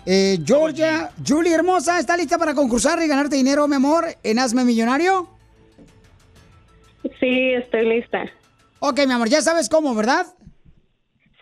Eh, 0.05 0.39
Georgia, 0.45 1.11
Julie 1.25 1.53
hermosa, 1.53 1.99
¿está 1.99 2.15
lista 2.15 2.37
para 2.37 2.55
concursar 2.55 3.01
y 3.03 3.07
ganarte 3.07 3.35
dinero, 3.35 3.67
mi 3.67 3.75
amor, 3.75 4.05
en 4.23 4.39
Hazme 4.39 4.63
Millonario? 4.63 5.29
Sí, 7.19 7.51
estoy 7.53 7.87
lista. 7.87 8.23
Ok, 8.79 9.05
mi 9.05 9.13
amor, 9.13 9.29
ya 9.29 9.41
sabes 9.41 9.67
cómo, 9.67 9.93
¿verdad? 9.93 10.25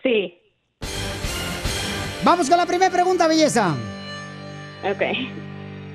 Sí. 0.02 0.34
Vamos 2.24 2.50
con 2.50 2.58
la 2.58 2.66
primera 2.66 2.90
pregunta, 2.90 3.28
belleza. 3.28 3.74
Ok. 4.82 5.02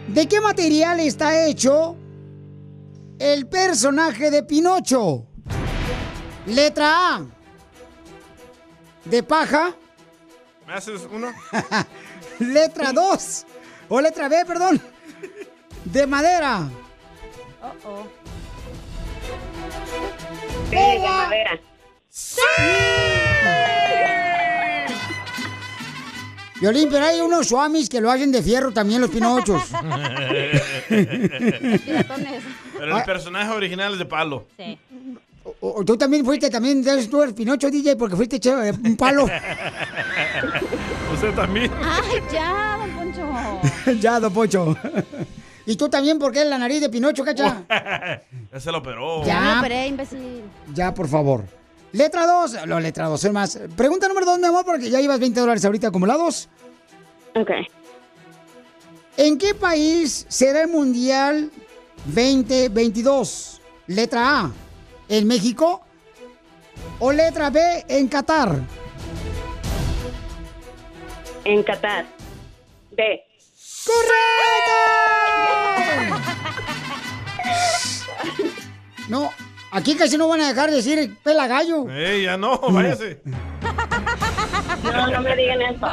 ¿De 0.08 0.28
qué 0.28 0.40
material 0.40 1.00
está 1.00 1.46
hecho 1.46 1.96
el 3.20 3.48
personaje 3.48 4.32
de 4.32 4.42
Pinocho? 4.42 5.28
Letra 6.46 7.16
A. 7.16 7.26
De 9.06 9.24
paja. 9.24 9.74
¿Me 10.68 10.74
haces 10.74 11.08
uno? 11.12 11.32
Letra 12.40 12.92
2. 12.92 13.46
O 13.90 14.02
letra 14.02 14.28
B, 14.28 14.44
perdón. 14.46 14.82
De 15.84 16.08
madera. 16.08 16.68
Oh, 17.62 17.90
oh. 17.90 18.08
Sí, 20.70 20.76
de 20.76 21.00
madera. 21.00 21.60
Violín, 26.60 26.90
pero 26.90 27.06
hay 27.06 27.20
unos 27.22 27.48
suamis 27.50 27.90
que 27.90 28.02
lo 28.02 28.10
hacen 28.10 28.32
de 28.32 28.42
fierro 28.42 28.72
también, 28.72 29.02
los 29.02 29.10
pinochos. 29.10 29.62
Pero 32.78 32.98
el 32.98 33.04
personaje 33.04 33.52
original 33.52 33.94
es 33.94 34.00
de 34.00 34.06
palo. 34.06 34.48
Sí. 34.58 34.80
O- 35.62 35.80
o 35.80 35.86
tú 35.86 35.96
también 35.96 36.26
fuiste, 36.26 36.50
también 36.50 36.86
eres 36.88 37.10
tú 37.10 37.22
el 37.22 37.34
pinocho 37.34 37.70
DJ 37.70 37.96
porque 37.96 38.16
fuiste 38.16 38.40
che- 38.40 38.70
eh, 38.70 38.74
un 38.84 38.96
palo. 38.98 39.26
Usted 41.14 41.34
también. 41.36 41.72
Ay, 41.84 42.22
ya, 42.32 42.78
don 42.80 42.92
Poncho. 42.92 43.94
ya, 44.02 44.20
don 44.20 44.34
Pocho. 44.34 44.78
y 45.66 45.76
tú 45.76 45.88
también 45.90 46.18
porque 46.20 46.42
es 46.42 46.48
la 46.48 46.58
nariz 46.58 46.82
de 46.82 46.90
Pinocho, 46.90 47.24
cacha. 47.24 47.64
Ese 48.52 48.72
lo 48.72 48.80
operó. 48.80 49.24
Ya. 49.24 49.40
Me 49.40 49.60
operé, 49.60 49.88
imbécil. 49.88 50.42
Ya, 50.74 50.94
por 50.94 51.08
favor. 51.08 51.44
Letra 51.92 52.26
2. 52.26 52.66
No, 52.68 52.80
letra 52.80 53.06
2, 53.08 53.24
es 53.24 53.32
más. 53.32 53.60
Pregunta 53.78 54.08
número 54.08 54.26
2, 54.26 54.40
mi 54.40 54.48
amor, 54.48 54.66
porque 54.66 54.90
ya 54.90 55.00
llevas 55.00 55.20
20 55.20 55.40
dólares 55.40 55.64
ahorita 55.64 55.88
acumulados. 55.88 56.50
Ok. 57.36 57.52
¿En 59.18 59.38
qué 59.38 59.54
país 59.56 60.26
será 60.28 60.64
el 60.64 60.68
Mundial 60.70 61.50
2022? 62.08 63.62
Letra 63.88 64.40
A, 64.42 64.52
¿en 65.10 65.28
México? 65.28 65.82
¿O 67.00 67.12
letra 67.12 67.50
B, 67.50 67.86
en 67.88 68.08
Qatar? 68.08 68.60
En 71.44 71.64
Qatar. 71.64 72.06
B. 72.92 73.24
¡Correcto! 73.86 74.72
No, 79.08 79.30
aquí 79.72 79.96
casi 79.96 80.18
no 80.18 80.28
van 80.28 80.42
a 80.42 80.48
dejar 80.48 80.72
de 80.72 80.78
decir 80.78 81.16
pela 81.24 81.46
gallo. 81.46 81.88
Ey, 81.92 82.24
ya 82.24 82.38
no, 82.38 82.58
váyase. 82.58 83.22
No, 84.84 85.08
no 85.12 85.22
me 85.22 85.36
digan 85.36 85.62
eso. 85.62 85.86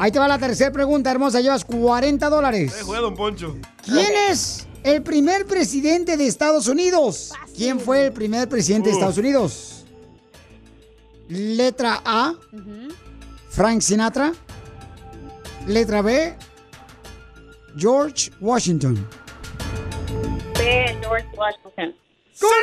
Ahí 0.00 0.10
te 0.10 0.18
va 0.18 0.26
la 0.26 0.38
tercera 0.38 0.72
pregunta, 0.72 1.12
hermosa. 1.12 1.40
Llevas 1.40 1.64
40 1.64 2.28
dólares. 2.28 2.76
Eh, 2.76 2.82
juega, 2.84 3.02
don 3.02 3.14
Poncho. 3.14 3.56
¿Quién 3.84 4.10
es 4.30 4.66
el 4.84 5.02
primer 5.02 5.46
presidente 5.46 6.16
de 6.16 6.26
Estados 6.26 6.66
Unidos? 6.68 7.32
¿Quién 7.56 7.80
fue 7.80 8.06
el 8.06 8.12
primer 8.12 8.48
presidente 8.48 8.88
de. 8.88 8.94
Estados 8.94 9.18
Unidos? 9.18 9.84
Letra 11.28 12.00
A, 12.04 12.34
Frank 13.50 13.80
Sinatra. 13.80 14.32
Letra 15.66 16.00
B, 16.02 16.34
George 17.76 18.30
Washington. 18.40 19.06
B. 20.54 20.96
George 21.00 21.26
Washington. 21.36 21.94
¡Correcto! 22.40 22.60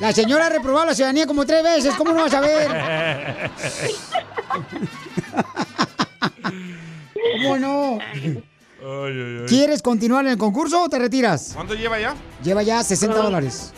La 0.00 0.12
señora 0.12 0.46
ha 0.46 0.50
reprobado 0.50 0.86
la 0.86 0.94
ciudadanía 0.94 1.26
como 1.26 1.44
tres 1.44 1.64
veces. 1.64 1.94
¿Cómo 1.96 2.12
no 2.12 2.22
vas 2.22 2.34
a 2.34 2.40
ver? 2.40 2.68
¿Cómo 7.42 7.58
no? 7.58 7.98
Ay, 8.80 9.12
ay, 9.12 9.38
ay. 9.40 9.46
¿Quieres 9.46 9.82
continuar 9.82 10.24
en 10.26 10.32
el 10.32 10.38
concurso 10.38 10.82
o 10.82 10.88
te 10.88 10.98
retiras? 10.98 11.52
¿Cuánto 11.54 11.74
lleva 11.74 11.98
ya? 11.98 12.14
Lleva 12.42 12.62
ya 12.62 12.82
60 12.82 13.16
dólares. 13.16 13.72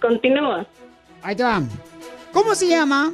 Continúa. 0.00 0.66
Ahí 1.22 1.36
te 1.36 1.42
va. 1.42 1.62
¿Cómo 2.32 2.54
se 2.54 2.68
llama 2.68 3.12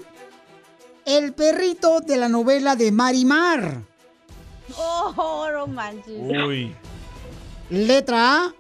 el 1.05 1.33
perrito 1.33 2.01
de 2.01 2.17
la 2.17 2.29
novela 2.29 2.77
de 2.77 2.93
Marimar? 2.93 3.83
Oh, 4.77 5.49
no 5.53 5.67
manches. 5.67 6.21
Uy. 6.47 6.75
Letra 7.71 8.37
A. 8.47 8.55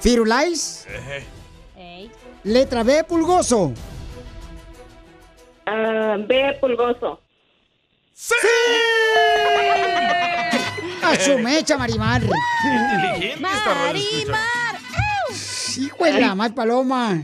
Firulais. 0.00 0.86
Eh. 1.76 2.10
Letra 2.44 2.82
B. 2.82 3.04
Pulgoso. 3.04 3.72
Ah, 5.66 6.16
B. 6.18 6.56
Pulgoso. 6.60 7.20
A 11.02 11.18
su 11.20 11.38
mecha, 11.38 11.78
Marimar. 11.78 12.22
Inteligente. 12.22 13.40
Marimar. 13.40 14.78
Hijo 15.78 16.04
de 16.04 16.20
la 16.20 16.34
más 16.34 16.52
paloma. 16.52 17.22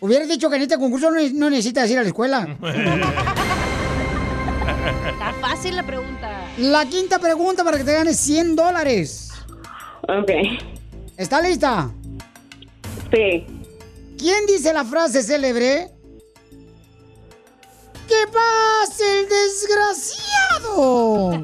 Hubieras 0.00 0.28
dicho 0.28 0.48
que 0.48 0.56
en 0.56 0.62
este 0.62 0.78
concurso 0.78 1.10
no, 1.10 1.18
no 1.34 1.50
necesitas 1.50 1.90
ir 1.90 1.98
a 1.98 2.02
la 2.02 2.08
escuela. 2.08 2.56
Está 5.10 5.32
fácil 5.40 5.74
la 5.74 5.82
pregunta. 5.82 6.44
La 6.58 6.86
quinta 6.86 7.18
pregunta 7.18 7.64
para 7.64 7.78
que 7.78 7.84
te 7.84 7.92
ganes 7.92 8.16
100 8.20 8.54
dólares. 8.54 9.30
Ok. 10.02 10.30
¿Está 11.16 11.40
lista? 11.42 11.90
Sí. 13.12 13.44
¿Quién 14.16 14.46
dice 14.46 14.72
la 14.72 14.84
frase 14.84 15.22
célebre? 15.22 15.90
¡Que 18.08 18.26
pase 18.32 19.20
el 19.20 19.28
desgraciado! 19.28 21.32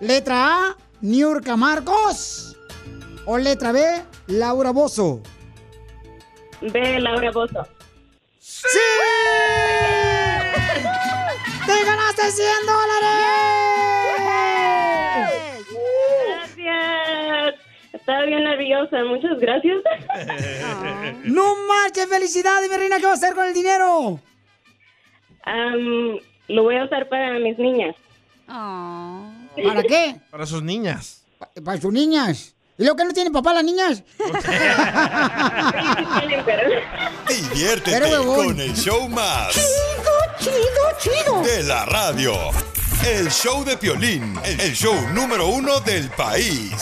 Letra 0.00 0.66
A, 0.68 0.76
Niurka 1.00 1.56
Marcos. 1.56 2.54
O 3.24 3.38
letra 3.38 3.72
B, 3.72 4.04
Laura 4.26 4.72
Bozo. 4.72 5.22
B. 6.60 7.00
Laura 7.00 7.30
Bozo. 7.30 7.66
¡Sí! 8.38 8.68
¡Te 11.66 11.84
ganaste 11.84 12.30
100 12.30 12.48
dólares! 12.66 13.10
Gracias. 16.26 17.54
Estaba 17.92 18.22
bien 18.24 18.44
nerviosa. 18.44 19.04
Muchas 19.04 19.38
gracias. 19.38 19.78
¡No 21.24 21.54
marches! 21.66 22.06
¡Felicidades, 22.08 22.70
mi 22.70 22.76
reina! 22.76 22.98
¿Qué 22.98 23.06
vas 23.06 23.22
a 23.22 23.26
hacer 23.26 23.34
con 23.36 23.46
el 23.46 23.54
dinero? 23.54 24.20
Am, 25.44 26.18
lo 26.48 26.62
voy 26.62 26.76
a 26.76 26.84
usar 26.84 27.08
para 27.08 27.38
mis 27.38 27.58
niñas. 27.58 27.96
¿Para 28.46 29.82
qué? 29.82 30.16
Para 30.30 30.46
sus 30.46 30.62
niñas. 30.62 31.24
Para 31.64 31.80
sus 31.80 31.92
niñas. 31.92 32.54
¿Y 32.78 32.84
lo 32.84 32.96
que 32.96 33.04
no 33.04 33.12
tienen 33.12 33.32
papá 33.32 33.52
las 33.52 33.64
niñas? 33.64 34.02
Diviértete 37.28 38.00
Pero, 38.00 38.24
con 38.24 38.58
el 38.58 38.74
show 38.74 39.06
más. 39.08 39.52
Chido, 40.38 40.54
chido, 40.98 40.98
chido. 40.98 41.42
De 41.42 41.62
la 41.64 41.84
radio. 41.84 42.32
El 43.06 43.30
show 43.30 43.64
de 43.64 43.76
Piolín. 43.76 44.34
El 44.44 44.72
show 44.74 44.94
número 45.12 45.46
uno 45.48 45.80
del 45.80 46.08
país. 46.10 46.72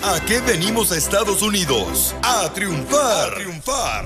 ¿A 0.00 0.20
qué 0.24 0.40
venimos 0.40 0.92
a 0.92 0.96
Estados 0.96 1.42
Unidos? 1.42 2.14
A 2.22 2.52
triunfar. 2.52 3.32
A 3.32 3.34
triunfar. 3.34 4.04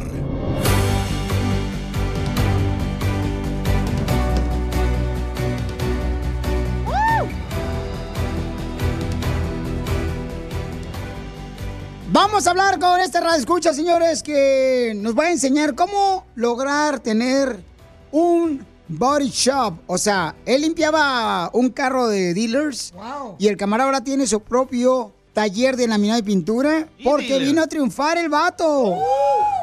Vamos 12.11 12.47
a 12.47 12.51
hablar 12.51 12.79
con 12.79 12.99
este 13.01 13.21
radio 13.21 13.39
escucha, 13.39 13.75
señores, 13.75 14.23
que 14.23 14.95
nos 14.97 15.17
va 15.17 15.25
a 15.25 15.31
enseñar 15.31 15.75
cómo 15.75 16.25
lograr 16.35 17.01
tener 17.01 17.63
un 18.11 18.65
body 18.89 19.29
shop. 19.29 19.75
O 19.87 19.99
sea, 19.99 20.35
él 20.47 20.63
limpiaba 20.63 21.51
un 21.53 21.69
carro 21.69 22.09
de 22.09 22.33
dealers. 22.33 22.95
Y 23.39 23.49
el 23.49 23.59
camarada 23.59 23.89
ahora 23.89 24.03
tiene 24.03 24.27
su 24.27 24.41
propio 24.41 25.13
taller 25.33 25.77
de 25.77 25.89
laminado 25.89 26.21
y 26.21 26.23
pintura. 26.23 26.89
Porque 27.03 27.39
vino 27.39 27.63
a 27.63 27.67
triunfar 27.67 28.19
el 28.19 28.29
vato. 28.29 28.97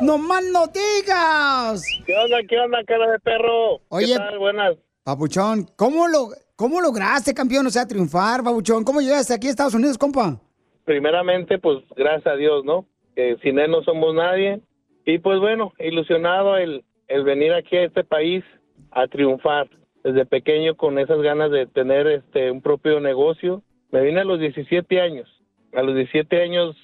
¡No 0.02 0.18
más 0.18 0.44
no 0.52 0.66
digas! 0.68 1.84
¿Qué 2.06 2.14
onda, 2.16 2.38
qué 2.48 2.58
onda, 2.58 2.84
cara 2.86 3.12
de 3.12 3.20
perro? 3.20 3.80
Oye, 3.90 4.08
¿Qué 4.08 4.16
tal? 4.16 4.40
Buenas. 4.40 4.78
Papuchón, 5.04 5.68
¿cómo, 5.76 6.08
lo, 6.08 6.30
¿cómo 6.56 6.82
lograste, 6.82 7.34
campeón? 7.34 7.66
O 7.68 7.70
sea, 7.70 7.88
triunfar, 7.88 8.44
Papuchón. 8.44 8.84
¿Cómo 8.84 9.02
llegaste 9.02 9.34
aquí 9.34 9.48
a 9.48 9.50
Estados 9.52 9.74
Unidos, 9.74 9.98
compa? 9.98 10.40
Primeramente, 10.86 11.58
pues 11.58 11.80
gracias 11.96 12.28
a 12.28 12.36
Dios, 12.36 12.64
¿no? 12.66 12.86
Que 13.16 13.38
sin 13.44 13.60
él 13.60 13.72
no 13.72 13.84
somos 13.84 14.14
nadie. 14.16 14.62
Y 15.06 15.20
pues 15.20 15.40
bueno, 15.40 15.74
ilusionado 15.80 16.58
el, 16.58 16.84
el 17.08 17.24
venir 17.24 17.54
aquí 17.54 17.76
a 17.76 17.86
este 17.86 18.04
país 18.04 18.44
a 18.92 19.08
triunfar. 19.08 19.70
Desde 20.04 20.26
pequeño 20.26 20.78
con 20.78 20.98
esas 20.98 21.20
ganas 21.22 21.52
de 21.52 21.68
tener 21.68 22.08
este 22.08 22.52
un 22.52 22.62
propio 22.62 23.00
negocio. 23.00 23.64
Me 23.92 24.02
vine 24.02 24.22
a 24.22 24.24
los 24.24 24.40
17 24.40 25.02
años. 25.02 25.28
A 25.74 25.82
los 25.84 25.96
17 25.96 26.42
años 26.42 26.76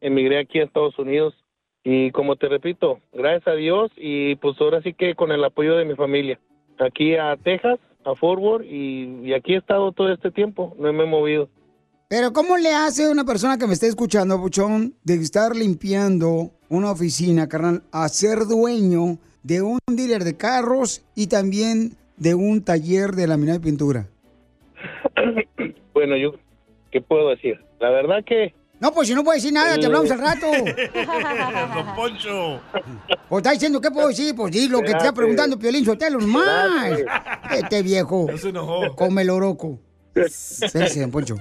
emigré 0.00 0.38
aquí 0.38 0.60
a 0.60 0.64
Estados 0.64 0.98
Unidos. 0.98 1.34
Y 1.84 2.10
como 2.10 2.36
te 2.36 2.48
repito, 2.48 3.00
gracias 3.12 3.46
a 3.46 3.52
Dios 3.52 3.92
y 3.96 4.34
pues 4.36 4.60
ahora 4.60 4.82
sí 4.82 4.92
que 4.92 5.14
con 5.14 5.30
el 5.30 5.44
apoyo 5.44 5.76
de 5.76 5.84
mi 5.84 5.94
familia. 5.94 6.40
Aquí 6.78 7.14
a 7.14 7.36
Texas, 7.36 7.78
a 8.04 8.14
Fort 8.14 8.40
Worth 8.40 8.64
y, 8.64 9.20
y 9.22 9.34
aquí 9.34 9.54
he 9.54 9.58
estado 9.58 9.92
todo 9.92 10.12
este 10.12 10.30
tiempo. 10.30 10.74
No 10.78 10.92
me 10.92 11.04
he 11.04 11.06
movido. 11.06 11.48
Pero 12.08 12.32
¿cómo 12.32 12.56
le 12.56 12.72
hace 12.72 13.10
una 13.10 13.24
persona 13.24 13.58
que 13.58 13.66
me 13.66 13.72
esté 13.72 13.88
escuchando, 13.88 14.36
Papuchón, 14.36 14.94
de 15.02 15.14
estar 15.14 15.56
limpiando 15.56 16.52
una 16.68 16.92
oficina, 16.92 17.48
carnal, 17.48 17.82
a 17.90 18.08
ser 18.08 18.46
dueño 18.46 19.18
de 19.42 19.62
un 19.62 19.78
dealer 19.90 20.22
de 20.22 20.36
carros 20.36 21.04
y 21.16 21.26
también 21.26 21.96
de 22.16 22.34
un 22.34 22.64
taller 22.64 23.10
de 23.12 23.26
laminado 23.26 23.58
y 23.58 23.62
pintura? 23.62 24.06
Bueno, 25.94 26.14
yo, 26.18 26.34
¿qué 26.96 27.02
puedo 27.02 27.28
decir? 27.28 27.60
La 27.78 27.90
verdad 27.90 28.24
que... 28.24 28.54
No, 28.80 28.90
pues 28.90 29.08
si 29.08 29.14
no 29.14 29.22
puedo 29.22 29.34
decir 29.34 29.52
nada, 29.52 29.76
te 29.76 29.84
hablamos 29.84 30.10
al 30.10 30.18
rato. 30.18 30.46
Don 31.74 31.94
Poncho. 31.94 32.60
Pues 33.28 33.40
está 33.40 33.52
diciendo, 33.52 33.82
¿qué 33.82 33.90
puedo 33.90 34.08
decir? 34.08 34.34
Pues 34.34 34.50
di 34.50 34.66
lo 34.68 34.80
que 34.80 34.92
te 34.92 34.96
está 34.96 35.12
preguntando 35.12 35.58
Piolín 35.58 35.84
Sotelo, 35.84 36.18
más. 36.20 36.98
Este 37.50 37.82
viejo. 37.82 38.28
Ya 38.28 38.38
se 38.38 38.48
enojó. 38.48 38.94
Come 38.96 39.22
el 39.22 39.30
oroco. 39.30 39.78
Espérese, 40.14 41.00
don 41.02 41.10
Poncho. 41.10 41.36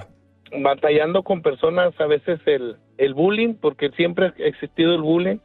batallando 0.62 1.24
con 1.24 1.42
personas, 1.42 1.94
a 2.00 2.06
veces 2.06 2.40
el, 2.46 2.76
el 2.98 3.14
bullying, 3.14 3.54
porque 3.54 3.92
siempre 3.92 4.28
ha 4.28 4.34
existido 4.38 4.94
el 4.94 5.02
bullying, 5.02 5.38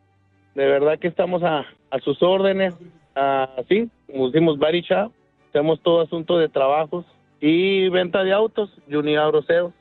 De 0.55 0.67
verdad 0.67 0.99
que 0.99 1.09
estamos 1.09 1.43
a, 1.43 1.67
a 1.91 1.99
sus 2.03 2.23
órdenes. 2.23 2.73
Así, 3.15 3.91
decimos 4.09 4.59
Body 4.59 4.81
Shop. 4.81 5.13
Hacemos 5.51 5.83
todo 5.83 6.01
asunto 6.01 6.39
de 6.39 6.49
trabajos 6.49 7.05
y 7.41 7.89
venta 7.89 8.23
de 8.25 8.33
autos, 8.33 8.71
Junior 8.91 9.45
Sales. 9.47 9.73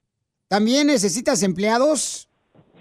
¿También 0.47 0.85
necesitas 0.87 1.43
empleados? 1.43 2.29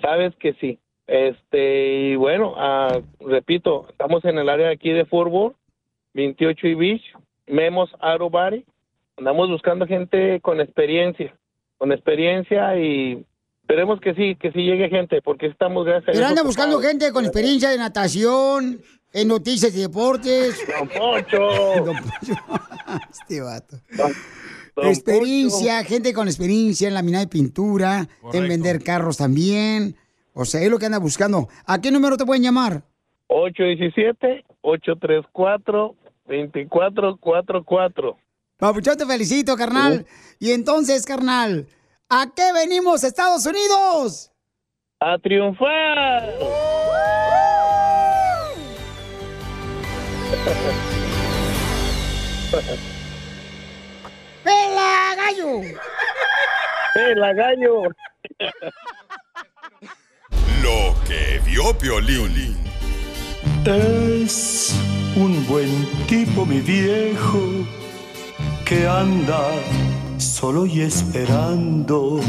Sabes 0.02 0.34
que 0.36 0.52
sí. 0.54 0.78
Este, 1.06 2.10
y 2.10 2.16
bueno, 2.16 2.54
ah, 2.56 3.00
repito, 3.20 3.86
estamos 3.90 4.24
en 4.24 4.38
el 4.38 4.48
área 4.48 4.70
aquí 4.70 4.90
de 4.90 5.04
Fort 5.04 5.30
Worth, 5.30 5.54
28 6.14 6.68
y 6.68 6.74
Beach, 6.74 7.02
Memos 7.46 7.90
Body. 8.30 8.64
Andamos 9.16 9.48
buscando 9.48 9.86
gente 9.86 10.40
con 10.40 10.60
experiencia, 10.60 11.36
con 11.78 11.92
experiencia 11.92 12.76
y 12.76 13.24
esperemos 13.62 14.00
que 14.00 14.14
sí, 14.14 14.34
que 14.36 14.50
sí 14.52 14.60
llegue 14.60 14.88
gente, 14.88 15.22
porque 15.22 15.46
estamos 15.46 15.84
gracias 15.86 16.08
a 16.08 16.12
Pero 16.12 16.26
anda 16.26 16.42
buscando 16.42 16.76
ocupados. 16.76 16.92
gente 16.92 17.12
con 17.12 17.24
experiencia 17.24 17.70
de 17.70 17.78
natación, 17.78 18.80
en 19.12 19.28
noticias 19.28 19.74
y 19.76 19.80
deportes. 19.80 20.58
Don 20.66 20.88
Poncho. 20.88 21.38
Don 21.84 21.96
Poncho. 21.96 22.34
este 23.10 23.40
vato. 23.40 23.76
Don 24.74 24.86
experiencia, 24.88 25.84
gente 25.84 26.12
con 26.12 26.26
experiencia 26.26 26.88
en 26.88 26.94
laminado 26.94 27.24
y 27.24 27.28
pintura, 27.28 28.08
en 28.32 28.48
vender 28.48 28.82
carros 28.82 29.18
también. 29.18 29.94
O 30.32 30.44
sea, 30.44 30.60
es 30.62 30.70
lo 30.70 30.78
que 30.80 30.86
anda 30.86 30.98
buscando. 30.98 31.48
¿A 31.64 31.80
qué 31.80 31.92
número 31.92 32.16
te 32.16 32.26
pueden 32.26 32.42
llamar? 32.42 32.82
817-834-2444. 36.26 38.16
Papuchón, 38.56 38.96
te 38.96 39.06
felicito, 39.06 39.56
carnal. 39.56 40.06
Y 40.38 40.52
entonces, 40.52 41.04
carnal, 41.04 41.66
¿a 42.08 42.32
qué 42.34 42.52
venimos, 42.52 43.02
Estados 43.04 43.44
Unidos? 43.46 44.30
¡A 45.00 45.18
triunfar! 45.18 46.34
¡Pela, 54.44 55.14
gallo! 55.16 55.60
¡Pela, 56.94 57.32
gallo! 57.34 57.82
Lo 60.62 60.94
que 61.06 61.40
vio 61.44 61.76
Piolín. 61.76 62.56
Es 63.66 64.74
un 65.16 65.46
buen 65.46 65.68
tipo, 66.08 66.44
mi 66.44 66.60
viejo, 66.60 67.40
que 68.64 68.86
anda 68.86 69.50
solo 70.18 70.66
y 70.66 70.80
esperando. 70.80 72.20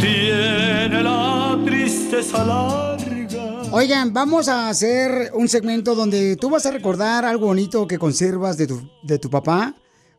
Tiene 0.00 1.02
la 1.02 1.58
tristeza 1.64 2.44
larga. 2.44 3.62
Oigan, 3.70 4.12
vamos 4.12 4.48
a 4.48 4.68
hacer 4.68 5.30
un 5.34 5.48
segmento 5.48 5.94
donde 5.94 6.36
tú 6.36 6.50
vas 6.50 6.66
a 6.66 6.70
recordar 6.70 7.24
algo 7.24 7.46
bonito 7.46 7.86
que 7.86 7.98
conservas 7.98 8.58
de 8.58 8.66
tu, 8.66 8.90
de 9.02 9.18
tu 9.18 9.30
papá. 9.30 9.74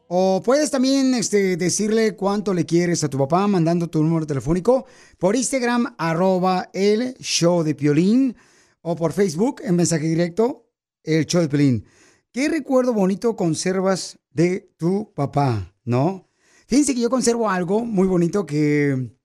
O 0.07 0.41
puedes 0.43 0.71
también 0.71 1.13
este, 1.13 1.57
decirle 1.57 2.15
cuánto 2.15 2.53
le 2.53 2.65
quieres 2.65 3.03
a 3.03 3.09
tu 3.09 3.17
papá 3.17 3.47
mandando 3.47 3.87
tu 3.87 4.03
número 4.03 4.25
telefónico 4.25 4.85
por 5.19 5.35
Instagram, 5.35 5.95
arroba 5.97 6.69
el 6.73 7.15
show 7.19 7.63
de 7.63 7.75
Piolín, 7.75 8.35
o 8.81 8.95
por 8.95 9.13
Facebook, 9.13 9.61
en 9.63 9.75
mensaje 9.75 10.05
directo, 10.07 10.62
el 11.03 11.25
show 11.25 11.47
de. 11.47 11.83
¿Qué 12.31 12.49
recuerdo 12.49 12.93
bonito 12.93 13.35
conservas 13.35 14.17
de 14.31 14.73
tu 14.77 15.13
papá, 15.13 15.75
no? 15.83 16.27
Fíjense 16.67 16.95
que 16.95 17.01
yo 17.01 17.09
conservo 17.09 17.49
algo 17.49 17.85
muy 17.85 18.07
bonito 18.07 18.45
que, 18.45 19.15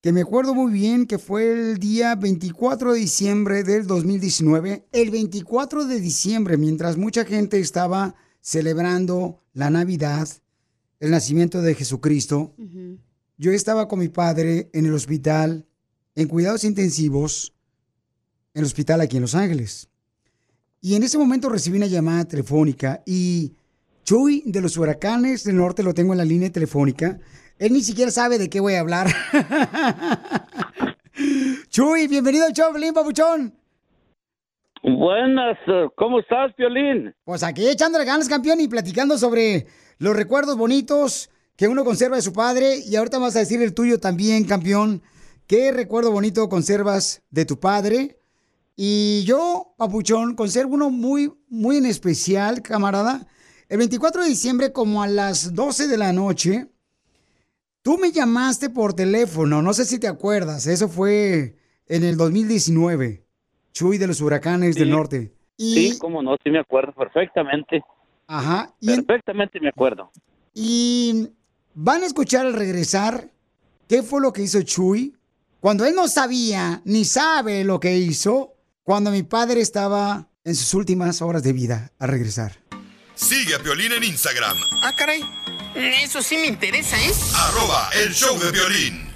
que 0.00 0.12
me 0.12 0.22
acuerdo 0.22 0.54
muy 0.54 0.72
bien 0.72 1.06
que 1.06 1.18
fue 1.18 1.52
el 1.52 1.78
día 1.78 2.14
24 2.16 2.94
de 2.94 2.98
diciembre 2.98 3.62
del 3.62 3.86
2019. 3.86 4.88
El 4.90 5.10
24 5.10 5.84
de 5.84 6.00
diciembre, 6.00 6.56
mientras 6.56 6.96
mucha 6.96 7.24
gente 7.24 7.60
estaba 7.60 8.16
celebrando 8.40 9.44
la 9.52 9.70
Navidad, 9.70 10.28
el 10.98 11.10
nacimiento 11.10 11.62
de 11.62 11.74
Jesucristo, 11.74 12.54
yo 13.36 13.52
estaba 13.52 13.86
con 13.86 13.98
mi 13.98 14.08
padre 14.08 14.70
en 14.72 14.86
el 14.86 14.94
hospital, 14.94 15.68
en 16.14 16.28
cuidados 16.28 16.64
intensivos, 16.64 17.54
en 18.54 18.60
el 18.60 18.64
hospital 18.66 19.00
aquí 19.02 19.16
en 19.16 19.22
Los 19.22 19.34
Ángeles. 19.34 19.88
Y 20.80 20.94
en 20.94 21.02
ese 21.02 21.18
momento 21.18 21.48
recibí 21.48 21.76
una 21.76 21.86
llamada 21.86 22.26
telefónica 22.26 23.02
y 23.06 23.52
Chuy 24.04 24.42
de 24.46 24.60
los 24.60 24.76
huracanes 24.76 25.42
del 25.42 25.56
norte 25.56 25.82
lo 25.82 25.94
tengo 25.94 26.12
en 26.12 26.18
la 26.18 26.24
línea 26.24 26.52
telefónica. 26.52 27.18
Él 27.58 27.72
ni 27.72 27.80
siquiera 27.80 28.10
sabe 28.10 28.38
de 28.38 28.48
qué 28.48 28.60
voy 28.60 28.74
a 28.74 28.80
hablar. 28.80 29.08
Chuy, 31.70 32.06
bienvenido 32.06 32.46
al 32.46 32.52
show, 32.52 32.72
Papuchón. 32.94 33.54
Buenas, 34.82 35.58
eh, 35.66 35.88
¿cómo 35.96 36.20
estás, 36.20 36.54
Piolín? 36.54 37.12
Pues 37.24 37.42
aquí 37.42 37.66
echándole 37.66 38.04
ganas, 38.04 38.28
campeón, 38.28 38.60
y 38.60 38.68
platicando 38.68 39.18
sobre 39.18 39.66
los 39.98 40.14
recuerdos 40.14 40.56
bonitos 40.56 41.30
que 41.56 41.66
uno 41.66 41.84
conserva 41.84 42.14
de 42.14 42.22
su 42.22 42.32
padre. 42.32 42.76
Y 42.86 42.94
ahorita 42.94 43.18
vas 43.18 43.34
a 43.34 43.40
decir 43.40 43.60
el 43.62 43.74
tuyo 43.74 43.98
también, 43.98 44.44
campeón. 44.44 45.02
¿Qué 45.48 45.72
recuerdo 45.72 46.12
bonito 46.12 46.48
conservas 46.48 47.24
de 47.30 47.44
tu 47.44 47.58
padre? 47.58 48.18
Y 48.76 49.24
yo, 49.24 49.74
Papuchón, 49.78 50.34
conservo 50.34 50.74
uno 50.74 50.90
muy, 50.90 51.32
muy 51.48 51.78
en 51.78 51.86
especial, 51.86 52.60
camarada. 52.60 53.26
El 53.70 53.78
24 53.78 54.22
de 54.22 54.28
diciembre, 54.28 54.72
como 54.72 55.02
a 55.02 55.08
las 55.08 55.54
12 55.54 55.88
de 55.88 55.96
la 55.96 56.12
noche, 56.12 56.68
tú 57.80 57.96
me 57.96 58.12
llamaste 58.12 58.68
por 58.68 58.92
teléfono, 58.92 59.62
no 59.62 59.72
sé 59.72 59.86
si 59.86 59.98
te 59.98 60.08
acuerdas, 60.08 60.66
eso 60.66 60.88
fue 60.88 61.56
en 61.86 62.04
el 62.04 62.16
2019, 62.16 63.24
Chuy 63.72 63.96
de 63.96 64.06
los 64.06 64.20
huracanes 64.20 64.74
del 64.74 64.90
norte. 64.90 65.32
Sí, 65.56 65.96
cómo 65.98 66.22
no, 66.22 66.36
sí 66.44 66.50
me 66.50 66.58
acuerdo 66.58 66.92
perfectamente. 66.92 67.82
Ajá. 68.26 68.74
Perfectamente 68.84 69.58
me 69.60 69.68
acuerdo. 69.70 70.10
Y 70.52 71.28
van 71.74 72.02
a 72.02 72.06
escuchar 72.06 72.44
al 72.44 72.54
regresar 72.54 73.30
qué 73.88 74.02
fue 74.02 74.20
lo 74.20 74.32
que 74.32 74.42
hizo 74.42 74.60
Chuy 74.62 75.14
cuando 75.60 75.86
él 75.86 75.94
no 75.94 76.08
sabía 76.08 76.82
ni 76.84 77.04
sabe 77.04 77.64
lo 77.64 77.80
que 77.80 77.96
hizo 77.96 78.55
cuando 78.86 79.10
mi 79.10 79.24
padre 79.24 79.60
estaba 79.60 80.28
en 80.44 80.54
sus 80.54 80.72
últimas 80.72 81.20
horas 81.20 81.42
de 81.42 81.52
vida 81.52 81.90
al 81.98 82.08
regresar. 82.08 82.56
Sigue 83.16 83.56
a 83.56 83.58
Piolín 83.58 83.90
en 83.90 84.04
Instagram, 84.04 84.56
Ah, 84.80 84.92
caray. 84.96 85.22
Eso 85.74 86.22
sí 86.22 86.36
me 86.36 86.46
interesa, 86.46 86.96
¿eh? 86.96 87.12
arroba 87.34 87.90
el 88.00 88.14
show 88.14 88.38
de 88.38 88.52
violín. 88.52 89.08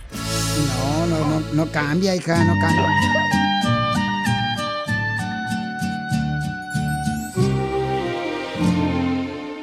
No, 0.77 1.07
no, 1.07 1.19
no, 1.25 1.41
no 1.53 1.71
cambia, 1.71 2.17
hija, 2.17 2.43
no 2.45 2.55
cambia. 2.61 2.89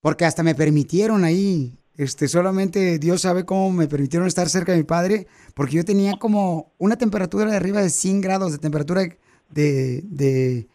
porque 0.00 0.24
hasta 0.24 0.42
me 0.42 0.54
permitieron 0.54 1.24
ahí, 1.24 1.76
este, 1.96 2.28
solamente 2.28 2.98
Dios 2.98 3.22
sabe 3.22 3.44
cómo 3.44 3.72
me 3.72 3.88
permitieron 3.88 4.28
estar 4.28 4.48
cerca 4.48 4.72
de 4.72 4.78
mi 4.78 4.84
padre, 4.84 5.26
porque 5.54 5.76
yo 5.76 5.84
tenía 5.84 6.16
como 6.18 6.72
una 6.78 6.96
temperatura 6.96 7.50
de 7.50 7.56
arriba 7.56 7.82
de 7.82 7.90
100 7.90 8.20
grados 8.20 8.52
de 8.52 8.58
temperatura 8.58 9.02
de, 9.50 10.02
de, 10.04 10.68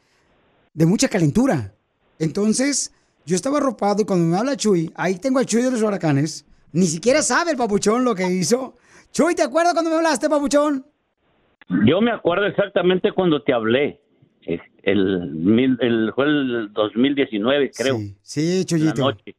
de 0.74 0.86
mucha 0.86 1.08
calentura. 1.08 1.74
Entonces, 2.20 2.92
yo 3.26 3.36
estaba 3.36 3.58
arropado 3.58 4.02
y 4.02 4.06
cuando 4.06 4.26
me 4.26 4.38
habla 4.38 4.58
Chuy, 4.58 4.92
ahí 4.96 5.16
tengo 5.16 5.40
a 5.40 5.46
Chuy 5.46 5.62
de 5.62 5.72
los 5.72 5.82
huracanes, 5.82 6.46
ni 6.74 6.88
siquiera 6.88 7.22
sabe 7.22 7.52
el 7.52 7.58
papuchón 7.58 8.04
lo 8.04 8.16
que 8.16 8.30
hizo. 8.30 8.76
Chuy, 9.12 9.36
¿te 9.36 9.44
acuerdas 9.44 9.74
cuando 9.74 9.92
me 9.92 9.98
hablaste, 9.98 10.30
papuchón? 10.30 10.86
Yo 11.86 12.02
me 12.02 12.12
acuerdo 12.12 12.46
exactamente 12.46 13.12
cuando 13.12 13.42
te 13.42 13.54
hablé. 13.54 14.00
El, 14.84 15.32
mil- 15.32 15.78
el, 15.80 16.12
fue 16.14 16.26
el 16.26 16.74
2019, 16.74 17.72
creo. 17.76 17.98
Sí, 18.22 18.58
en 18.60 18.66
Chuyito. 18.66 18.86
la 18.86 18.94
noche. 19.14 19.36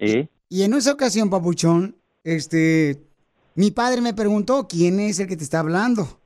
¿Sí? 0.00 0.28
Y 0.48 0.62
en 0.62 0.72
esa 0.74 0.92
ocasión, 0.92 1.28
papuchón, 1.28 1.96
este, 2.24 2.98
mi 3.54 3.70
padre 3.70 4.00
me 4.00 4.14
preguntó 4.14 4.66
quién 4.68 4.98
es 5.00 5.20
el 5.20 5.28
que 5.28 5.36
te 5.36 5.44
está 5.44 5.60
hablando. 5.60 6.18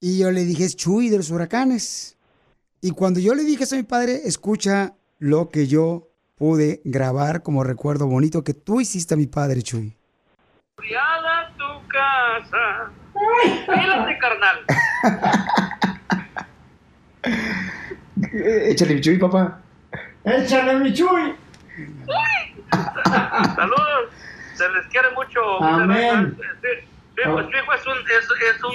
Y 0.00 0.18
yo 0.18 0.30
le 0.30 0.44
dije, 0.44 0.64
es 0.64 0.76
Chuy 0.76 1.10
de 1.10 1.18
los 1.18 1.30
huracanes. 1.30 2.16
Y 2.80 2.90
cuando 2.92 3.20
yo 3.20 3.34
le 3.34 3.44
dije 3.44 3.64
eso 3.64 3.74
a 3.74 3.78
mi 3.78 3.84
padre, 3.84 4.20
escucha 4.24 4.94
lo 5.18 5.50
que 5.50 5.66
yo 5.66 6.08
pude 6.36 6.80
grabar 6.84 7.42
como 7.42 7.64
recuerdo 7.64 8.06
bonito 8.06 8.44
que 8.44 8.54
tú 8.54 8.80
hiciste 8.80 9.14
a 9.14 9.16
mi 9.16 9.26
padre, 9.26 9.62
Chuy. 9.62 9.94
Tu 10.76 11.88
casa. 11.88 12.92
Fíjate, 13.66 14.18
carnal. 14.18 14.64
Échale 18.32 18.94
mi 18.94 19.00
Chuy, 19.00 19.18
papá. 19.18 19.60
Échale 20.24 20.74
mi 20.80 20.92
chuy. 20.92 21.34
Saludos. 23.54 24.10
Se 24.54 24.68
les 24.70 24.86
quiere 24.86 25.10
mucho. 25.10 25.62
Amén. 25.62 26.36
Sí, 26.62 27.22
pues, 27.24 27.46
mi 27.46 27.58
hijo 27.58 27.72
es 27.72 27.86
un, 27.86 27.98
es, 27.98 28.28
es 28.54 28.64
un, 28.64 28.74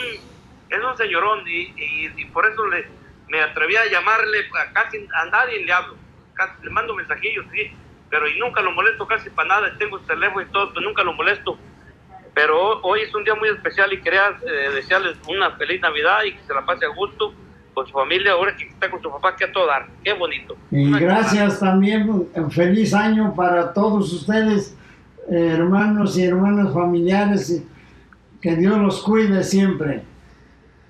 es 0.70 0.84
un 0.84 0.98
señorón 0.98 1.48
y, 1.48 1.74
y, 1.76 2.14
y 2.18 2.26
por 2.26 2.46
eso 2.46 2.66
le, 2.68 2.88
me 3.30 3.42
atreví 3.42 3.76
a 3.76 3.90
llamarle 3.90 4.40
a 4.60 4.74
casi 4.74 5.08
a 5.14 5.26
nadie 5.26 5.66
le 5.66 5.74
hablo. 5.74 5.96
Casi 6.34 6.54
le 6.64 6.70
mando 6.70 6.96
mensajillos, 6.96 7.46
sí, 7.52 7.72
pero 8.10 8.28
y 8.28 8.40
nunca 8.40 8.62
lo 8.62 8.72
molesto 8.72 9.06
casi 9.08 9.30
para 9.30 9.50
nada. 9.50 9.78
Tengo 9.78 10.00
su 10.00 10.06
teléfono 10.06 10.42
y 10.42 10.52
todo, 10.52 10.74
pero 10.74 10.86
nunca 10.86 11.04
lo 11.04 11.14
molesto. 11.14 11.58
Pero 12.34 12.58
ho- 12.60 12.80
hoy 12.84 13.02
es 13.02 13.14
un 13.14 13.24
día 13.24 13.36
muy 13.36 13.50
especial 13.50 13.92
y 13.94 14.02
quería 14.02 14.38
eh, 14.46 14.70
desearles 14.74 15.18
una 15.28 15.52
feliz 15.58 15.82
Navidad 15.82 16.24
y 16.24 16.34
que 16.34 16.40
se 16.48 16.54
la 16.54 16.66
pase 16.66 16.86
a 16.86 16.90
gusto 16.90 17.34
con 17.74 17.86
su 17.88 17.94
familia. 17.94 18.34
Ahora 18.34 18.56
que 18.56 18.66
está 18.66 18.90
con 18.90 19.02
su 19.02 19.10
papá, 19.12 19.36
que 19.36 19.46
a 19.46 19.52
todo 19.52 19.66
dar. 19.68 19.88
Qué 20.04 20.14
bonito. 20.14 20.56
Y 20.72 20.88
Una 20.88 21.00
gracias 21.00 21.60
también, 21.60 22.10
un 22.34 22.52
feliz 22.52 22.94
año 22.94 23.34
para 23.36 23.74
todos 23.74 24.12
ustedes, 24.14 24.76
eh, 25.30 25.52
hermanos 25.54 26.18
y 26.18 26.26
hermanas 26.26 26.74
familiares, 26.74 27.64
que 28.42 28.56
Dios 28.56 28.78
los 28.78 29.02
cuide 29.04 29.44
siempre. 29.44 30.02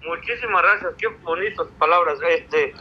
Muchísimas 0.08 0.64
gracias, 0.64 0.94
qué 0.98 1.08
bonitas 1.24 1.68
palabras. 1.78 2.18
Este, 2.30 2.74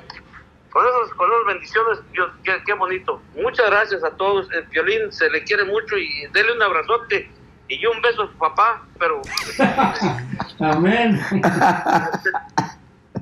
con 0.71 0.85
esas, 0.87 1.15
con 1.17 1.29
esas 1.31 1.47
bendiciones, 1.47 1.99
Dios, 2.13 2.31
qué, 2.45 2.53
qué 2.65 2.73
bonito. 2.75 3.21
Muchas 3.37 3.69
gracias 3.71 4.05
a 4.05 4.11
todos. 4.17 4.51
El 4.53 4.65
violín 4.65 5.13
se 5.13 5.29
le 5.31 5.43
quiere 5.45 5.65
mucho 5.65 5.97
y 5.99 6.27
dele 6.33 6.53
un 6.53 6.63
abrazote 6.63 7.29
y 7.71 7.87
un 7.87 8.03
beso 8.03 8.23
a 8.25 8.27
su 8.27 8.37
papá. 8.37 8.83
Pero 8.99 9.23
Amén. 10.59 11.21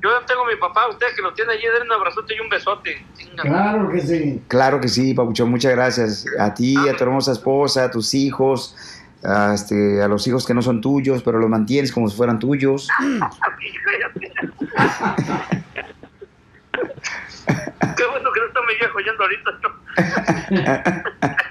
yo 0.03 0.11
tengo 0.27 0.45
a 0.45 0.49
mi 0.49 0.57
papá, 0.57 0.89
usted 0.89 1.07
que 1.15 1.23
lo 1.23 1.33
tiene 1.35 1.53
allí, 1.53 1.63
dele 1.63 1.85
un 1.85 1.93
abrazote 1.93 2.35
y 2.35 2.41
un 2.41 2.49
besote. 2.49 3.05
Claro 3.37 3.91
que 3.91 4.01
sí. 4.01 4.43
Claro 4.49 4.81
que 4.81 4.89
sí, 4.89 5.15
Papuchón, 5.15 5.51
muchas 5.51 5.73
gracias. 5.73 6.25
A 6.41 6.55
ti, 6.55 6.77
a 6.77 6.97
tu 6.97 7.05
hermosa 7.05 7.33
esposa, 7.33 7.85
a 7.85 7.91
tus 7.91 8.15
hijos, 8.15 8.75
a, 9.23 9.53
este, 9.55 10.03
a 10.03 10.09
los 10.09 10.27
hijos 10.27 10.47
que 10.47 10.55
no 10.55 10.63
son 10.63 10.81
tuyos, 10.81 11.23
pero 11.23 11.39
los 11.39 11.51
mantienes 11.51 11.93
como 11.93 12.09
si 12.09 12.17
fueran 12.17 12.39
tuyos. 12.39 12.89
Qué 17.97 18.07
bueno 18.07 18.33
que 18.33 18.41
no 18.41 18.47
está 18.47 18.61
mi 18.63 18.75
viejo 18.75 18.99
yendo 19.01 19.23
ahorita. 19.23 19.51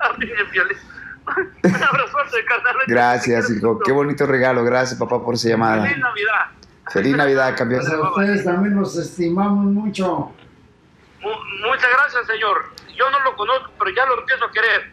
A 0.00 0.12
mí. 0.16 0.28
Un 1.36 1.74
abrazote, 1.74 2.44
carnal. 2.46 2.76
Gracias, 2.86 3.50
hijo. 3.50 3.78
Qué 3.80 3.92
bonito 3.92 4.26
regalo. 4.26 4.64
Gracias, 4.64 4.98
papá, 4.98 5.22
por 5.24 5.34
esa 5.34 5.48
llamada. 5.48 5.82
Feliz 5.82 5.98
Navidad. 5.98 6.44
Feliz 6.90 7.16
Navidad, 7.16 7.54
campeón. 7.56 7.82
A 7.86 8.08
ustedes 8.10 8.44
también 8.44 8.74
los 8.76 8.96
estimamos 8.96 9.64
mucho. 9.66 10.32
Mu- 11.20 11.68
muchas 11.68 11.88
gracias, 11.92 12.26
señor. 12.26 12.64
yo 12.96 13.10
no 13.10 13.20
lo 13.20 13.36
conozco, 13.36 13.70
pero 13.78 13.90
ya 13.94 14.06
lo 14.06 14.18
empiezo 14.20 14.44
a 14.44 14.50
querer. 14.50 14.90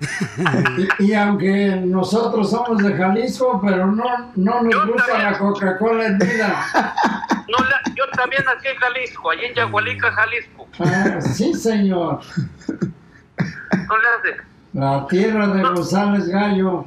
Y, 0.99 1.05
y 1.05 1.13
aunque 1.13 1.77
nosotros 1.85 2.49
somos 2.51 2.83
de 2.83 2.93
Jalisco, 2.93 3.61
pero 3.65 3.85
no, 3.87 4.31
no 4.35 4.61
nos 4.63 4.87
gusta 4.87 5.17
la 5.17 5.37
Coca-Cola 5.37 6.05
en 6.07 6.17
vida. 6.19 6.65
No, 7.47 7.63
la- 7.63 7.81
yo 7.95 8.03
también 8.17 8.43
nací 8.43 8.67
en 8.67 8.75
Jalisco, 8.75 9.29
allí 9.29 9.45
en 9.45 9.53
Yagualica, 9.53 10.11
Jalisco. 10.11 10.67
Ah, 10.79 11.21
sí, 11.21 11.53
señor. 11.53 12.19
No 12.67 13.97
le 13.97 14.07
hace. 14.31 14.41
La 14.75 15.07
tierra 15.07 15.47
de 15.47 15.61
González 15.63 16.27
Gallo. 16.27 16.85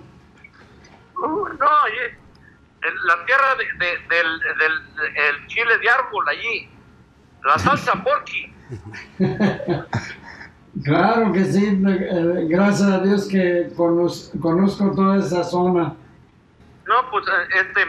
Uh, 1.16 1.48
no, 1.58 1.68
la 3.06 3.24
tierra 3.26 3.54
de- 3.56 3.84
de- 3.86 3.98
del, 4.14 4.40
del 4.40 5.16
el 5.16 5.46
chile 5.48 5.78
de 5.78 5.88
árbol 5.90 6.28
allí. 6.28 6.68
La 7.44 7.58
salsa 7.58 7.94
porky. 8.04 8.52
Claro 10.84 11.32
que 11.32 11.44
sí, 11.44 11.64
eh, 11.88 12.46
gracias 12.48 12.88
a 12.88 13.00
Dios 13.00 13.26
que 13.26 13.68
conoz- 13.74 14.30
conozco 14.40 14.92
toda 14.94 15.16
esa 15.18 15.42
zona. 15.42 15.94
No, 16.86 17.10
pues 17.10 17.26
eh, 17.26 17.48
este, 17.56 17.80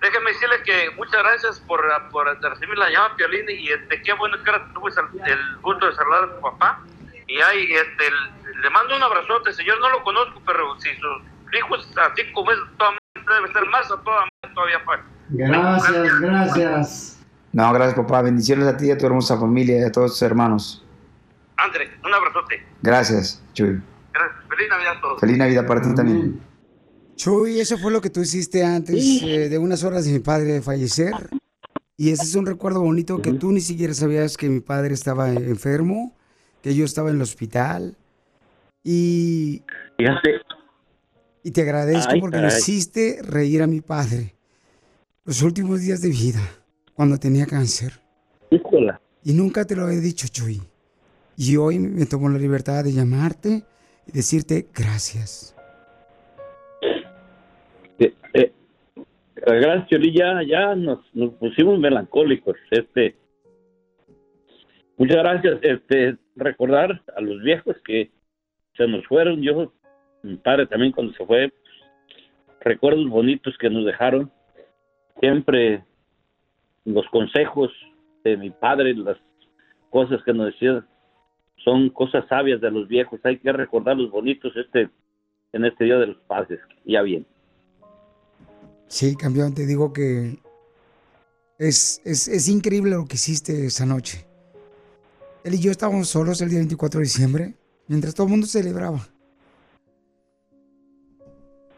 déjeme 0.00 0.30
decirle 0.32 0.62
que 0.64 0.90
muchas 0.96 1.22
gracias 1.22 1.60
por, 1.60 1.82
por 2.10 2.26
recibir 2.40 2.78
la 2.78 2.88
llamada, 2.88 3.14
Piolín, 3.16 3.44
y 3.50 3.68
este, 3.68 4.00
qué 4.02 4.14
bueno 4.14 4.42
que 4.42 4.50
ahora 4.50 4.72
tuve 4.72 4.90
el 5.30 5.56
gusto 5.60 5.86
de 5.86 5.94
saludar 5.94 6.24
a 6.24 6.34
tu 6.36 6.40
papá. 6.40 6.80
Y 7.30 7.40
ahí, 7.40 7.72
este, 7.72 8.04
le 8.60 8.70
mando 8.70 8.96
un 8.96 9.02
abrazote, 9.02 9.52
señor, 9.52 9.78
no 9.80 9.88
lo 9.90 10.02
conozco, 10.02 10.42
pero 10.44 10.78
si 10.80 10.88
sus 10.96 11.22
hijos, 11.56 11.88
así 11.96 12.32
como 12.32 12.50
es, 12.50 12.58
toda 12.76 12.90
madre, 12.90 13.40
debe 13.40 13.52
ser 13.52 13.66
más 13.70 13.86
a 13.90 13.96
toda 14.02 14.28
todavía, 14.52 14.84
pues. 14.84 15.00
Gracias, 15.28 16.20
gracias. 16.20 17.20
No, 17.52 17.72
gracias 17.72 17.94
papá. 17.94 18.22
Bendiciones 18.22 18.66
a 18.66 18.76
ti 18.76 18.86
y 18.86 18.90
a 18.90 18.98
tu 18.98 19.06
hermosa 19.06 19.38
familia 19.38 19.78
y 19.78 19.82
a 19.84 19.92
todos 19.92 20.12
tus 20.12 20.22
hermanos. 20.22 20.84
André, 21.56 21.90
un 22.04 22.12
abrazote. 22.12 22.66
Gracias, 22.82 23.44
Chuy. 23.52 23.80
Gracias. 24.12 24.44
Feliz 24.48 24.68
Navidad 24.68 24.96
a 24.96 25.00
todos. 25.00 25.20
Feliz 25.20 25.38
Navidad 25.38 25.66
para 25.66 25.82
ti 25.82 25.94
también. 25.94 26.40
Chuy, 27.16 27.60
eso 27.60 27.78
fue 27.78 27.92
lo 27.92 28.00
que 28.00 28.10
tú 28.10 28.20
hiciste 28.20 28.64
antes 28.64 29.22
eh, 29.22 29.48
de 29.48 29.58
unas 29.58 29.84
horas 29.84 30.04
de 30.04 30.12
mi 30.12 30.20
padre 30.20 30.62
fallecer. 30.62 31.12
Y 31.96 32.10
ese 32.10 32.22
es 32.24 32.34
un 32.34 32.46
recuerdo 32.46 32.80
bonito 32.80 33.20
que 33.20 33.34
tú 33.34 33.52
ni 33.52 33.60
siquiera 33.60 33.92
sabías 33.92 34.36
que 34.36 34.48
mi 34.48 34.60
padre 34.60 34.94
estaba 34.94 35.28
enfermo, 35.28 36.16
que 36.62 36.74
yo 36.74 36.84
estaba 36.84 37.10
en 37.10 37.16
el 37.16 37.22
hospital. 37.22 37.96
Y, 38.84 39.62
Fíjate, 39.98 40.40
y 41.42 41.50
te 41.50 41.62
agradezco 41.62 42.12
Ay, 42.14 42.20
porque 42.20 42.36
caray. 42.38 42.48
hiciste 42.56 43.18
reír 43.22 43.62
a 43.62 43.66
mi 43.66 43.80
padre 43.80 44.34
los 45.24 45.42
últimos 45.42 45.80
días 45.80 46.00
de 46.02 46.08
vida, 46.08 46.40
cuando 46.94 47.18
tenía 47.18 47.46
cáncer. 47.46 48.00
híjola. 48.50 49.00
Y 49.22 49.34
nunca 49.34 49.64
te 49.66 49.76
lo 49.76 49.88
he 49.88 50.00
dicho, 50.00 50.26
Chuy. 50.28 50.62
Y 51.36 51.56
hoy 51.56 51.78
me 51.78 52.06
tomo 52.06 52.28
la 52.28 52.38
libertad 52.38 52.84
de 52.84 52.92
llamarte 52.92 53.64
y 54.06 54.12
decirte 54.12 54.66
gracias. 54.74 55.54
Eh, 57.98 58.14
eh, 58.34 58.52
gracias, 59.36 59.88
Piolín, 59.88 60.14
ya, 60.14 60.40
ya 60.46 60.74
nos, 60.74 60.98
nos 61.14 61.34
pusimos 61.34 61.78
melancólicos. 61.78 62.56
Este, 62.70 63.16
muchas 65.00 65.16
gracias. 65.16 65.58
Este, 65.62 66.16
recordar 66.36 67.02
a 67.16 67.20
los 67.20 67.42
viejos 67.42 67.74
que 67.84 68.10
se 68.76 68.86
nos 68.86 69.04
fueron. 69.06 69.40
Yo, 69.42 69.72
mi 70.22 70.36
padre 70.36 70.66
también 70.66 70.92
cuando 70.92 71.12
se 71.14 71.24
fue, 71.24 71.52
recuerdos 72.60 73.08
bonitos 73.08 73.56
que 73.58 73.70
nos 73.70 73.86
dejaron. 73.86 74.30
Siempre 75.18 75.82
los 76.84 77.06
consejos 77.08 77.70
de 78.24 78.36
mi 78.36 78.50
padre, 78.50 78.94
las 78.94 79.16
cosas 79.88 80.22
que 80.22 80.34
nos 80.34 80.46
decían, 80.46 80.86
son 81.64 81.88
cosas 81.90 82.26
sabias 82.28 82.60
de 82.60 82.70
los 82.70 82.86
viejos. 82.86 83.20
Hay 83.24 83.38
que 83.38 83.52
recordar 83.52 83.96
los 83.96 84.10
bonitos 84.10 84.52
este, 84.54 84.90
en 85.52 85.64
este 85.64 85.84
Día 85.84 85.98
de 85.98 86.08
los 86.08 86.18
Padres. 86.26 86.60
Ya 86.84 87.02
bien. 87.02 87.26
Sí, 88.86 89.16
campeón, 89.16 89.54
te 89.54 89.66
digo 89.66 89.92
que 89.92 90.38
es, 91.58 92.02
es, 92.04 92.28
es 92.28 92.48
increíble 92.48 92.92
lo 92.92 93.06
que 93.06 93.14
hiciste 93.14 93.66
esa 93.66 93.86
noche. 93.86 94.29
Él 95.44 95.54
y 95.54 95.60
yo 95.60 95.70
estábamos 95.70 96.08
solos 96.08 96.40
el 96.42 96.50
día 96.50 96.58
24 96.58 96.98
de 96.98 97.04
diciembre, 97.04 97.54
mientras 97.88 98.14
todo 98.14 98.26
el 98.26 98.30
mundo 98.32 98.46
celebraba. 98.46 99.00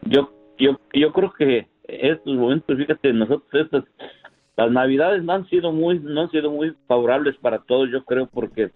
yo 0.05 0.31
yo 0.57 0.79
yo 0.93 1.13
creo 1.13 1.31
que 1.31 1.67
estos 1.87 2.35
momentos 2.35 2.77
fíjate 2.77 3.13
nosotros 3.13 3.49
estas 3.53 3.83
las 4.57 4.71
navidades 4.71 5.23
no 5.23 5.33
han 5.33 5.47
sido 5.49 5.71
muy 5.71 5.99
no 5.99 6.21
han 6.21 6.31
sido 6.31 6.51
muy 6.51 6.75
favorables 6.87 7.35
para 7.37 7.59
todos 7.59 7.89
yo 7.89 8.03
creo 8.03 8.27
porque 8.27 8.71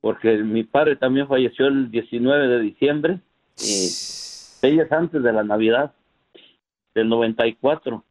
porque 0.00 0.38
mi 0.38 0.64
padre 0.64 0.96
también 0.96 1.28
falleció 1.28 1.66
el 1.66 1.90
19 1.90 2.48
de 2.48 2.60
diciembre 2.60 3.20
y 3.56 3.88
días 4.68 4.90
antes 4.90 5.22
de 5.22 5.32
la 5.32 5.44
navidad 5.44 5.92
del 6.94 7.08
94 7.08 8.04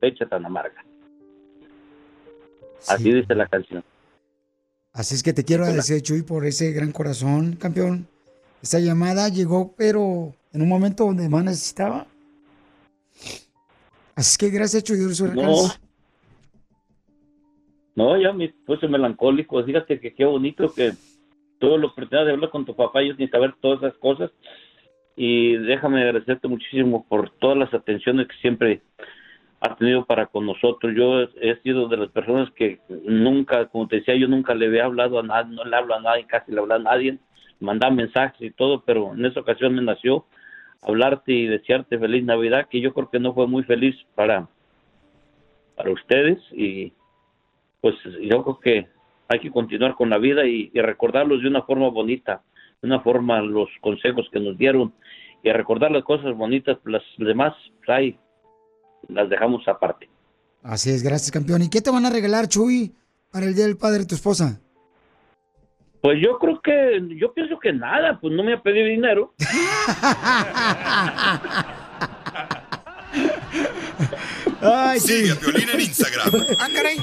fecha 0.00 0.26
tan 0.26 0.44
amarga. 0.46 0.84
Así 2.88 3.12
dice 3.12 3.34
la 3.34 3.46
canción 3.46 3.84
Así 4.92 5.14
es 5.14 5.22
que 5.22 5.32
te 5.32 5.44
quiero 5.44 5.64
agradecer, 5.64 6.02
Chuy, 6.02 6.22
por 6.22 6.44
ese 6.46 6.72
gran 6.72 6.92
corazón, 6.92 7.56
campeón. 7.56 8.08
Esta 8.62 8.78
llamada 8.78 9.28
llegó, 9.28 9.74
pero 9.76 10.34
en 10.52 10.62
un 10.62 10.68
momento 10.68 11.04
donde 11.04 11.28
más 11.28 11.44
necesitaba. 11.44 12.06
Así 14.14 14.32
es 14.32 14.38
que 14.38 14.50
gracias, 14.50 14.84
Chuy. 14.84 14.98
No 15.34 15.70
no 18.00 18.16
ya 18.20 18.32
me 18.32 18.48
puse 18.66 18.88
melancólico 18.88 19.62
fíjate 19.62 20.00
que 20.00 20.14
qué 20.14 20.24
bonito 20.24 20.72
que 20.72 20.92
tuve 21.58 21.78
la 21.78 21.86
oportunidad 21.86 22.24
de 22.24 22.32
hablar 22.32 22.50
con 22.50 22.64
tu 22.64 22.74
papá 22.74 23.02
yo 23.02 23.14
sin 23.16 23.30
saber 23.30 23.54
todas 23.60 23.82
esas 23.82 23.98
cosas 23.98 24.30
y 25.16 25.56
déjame 25.56 26.02
agradecerte 26.02 26.48
muchísimo 26.48 27.04
por 27.08 27.30
todas 27.38 27.58
las 27.58 27.74
atenciones 27.74 28.28
que 28.28 28.36
siempre 28.36 28.80
has 29.60 29.76
tenido 29.76 30.04
para 30.06 30.26
con 30.26 30.46
nosotros. 30.46 30.94
Yo 30.96 31.20
he, 31.40 31.56
sido 31.62 31.88
de 31.88 31.98
las 31.98 32.08
personas 32.08 32.50
que 32.52 32.80
nunca, 33.04 33.66
como 33.66 33.86
te 33.86 33.96
decía, 33.96 34.16
yo 34.16 34.26
nunca 34.26 34.54
le 34.54 34.66
había 34.66 34.86
hablado 34.86 35.18
a 35.18 35.22
nadie, 35.22 35.54
no 35.54 35.64
le 35.64 35.76
hablo 35.76 35.94
a 35.94 36.00
nadie, 36.00 36.26
casi 36.26 36.50
le 36.50 36.60
hablo 36.60 36.74
a 36.74 36.78
nadie, 36.78 37.18
mandaba 37.60 37.94
mensajes 37.94 38.40
y 38.40 38.50
todo, 38.50 38.82
pero 38.84 39.12
en 39.12 39.24
esa 39.26 39.40
ocasión 39.40 39.74
me 39.74 39.82
nació 39.82 40.24
hablarte 40.82 41.32
y 41.32 41.46
desearte 41.46 41.98
feliz 41.98 42.24
Navidad, 42.24 42.68
que 42.70 42.80
yo 42.80 42.94
creo 42.94 43.10
que 43.10 43.20
no 43.20 43.34
fue 43.34 43.46
muy 43.46 43.62
feliz 43.64 43.94
para, 44.14 44.48
para 45.76 45.90
ustedes 45.90 46.38
y 46.52 46.94
pues 47.82 47.96
yo 48.22 48.42
creo 48.42 48.60
que 48.60 48.86
hay 49.28 49.40
que 49.40 49.50
continuar 49.50 49.94
con 49.94 50.08
la 50.08 50.16
vida 50.16 50.46
y, 50.46 50.70
y 50.72 50.80
recordarlos 50.80 51.42
de 51.42 51.48
una 51.48 51.62
forma 51.62 51.88
bonita, 51.88 52.42
de 52.80 52.88
una 52.88 53.00
forma 53.00 53.42
los 53.42 53.68
consejos 53.82 54.26
que 54.32 54.40
nos 54.40 54.56
dieron 54.56 54.94
y 55.42 55.52
recordar 55.52 55.90
las 55.90 56.04
cosas 56.04 56.34
bonitas, 56.34 56.78
las 56.84 57.02
demás, 57.18 57.54
pues 57.78 57.88
ahí 57.90 58.18
las 59.08 59.28
dejamos 59.28 59.66
aparte. 59.68 60.08
Así 60.62 60.90
es, 60.90 61.02
gracias, 61.02 61.30
campeón. 61.30 61.62
¿Y 61.62 61.70
qué 61.70 61.80
te 61.80 61.90
van 61.90 62.04
a 62.06 62.10
regalar, 62.10 62.48
Chuy, 62.48 62.94
para 63.30 63.46
el 63.46 63.54
Día 63.54 63.64
del 63.64 63.76
Padre 63.76 64.00
de 64.00 64.06
tu 64.06 64.14
esposa? 64.14 64.60
Pues 66.02 66.18
yo 66.22 66.38
creo 66.38 66.60
que, 66.62 67.16
yo 67.18 67.32
pienso 67.34 67.58
que 67.58 67.72
nada, 67.72 68.18
pues 68.20 68.32
no 68.34 68.42
me 68.42 68.54
ha 68.54 68.62
pedido 68.62 68.86
dinero. 68.86 69.34
Sigue 74.98 75.32
a 75.32 75.34
Piolín 75.36 75.68
en 75.70 75.80
Instagram, 75.80 76.30
Ah, 76.58 76.68
caray. 76.74 76.96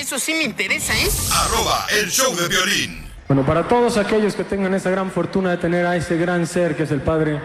Eso 0.00 0.18
sí 0.18 0.34
me 0.34 0.44
interesa, 0.44 0.92
¿eh? 0.94 1.08
arroba 1.32 1.86
el 2.00 2.10
show 2.10 2.34
de 2.34 2.48
violín. 2.48 3.04
Bueno, 3.28 3.44
para 3.44 3.68
todos 3.68 3.96
aquellos 3.96 4.34
que 4.34 4.44
tengan 4.44 4.74
esa 4.74 4.90
gran 4.90 5.10
fortuna 5.10 5.50
de 5.50 5.56
tener 5.58 5.86
a 5.86 5.96
ese 5.96 6.16
gran 6.16 6.46
ser 6.46 6.76
que 6.76 6.82
es 6.82 6.90
el 6.90 7.00
Padre, 7.00 7.40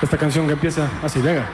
esta 0.00 0.16
canción 0.16 0.46
que 0.46 0.54
empieza 0.54 0.88
así, 1.02 1.20
venga. 1.20 1.46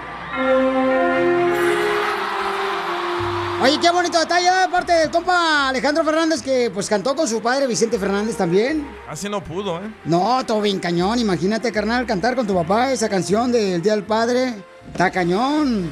Oye, 3.65 3.81
qué 3.81 3.91
bonito 3.91 4.19
detalle 4.19 4.51
de 4.51 4.69
parte 4.69 4.93
del 4.93 5.11
compa 5.11 5.71
Alejandro 5.71 6.05
Fernández 6.05 6.43
que 6.43 6.71
pues 6.71 6.87
cantó 6.87 7.17
con 7.17 7.27
su 7.27 7.41
padre 7.41 7.67
Vicente 7.67 7.99
Fernández 7.99 8.37
también. 8.37 8.87
Así 9.09 9.27
no 9.27 9.43
pudo, 9.43 9.79
¿eh? 9.79 9.91
No, 10.05 10.45
todo 10.45 10.61
bien 10.61 10.79
cañón. 10.79 11.19
Imagínate, 11.19 11.73
carnal, 11.73 12.05
cantar 12.05 12.37
con 12.37 12.47
tu 12.47 12.53
papá 12.53 12.93
esa 12.93 13.09
canción 13.09 13.51
del 13.51 13.81
Día 13.81 13.93
del 13.93 14.05
Padre. 14.05 14.53
Está 14.93 15.11
cañón. 15.11 15.91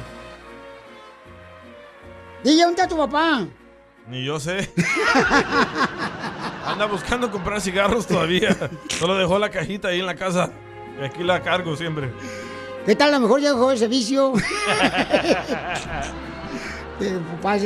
Dile 2.43 2.67
un 2.67 2.79
a 2.79 2.87
tu 2.87 2.95
papá. 2.95 3.47
Ni 4.07 4.23
yo 4.23 4.39
sé. 4.39 4.71
Anda 6.67 6.85
buscando 6.85 7.31
comprar 7.31 7.59
cigarros 7.59 8.05
todavía. 8.05 8.55
Solo 8.99 9.17
dejó 9.17 9.39
la 9.39 9.49
cajita 9.49 9.87
ahí 9.87 9.99
en 9.99 10.05
la 10.05 10.15
casa. 10.15 10.51
Y 11.01 11.05
aquí 11.05 11.23
la 11.23 11.41
cargo 11.41 11.75
siempre. 11.75 12.13
¿Qué 12.85 12.95
tal? 12.95 13.09
A 13.09 13.13
lo 13.13 13.21
mejor 13.21 13.41
ya 13.41 13.49
dejó 13.49 13.71
el 13.71 13.79
servicio. 13.79 14.33
Papá, 17.09 17.57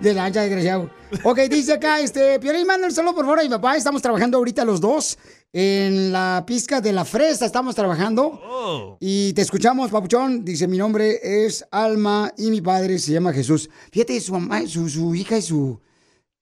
de, 0.00 0.14
lancha, 0.14 0.42
desgraciado. 0.42 0.90
Ok, 1.24 1.38
dice 1.50 1.72
acá, 1.72 2.00
este, 2.00 2.38
Piolín, 2.38 2.66
mándale 2.66 2.92
solo 2.94 3.14
por 3.14 3.24
favor 3.24 3.40
a 3.40 3.42
mi 3.42 3.48
papá. 3.48 3.76
Estamos 3.76 4.02
trabajando 4.02 4.38
ahorita 4.38 4.64
los 4.64 4.80
dos 4.80 5.18
en 5.52 6.12
la 6.12 6.44
pizca 6.46 6.80
de 6.80 6.92
la 6.92 7.04
fresa. 7.04 7.46
Estamos 7.46 7.74
trabajando. 7.74 8.98
Y 9.00 9.32
te 9.32 9.42
escuchamos, 9.42 9.90
papuchón. 9.90 10.44
Dice, 10.44 10.68
mi 10.68 10.78
nombre 10.78 11.18
es 11.22 11.64
Alma 11.70 12.32
y 12.36 12.50
mi 12.50 12.60
padre 12.60 12.98
se 12.98 13.12
llama 13.12 13.32
Jesús. 13.32 13.70
Fíjate, 13.90 14.20
su 14.20 14.32
mamá, 14.32 14.66
su, 14.66 14.88
su 14.88 15.14
hija 15.14 15.38
y 15.38 15.42
su, 15.42 15.80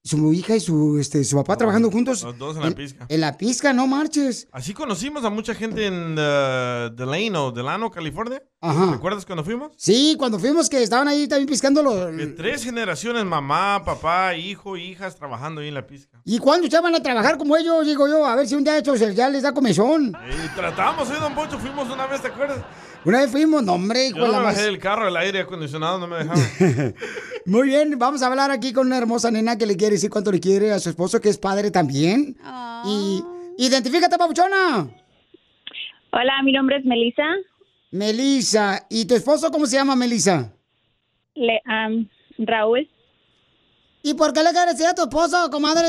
su 0.03 0.33
hija 0.33 0.57
y 0.57 0.61
su, 0.61 0.99
este, 0.99 1.25
su 1.25 1.37
papá 1.37 1.57
trabajando 1.57 1.91
juntos. 1.91 2.23
Los 2.23 2.39
dos 2.39 2.57
en 2.57 2.63
la 2.63 2.71
pizca. 2.73 3.07
En 3.09 3.21
la 3.21 3.37
pizca, 3.39 3.73
no 3.73 3.87
marches. 3.87 4.49
Así 4.53 4.75
conocimos 4.75 5.25
a 5.25 5.31
mucha 5.31 5.55
gente 5.55 5.87
en 5.87 6.13
uh, 6.13 6.95
Delano, 6.95 7.53
Delano, 7.53 7.91
California. 7.91 8.43
Ajá. 8.71 8.93
¿Recuerdas 8.93 9.25
cuando 9.27 9.45
fuimos? 9.45 9.73
Sí, 9.77 10.15
cuando 10.19 10.39
fuimos 10.39 10.69
que 10.69 10.83
estaban 10.83 11.09
ahí 11.09 11.27
también 11.29 11.49
piscando 11.49 11.83
los... 11.83 12.17
De 12.17 12.27
tres 12.29 12.65
generaciones, 12.65 13.25
mamá, 13.25 13.83
papá, 13.85 14.35
hijo, 14.35 14.77
hijas, 14.77 15.17
trabajando 15.17 15.61
ahí 15.61 15.69
en 15.69 15.75
la 15.75 15.87
pizca. 15.87 16.19
¿Y 16.25 16.39
cuándo 16.39 16.65
ustedes 16.65 16.83
van 16.83 16.95
a 16.95 17.01
trabajar 17.03 17.37
como 17.39 17.57
ellos? 17.57 17.87
Digo 17.87 18.09
yo, 18.09 18.25
a 18.27 18.35
ver 18.37 18.47
si 18.47 18.55
un 18.55 18.65
día 18.65 18.77
estos 18.77 18.99
ya 19.15 19.29
les 19.29 19.43
da 19.43 19.53
comezón. 19.53 20.13
Y 20.45 20.49
tratamos, 20.57 21.11
¿eh, 21.11 21.15
don 21.21 21.35
Poncho? 21.35 21.59
Fuimos 21.59 21.89
una 21.91 22.07
vez, 22.07 22.21
¿te 22.23 22.29
acuerdas? 22.29 22.59
Una 23.05 23.21
vez 23.21 23.31
fuimos, 23.31 23.63
no, 23.63 23.75
hombre, 23.75 24.11
Yo 24.11 24.17
no 24.17 24.33
la 24.33 24.39
me 24.39 24.45
más. 24.45 24.55
bajé 24.57 24.63
del 24.67 24.79
carro, 24.79 25.07
el 25.07 25.17
aire 25.17 25.41
acondicionado 25.41 25.99
no 26.01 26.09
me 26.09 26.17
dejaba. 26.19 26.37
Muy 27.47 27.69
bien, 27.69 27.97
vamos 27.99 28.23
a 28.23 28.27
hablar 28.27 28.51
aquí 28.51 28.73
con 28.73 28.89
una 28.89 28.99
hermosa 28.99 29.31
nena 29.31 29.57
que 29.57 29.67
le 29.67 29.77
quiere 29.77 29.95
decir 29.95 30.11
cuánto 30.11 30.33
le 30.33 30.41
quiere 30.41 30.73
a 30.73 30.81
su 30.81 30.89
esposo, 30.91 31.21
que 31.21 31.29
es 31.29 31.39
padre 31.39 31.71
también. 31.71 32.37
Y 32.85 33.23
identifícate, 33.59 34.19
papuchona. 34.19 34.89
Hola, 36.13 36.33
mi 36.45 36.51
nombre 36.53 36.79
es 36.79 36.85
Melissa. 36.85 37.23
Melissa. 37.91 38.87
¿Y 38.91 39.07
tu 39.07 39.15
esposo 39.15 39.51
cómo 39.51 39.67
se 39.67 39.77
llama, 39.77 39.97
Melissa? 39.97 40.53
Le, 41.35 41.61
am, 41.67 42.09
Raúl. 42.39 42.89
¿Y 44.03 44.15
por 44.15 44.33
qué 44.33 44.45
le 44.45 44.51
quieres 44.51 44.77
decir 44.77 44.87
a 44.87 44.95
tu 44.95 45.03
esposo, 45.03 45.51
comadre? 45.51 45.89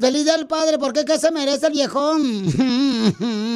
Feliz 0.00 0.24
día 0.24 0.36
del 0.36 0.46
padre, 0.46 0.78
¿por 0.78 0.94
qué? 0.94 1.04
¿Qué 1.04 1.18
se 1.18 1.30
merece 1.30 1.66
el 1.66 1.74
viejón? 1.74 2.22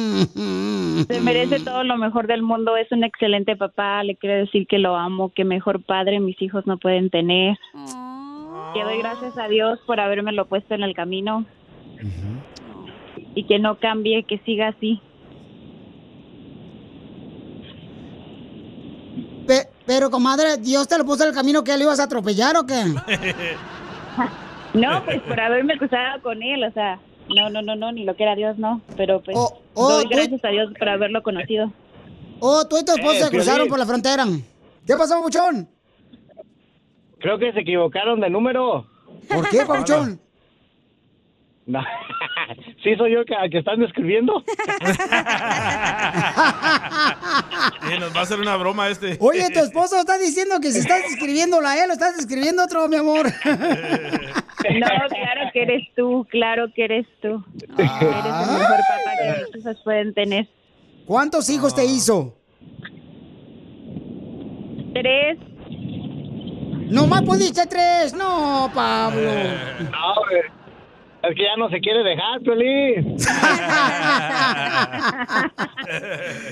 Se 1.07 1.21
merece 1.21 1.59
todo 1.59 1.83
lo 1.83 1.97
mejor 1.97 2.27
del 2.27 2.41
mundo. 2.41 2.77
Es 2.77 2.91
un 2.91 3.03
excelente 3.03 3.55
papá. 3.55 4.03
Le 4.03 4.15
quiero 4.15 4.37
decir 4.37 4.67
que 4.67 4.79
lo 4.79 4.95
amo, 4.95 5.31
que 5.33 5.43
mejor 5.43 5.83
padre 5.83 6.19
mis 6.19 6.41
hijos 6.41 6.65
no 6.65 6.77
pueden 6.77 7.09
tener. 7.09 7.57
Que 8.73 8.83
doy 8.83 8.97
gracias 8.99 9.37
a 9.37 9.47
Dios 9.47 9.79
por 9.85 9.99
habérmelo 9.99 10.47
puesto 10.47 10.73
en 10.73 10.83
el 10.83 10.95
camino. 10.95 11.45
Y 13.35 13.45
que 13.45 13.59
no 13.59 13.79
cambie, 13.79 14.23
que 14.23 14.39
siga 14.39 14.69
así. 14.69 15.01
Pero, 19.85 20.09
comadre, 20.09 20.57
¿Dios 20.57 20.87
te 20.87 20.97
lo 20.97 21.05
puso 21.05 21.23
en 21.23 21.29
el 21.29 21.35
camino 21.35 21.63
que 21.63 21.77
le 21.77 21.83
ibas 21.83 21.99
a 21.99 22.03
atropellar 22.03 22.57
o 22.57 22.65
qué? 22.65 22.83
No, 24.73 25.05
pues 25.05 25.21
por 25.21 25.39
haberme 25.39 25.77
cruzado 25.77 26.21
con 26.21 26.43
él, 26.43 26.61
o 26.65 26.71
sea, 26.73 26.99
no, 27.33 27.49
no, 27.49 27.61
no, 27.61 27.77
no, 27.77 27.93
ni 27.93 28.03
lo 28.03 28.13
que 28.17 28.23
era 28.23 28.35
Dios, 28.35 28.57
no. 28.57 28.81
Pero 28.97 29.21
pues 29.21 29.37
oh, 29.39 29.57
doy 29.73 30.03
tú- 30.03 30.09
gracias 30.09 30.43
a 30.43 30.49
Dios 30.49 30.73
por 30.77 30.89
haberlo 30.89 31.23
conocido. 31.23 31.71
Oh, 32.41 32.67
tú 32.67 32.77
y 32.77 32.83
tu 32.83 32.91
esposa 32.91 33.19
Eh, 33.19 33.23
se 33.23 33.29
cruzaron 33.29 33.69
por 33.69 33.79
la 33.79 33.85
frontera. 33.85 34.25
¿Qué 34.85 34.95
pasó, 34.97 35.15
papuchón? 35.15 35.69
Creo 37.19 37.39
que 37.39 37.53
se 37.53 37.61
equivocaron 37.61 38.19
de 38.19 38.29
número. 38.29 38.85
¿Por 39.29 39.49
qué, 39.49 39.65
papuchón? 39.65 40.19
No. 41.65 41.79
¿Sí 42.83 42.95
soy 42.95 43.13
yo 43.13 43.25
que, 43.25 43.33
que 43.49 43.57
están 43.59 43.79
describiendo? 43.79 44.33
Nos 47.99 48.15
va 48.15 48.19
a 48.19 48.23
hacer 48.23 48.39
una 48.39 48.55
broma 48.55 48.89
este. 48.89 49.17
Oye, 49.19 49.49
tu 49.51 49.59
esposo 49.59 49.97
está 49.97 50.17
diciendo 50.17 50.59
que 50.61 50.71
si 50.71 50.79
estás 50.79 51.01
describiéndola 51.03 51.71
a 51.71 51.83
él, 51.83 51.89
o 51.89 51.93
estás 51.93 52.17
describiendo 52.17 52.63
otro, 52.63 52.87
mi 52.87 52.97
amor. 52.97 53.27
No, 54.67 54.87
claro 54.87 55.51
que 55.53 55.61
eres 55.61 55.83
tú, 55.95 56.25
claro 56.31 56.65
que 56.73 56.85
eres 56.85 57.05
tú. 57.21 57.43
Eres 57.77 57.91
el 58.01 58.07
mejor 58.07 58.79
papá 58.79 59.11
que 59.21 59.45
mis 59.45 59.55
hijos 59.57 59.77
pueden 59.83 60.13
tener. 60.15 60.47
¿Cuántos 61.05 61.47
hijos 61.51 61.75
te 61.75 61.85
hizo? 61.85 62.35
Tres. 64.95 65.37
Nomás 66.89 67.21
pudiste 67.21 67.67
tres. 67.67 68.15
No, 68.15 68.71
Pablo. 68.73 69.21
No, 69.91 70.13
eh, 70.35 70.49
es 71.29 71.35
que 71.35 71.43
ya 71.43 71.55
no 71.57 71.69
se 71.69 71.79
quiere 71.79 72.03
dejar, 72.03 72.41
Piolín. 72.41 73.17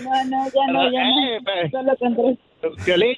No, 0.04 0.26
no, 0.26 0.46
ya 0.54 0.72
no, 0.72 0.92
ya 0.92 1.02
Eh, 1.02 1.70
no. 1.72 1.80
Solo 1.80 1.98
con 1.98 2.16
tres. 2.16 2.38
Piolín, 2.86 3.16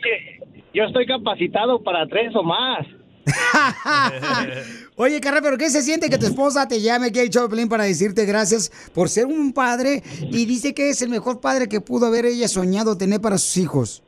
yo 0.74 0.84
estoy 0.86 1.06
capacitado 1.06 1.82
para 1.84 2.08
tres 2.08 2.36
o 2.36 2.44
más. 2.44 2.86
Oye, 4.96 5.20
Carra, 5.20 5.40
¿pero 5.42 5.58
qué 5.58 5.70
se 5.70 5.82
siente 5.82 6.10
que 6.10 6.18
tu 6.18 6.26
esposa 6.28 6.68
te 6.68 6.80
llame 6.82 7.08
aquí 7.08 7.20
al 7.20 7.30
show 7.30 7.44
de 7.44 7.50
Pelín 7.50 7.70
para 7.70 7.84
decirte 7.86 8.26
gracias 8.26 8.70
por 8.94 9.10
ser 9.10 9.26
un 9.26 9.52
padre 9.52 10.04
y 10.22 10.46
dice 10.46 10.74
que 10.74 10.90
es 10.90 11.02
el 11.02 11.10
mejor 11.10 11.42
padre 11.42 11.68
que 11.68 11.82
pudo 11.82 12.06
haber 12.06 12.26
ella 12.26 12.48
soñado 12.48 12.98
tener 12.98 13.20
para 13.22 13.38
sus 13.38 13.58
hijos? 13.58 14.04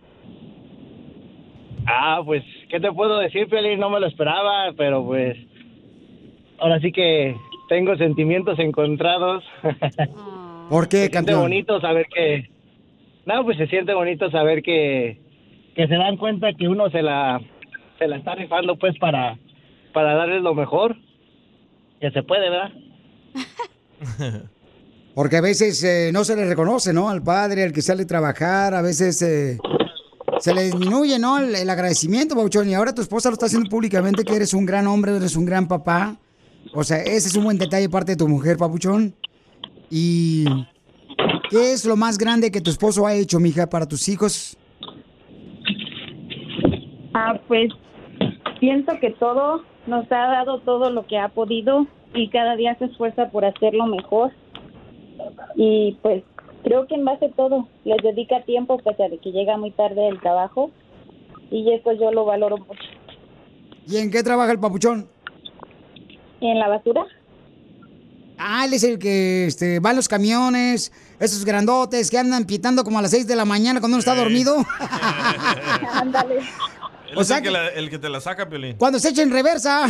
Ah, 1.88 2.22
pues, 2.26 2.44
¿qué 2.70 2.80
te 2.80 2.92
puedo 2.92 3.18
decir, 3.20 3.48
Piolín? 3.50 3.80
No 3.80 3.90
me 3.90 4.00
lo 4.00 4.08
esperaba, 4.08 4.72
pero 4.78 5.06
pues... 5.06 5.38
Ahora 6.60 6.80
sí 6.80 6.92
que 6.92 7.36
tengo 7.68 7.96
sentimientos 7.98 8.58
encontrados. 8.60 9.44
¿Por 10.70 10.88
qué, 10.88 11.06
se 11.06 11.10
siente 11.10 11.36
bonito 11.36 11.80
saber 11.80 12.08
que... 12.14 12.50
No, 13.26 13.44
pues 13.44 13.58
se 13.58 13.68
siente 13.68 13.94
bonito 13.94 14.30
saber 14.32 14.62
que... 14.62 15.20
Que 15.76 15.88
se 15.88 15.96
dan 15.96 16.18
cuenta 16.18 16.54
que 16.54 16.68
uno 16.68 16.90
se 16.90 17.02
la... 17.02 17.42
Se 18.00 18.08
la 18.08 18.18
está 18.18 18.36
rifando, 18.36 18.78
pues, 18.78 18.98
para... 19.00 19.38
Para 19.94 20.16
darles 20.16 20.42
lo 20.42 20.54
mejor. 20.54 20.96
Que 22.00 22.12
se 22.12 22.24
puede, 22.24 22.50
¿verdad? 22.50 22.72
Porque 25.16 25.38
a 25.38 25.42
veces 25.42 25.84
eh, 25.84 26.12
no 26.14 26.24
se 26.24 26.36
le 26.36 26.46
reconoce, 26.46 26.94
¿no? 26.94 27.10
Al 27.10 27.24
padre, 27.24 27.64
al 27.64 27.74
que 27.74 27.82
sale 27.82 28.04
a 28.04 28.08
trabajar, 28.08 28.76
a 28.76 28.84
veces 28.84 29.20
eh, 29.24 29.58
se 30.40 30.54
le 30.54 30.64
disminuye, 30.64 31.18
¿no? 31.18 31.40
El, 31.40 31.56
el 31.56 31.70
agradecimiento, 31.70 32.36
Bauchón. 32.36 32.70
Y 32.70 32.76
ahora 32.76 32.94
tu 32.94 33.02
esposa 33.02 33.30
lo 33.30 33.34
está 33.34 33.48
haciendo 33.48 33.68
públicamente 33.68 34.24
que 34.24 34.36
eres 34.36 34.54
un 34.54 34.68
gran 34.68 34.86
hombre, 34.86 35.16
eres 35.16 35.36
un 35.36 35.46
gran 35.46 35.68
papá. 35.68 36.20
O 36.74 36.84
sea, 36.84 36.98
ese 36.98 37.28
es 37.28 37.36
un 37.36 37.46
buen 37.46 37.58
detalle 37.58 37.90
parte 37.90 38.14
de 38.14 38.18
tu 38.18 38.28
mujer, 38.28 38.58
Papuchón. 38.58 39.14
¿Y 39.90 40.46
qué 41.50 41.72
es 41.72 41.86
lo 41.86 41.96
más 41.96 42.18
grande 42.18 42.52
que 42.52 42.62
tu 42.62 42.70
esposo 42.70 43.08
ha 43.08 43.14
hecho, 43.14 43.40
mija, 43.40 43.68
para 43.68 43.88
tus 43.88 44.08
hijos? 44.10 44.58
Ah, 47.14 47.40
pues 47.48 47.72
pienso 48.60 48.92
que 49.00 49.12
todo 49.12 49.64
nos 49.88 50.06
ha 50.12 50.28
dado 50.28 50.60
todo 50.60 50.92
lo 50.92 51.08
que 51.08 51.18
ha 51.18 51.30
podido 51.30 51.88
y 52.14 52.30
cada 52.30 52.56
día 52.56 52.76
se 52.78 52.86
esfuerza 52.86 53.30
por 53.30 53.46
hacerlo 53.46 53.88
mejor. 53.88 54.32
Y 55.56 55.98
pues 56.02 56.24
creo 56.64 56.88
que 56.88 56.96
en 56.96 57.06
base 57.06 57.26
a 57.26 57.32
todo 57.32 57.68
les 57.86 57.98
dedica 58.04 58.44
tiempo 58.44 58.78
pese 58.78 59.04
a 59.04 59.10
de 59.10 59.18
que 59.20 59.32
llega 59.32 59.58
muy 59.58 59.72
tarde 59.72 60.02
del 60.02 60.20
trabajo 60.20 60.72
y 61.50 61.72
eso 61.72 61.94
yo 61.94 62.12
lo 62.12 62.26
valoro 62.26 62.58
mucho. 62.58 62.84
¿Y 63.88 63.98
en 63.98 64.12
qué 64.12 64.22
trabaja 64.22 64.52
el 64.52 64.60
Papuchón? 64.60 65.08
¿En 66.42 66.60
la 66.60 66.68
basura? 66.68 67.06
Ah, 68.38 68.66
él 68.66 68.74
es 68.74 68.84
el 68.84 69.00
que 69.00 69.48
este, 69.48 69.80
va 69.80 69.90
en 69.92 69.96
los 69.96 70.08
camiones, 70.08 70.92
esos 71.20 71.44
grandotes 71.44 72.12
que 72.12 72.20
andan 72.20 72.46
pitando 72.46 72.84
como 72.84 73.00
a 73.00 73.02
las 73.02 73.10
6 73.12 73.26
de 73.26 73.36
la 73.36 73.46
mañana 73.46 73.80
cuando 73.80 73.96
uno 73.96 74.00
está 74.00 74.14
dormido. 74.16 74.58
Ándale. 75.94 76.38
Él 77.10 77.18
O 77.18 77.22
es 77.22 77.28
sea 77.28 77.38
el, 77.38 77.44
que 77.44 77.48
que- 77.50 77.54
la- 77.54 77.70
el 77.70 77.90
que 77.90 77.98
te 77.98 78.10
la 78.10 78.22
saca, 78.22 78.48
Piolín. 78.48 78.76
Cuando 78.78 79.00
se 79.00 79.10
echa 79.10 79.24
en 79.24 79.32
reversa. 79.32 79.88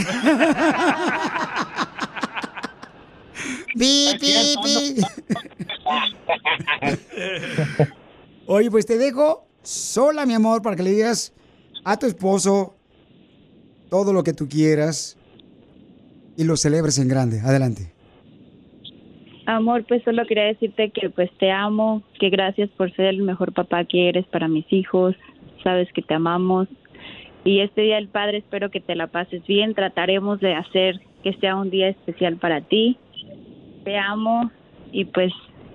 pi, 3.77 4.15
pi, 4.19 4.55
pi. 4.63 5.01
Oye, 8.45 8.71
pues 8.71 8.85
te 8.85 8.97
dejo 8.97 9.45
sola, 9.63 10.25
mi 10.25 10.33
amor, 10.33 10.61
para 10.61 10.75
que 10.75 10.83
le 10.83 10.91
digas 10.91 11.33
a 11.83 11.97
tu 11.97 12.05
esposo 12.05 12.75
todo 13.89 14.13
lo 14.13 14.23
que 14.23 14.33
tú 14.33 14.47
quieras 14.47 15.16
y 16.37 16.45
lo 16.45 16.55
celebres 16.55 16.99
en 16.99 17.09
grande. 17.09 17.41
Adelante. 17.41 17.91
Amor, 19.47 19.85
pues 19.87 20.03
solo 20.03 20.25
quería 20.25 20.43
decirte 20.43 20.91
que 20.91 21.09
pues 21.09 21.31
te 21.39 21.51
amo, 21.51 22.03
que 22.19 22.29
gracias 22.29 22.69
por 22.71 22.93
ser 22.95 23.05
el 23.05 23.23
mejor 23.23 23.53
papá 23.53 23.85
que 23.85 24.09
eres 24.09 24.25
para 24.27 24.47
mis 24.47 24.65
hijos, 24.71 25.15
sabes 25.63 25.91
que 25.93 26.01
te 26.01 26.13
amamos. 26.13 26.67
Y 27.43 27.61
este 27.61 27.81
día 27.81 27.95
del 27.95 28.09
padre 28.09 28.39
espero 28.39 28.69
que 28.69 28.81
te 28.81 28.93
la 28.95 29.07
pases 29.07 29.45
bien, 29.47 29.73
trataremos 29.73 30.41
de 30.41 30.53
hacer 30.53 30.99
que 31.23 31.33
sea 31.33 31.55
un 31.55 31.69
día 31.69 31.87
especial 31.87 32.35
para 32.35 32.61
ti, 32.61 32.97
te 33.85 33.97
amo 33.97 34.51
y 34.91 35.05
pues 35.05 35.31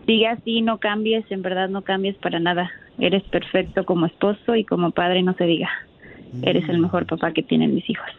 sigue 0.06 0.28
así, 0.28 0.60
no 0.60 0.78
cambies, 0.78 1.24
en 1.30 1.40
verdad 1.40 1.70
no 1.70 1.82
cambies 1.82 2.16
para 2.16 2.40
nada, 2.40 2.70
eres 2.98 3.22
perfecto 3.24 3.86
como 3.86 4.04
esposo 4.04 4.54
y 4.54 4.64
como 4.64 4.90
padre 4.90 5.22
no 5.22 5.32
se 5.32 5.44
diga, 5.44 5.70
eres 6.42 6.68
el 6.68 6.78
mejor 6.78 7.06
papá 7.06 7.32
que 7.32 7.42
tienen 7.42 7.74
mis 7.74 7.88
hijos. 7.88 8.10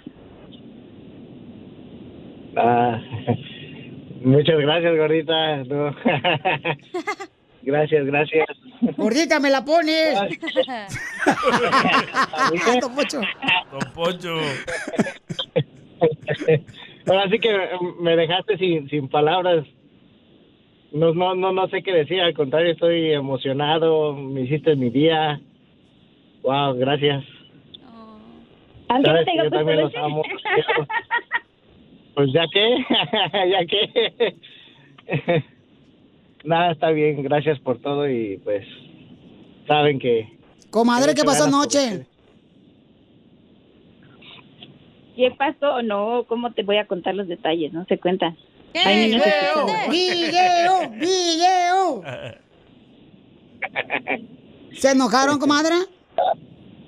Ah, 2.56 3.02
muchas 4.22 4.60
gracias, 4.60 4.98
gordita. 4.98 5.64
No. 5.64 5.96
gracias, 7.64 8.06
gracias. 8.06 8.46
Gordita, 8.98 9.40
me 9.40 9.50
la 9.50 9.64
pones. 9.66 10.20
Don 13.72 13.94
Poncho. 13.94 14.40
Ahora 17.08 17.30
sí 17.30 17.40
que 17.40 17.70
me 18.00 18.16
dejaste 18.16 18.58
sin, 18.58 18.90
sin 18.90 19.08
palabras. 19.10 19.66
No, 20.92 21.14
no, 21.14 21.34
no, 21.34 21.52
no 21.52 21.68
sé 21.70 21.82
qué 21.82 21.92
decir. 21.92 22.22
Al 22.22 22.34
contrario, 22.34 22.74
estoy 22.74 23.14
emocionado. 23.14 24.14
Me 24.14 24.42
hiciste 24.42 24.76
mi 24.76 24.90
día. 24.90 25.42
Wow, 26.44 26.76
gracias. 26.76 27.24
No 28.90 29.02
Sabes 29.02 29.26
yo 29.26 29.34
pues, 29.40 29.52
también 29.52 29.80
los 29.80 29.96
amo. 29.96 30.22
Pues 32.16 32.32
ya 32.34 32.46
que, 32.52 32.86
ya 33.50 33.66
que. 33.66 35.44
Nada, 36.44 36.72
está 36.74 36.90
bien, 36.90 37.24
gracias 37.24 37.60
por 37.60 37.80
todo 37.80 38.10
y 38.10 38.38
pues 38.44 38.66
saben 39.66 39.98
que... 39.98 40.28
Comadre, 40.70 41.14
que 41.14 41.22
¿qué 41.22 41.26
pasó 41.26 41.46
anoche? 41.46 42.06
¿Qué 45.16 45.32
pasó? 45.38 45.82
No, 45.82 46.26
¿cómo 46.28 46.52
te 46.52 46.64
voy 46.64 46.78
a 46.78 46.88
contar 46.88 47.16
los 47.16 47.28
detalles? 47.28 47.72
No 47.72 47.86
se 47.86 47.98
cuentan. 47.98 48.36
Escuchando. 48.74 49.24
¡Video! 49.90 50.90
¡Video! 51.00 52.04
¿Se 54.74 54.92
enojaron, 54.92 55.40
comadre? 55.40 55.76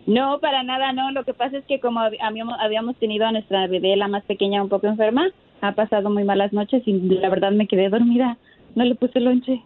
No, 0.07 0.39
para 0.39 0.63
nada, 0.63 0.93
no. 0.93 1.11
Lo 1.11 1.23
que 1.23 1.33
pasa 1.33 1.57
es 1.57 1.65
que 1.65 1.79
como 1.79 1.99
hab- 1.99 2.17
habíamos, 2.21 2.55
habíamos 2.59 2.95
tenido 2.97 3.25
a 3.25 3.31
nuestra 3.31 3.67
bebé, 3.67 3.95
la 3.95 4.07
más 4.07 4.23
pequeña, 4.25 4.61
un 4.61 4.69
poco 4.69 4.87
enferma, 4.87 5.27
ha 5.61 5.71
pasado 5.73 6.09
muy 6.09 6.23
malas 6.23 6.53
noches 6.53 6.83
y 6.85 6.93
la 6.93 7.29
verdad 7.29 7.51
me 7.51 7.67
quedé 7.67 7.89
dormida. 7.89 8.37
No 8.75 8.83
le 8.83 8.95
puse 8.95 9.19
lonche. 9.19 9.61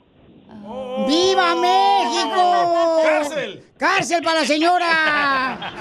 ¡Viva 1.08 1.56
México! 1.56 3.02
¡Cárcel! 3.04 3.64
¡Cárcel 3.78 4.24
para 4.24 4.42
la 4.42 4.46
señora! 4.46 5.74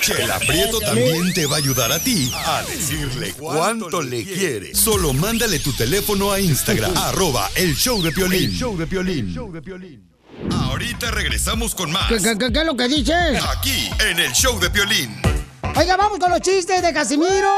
Chela 0.00 0.38
Prieto 0.38 0.78
también 0.80 1.32
te 1.34 1.46
va 1.46 1.56
a 1.56 1.58
ayudar 1.58 1.90
a 1.92 1.98
ti 1.98 2.30
a 2.34 2.62
decirle 2.62 3.32
cuánto 3.38 4.00
le 4.02 4.22
quiere. 4.24 4.74
Solo 4.74 5.12
mándale 5.12 5.58
tu 5.58 5.72
teléfono 5.72 6.30
a 6.30 6.40
Instagram, 6.40 6.92
arroba 6.96 7.48
el 7.56 7.74
show 7.74 8.00
de 8.02 8.12
Piolín. 8.12 8.50
show 8.52 8.76
de 8.76 8.86
Piolín. 8.86 9.34
Ahorita 10.52 11.10
regresamos 11.10 11.74
con 11.74 11.90
más. 11.92 12.08
¿Qué, 12.08 12.18
qué- 12.18 12.36
qué- 12.38 12.52
qué 12.52 12.60
es 12.60 12.66
lo 12.66 12.76
que 12.76 12.88
dices? 12.88 13.42
Aquí, 13.56 13.90
en 14.10 14.18
el 14.18 14.32
show 14.32 14.58
de 14.60 14.70
Piolín. 14.70 15.14
Oiga, 15.76 15.96
vamos 15.96 16.18
con 16.18 16.30
los 16.30 16.40
chistes 16.40 16.82
de 16.82 16.92
Casimiro. 16.92 17.50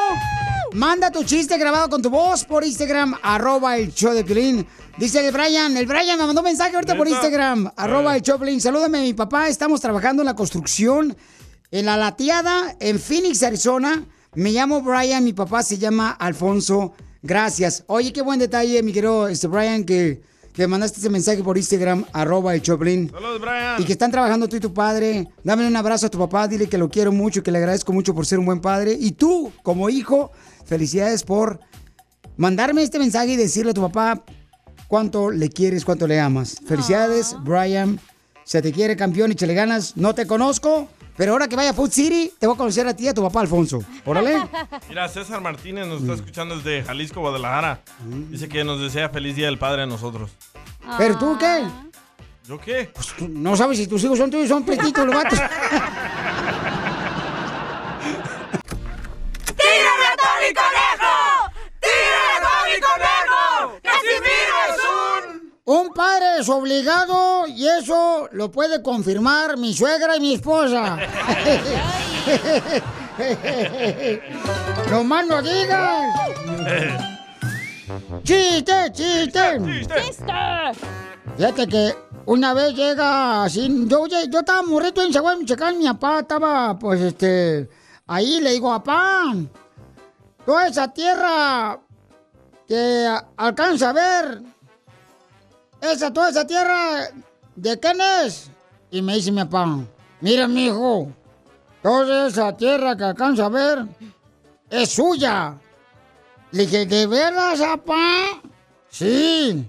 Manda 0.72 1.10
tu 1.10 1.24
chiste 1.24 1.56
grabado 1.58 1.88
con 1.88 2.02
tu 2.02 2.10
voz 2.10 2.44
por 2.44 2.64
Instagram, 2.64 3.14
arroba 3.22 3.76
el 3.76 3.92
show 3.94 4.12
de 4.12 4.24
Piolín. 4.24 4.66
Dice 4.98 5.26
el 5.26 5.32
Brian, 5.32 5.76
el 5.76 5.86
Brian 5.86 6.18
me 6.18 6.26
mandó 6.26 6.40
un 6.40 6.46
mensaje 6.46 6.74
ahorita 6.74 6.96
por. 6.96 7.06
Instagram, 7.08 7.70
arroba 7.76 8.16
el 8.16 8.22
show 8.22 8.34
de 8.38 8.44
Piolín. 8.44 8.60
Salúdame 8.60 8.98
a 8.98 9.02
mi 9.02 9.14
papá, 9.14 9.48
estamos 9.48 9.80
trabajando 9.80 10.22
en 10.22 10.26
la 10.26 10.34
construcción 10.34 11.16
en 11.70 11.86
la 11.86 11.96
lateada 11.96 12.76
en 12.80 12.98
Phoenix, 13.00 13.42
Arizona. 13.42 14.04
Me 14.34 14.50
llamo 14.52 14.82
Brian, 14.82 15.24
mi 15.24 15.32
papá 15.32 15.62
se 15.62 15.78
llama 15.78 16.10
Alfonso. 16.10 16.92
Gracias. 17.22 17.84
Oye, 17.86 18.12
qué 18.12 18.22
buen 18.22 18.38
detalle, 18.38 18.82
mi 18.82 18.92
querido 18.92 19.28
este 19.28 19.46
Brian, 19.46 19.84
que, 19.84 20.20
que 20.56 20.66
mandaste 20.66 21.00
ese 21.00 21.10
mensaje 21.10 21.42
por 21.42 21.58
Instagram, 21.58 22.06
arroba 22.14 22.54
el 22.54 22.62
Choplin. 22.62 23.10
Saludos, 23.10 23.42
Brian. 23.42 23.82
Y 23.82 23.84
que 23.84 23.92
están 23.92 24.10
trabajando 24.10 24.48
tú 24.48 24.56
y 24.56 24.60
tu 24.60 24.72
padre. 24.72 25.28
Dame 25.44 25.66
un 25.66 25.76
abrazo 25.76 26.06
a 26.06 26.08
tu 26.08 26.18
papá, 26.18 26.48
dile 26.48 26.66
que 26.66 26.78
lo 26.78 26.88
quiero 26.88 27.12
mucho, 27.12 27.42
que 27.42 27.50
le 27.50 27.58
agradezco 27.58 27.92
mucho 27.92 28.14
por 28.14 28.24
ser 28.24 28.38
un 28.38 28.46
buen 28.46 28.62
padre. 28.62 28.96
Y 28.98 29.12
tú, 29.12 29.52
como 29.62 29.90
hijo, 29.90 30.32
felicidades 30.64 31.24
por 31.24 31.60
mandarme 32.38 32.82
este 32.82 32.98
mensaje 32.98 33.32
y 33.32 33.36
decirle 33.36 33.72
a 33.72 33.74
tu 33.74 33.82
papá 33.82 34.24
cuánto 34.88 35.30
le 35.30 35.50
quieres, 35.50 35.84
cuánto 35.84 36.06
le 36.06 36.18
amas. 36.18 36.56
Felicidades, 36.66 37.36
Brian. 37.44 38.00
Se 38.44 38.62
te 38.62 38.72
quiere 38.72 38.96
campeón 38.96 39.32
y 39.32 39.44
le 39.44 39.54
ganas. 39.54 39.94
No 39.94 40.14
te 40.14 40.26
conozco, 40.26 40.88
pero 41.16 41.32
ahora 41.32 41.48
que 41.48 41.56
vaya 41.56 41.70
a 41.70 41.74
Food 41.74 41.90
City, 41.90 42.32
te 42.38 42.46
voy 42.46 42.54
a 42.54 42.58
conocer 42.58 42.86
a 42.86 42.94
ti 42.94 43.04
y 43.04 43.08
a 43.08 43.14
tu 43.14 43.22
papá, 43.22 43.40
Alfonso. 43.40 43.82
Órale. 44.04 44.42
Mira, 44.88 45.08
César 45.08 45.40
Martínez 45.40 45.86
nos 45.86 46.00
Mm. 46.00 46.04
está 46.04 46.14
escuchando 46.16 46.56
desde 46.56 46.82
Jalisco, 46.84 47.20
Guadalajara. 47.20 47.80
Dice 48.30 48.48
que 48.48 48.64
nos 48.64 48.80
desea 48.80 49.08
feliz 49.08 49.34
Día 49.36 49.46
del 49.46 49.58
Padre 49.58 49.82
a 49.82 49.86
nosotros. 49.86 50.30
¿Pero 50.98 51.18
tú 51.18 51.36
qué? 51.38 51.64
¿Yo 52.46 52.60
qué? 52.60 52.90
Tú 53.18 53.28
No 53.28 53.56
sabes 53.56 53.78
si 53.78 53.86
tus 53.86 54.04
hijos 54.04 54.18
son 54.18 54.30
tuyos, 54.30 54.48
son 54.48 54.62
pretitos 54.64 55.04
los 55.06 55.14
vatos. 55.14 55.38
¡Tírame 59.46 60.06
a 60.06 60.16
Tony 60.16 60.54
Conejo! 60.54 61.50
¡Tírame 61.80 62.32
a 62.36 62.40
Tony 62.46 62.80
Conejo! 62.80 63.80
¡Casimiro 63.82 64.56
es 64.68 64.76
un... 65.66 65.88
Padre 65.94 66.38
es 66.40 66.48
obligado 66.48 67.46
y 67.46 67.68
eso 67.68 68.28
lo 68.32 68.50
puede 68.50 68.82
confirmar 68.82 69.56
mi 69.56 69.72
suegra 69.74 70.16
y 70.16 70.20
mi 70.20 70.34
esposa. 70.34 70.96
no 74.90 75.04
más 75.04 75.26
no 75.26 75.42
digas. 75.42 76.14
¡Chiste, 78.24 78.92
chiste! 78.92 79.60
¡Chiste! 79.64 80.32
Fíjate 81.36 81.66
que 81.66 81.94
una 82.26 82.54
vez 82.54 82.74
llega 82.74 83.44
así, 83.44 83.68
yo, 83.86 84.06
yo, 84.06 84.16
yo 84.30 84.38
estaba 84.40 84.62
morrito 84.62 85.02
en 85.02 85.12
Chihuahua, 85.12 85.36
Michoacán, 85.36 85.78
mi 85.78 85.86
papá 85.86 86.20
estaba, 86.20 86.78
pues, 86.78 87.00
este, 87.00 87.68
ahí 88.06 88.40
le 88.40 88.52
digo, 88.52 88.68
papá, 88.70 89.32
toda 90.44 90.66
esa 90.66 90.92
tierra 90.92 91.78
que 92.66 93.06
a- 93.06 93.28
alcanza 93.36 93.90
a 93.90 93.92
ver, 93.92 94.42
esa, 95.80 96.12
toda 96.12 96.30
esa 96.30 96.46
tierra, 96.46 97.08
¿de 97.54 97.78
quién 97.78 98.00
es? 98.00 98.50
Y 98.90 99.02
me 99.02 99.14
dice 99.14 99.30
mi 99.32 99.44
papá, 99.44 99.78
mira, 100.20 100.48
mi 100.48 100.66
hijo, 100.66 101.12
toda 101.82 102.28
esa 102.28 102.56
tierra 102.56 102.96
que 102.96 103.04
alcanza 103.04 103.46
a 103.46 103.48
ver 103.48 103.86
es 104.70 104.90
suya. 104.90 105.54
Le 106.52 106.66
dije, 106.66 106.86
¿de 106.86 107.06
veras, 107.06 107.60
papá? 107.60 108.40
Sí. 108.88 109.68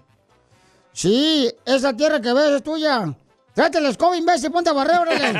Sí, 0.94 1.52
esa 1.66 1.94
tierra 1.94 2.22
que 2.22 2.34
ves 2.34 2.52
es 2.52 2.64
tuya. 2.64 3.14
Tráete 3.54 3.82
la 3.82 3.90
escoba, 3.90 4.16
imbécil, 4.16 4.52
ponte 4.52 4.70
a 4.70 4.74
barrer, 4.74 5.00
órale. 5.00 5.34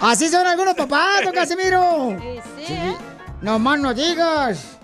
Así 0.00 0.28
son 0.28 0.46
algunos 0.46 0.74
papás, 0.74 1.24
don 1.24 1.32
Casimiro. 1.32 2.16
Sí. 2.66 2.76
No 3.40 3.58
más 3.58 3.78
no 3.80 3.94
digas. 3.94 4.78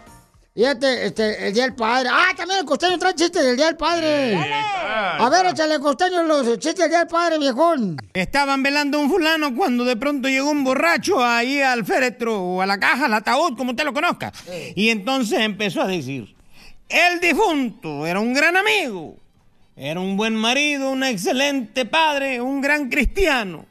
Fíjate, 0.59 1.07
este, 1.07 1.47
el 1.47 1.55
Día 1.55 1.63
del 1.63 1.77
Padre. 1.77 2.09
Ah, 2.13 2.33
también 2.37 2.59
el 2.59 2.67
costeño 2.67 2.99
trae 2.99 3.15
chistes 3.15 3.45
del 3.45 3.55
Día 3.55 3.67
del 3.67 3.77
Padre. 3.77 4.37
A 4.37 5.29
ver, 5.31 5.47
échale 5.47 5.79
costeño 5.79 6.25
los 6.25 6.59
chistes 6.59 6.79
del 6.79 6.89
Día 6.89 6.99
del 6.99 7.07
Padre, 7.07 7.39
viejón. 7.39 7.97
Estaban 8.13 8.61
velando 8.61 8.99
a 8.99 9.03
un 9.03 9.09
fulano 9.09 9.55
cuando 9.55 9.85
de 9.85 9.95
pronto 9.95 10.29
llegó 10.29 10.51
un 10.51 10.65
borracho 10.65 11.25
ahí 11.25 11.61
al 11.61 11.85
féretro 11.85 12.43
o 12.43 12.61
a 12.61 12.67
la 12.67 12.81
caja, 12.81 13.05
al 13.05 13.15
ataúd, 13.15 13.57
como 13.57 13.71
usted 13.71 13.85
lo 13.85 13.95
conozca. 13.95 14.33
Y 14.75 14.89
entonces 14.89 15.39
empezó 15.39 15.83
a 15.83 15.87
decir, 15.87 16.35
el 16.89 17.21
difunto 17.21 18.05
era 18.05 18.19
un 18.19 18.35
gran 18.35 18.57
amigo, 18.57 19.15
era 19.77 20.01
un 20.01 20.17
buen 20.17 20.35
marido, 20.35 20.91
un 20.91 21.05
excelente 21.05 21.85
padre, 21.85 22.41
un 22.41 22.61
gran 22.61 22.89
cristiano. 22.89 23.68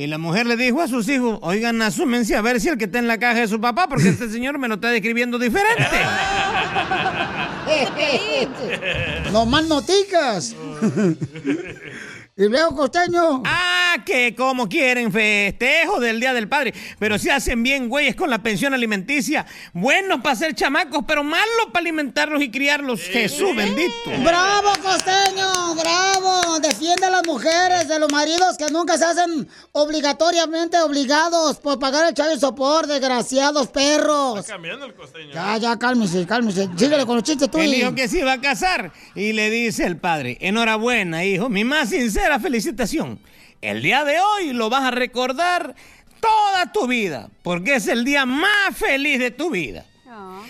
Y 0.00 0.06
la 0.06 0.16
mujer 0.16 0.46
le 0.46 0.56
dijo 0.56 0.80
a 0.80 0.88
sus 0.88 1.06
hijos, 1.10 1.38
oigan, 1.42 1.82
asúmense 1.82 2.34
a 2.34 2.40
ver 2.40 2.58
si 2.58 2.70
el 2.70 2.78
que 2.78 2.86
está 2.86 3.00
en 3.00 3.06
la 3.06 3.18
caja 3.18 3.42
es 3.42 3.50
su 3.50 3.60
papá, 3.60 3.86
porque 3.86 4.08
este 4.08 4.30
señor 4.30 4.58
me 4.58 4.66
lo 4.66 4.76
está 4.76 4.88
describiendo 4.88 5.38
diferente. 5.38 5.84
No 9.30 9.46
más 9.46 9.68
noticas. 9.68 10.56
y 12.40 12.48
luego 12.48 12.74
costeño. 12.74 13.42
Ah, 13.44 13.96
que 14.06 14.34
como 14.34 14.68
quieren 14.68 15.12
festejo 15.12 16.00
del 16.00 16.20
Día 16.20 16.32
del 16.32 16.48
Padre, 16.48 16.72
pero 16.98 17.18
si 17.18 17.28
hacen 17.28 17.62
bien 17.62 17.88
güeyes 17.88 18.16
con 18.16 18.30
la 18.30 18.42
pensión 18.42 18.72
alimenticia, 18.72 19.44
buenos 19.74 20.20
para 20.22 20.36
ser 20.36 20.54
chamacos, 20.54 21.04
pero 21.06 21.22
malos 21.22 21.66
para 21.72 21.80
alimentarlos 21.80 22.40
y 22.42 22.50
criarlos. 22.50 23.00
Jesús 23.02 23.54
bendito. 23.54 23.92
¡Bravo, 24.24 24.70
costeño! 24.82 25.74
¡Bravo! 25.74 26.58
Defiende 26.60 27.06
a 27.06 27.10
las 27.10 27.26
mujeres 27.26 27.88
de 27.88 27.98
los 27.98 28.10
maridos 28.10 28.56
que 28.56 28.70
nunca 28.72 28.96
se 28.96 29.04
hacen 29.04 29.46
obligatoriamente 29.72 30.78
obligados 30.80 31.58
por 31.58 31.78
pagar 31.78 32.08
el 32.08 32.14
chayo 32.14 32.38
sopor, 32.38 32.86
desgraciados 32.86 33.68
perros. 33.68 34.38
Está 34.40 34.54
cambiando 34.54 34.86
el 34.86 34.94
costeño. 34.94 35.32
Ya, 35.34 35.58
ya, 35.58 35.78
cálmese, 35.78 36.26
cálmese. 36.26 36.68
Síguele 36.76 37.04
con 37.04 37.16
los 37.16 37.24
chistes 37.24 37.50
tú. 37.50 37.58
Él 37.58 37.74
y- 37.74 37.76
dijo 37.78 37.94
que 37.94 38.08
se 38.08 38.20
iba 38.20 38.32
a 38.32 38.40
casar 38.40 38.92
y 39.14 39.32
le 39.32 39.50
dice 39.50 39.84
el 39.84 39.98
padre, 39.98 40.38
enhorabuena 40.40 41.24
hijo, 41.24 41.48
mi 41.48 41.64
más 41.64 41.92
sincera 42.30 42.38
felicitación. 42.38 43.18
El 43.60 43.82
día 43.82 44.04
de 44.04 44.20
hoy 44.20 44.52
lo 44.52 44.70
vas 44.70 44.84
a 44.84 44.90
recordar 44.92 45.74
toda 46.20 46.72
tu 46.72 46.86
vida, 46.86 47.28
porque 47.42 47.74
es 47.76 47.88
el 47.88 48.04
día 48.04 48.24
más 48.24 48.76
feliz 48.76 49.18
de 49.18 49.30
tu 49.32 49.50
vida. 49.50 49.84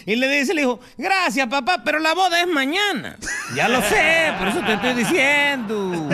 Y 0.06 0.16
le 0.16 0.28
dice 0.28 0.52
el 0.52 0.60
hijo, 0.60 0.80
gracias 0.96 1.46
papá, 1.48 1.82
pero 1.84 1.98
la 1.98 2.14
boda 2.14 2.40
es 2.40 2.46
mañana. 2.48 3.18
Ya 3.54 3.68
lo 3.68 3.82
sé, 3.82 4.32
por 4.38 4.48
eso 4.48 4.60
te 4.60 4.72
estoy 4.72 4.94
diciendo. 4.94 5.92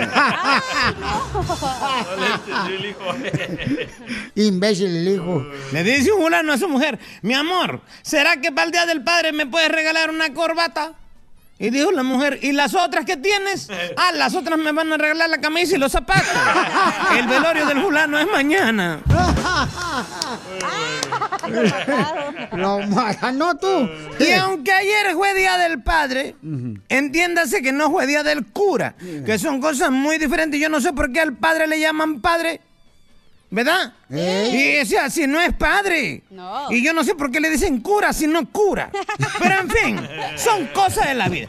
Imbécil 4.35 4.97
el 4.97 5.09
hijo. 5.09 5.47
Le 5.73 5.85
dice 5.85 6.11
un 6.13 6.23
fulano 6.23 6.53
a 6.53 6.59
su 6.59 6.69
mujer, 6.69 6.99
mi 7.23 7.35
amor, 7.35 7.81
¿será 8.03 8.41
que 8.41 8.51
para 8.51 8.67
el 8.67 8.73
Día 8.73 8.87
del 8.87 9.05
Padre 9.05 9.33
me 9.33 9.47
puedes 9.47 9.71
regalar 9.71 10.11
una 10.11 10.35
corbata? 10.35 10.95
Y 11.59 11.71
dijo 11.71 11.91
la 11.91 12.03
mujer, 12.03 12.39
¿y 12.43 12.53
las 12.53 12.75
otras 12.75 13.05
que 13.05 13.17
tienes? 13.17 13.69
Ah, 13.99 14.13
las 14.13 14.35
otras 14.35 14.59
me 14.59 14.73
van 14.73 14.93
a 14.93 14.99
regalar 14.99 15.31
la 15.31 15.41
camisa 15.41 15.77
y 15.77 15.79
los 15.79 15.93
zapatos. 15.93 16.29
El 17.19 17.27
velorio 17.27 17.65
del 17.67 17.81
fulano 17.81 18.19
es 18.19 18.27
mañana. 18.27 19.01
Lo 22.53 22.81
no 23.33 23.57
tú. 23.57 23.89
Y 24.19 24.33
aunque 24.33 24.73
ayer 24.73 25.15
fue 25.15 25.35
Día 25.35 25.57
del 25.57 25.83
Padre, 25.83 26.37
entiéndase 26.89 27.63
que 27.63 27.73
no 27.73 27.91
fue 27.91 28.07
Día 28.07 28.23
del 28.23 28.47
Cura, 28.47 28.95
que 29.25 29.39
son 29.39 29.61
cosas 29.61 29.91
muy 29.91 30.19
diferentes. 30.19 30.61
Yo 30.61 30.69
no 30.69 30.81
sé 30.81 30.93
por 30.93 31.13
qué 31.13 31.21
al 31.21 31.35
padre 31.35 31.67
le 31.67 31.81
llaman 31.81 32.21
padre 32.21 32.61
¿verdad? 33.51 33.95
Y 34.11 34.73
decía, 34.73 35.09
si 35.11 35.27
no 35.27 35.41
es 35.41 35.53
padre. 35.55 36.23
No. 36.31 36.71
Y 36.71 36.83
yo 36.83 36.93
no 36.93 37.05
sé 37.05 37.15
por 37.15 37.31
qué 37.31 37.41
le 37.41 37.51
dicen 37.51 37.81
cura 37.81 38.13
si 38.13 38.27
no 38.27 38.51
cura. 38.51 38.91
Pero 39.39 39.61
en 39.61 39.71
fin, 39.71 40.09
son 40.37 40.67
cosas 40.69 41.09
de 41.09 41.15
la 41.15 41.29
vida. 41.29 41.49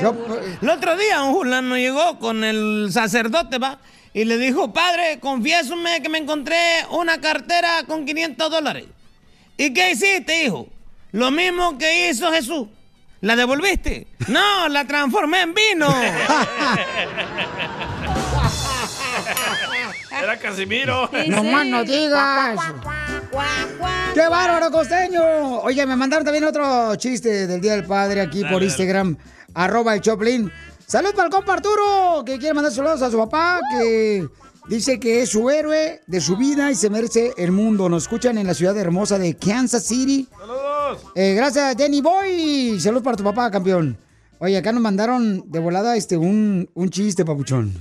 El 0.00 0.68
otro 0.68 0.96
día 0.96 1.22
un 1.22 1.34
fulano 1.34 1.76
llegó 1.76 2.18
con 2.18 2.44
el 2.44 2.88
sacerdote, 2.92 3.58
va, 3.58 3.78
y 4.12 4.24
le 4.24 4.38
dijo, 4.38 4.72
padre, 4.72 5.20
confiésame 5.20 6.02
que 6.02 6.08
me 6.08 6.18
encontré 6.18 6.56
una 6.90 7.20
cartera 7.20 7.84
con 7.86 8.04
500 8.04 8.50
dólares. 8.50 8.86
¿Y 9.56 9.72
qué 9.72 9.92
hiciste, 9.92 10.44
hijo? 10.44 10.68
Lo 11.12 11.30
mismo 11.30 11.78
que 11.78 12.08
hizo 12.08 12.30
Jesús. 12.32 12.66
¿La 13.20 13.36
devolviste? 13.36 14.06
No, 14.28 14.68
la 14.68 14.86
transformé 14.86 15.42
en 15.42 15.54
vino. 15.54 15.88
Era 20.22 20.38
Casimiro. 20.38 21.08
No 21.28 21.44
más 21.44 21.66
no 21.66 21.84
digas. 21.84 22.58
¡Qué 24.14 24.28
bárbaro, 24.28 24.70
costeño! 24.70 25.60
Oye, 25.60 25.86
me 25.86 25.96
mandaron 25.96 26.24
también 26.24 26.44
otro 26.44 26.94
chiste 26.96 27.46
del 27.46 27.60
Día 27.60 27.72
del 27.72 27.84
Padre 27.84 28.20
aquí 28.20 28.40
Dale, 28.40 28.52
por 28.52 28.60
dale. 28.60 28.66
Instagram, 28.66 29.16
arroba 29.54 29.94
el 29.94 30.00
Choplin. 30.00 30.50
¡Salud 30.86 31.10
para 31.14 31.26
el 31.26 31.32
compa 31.32 31.52
Arturo! 31.54 32.24
Que 32.26 32.38
quiere 32.38 32.54
mandar 32.54 32.72
saludos 32.72 33.00
a 33.02 33.10
su 33.10 33.16
papá, 33.16 33.60
que 33.70 34.26
dice 34.68 34.98
que 34.98 35.22
es 35.22 35.30
su 35.30 35.48
héroe 35.48 36.00
de 36.06 36.20
su 36.20 36.36
vida 36.36 36.70
y 36.70 36.74
se 36.74 36.90
merece 36.90 37.32
el 37.36 37.52
mundo. 37.52 37.88
Nos 37.88 38.02
escuchan 38.04 38.36
en 38.38 38.46
la 38.48 38.54
ciudad 38.54 38.76
hermosa 38.76 39.18
de 39.18 39.36
Kansas 39.36 39.84
City. 39.84 40.28
¡Saludos! 40.36 41.04
Eh, 41.14 41.34
gracias, 41.34 41.76
Danny 41.76 42.00
Boy. 42.00 42.80
Saludos 42.80 43.04
para 43.04 43.16
tu 43.16 43.22
papá, 43.24 43.50
campeón. 43.50 43.96
Oye, 44.40 44.56
acá 44.56 44.72
nos 44.72 44.82
mandaron 44.82 45.44
de 45.50 45.58
volada 45.60 45.96
este 45.96 46.16
un, 46.16 46.68
un 46.74 46.90
chiste, 46.90 47.24
papuchón. 47.24 47.72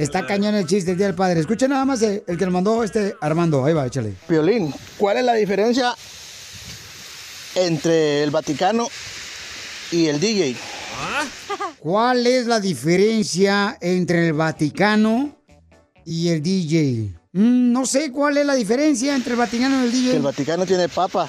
Está 0.00 0.26
cañón 0.26 0.54
el 0.54 0.66
chiste 0.66 0.92
del 0.92 0.96
Día 0.96 1.08
del 1.08 1.14
Padre. 1.14 1.40
Escucha 1.40 1.68
nada 1.68 1.84
más 1.84 2.00
el, 2.00 2.24
el 2.26 2.38
que 2.38 2.46
nos 2.46 2.54
mandó 2.54 2.82
este 2.82 3.14
Armando. 3.20 3.66
Ahí 3.66 3.74
va, 3.74 3.86
échale. 3.86 4.14
Violín, 4.26 4.72
¿cuál 4.96 5.18
es 5.18 5.24
la 5.26 5.34
diferencia 5.34 5.94
entre 7.54 8.22
el 8.22 8.30
Vaticano 8.30 8.88
y 9.92 10.06
el 10.06 10.18
DJ? 10.18 10.56
¿Cuál 11.80 12.26
es 12.26 12.46
la 12.46 12.60
diferencia 12.60 13.76
entre 13.82 14.28
el 14.28 14.32
Vaticano 14.32 15.36
y 16.06 16.30
el 16.30 16.42
DJ? 16.42 17.14
Mm, 17.32 17.70
no 17.70 17.84
sé 17.84 18.10
cuál 18.10 18.38
es 18.38 18.46
la 18.46 18.54
diferencia 18.54 19.14
entre 19.14 19.34
el 19.34 19.38
Vaticano 19.38 19.82
y 19.82 19.84
el 19.84 19.92
DJ. 19.92 20.10
Que 20.12 20.16
el 20.16 20.22
Vaticano 20.22 20.64
tiene 20.64 20.88
papa 20.88 21.28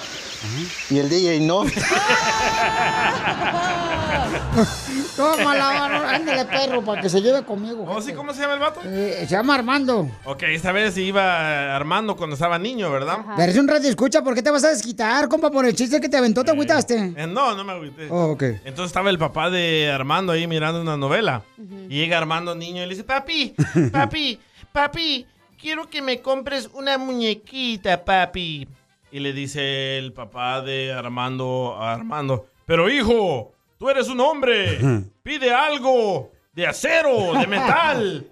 y 0.88 0.98
el 0.98 1.10
DJ 1.10 1.40
no. 1.40 1.64
Tómala, 5.16 5.66
barro. 5.66 6.06
ándale 6.08 6.44
perro 6.46 6.82
para 6.84 7.02
que 7.02 7.08
se 7.08 7.20
lleve 7.20 7.44
conmigo. 7.44 7.84
¿Cómo, 7.84 8.00
sí, 8.00 8.12
¿Cómo 8.12 8.32
se 8.32 8.40
llama 8.40 8.54
el 8.54 8.60
vato? 8.60 8.80
Eh, 8.84 9.16
se 9.20 9.26
llama 9.26 9.54
Armando. 9.54 10.08
Ok, 10.24 10.44
esta 10.44 10.72
vez 10.72 10.96
iba 10.96 11.74
Armando 11.76 12.16
cuando 12.16 12.34
estaba 12.34 12.58
niño, 12.58 12.90
¿verdad? 12.90 13.18
Eres 13.38 13.56
un 13.58 13.68
radio 13.68 13.88
escucha, 13.90 14.22
¿por 14.22 14.34
qué 14.34 14.42
te 14.42 14.50
vas 14.50 14.64
a 14.64 14.70
desquitar, 14.70 15.28
compa, 15.28 15.50
por 15.50 15.66
el 15.66 15.74
chiste 15.74 16.00
que 16.00 16.08
te 16.08 16.16
aventó? 16.16 16.42
¿Te 16.44 16.50
agüitaste? 16.52 17.12
Eh, 17.16 17.26
no, 17.26 17.54
no 17.54 17.64
me 17.64 17.72
agüité. 17.72 18.08
Oh, 18.10 18.32
ok. 18.32 18.42
Entonces 18.64 18.86
estaba 18.86 19.10
el 19.10 19.18
papá 19.18 19.50
de 19.50 19.90
Armando 19.92 20.32
ahí 20.32 20.46
mirando 20.46 20.80
una 20.80 20.96
novela. 20.96 21.42
Y 21.88 21.98
llega 21.98 22.18
Armando 22.18 22.54
niño 22.54 22.82
y 22.82 22.86
le 22.86 22.90
dice, 22.90 23.04
papi, 23.04 23.54
papi, 23.92 24.40
papi, 24.72 25.26
quiero 25.60 25.88
que 25.88 26.00
me 26.00 26.20
compres 26.20 26.70
una 26.72 26.96
muñequita, 26.98 28.04
papi. 28.04 28.66
Y 29.10 29.20
le 29.20 29.32
dice 29.34 29.98
el 29.98 30.12
papá 30.14 30.62
de 30.62 30.92
Armando 30.92 31.76
a 31.78 31.92
Armando, 31.92 32.46
pero 32.64 32.88
hijo, 32.88 33.52
tú 33.82 33.90
eres 33.90 34.06
un 34.06 34.20
hombre, 34.20 34.78
pide 35.24 35.52
algo 35.52 36.30
de 36.52 36.68
acero, 36.68 37.32
de 37.34 37.48
metal. 37.48 38.30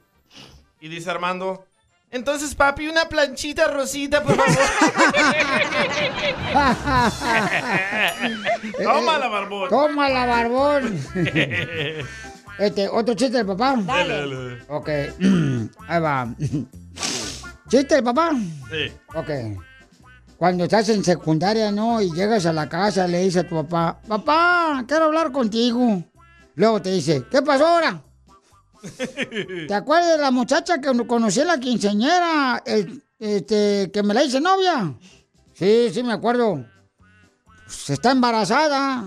Y 0.81 0.86
dice 0.86 1.10
Armando, 1.10 1.66
entonces 2.09 2.55
papi, 2.55 2.86
una 2.86 3.06
planchita 3.06 3.66
rosita, 3.66 4.22
por 4.22 4.36
favor. 4.36 4.55
Tómala, 8.81 9.27
barbón. 9.27 9.68
Tómala, 9.68 10.27
barbón. 10.27 11.01
Este, 12.59 12.89
otro 12.90 13.14
chiste 13.14 13.39
del 13.39 13.47
papá. 13.47 13.74
Dale, 13.78 14.18
dale. 14.18 14.59
Ok. 14.68 14.86
Ahí 15.89 16.01
va. 16.01 16.28
¿Chiste 17.70 17.94
del 17.94 18.05
papá? 18.05 18.32
Sí. 18.70 18.93
Ok. 19.14 19.31
Cuando 20.41 20.65
estás 20.65 20.89
en 20.89 21.05
secundaria, 21.05 21.71
¿no? 21.71 22.01
Y 22.01 22.11
llegas 22.12 22.47
a 22.47 22.53
la 22.55 22.67
casa, 22.67 23.07
le 23.07 23.19
dices 23.25 23.45
a 23.45 23.47
tu 23.47 23.57
papá, 23.57 24.01
papá, 24.09 24.83
quiero 24.89 25.05
hablar 25.05 25.31
contigo. 25.33 26.03
Luego 26.55 26.81
te 26.81 26.93
dice, 26.93 27.27
¿qué 27.31 27.43
pasó 27.43 27.67
ahora? 27.67 28.03
¿Te 29.69 29.75
acuerdas 29.75 30.12
de 30.17 30.23
la 30.23 30.31
muchacha 30.31 30.81
que 30.81 31.07
conocí 31.07 31.45
la 31.45 31.61
quinceañera? 31.61 32.62
el- 32.65 33.05
este, 33.19 33.91
que 33.93 34.03
me 34.03 34.15
la 34.15 34.25
hice 34.25 34.41
novia. 34.41 34.95
Sí, 35.53 35.91
sí, 35.93 36.03
me 36.03 36.15
acuerdo. 36.15 36.65
Pues 37.67 37.91
está 37.91 38.12
embarazada. 38.12 39.05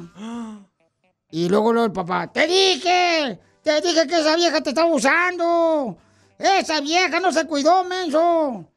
Y 1.32 1.50
luego, 1.50 1.74
luego 1.74 1.88
el 1.88 1.92
papá, 1.94 2.32
te 2.32 2.46
dije, 2.46 3.40
te 3.64 3.82
dije 3.82 4.06
que 4.06 4.20
esa 4.20 4.36
vieja 4.36 4.62
te 4.62 4.70
estaba 4.70 4.88
usando. 4.94 5.98
Esa 6.38 6.80
vieja 6.80 7.20
no 7.20 7.32
se 7.32 7.48
cuidó, 7.48 7.84
menso. 7.86 8.70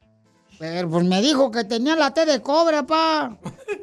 Pero 0.58 0.88
pues 0.88 1.04
me 1.04 1.20
dijo 1.20 1.50
que 1.50 1.64
tenía 1.64 1.96
la 1.96 2.12
T 2.12 2.24
de 2.24 2.40
cobre, 2.40 2.82
pa. 2.84 3.36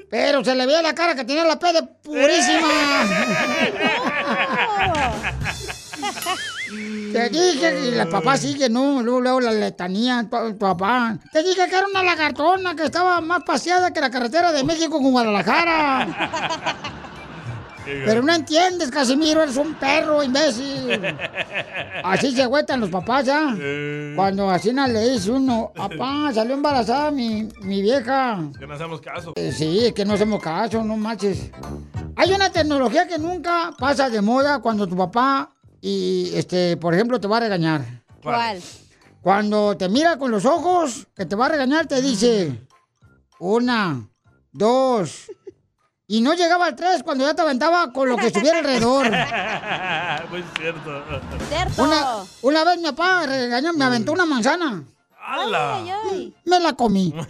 Pero 0.09 0.43
se 0.43 0.55
le 0.55 0.65
veía 0.65 0.81
la 0.81 0.95
cara 0.95 1.15
que 1.15 1.23
tenía 1.23 1.43
la 1.43 1.59
P 1.59 1.71
de 1.73 1.83
purísima. 1.83 2.67
Te 7.13 7.29
dije, 7.29 7.87
y 7.87 7.91
la 7.91 8.09
papá 8.09 8.35
sigue, 8.37 8.69
no, 8.69 9.03
luego, 9.03 9.21
luego 9.21 9.39
la 9.39 9.51
letanía, 9.51 10.27
tu, 10.29 10.53
tu 10.53 10.57
papá. 10.57 11.19
Te 11.31 11.43
dije 11.43 11.69
que 11.69 11.75
era 11.75 11.85
una 11.85 12.01
lagartona 12.01 12.75
que 12.75 12.85
estaba 12.85 13.21
más 13.21 13.43
paseada 13.43 13.93
que 13.93 14.01
la 14.01 14.09
carretera 14.09 14.51
de 14.51 14.63
México 14.63 14.99
con 14.99 15.11
Guadalajara. 15.11 16.99
Pero 17.85 18.21
no 18.21 18.33
entiendes, 18.33 18.89
Casimiro, 18.89 19.43
eres 19.43 19.57
un 19.57 19.73
perro, 19.75 20.23
imbécil. 20.23 20.89
Así 22.03 22.31
se 22.31 22.43
agüetan 22.43 22.79
los 22.79 22.89
papás, 22.89 23.25
¿ya? 23.25 23.55
Cuando 24.15 24.49
así 24.49 24.73
no 24.73 24.85
le 24.87 25.11
dice 25.11 25.31
uno, 25.31 25.71
papá, 25.73 26.31
salió 26.33 26.53
embarazada 26.53 27.11
mi, 27.11 27.47
mi 27.61 27.81
vieja. 27.81 28.39
Que 28.57 28.67
no 28.67 28.73
hacemos 28.73 29.01
caso. 29.01 29.33
Eh, 29.35 29.51
sí, 29.51 29.85
es 29.85 29.93
que 29.93 30.05
no 30.05 30.13
hacemos 30.13 30.41
caso, 30.41 30.83
no 30.83 30.97
manches. 30.97 31.49
Hay 32.15 32.33
una 32.33 32.51
tecnología 32.51 33.07
que 33.07 33.17
nunca 33.17 33.73
pasa 33.77 34.09
de 34.09 34.21
moda 34.21 34.59
cuando 34.59 34.87
tu 34.87 34.95
papá 34.95 35.53
y, 35.81 36.31
este, 36.35 36.77
por 36.77 36.93
ejemplo, 36.93 37.19
te 37.19 37.27
va 37.27 37.37
a 37.37 37.41
regañar. 37.41 37.85
¿Cuál? 38.21 38.61
Cuando 39.21 39.77
te 39.77 39.87
mira 39.89 40.17
con 40.17 40.31
los 40.31 40.45
ojos, 40.45 41.07
que 41.15 41.25
te 41.25 41.35
va 41.35 41.45
a 41.45 41.49
regañar, 41.49 41.87
te 41.87 42.01
dice, 42.01 42.67
una, 43.39 44.09
dos, 44.51 45.31
y 46.07 46.21
no 46.21 46.33
llegaba 46.33 46.65
al 46.65 46.75
tres 46.75 47.01
cuando 47.03 47.25
ya 47.25 47.33
te 47.33 47.41
aventaba 47.41 47.91
con 47.93 48.09
lo 48.09 48.17
que 48.17 48.27
estuviera 48.27 48.59
alrededor. 48.59 49.09
Muy 50.29 50.43
cierto. 50.57 51.03
Una, 51.77 52.23
una 52.41 52.63
vez 52.63 52.77
mi 52.77 52.83
papá 52.85 53.25
regañó, 53.25 53.73
me 53.73 53.85
aventó 53.85 54.11
una 54.11 54.25
manzana. 54.25 54.83
¡Hala! 55.25 55.81
Me 56.45 56.59
la 56.59 56.73
comí. 56.73 57.13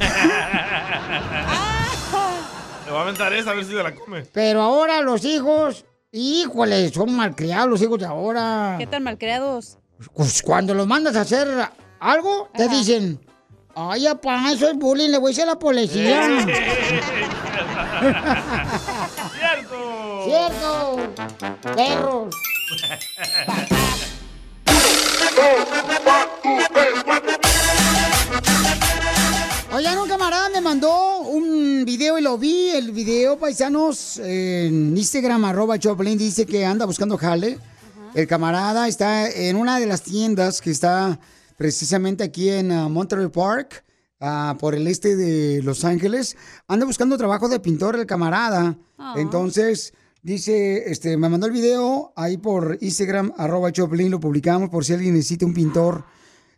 Le 2.85 2.91
voy 2.91 2.99
a 2.99 3.03
aventar 3.03 3.31
esa 3.33 3.51
a 3.51 3.53
ver 3.53 3.63
si 3.63 3.71
se 3.71 3.83
la 3.83 3.93
come. 3.93 4.23
Pero 4.33 4.61
ahora 4.61 5.01
los 5.01 5.23
hijos, 5.23 5.85
híjole, 6.11 6.89
son 6.91 7.15
malcriados 7.15 7.69
los 7.69 7.81
hijos 7.81 7.99
de 7.99 8.05
ahora. 8.05 8.75
¿Qué 8.79 8.87
tan 8.87 9.03
malcriados? 9.03 9.77
Pues 10.15 10.41
cuando 10.41 10.73
los 10.73 10.87
mandas 10.87 11.15
a 11.15 11.21
hacer 11.21 11.47
algo, 11.99 12.49
te 12.53 12.67
dicen, 12.67 13.19
ay, 13.75 14.05
papá, 14.05 14.51
eso 14.51 14.67
es 14.69 14.75
bullying, 14.75 15.09
le 15.09 15.19
voy 15.19 15.27
a 15.27 15.31
decir 15.31 15.43
a 15.43 15.53
la 15.53 15.59
policía. 15.59 16.45
¡Cierto! 19.33 19.77
¡Cierto! 20.25 21.13
¡Perros! 21.75 22.35
Oigan, 29.73 29.97
un 29.97 30.07
camarada 30.07 30.49
me 30.49 30.61
mandó 30.61 31.21
un 31.21 31.83
video 31.85 32.19
y 32.19 32.21
lo 32.21 32.37
vi, 32.37 32.69
el 32.69 32.91
video, 32.91 33.39
paisanos, 33.39 34.19
en 34.19 34.95
Instagram, 34.95 35.45
arroba 35.45 35.79
Choplin, 35.79 36.17
dice 36.17 36.45
que 36.45 36.65
anda 36.65 36.85
buscando 36.85 37.17
jale. 37.17 37.57
El 38.13 38.27
camarada 38.27 38.87
está 38.87 39.27
en 39.27 39.55
una 39.55 39.79
de 39.79 39.87
las 39.87 40.03
tiendas 40.03 40.61
que 40.61 40.69
está 40.69 41.19
precisamente 41.57 42.23
aquí 42.23 42.49
en 42.49 42.71
ah, 42.71 42.87
Monterey 42.87 43.27
Park, 43.29 43.83
ah, 44.23 44.55
por 44.59 44.73
el 44.73 44.87
este 44.87 45.15
de 45.15 45.61
Los 45.61 45.85
Ángeles. 45.85 46.37
Anda 46.67 46.85
buscando 46.85 47.17
trabajo 47.17 47.49
de 47.49 47.59
pintor 47.59 47.95
el 47.97 48.05
camarada. 48.05 48.77
Ah. 48.97 49.15
Entonces, 49.17 49.93
dice, 50.21 50.89
este, 50.89 51.17
me 51.17 51.29
mandó 51.29 51.45
el 51.45 51.53
video 51.53 52.13
ahí 52.15 52.37
por 52.37 52.77
Instagram, 52.81 53.33
arroba 53.37 53.71
Choplin, 53.71 54.09
lo 54.09 54.19
publicamos 54.19 54.69
por 54.69 54.85
si 54.85 54.93
alguien 54.93 55.13
necesita 55.13 55.45
un 55.45 55.53
pintor. 55.53 56.05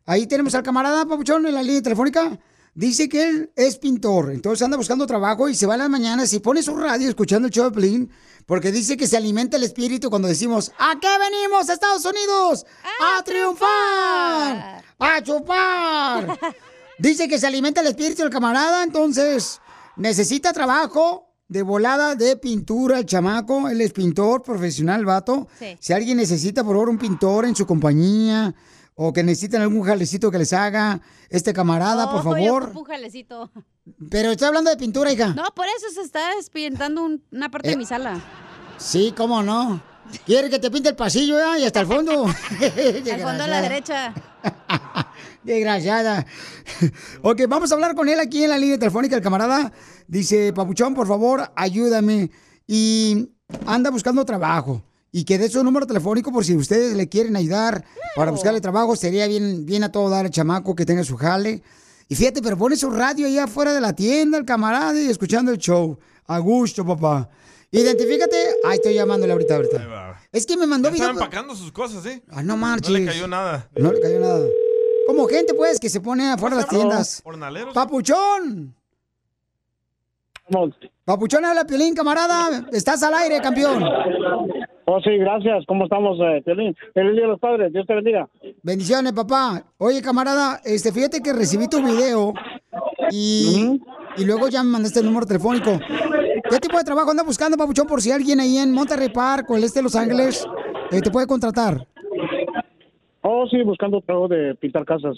Ahí 0.05 0.27
tenemos 0.27 0.53
al 0.55 0.63
camarada 0.63 1.05
Papuchón 1.05 1.45
en 1.47 1.55
la 1.55 1.63
línea 1.63 1.81
telefónica. 1.81 2.39
Dice 2.75 3.07
que 3.07 3.29
él 3.29 3.51
es 3.55 3.77
pintor, 3.77 4.31
entonces 4.33 4.61
anda 4.61 4.75
buscando 4.75 5.07
trabajo 5.07 5.47
y 5.47 5.55
se 5.55 5.65
va 5.65 5.75
a 5.75 5.77
las 5.77 5.89
mañanas 5.89 6.33
y 6.33 6.39
pone 6.41 6.61
su 6.61 6.75
radio 6.75 7.07
escuchando 7.07 7.47
el 7.47 7.53
show 7.53 7.63
de 7.63 7.71
Piolín, 7.71 8.11
porque 8.45 8.69
dice 8.69 8.97
que 8.97 9.07
se 9.07 9.15
alimenta 9.15 9.55
el 9.55 9.63
espíritu 9.63 10.09
cuando 10.09 10.27
decimos, 10.27 10.73
¿a 10.77 10.99
qué 10.99 11.07
venimos, 11.17 11.69
Estados 11.69 12.03
Unidos? 12.03 12.65
¡A 12.99 13.23
triunfar! 13.23 14.83
¡A 14.99 15.23
chupar! 15.23 16.37
Dice 16.97 17.27
que 17.27 17.37
se 17.39 17.47
alimenta 17.47 17.81
el 17.81 17.87
espíritu 17.87 18.21
del 18.23 18.31
camarada, 18.31 18.83
entonces 18.83 19.59
necesita 19.97 20.53
trabajo 20.53 21.33
de 21.47 21.61
volada 21.61 22.15
de 22.15 22.37
pintura 22.37 22.99
el 22.99 23.05
chamaco. 23.05 23.67
Él 23.69 23.81
es 23.81 23.91
pintor 23.93 24.41
profesional, 24.43 25.03
vato. 25.05 25.47
Sí. 25.59 25.77
Si 25.79 25.93
alguien 25.93 26.17
necesita, 26.17 26.63
por 26.63 26.73
favor, 26.73 26.89
un 26.89 26.97
pintor 26.97 27.45
en 27.45 27.55
su 27.55 27.65
compañía 27.67 28.55
o 28.95 29.11
que 29.11 29.23
necesitan 29.23 29.61
algún 29.61 29.83
jalecito 29.83 30.31
que 30.31 30.37
les 30.37 30.53
haga 30.53 31.01
este 31.29 31.51
camarada, 31.53 32.09
por 32.09 32.21
Oh, 32.25 32.37
yo 32.37 32.45
favor. 32.45 32.63
ocupo 32.63 32.79
un 32.79 32.85
jalecito. 32.85 33.51
Pero 34.09 34.31
estoy 34.31 34.47
hablando 34.47 34.69
de 34.71 34.77
pintura, 34.77 35.11
hija. 35.11 35.33
No, 35.33 35.43
por 35.53 35.65
eso 35.67 35.87
se 35.93 36.01
está 36.01 36.33
despintando 36.37 37.03
un- 37.03 37.21
una 37.31 37.51
parte 37.51 37.67
Eh. 37.67 37.71
de 37.71 37.77
mi 37.77 37.85
sala. 37.85 38.19
Sí, 38.77 39.13
cómo 39.15 39.43
no. 39.43 39.81
Quiere 40.25 40.49
que 40.49 40.59
te 40.59 40.71
pinte 40.71 40.89
el 40.89 40.95
pasillo 40.95 41.37
ya 41.37 41.57
y 41.59 41.65
hasta 41.65 41.81
el 41.81 41.87
fondo. 41.87 42.25
Al 43.11 43.21
fondo 43.21 43.43
a 43.43 43.47
la 43.47 43.61
derecha. 43.61 44.13
Desgraciada. 45.45 46.25
Ok, 47.21 47.41
vamos 47.47 47.71
a 47.71 47.75
hablar 47.75 47.95
con 47.95 48.09
él 48.09 48.19
aquí 48.19 48.43
en 48.43 48.49
la 48.49 48.57
línea 48.57 48.77
telefónica. 48.77 49.15
El 49.15 49.21
camarada 49.21 49.71
dice, 50.07 50.51
Papuchón, 50.53 50.93
por 50.93 51.07
favor, 51.07 51.51
ayúdame. 51.55 52.31
Y 52.67 53.29
anda 53.65 53.89
buscando 53.91 54.25
trabajo. 54.25 54.83
Y 55.11 55.23
que 55.23 55.37
dé 55.37 55.47
su 55.49 55.63
número 55.63 55.87
telefónico 55.87 56.31
por 56.31 56.43
si 56.43 56.55
ustedes 56.55 56.95
le 56.95 57.07
quieren 57.07 57.35
ayudar 57.35 57.85
para 58.15 58.31
buscarle 58.31 58.59
trabajo. 58.59 58.95
Sería 58.95 59.27
bien, 59.27 59.65
bien 59.65 59.83
a 59.83 59.91
todo 59.91 60.09
dar 60.09 60.25
al 60.25 60.31
chamaco 60.31 60.75
que 60.75 60.85
tenga 60.85 61.03
su 61.03 61.15
jale. 61.15 61.61
Y 62.09 62.15
fíjate, 62.15 62.41
pero 62.41 62.57
pone 62.57 62.75
su 62.75 62.89
radio 62.89 63.25
allá 63.27 63.45
afuera 63.45 63.73
de 63.73 63.81
la 63.81 63.93
tienda, 63.93 64.37
el 64.37 64.45
camarada, 64.45 64.99
y 64.99 65.07
escuchando 65.09 65.51
el 65.51 65.57
show. 65.57 65.97
A 66.27 66.39
gusto, 66.39 66.85
papá. 66.85 67.29
Identifícate. 67.71 68.35
Ay, 68.65 68.75
estoy 68.77 68.93
llamándole 68.93 69.33
ahorita, 69.33 69.55
ahorita. 69.55 70.21
Es 70.31 70.45
que 70.45 70.57
me 70.57 70.67
mandó 70.67 70.89
Estaba 70.89 71.11
video. 71.11 71.23
empacando 71.23 71.55
sus 71.55 71.71
cosas, 71.71 72.05
¿eh? 72.05 72.21
Ah, 72.29 72.43
no 72.43 72.57
marches. 72.57 72.91
No 72.91 72.97
le 72.99 73.05
cayó 73.05 73.27
nada. 73.27 73.69
No 73.75 73.91
le 73.91 74.01
cayó 74.01 74.19
nada. 74.19 74.45
Como 75.07 75.27
gente, 75.27 75.53
pues, 75.53 75.79
que 75.79 75.89
se 75.89 76.01
pone 76.01 76.31
afuera 76.31 76.55
de 76.55 76.61
las 76.61 76.69
tiendas. 76.69 77.21
Jornaleros. 77.23 77.73
¡Papuchón! 77.73 78.75
Papuchón 81.03 81.45
habla 81.45 81.65
Piolín, 81.65 81.95
camarada. 81.95 82.65
Estás 82.71 83.01
al 83.03 83.13
aire, 83.15 83.39
campeón. 83.41 83.83
Oh, 84.85 84.99
sí, 85.01 85.17
gracias. 85.17 85.65
¿Cómo 85.67 85.85
estamos, 85.85 86.17
eh, 86.21 86.41
Piolín? 86.45 86.75
Feliz 86.93 87.13
Día 87.13 87.23
de 87.23 87.27
los 87.29 87.39
Padres. 87.39 87.73
Dios 87.73 87.85
te 87.87 87.95
bendiga. 87.95 88.27
Bendiciones, 88.61 89.13
papá. 89.13 89.63
Oye, 89.77 90.01
camarada, 90.01 90.61
este, 90.63 90.91
fíjate 90.91 91.21
que 91.21 91.33
recibí 91.33 91.67
tu 91.67 91.81
video 91.83 92.33
y, 93.11 93.81
y 94.17 94.25
luego 94.25 94.47
ya 94.47 94.61
me 94.63 94.69
mandaste 94.69 94.99
el 94.99 95.05
número 95.05 95.25
telefónico. 95.25 95.79
¿Qué 96.49 96.59
tipo 96.59 96.77
de 96.77 96.83
trabajo 96.83 97.09
anda 97.09 97.23
buscando, 97.23 97.57
Papuchón? 97.57 97.87
Por 97.87 98.01
si 98.01 98.11
alguien 98.11 98.39
ahí 98.39 98.57
en 98.57 98.71
Monterrey 98.71 99.09
Park 99.09 99.49
o 99.49 99.57
el 99.57 99.63
este 99.63 99.79
de 99.79 99.83
Los 99.83 99.95
Ángeles 99.95 100.45
eh, 100.91 101.01
te 101.01 101.09
puede 101.09 101.25
contratar. 101.25 101.87
Oh, 103.27 103.47
sí, 103.49 103.59
buscando 103.63 104.01
trabajo 104.01 104.27
de 104.27 104.53
pintar 104.55 104.85
casas. 104.85 105.17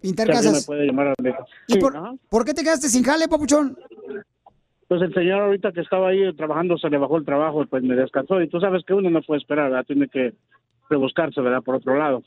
Pintar 0.00 0.26
Si 0.26 0.32
casas. 0.32 0.52
me 0.54 0.62
puede 0.66 0.86
llamar 0.86 1.08
a 1.08 1.14
mí. 1.22 1.30
¿Y 1.68 1.74
Sí, 1.74 1.78
por, 1.78 1.96
ajá. 1.96 2.14
por 2.28 2.44
qué 2.44 2.52
te 2.52 2.64
quedaste 2.64 2.88
sin 2.88 3.04
jale, 3.04 3.28
Papuchón? 3.28 3.78
Pues 4.88 5.02
el 5.02 5.14
señor 5.14 5.42
ahorita 5.42 5.70
que 5.70 5.82
estaba 5.82 6.08
ahí 6.08 6.34
trabajando 6.34 6.76
se 6.78 6.90
le 6.90 6.98
bajó 6.98 7.16
el 7.16 7.24
trabajo 7.24 7.62
y 7.62 7.66
pues 7.66 7.82
me 7.84 7.94
descansó. 7.94 8.40
Y 8.42 8.48
tú 8.48 8.58
sabes 8.58 8.82
que 8.84 8.92
uno 8.94 9.08
no 9.08 9.22
puede 9.22 9.40
esperar, 9.40 9.70
¿verdad? 9.70 9.86
Tiene 9.86 10.08
que 10.08 10.32
rebuscarse, 10.90 11.40
¿verdad? 11.40 11.62
Por 11.62 11.76
otro 11.76 11.96
lado. 11.96 12.22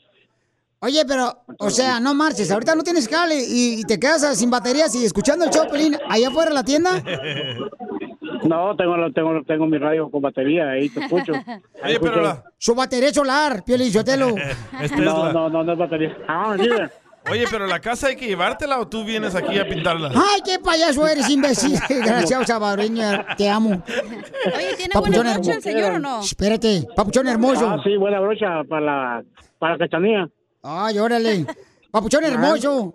Oye, 0.80 1.02
pero, 1.06 1.30
o 1.58 1.70
sea, 1.70 2.00
no 2.00 2.14
marches, 2.14 2.50
ahorita 2.50 2.74
no 2.74 2.82
tienes 2.82 3.06
jale 3.08 3.36
y, 3.36 3.80
y 3.80 3.82
te 3.84 4.00
quedas 4.00 4.36
sin 4.36 4.50
baterías 4.50 4.92
y 4.96 5.04
escuchando 5.04 5.44
el 5.44 5.50
show, 5.50 5.68
Pelín, 5.70 5.94
allá 6.08 6.28
afuera 6.28 6.48
de 6.48 6.54
la 6.54 6.64
tienda. 6.64 6.90
No, 8.44 8.74
tengo, 8.76 8.94
tengo, 9.12 9.42
tengo 9.46 9.66
mi 9.66 9.78
radio 9.78 10.10
con 10.10 10.20
batería, 10.22 10.70
ahí 10.70 10.88
te 10.88 11.00
escucho. 11.00 11.32
Ahí 11.82 11.96
Oye, 11.96 12.00
pero 12.00 12.22
la- 12.22 12.42
Su 12.58 12.74
batería 12.74 13.12
solar, 13.12 13.62
Piolín 13.64 13.90
Sotelo. 13.92 14.34
Es 14.80 14.92
No, 14.96 15.32
no, 15.32 15.48
no, 15.48 15.62
no 15.64 15.72
es 15.72 15.78
batería. 15.78 16.16
Ah, 16.28 16.56
dime. 16.58 16.88
Oye, 17.30 17.44
pero 17.48 17.66
la 17.68 17.78
casa 17.78 18.08
hay 18.08 18.16
que 18.16 18.26
llevártela 18.26 18.80
o 18.80 18.88
tú 18.88 19.04
vienes 19.04 19.36
aquí 19.36 19.56
a 19.56 19.68
pintarla. 19.68 20.08
Ay, 20.08 20.40
qué 20.44 20.58
payaso 20.58 21.06
eres, 21.06 21.30
imbécil. 21.30 21.78
Gracias, 21.88 22.46
salvadoreño, 22.48 23.24
te 23.36 23.48
amo. 23.48 23.70
Oye, 23.70 24.74
¿tiene 24.76 24.92
Papuchón 24.92 25.14
buena 25.22 25.34
brocha 25.34 25.54
el 25.54 25.62
señor 25.62 25.92
o 25.92 25.98
no? 26.00 26.20
Espérate, 26.20 26.84
papuchón 26.96 27.28
hermoso. 27.28 27.68
Ah, 27.68 27.80
sí, 27.84 27.96
buena 27.96 28.18
brocha 28.18 28.64
para 28.68 28.80
la, 28.80 29.24
para 29.60 29.74
la 29.74 29.78
cachanía. 29.78 30.28
Ay, 30.64 30.98
órale. 30.98 31.46
Papuchón 31.92 32.24
hermoso. 32.24 32.92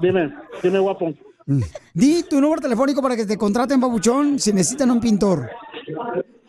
Dime, 0.00 0.32
dime 0.62 0.78
guapo. 0.78 1.12
Di 1.94 2.22
tu 2.28 2.40
número 2.40 2.60
telefónico 2.60 3.00
para 3.00 3.16
que 3.16 3.24
te 3.24 3.38
contraten, 3.38 3.80
papuchón, 3.80 4.38
si 4.38 4.52
necesitan 4.52 4.90
un 4.90 5.00
pintor. 5.00 5.50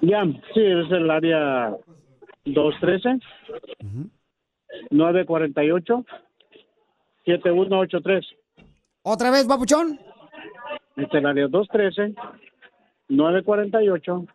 Ya, 0.01 0.23
sí, 0.53 0.59
es 0.61 0.91
el 0.91 1.09
área 1.09 1.73
213 2.45 3.19
948 4.91 6.05
7183. 7.26 8.26
¿Otra 9.03 9.31
vez, 9.31 9.45
papuchón? 9.45 9.99
Es 10.97 11.07
el 11.13 11.26
área 11.26 11.47
213 11.47 12.13
948 13.09 14.26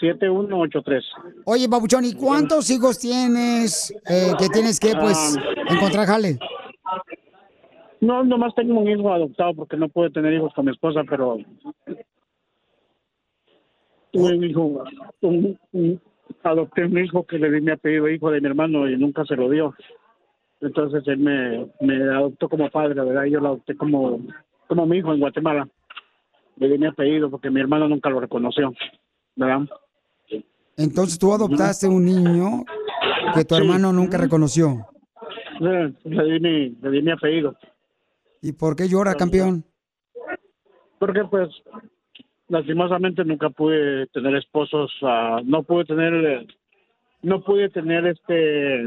7183. 0.00 1.04
Oye, 1.46 1.68
papuchón, 1.68 2.04
¿y 2.04 2.12
cuántos 2.14 2.70
hijos 2.70 2.98
tienes 2.98 3.90
eh, 4.08 4.32
que 4.38 4.48
tienes 4.48 4.78
que, 4.78 4.94
pues, 4.94 5.36
Ah. 5.36 5.42
encontrar 5.70 6.06
jale? 6.06 6.38
No, 8.00 8.22
nomás 8.24 8.54
tengo 8.54 8.78
un 8.80 8.88
hijo 8.88 9.12
adoptado 9.12 9.54
porque 9.54 9.76
no 9.76 9.88
pude 9.88 10.10
tener 10.10 10.32
hijos 10.32 10.52
con 10.54 10.66
mi 10.66 10.70
esposa, 10.72 11.02
pero 11.08 11.38
tuve 14.12 14.36
un 14.36 14.44
hijo, 14.44 14.84
un, 15.20 15.58
un- 15.72 16.00
adopté 16.42 16.84
un 16.84 16.98
hijo 16.98 17.24
que 17.24 17.38
le 17.38 17.50
di 17.50 17.60
mi 17.60 17.70
apellido 17.72 18.08
hijo 18.08 18.30
de 18.30 18.40
mi 18.40 18.46
hermano 18.48 18.88
y 18.88 18.96
nunca 18.96 19.24
se 19.24 19.34
lo 19.36 19.50
dio. 19.50 19.74
Entonces 20.60 21.02
él 21.06 21.18
me, 21.18 21.68
me 21.80 21.94
adoptó 22.14 22.48
como 22.48 22.68
padre, 22.70 22.94
¿verdad? 23.02 23.24
Yo 23.24 23.40
lo 23.40 23.48
adopté 23.48 23.76
como, 23.76 24.20
como 24.66 24.86
mi 24.86 24.98
hijo 24.98 25.12
en 25.12 25.20
Guatemala. 25.20 25.68
Le 26.56 26.68
di 26.68 26.78
mi 26.78 26.86
apellido 26.86 27.30
porque 27.30 27.50
mi 27.50 27.60
hermano 27.60 27.88
nunca 27.88 28.10
lo 28.10 28.20
reconoció, 28.20 28.72
¿verdad? 29.36 29.60
Entonces 30.76 31.18
tú 31.18 31.32
adoptaste 31.32 31.86
un 31.88 32.04
niño 32.04 32.64
que 33.34 33.44
tu 33.44 33.54
Sí. 33.54 33.62
hermano 33.62 33.92
nunca 33.92 34.18
reconoció. 34.18 34.86
Sí, 35.58 35.64
Le 36.04 36.24
di 36.24 36.40
mi, 36.40 36.68
le 36.80 36.90
di 36.90 37.02
mi 37.02 37.10
apellido. 37.12 37.54
¿Y 38.42 38.52
por 38.52 38.76
qué 38.76 38.88
llora, 38.88 39.14
campeón? 39.14 39.64
Porque 40.98 41.24
pues 41.24 41.48
lastimosamente 42.48 43.24
nunca 43.24 43.50
pude 43.50 44.06
tener 44.08 44.34
esposos, 44.36 44.92
ah, 45.02 45.40
no 45.44 45.62
pude 45.62 45.84
tener, 45.84 46.46
no 47.22 47.42
pude 47.42 47.68
tener 47.68 48.06
este 48.06 48.86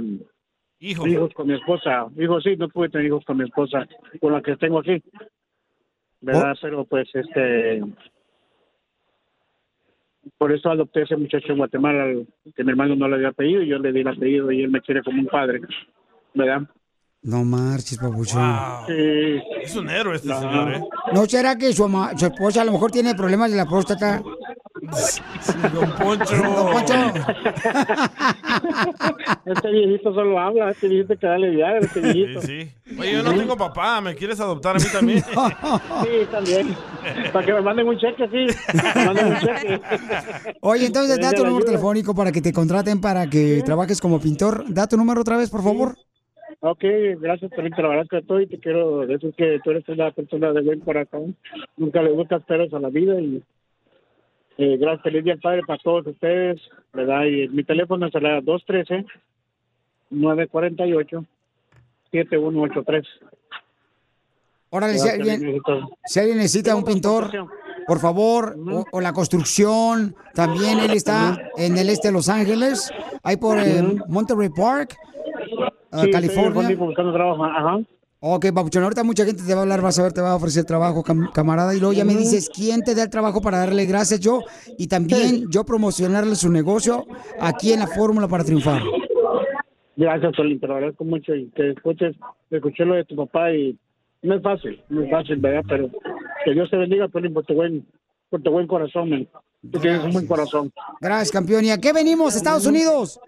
hijos. 1.05 1.33
con 1.33 1.47
mi 1.47 1.53
esposa, 1.53 2.07
hijos 2.17 2.43
sí, 2.43 2.55
no 2.57 2.67
pude 2.69 2.89
tener 2.89 3.07
hijos 3.07 3.23
con 3.25 3.37
mi 3.37 3.45
esposa, 3.45 3.87
con 4.19 4.33
la 4.33 4.41
que 4.41 4.57
tengo 4.57 4.79
aquí, 4.79 5.01
verdad, 6.21 6.55
pero 6.61 6.83
pues 6.85 7.07
este, 7.13 7.81
por 10.37 10.51
eso 10.51 10.69
adopté 10.69 11.01
a 11.01 11.03
ese 11.03 11.15
muchacho 11.17 11.51
en 11.51 11.57
Guatemala, 11.59 12.03
al- 12.03 12.27
que 12.55 12.63
mi 12.63 12.71
hermano 12.71 12.95
no 12.95 13.07
le 13.07 13.19
dio 13.19 13.29
apellido, 13.29 13.61
y 13.61 13.67
yo 13.67 13.79
le 13.79 13.91
di 13.91 14.01
el 14.01 14.07
apellido 14.07 14.51
y 14.51 14.63
él 14.63 14.69
me 14.69 14.81
quiere 14.81 15.01
como 15.03 15.21
un 15.21 15.27
padre, 15.27 15.61
verdad. 16.33 16.63
No 17.23 17.43
marches, 17.43 17.99
papuchón. 17.99 18.57
Sí. 18.87 19.39
Es 19.61 19.75
un 19.75 19.89
héroe 19.89 20.15
este 20.15 20.27
señor, 20.29 20.73
¿eh? 20.73 20.81
¿No 21.13 21.25
será 21.27 21.55
que 21.55 21.71
su, 21.71 21.83
ama- 21.83 22.17
su 22.17 22.25
esposa 22.25 22.61
a 22.61 22.65
lo 22.65 22.71
mejor 22.71 22.89
tiene 22.91 23.13
problemas 23.13 23.51
de 23.51 23.57
la 23.57 23.65
próstata? 23.67 24.23
Don 25.71 25.91
Poncho. 25.97 26.35
Don 26.55 26.71
Poncho. 26.71 26.93
Este 29.45 29.71
viejito 29.71 30.13
solo 30.13 30.39
habla, 30.39 30.71
este 30.71 30.87
viejito 30.87 31.17
que 31.17 31.27
dale 31.27 31.49
viagra, 31.49 31.79
este 31.79 31.99
viejito. 31.99 32.41
Sí, 32.41 32.61
sí. 32.85 32.95
Oye, 32.99 33.13
yo 33.13 33.23
no 33.23 33.33
tengo 33.33 33.57
papá, 33.57 34.01
¿me 34.01 34.15
quieres 34.15 34.39
adoptar 34.39 34.75
a 34.75 34.79
mí 34.79 34.85
también? 34.91 35.23
Sí, 36.03 36.09
también. 36.31 36.75
Para 37.33 37.45
que 37.45 37.53
me 37.53 37.61
manden 37.61 37.87
un 37.87 37.97
cheque, 37.97 38.27
sí. 38.31 38.47
Me 38.95 39.05
manden 39.05 39.27
un 39.27 39.39
cheque. 39.39 39.81
Oye, 40.61 40.85
entonces 40.87 41.19
da 41.19 41.31
tu 41.31 41.45
número 41.45 41.65
telefónico 41.65 42.13
para 42.15 42.31
que 42.31 42.41
te 42.41 42.51
contraten 42.53 42.99
para 43.01 43.27
que 43.29 43.61
trabajes 43.65 43.99
como 44.01 44.19
pintor. 44.19 44.63
Da 44.67 44.87
tu 44.87 44.97
número 44.97 45.21
otra 45.21 45.37
vez, 45.37 45.49
por 45.49 45.63
favor. 45.63 45.95
Ok, 46.63 46.83
gracias, 47.19 47.49
Pelín, 47.51 47.73
te 47.73 47.81
lo 47.81 47.87
agradezco 47.87 48.17
de 48.17 48.21
todo 48.21 48.39
y 48.39 48.45
te 48.45 48.59
quiero 48.59 49.07
decir 49.07 49.33
que 49.35 49.59
tú 49.63 49.71
eres 49.71 49.89
una 49.89 50.11
persona 50.11 50.53
de 50.53 50.61
buen 50.61 50.79
corazón. 50.81 51.35
Nunca 51.75 52.03
le 52.03 52.11
buscas 52.11 52.43
peros 52.43 52.71
a 52.71 52.79
la 52.79 52.89
vida 52.89 53.19
y 53.19 53.41
eh, 54.59 54.77
gracias, 54.77 55.01
feliz 55.01 55.23
día 55.23 55.33
al 55.33 55.39
padre 55.39 55.63
para 55.65 55.81
todos 55.81 56.05
ustedes, 56.05 56.61
¿verdad? 56.93 57.25
Y 57.25 57.49
mi 57.49 57.63
teléfono 57.63 58.05
es 58.05 58.13
el 58.13 58.45
213-948-7183. 60.11 63.07
Órale, 64.69 64.99
si 64.99 65.09
alguien, 65.09 65.59
si 66.05 66.19
alguien 66.19 66.37
necesita 66.37 66.75
un 66.75 66.85
pintor, 66.85 67.31
por 67.87 67.99
favor, 67.99 68.55
o, 68.71 68.85
o 68.91 69.01
la 69.01 69.13
construcción, 69.13 70.15
también 70.35 70.77
él 70.79 70.91
está 70.91 71.41
en 71.57 71.79
el 71.79 71.89
este 71.89 72.09
de 72.09 72.13
Los 72.13 72.29
Ángeles, 72.29 72.93
ahí 73.23 73.37
por 73.37 73.57
eh, 73.57 73.81
Monterey 74.07 74.49
Park, 74.49 74.95
Sí, 75.91 76.09
California. 76.11 76.75
Buscando 76.77 77.13
trabajo, 77.13 77.43
ajá. 77.45 77.79
Ok, 78.23 78.45
Papuchón, 78.53 78.83
ahorita 78.83 79.03
mucha 79.03 79.25
gente 79.25 79.41
te 79.43 79.51
va 79.53 79.61
a 79.61 79.63
hablar, 79.63 79.81
vas 79.81 79.97
a 79.97 80.03
ver, 80.03 80.13
te 80.13 80.21
va 80.21 80.31
a 80.31 80.35
ofrecer 80.35 80.63
trabajo, 80.63 81.03
cam- 81.03 81.31
camarada, 81.33 81.73
y 81.75 81.79
luego 81.79 81.93
ya 81.93 82.05
me 82.05 82.15
dices 82.15 82.51
quién 82.53 82.83
te 82.83 82.93
da 82.93 83.01
el 83.03 83.09
trabajo 83.09 83.41
para 83.41 83.57
darle 83.57 83.85
gracias 83.85 84.19
yo, 84.19 84.43
y 84.77 84.87
también 84.87 85.45
yo 85.49 85.63
promocionarle 85.63 86.35
su 86.35 86.51
negocio 86.51 87.07
aquí 87.39 87.73
en 87.73 87.79
la 87.79 87.87
fórmula 87.87 88.27
para 88.27 88.43
triunfar. 88.43 88.83
Gracias, 89.95 90.35
Solín, 90.35 90.59
te 90.59 90.67
lo 90.67 90.75
agradezco 90.75 91.03
mucho 91.03 91.33
y 91.35 91.49
que 91.55 91.71
escuches, 91.71 92.15
escuché 92.51 92.85
lo 92.85 92.93
de 92.93 93.05
tu 93.05 93.15
papá 93.15 93.51
y 93.53 93.75
no 94.21 94.35
es 94.35 94.43
fácil, 94.43 94.81
no 94.89 95.01
es 95.03 95.09
fácil, 95.09 95.37
¿verdad? 95.37 95.63
Pero 95.67 95.89
que 96.45 96.53
Dios 96.53 96.69
te 96.69 96.77
bendiga, 96.77 97.07
Piolín, 97.07 97.33
por 97.33 97.43
tu 97.45 97.55
buen, 97.55 97.85
por 98.29 98.41
tu 98.41 98.51
buen 98.51 98.67
corazón, 98.67 99.09
men. 99.09 99.27
Tú 99.71 99.79
tienes 99.79 100.03
un 100.03 100.13
buen 100.13 100.27
corazón. 100.27 100.71
Gracias, 100.99 101.31
campeón. 101.31 101.65
¿Y 101.65 101.71
a 101.71 101.77
qué 101.79 101.93
venimos, 101.93 102.35
Estados 102.35 102.65
Unidos? 102.65 103.19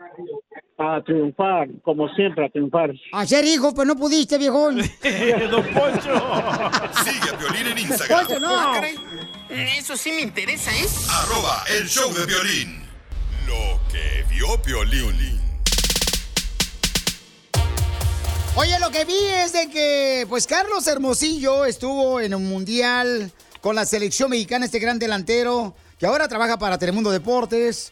A 0.77 1.01
triunfar, 1.03 1.67
como 1.83 2.09
siempre, 2.15 2.45
a 2.45 2.49
triunfar. 2.49 2.91
Ayer, 3.11 3.45
hijo, 3.45 3.73
pues 3.73 3.87
no 3.87 3.95
pudiste, 3.95 4.37
viejón. 4.37 4.77
Don 5.51 5.63
Poncho. 5.67 6.13
Sigue 7.03 7.29
a 7.31 7.37
Piolín 7.37 7.67
en 7.67 7.77
Instagram. 7.77 8.25
Poncho, 8.25 8.39
no. 8.39 8.49
Ah. 8.49 8.81
Eso 9.49 9.95
sí 9.95 10.11
me 10.11 10.21
interesa, 10.21 10.71
¿eh? 10.71 10.87
Arroba 11.09 11.63
el 11.77 11.87
show 11.87 12.11
de 12.13 12.25
violín. 12.25 12.83
Lo 13.45 13.79
que 13.91 14.25
vio 14.33 14.61
Piolín. 14.63 15.39
Oye, 18.55 18.79
lo 18.79 18.91
que 18.91 19.05
vi 19.05 19.17
es 19.17 19.51
de 19.53 19.69
que, 19.69 20.25
pues, 20.29 20.45
Carlos 20.45 20.85
Hermosillo 20.87 21.65
estuvo 21.65 22.19
en 22.19 22.35
un 22.35 22.47
mundial 22.47 23.31
con 23.61 23.75
la 23.75 23.85
selección 23.85 24.29
mexicana, 24.29 24.65
este 24.65 24.77
gran 24.77 24.99
delantero, 24.99 25.75
que 25.97 26.05
ahora 26.05 26.27
trabaja 26.27 26.57
para 26.59 26.77
Telemundo 26.77 27.09
Deportes. 27.11 27.91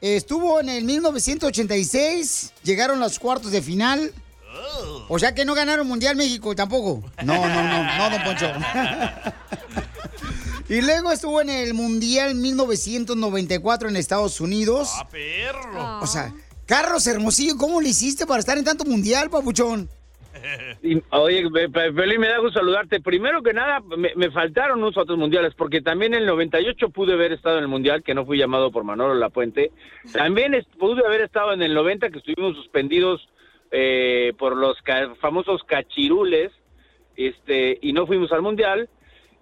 Estuvo 0.00 0.60
en 0.60 0.68
el 0.68 0.84
1986, 0.84 2.52
llegaron 2.62 3.00
los 3.00 3.18
cuartos 3.18 3.50
de 3.50 3.62
final. 3.62 4.12
O 5.08 5.18
sea 5.18 5.34
que 5.34 5.44
no 5.44 5.54
ganaron 5.54 5.88
Mundial 5.88 6.16
México 6.16 6.54
tampoco. 6.54 7.02
No, 7.24 7.34
no, 7.34 7.48
no, 7.48 7.98
no, 7.98 8.10
don 8.10 8.24
Poncho. 8.24 8.52
y 10.68 10.80
luego 10.82 11.10
estuvo 11.10 11.40
en 11.40 11.50
el 11.50 11.74
Mundial 11.74 12.34
1994 12.34 13.88
en 13.88 13.96
Estados 13.96 14.40
Unidos. 14.40 14.90
¡Ah, 14.94 15.08
perro! 15.08 16.00
O 16.00 16.06
sea, 16.06 16.32
Carlos 16.66 17.06
Hermosillo, 17.06 17.56
¿cómo 17.56 17.80
le 17.80 17.88
hiciste 17.88 18.26
para 18.26 18.40
estar 18.40 18.58
en 18.58 18.64
tanto 18.64 18.84
Mundial, 18.84 19.30
papuchón? 19.30 19.88
Y, 20.82 21.02
oye, 21.10 21.50
Pe- 21.50 21.68
Pe- 21.68 21.92
Piolín, 21.92 22.20
me 22.20 22.28
da 22.28 22.38
gusto 22.38 22.58
saludarte. 22.60 23.00
Primero 23.00 23.42
que 23.42 23.52
nada, 23.52 23.80
me, 23.96 24.30
faltaron 24.30 24.78
unos 24.78 24.96
otros 24.96 25.18
mundiales, 25.18 25.54
porque 25.54 25.80
también 25.80 26.14
en 26.14 26.20
el 26.20 26.26
98 26.26 26.90
pude 26.90 27.14
haber 27.14 27.32
estado 27.32 27.56
en 27.58 27.64
el 27.64 27.68
mundial, 27.68 28.02
que 28.02 28.14
no 28.14 28.24
fui 28.26 28.38
llamado 28.38 28.70
por 28.70 28.84
Manolo 28.84 29.14
Lapuente. 29.14 29.72
También 30.12 30.54
pude 30.78 31.04
haber 31.06 31.22
estado 31.22 31.52
en 31.52 31.62
el 31.62 31.74
90, 31.74 32.10
que 32.10 32.18
estuvimos 32.18 32.56
suspendidos 32.56 33.28
eh, 33.70 34.32
por 34.38 34.56
los 34.56 34.76
famosos 35.20 35.62
cachirules, 35.64 36.52
este, 37.16 37.78
y 37.82 37.92
no 37.92 38.06
fuimos 38.06 38.32
al 38.32 38.42
mundial. 38.42 38.88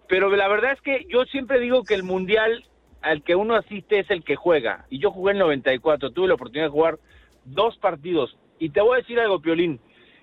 Pero 0.09 0.31
la 0.35 0.48
verdad 0.48 0.73
es 0.73 0.81
que 0.81 1.06
yo 1.09 1.24
siempre 1.24 1.59
digo 1.60 1.82
que 1.85 1.94
el 1.94 2.02
mundial 2.02 2.64
al 3.02 3.23
que 3.23 3.35
uno 3.36 3.55
asiste 3.55 4.01
es 4.01 4.10
el 4.10 4.24
que 4.24 4.36
juega. 4.36 4.86
Y 4.90 4.98
yo 4.98 5.10
jugué 5.10 5.32
en 5.32 5.36
el 5.36 5.43
94, 5.44 6.10
tuve 6.10 6.28
la 6.28 6.35
oportunidad 6.35 6.66
de 6.66 6.70
jugar 6.73 6.98
dos 7.44 7.77
partidos. 7.78 8.36
Y 8.59 8.70
te 8.70 8.81
voy 8.81 8.94
a 8.94 9.01
decir 9.01 9.20
algo, 9.20 9.40
Piolín, 9.40 9.78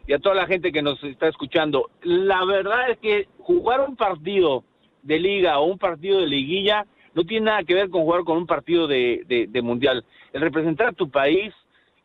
y 0.07 0.13
a 0.13 0.19
toda 0.19 0.35
la 0.35 0.47
gente 0.47 0.71
que 0.71 0.81
nos 0.81 1.01
está 1.03 1.27
escuchando. 1.27 1.89
La 2.03 2.43
verdad 2.45 2.89
es 2.91 2.97
que 2.99 3.27
jugar 3.39 3.81
un 3.81 3.95
partido 3.95 4.63
de 5.01 5.19
liga 5.19 5.59
o 5.59 5.65
un 5.65 5.77
partido 5.77 6.19
de 6.19 6.27
liguilla 6.27 6.85
no 7.13 7.23
tiene 7.23 7.45
nada 7.47 7.63
que 7.63 7.73
ver 7.73 7.89
con 7.89 8.01
jugar 8.03 8.23
con 8.23 8.37
un 8.37 8.47
partido 8.47 8.87
de, 8.87 9.47
mundial. 9.63 10.03
El 10.33 10.41
representar 10.41 10.87
a 10.87 10.93
tu 10.93 11.09
país, 11.09 11.53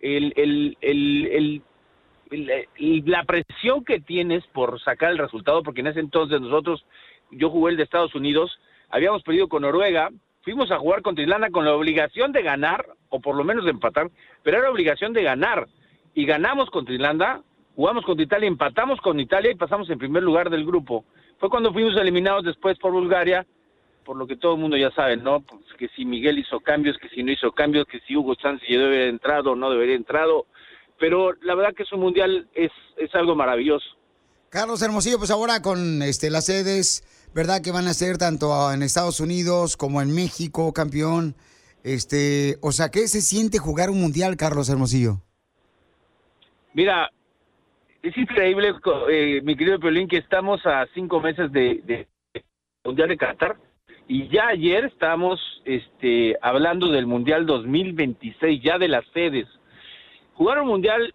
el- 0.00 0.32
el- 0.36 1.62
la 3.06 3.24
presión 3.24 3.84
que 3.84 4.00
tienes 4.00 4.46
por 4.48 4.80
sacar 4.80 5.10
el 5.12 5.18
resultado, 5.18 5.62
porque 5.62 5.80
en 5.80 5.86
ese 5.88 6.00
entonces 6.00 6.40
nosotros, 6.40 6.84
yo 7.30 7.50
jugué 7.50 7.72
el 7.72 7.76
de 7.78 7.84
Estados 7.84 8.14
Unidos, 8.14 8.58
habíamos 8.90 9.22
perdido 9.22 9.48
con 9.48 9.62
Noruega, 9.62 10.10
fuimos 10.42 10.70
a 10.70 10.78
jugar 10.78 11.02
contra 11.02 11.22
Irlanda 11.22 11.50
con 11.50 11.64
la 11.64 11.74
obligación 11.74 12.32
de 12.32 12.42
ganar, 12.42 12.86
o 13.08 13.20
por 13.20 13.34
lo 13.36 13.44
menos 13.44 13.64
de 13.64 13.70
empatar, 13.70 14.10
pero 14.42 14.58
era 14.58 14.70
obligación 14.70 15.12
de 15.12 15.22
ganar. 15.22 15.68
Y 16.14 16.26
ganamos 16.26 16.68
contra 16.70 16.94
Irlanda, 16.94 17.42
jugamos 17.78 18.04
contra 18.04 18.24
Italia, 18.24 18.48
empatamos 18.48 19.00
con 19.00 19.20
Italia 19.20 19.52
y 19.52 19.54
pasamos 19.54 19.88
en 19.88 20.00
primer 20.00 20.24
lugar 20.24 20.50
del 20.50 20.66
grupo. 20.66 21.04
Fue 21.38 21.48
cuando 21.48 21.72
fuimos 21.72 21.94
eliminados 21.94 22.42
después 22.42 22.76
por 22.76 22.90
Bulgaria, 22.90 23.46
por 24.04 24.16
lo 24.16 24.26
que 24.26 24.34
todo 24.34 24.54
el 24.54 24.60
mundo 24.60 24.76
ya 24.76 24.90
sabe, 24.90 25.16
¿no? 25.16 25.42
Pues 25.42 25.62
que 25.78 25.86
si 25.94 26.04
Miguel 26.04 26.40
hizo 26.40 26.58
cambios, 26.58 26.98
que 26.98 27.08
si 27.08 27.22
no 27.22 27.30
hizo 27.30 27.52
cambios, 27.52 27.86
que 27.86 28.00
si 28.00 28.16
Hugo 28.16 28.34
Sánchez 28.34 28.68
debe 28.68 28.86
haber 28.86 29.08
entrado 29.10 29.52
o 29.52 29.54
no 29.54 29.70
debería 29.70 29.94
haber 29.94 30.00
entrado. 30.00 30.46
Pero 30.98 31.34
la 31.42 31.54
verdad 31.54 31.72
que 31.72 31.84
su 31.84 31.96
mundial 31.96 32.48
es, 32.52 32.72
es 32.96 33.14
algo 33.14 33.36
maravilloso. 33.36 33.86
Carlos 34.48 34.82
Hermosillo, 34.82 35.18
pues 35.18 35.30
ahora 35.30 35.62
con 35.62 36.02
este, 36.02 36.30
las 36.30 36.46
sedes, 36.46 37.04
¿verdad? 37.32 37.62
Que 37.62 37.70
van 37.70 37.86
a 37.86 37.94
ser 37.94 38.18
tanto 38.18 38.72
en 38.72 38.82
Estados 38.82 39.20
Unidos 39.20 39.76
como 39.76 40.02
en 40.02 40.12
México, 40.12 40.72
campeón. 40.72 41.36
Este, 41.84 42.56
o 42.60 42.72
sea, 42.72 42.88
¿qué 42.88 43.06
se 43.06 43.20
siente 43.20 43.58
jugar 43.58 43.88
un 43.88 44.00
mundial, 44.00 44.36
Carlos 44.36 44.68
Hermosillo? 44.68 45.20
Mira, 46.74 47.08
es 48.02 48.16
increíble, 48.16 48.74
eh, 49.10 49.40
mi 49.42 49.56
querido 49.56 49.80
Piolín, 49.80 50.08
que 50.08 50.18
estamos 50.18 50.64
a 50.66 50.86
cinco 50.94 51.20
meses 51.20 51.50
de, 51.52 52.06
Mundial 52.84 53.08
de 53.08 53.16
Qatar 53.16 53.56
y 54.06 54.28
ya 54.28 54.48
ayer 54.48 54.86
estábamos 54.86 55.40
este, 55.64 56.36
hablando 56.40 56.90
del 56.90 57.06
Mundial 57.06 57.44
2026, 57.44 58.62
ya 58.62 58.78
de 58.78 58.88
las 58.88 59.06
sedes. 59.08 59.46
Jugar 60.34 60.60
un 60.60 60.68
Mundial 60.68 61.12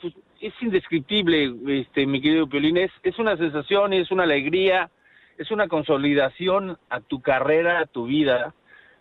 pues, 0.00 0.14
es 0.40 0.54
indescriptible, 0.62 1.52
este, 1.80 2.06
mi 2.06 2.20
querido 2.20 2.46
Piolín, 2.46 2.76
es, 2.76 2.92
es 3.02 3.18
una 3.18 3.36
sensación, 3.36 3.92
es 3.92 4.10
una 4.10 4.22
alegría, 4.22 4.90
es 5.36 5.50
una 5.50 5.68
consolidación 5.68 6.78
a 6.88 7.00
tu 7.00 7.20
carrera, 7.20 7.80
a 7.80 7.86
tu 7.86 8.06
vida, 8.06 8.54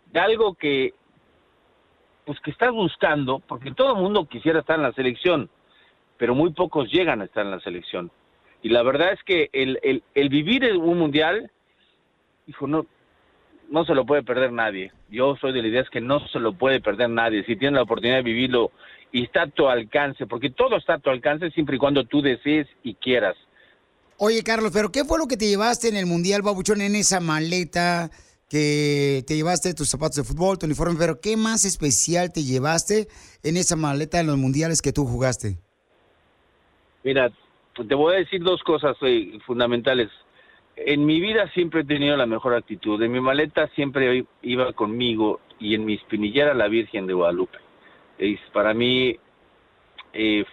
de 0.08 0.20
algo 0.20 0.56
que 0.56 0.94
pues 2.26 2.40
que 2.42 2.52
estás 2.52 2.72
buscando, 2.72 3.40
porque 3.40 3.72
todo 3.72 3.96
el 3.96 4.02
mundo 4.02 4.28
quisiera 4.28 4.60
estar 4.60 4.76
en 4.76 4.84
la 4.84 4.94
selección, 4.94 5.50
pero 6.20 6.36
muy 6.36 6.52
pocos 6.52 6.92
llegan 6.92 7.22
a 7.22 7.26
estar 7.26 7.46
en 7.46 7.52
la 7.52 7.62
selección. 7.62 8.12
Y 8.62 8.70
la 8.70 8.84
verdad 8.84 9.14
es 9.14 9.24
que 9.24 9.50
el, 9.54 9.80
el, 10.14 10.30
vivir 10.30 10.66
en 10.66 10.76
un 10.76 11.00
mundial, 11.00 11.50
hijo, 12.46 12.68
no, 12.68 12.86
no 13.70 13.86
se 13.86 13.96
lo 13.96 14.06
puede 14.06 14.22
perder 14.22 14.52
nadie. 14.52 14.92
Yo 15.10 15.38
soy 15.38 15.54
de 15.54 15.62
la 15.62 15.70
idea 15.70 15.82
es 15.82 15.90
que 15.90 16.02
no 16.02 16.20
se 16.28 16.40
lo 16.40 16.54
puede 16.54 16.82
perder 16.82 17.10
nadie. 17.10 17.46
Si 17.46 17.56
tienes 17.56 17.78
la 17.78 17.84
oportunidad 17.84 18.18
de 18.18 18.24
vivirlo 18.24 18.72
y 19.14 19.24
está 19.24 19.44
a 19.44 19.48
tu 19.48 19.70
alcance, 19.70 20.28
porque 20.28 20.50
todo 20.50 20.76
está 20.76 20.96
a 20.96 21.00
tu 21.00 21.10
alcance 21.10 21.50
siempre 21.52 21.78
y 21.78 21.80
cuando 21.80 22.04
tú 22.04 22.22
desees 22.22 22.68
y 22.84 22.96
quieras. 22.96 23.38
Oye, 24.18 24.44
Carlos, 24.44 24.72
¿pero 24.74 24.92
qué 24.92 25.06
fue 25.06 25.18
lo 25.18 25.28
que 25.28 25.38
te 25.38 25.48
llevaste 25.48 25.88
en 25.88 25.96
el 25.96 26.06
mundial, 26.06 26.42
babuchón, 26.42 26.82
en 26.82 26.98
esa 26.98 27.22
maleta 27.22 28.12
que 28.50 29.24
te 29.26 29.38
llevaste 29.38 29.74
tus 29.74 29.88
zapatos 29.88 30.18
de 30.18 30.24
fútbol, 30.26 30.60
tu 30.60 30.66
uniforme? 30.66 30.96
Pero 31.00 31.22
¿qué 31.22 31.38
más 31.38 31.64
especial 31.64 32.34
te 32.34 32.44
llevaste 32.44 33.08
en 33.42 33.56
esa 33.56 33.78
maleta 33.78 34.20
en 34.20 34.28
los 34.28 34.38
mundiales 34.38 34.82
que 34.82 34.92
tú 34.92 35.06
jugaste? 35.06 35.60
Mira, 37.04 37.32
te 37.88 37.96
voy 37.96 38.16
a 38.16 38.18
decir 38.20 38.42
dos 38.44 38.62
cosas 38.64 38.98
eh, 39.02 39.40
fundamentales. 39.46 40.10
En 40.76 41.06
mi 41.06 41.20
vida 41.20 41.50
siempre 41.54 41.82
he 41.82 41.86
tenido 41.86 42.16
la 42.18 42.26
mejor 42.26 42.54
actitud. 42.54 43.02
En 43.02 43.12
mi 43.12 43.20
maleta 43.20 43.68
siempre 43.76 44.26
iba 44.42 44.72
conmigo 44.74 45.40
y 45.60 45.76
en 45.76 45.86
mi 45.86 45.96
espinillera 45.96 46.54
la 46.54 46.68
Virgen 46.68 47.08
de 47.08 47.14
Guadalupe. 47.14 47.58
Es 48.18 48.40
para 48.54 48.74
mí 48.74 49.18
eh, 50.14 50.46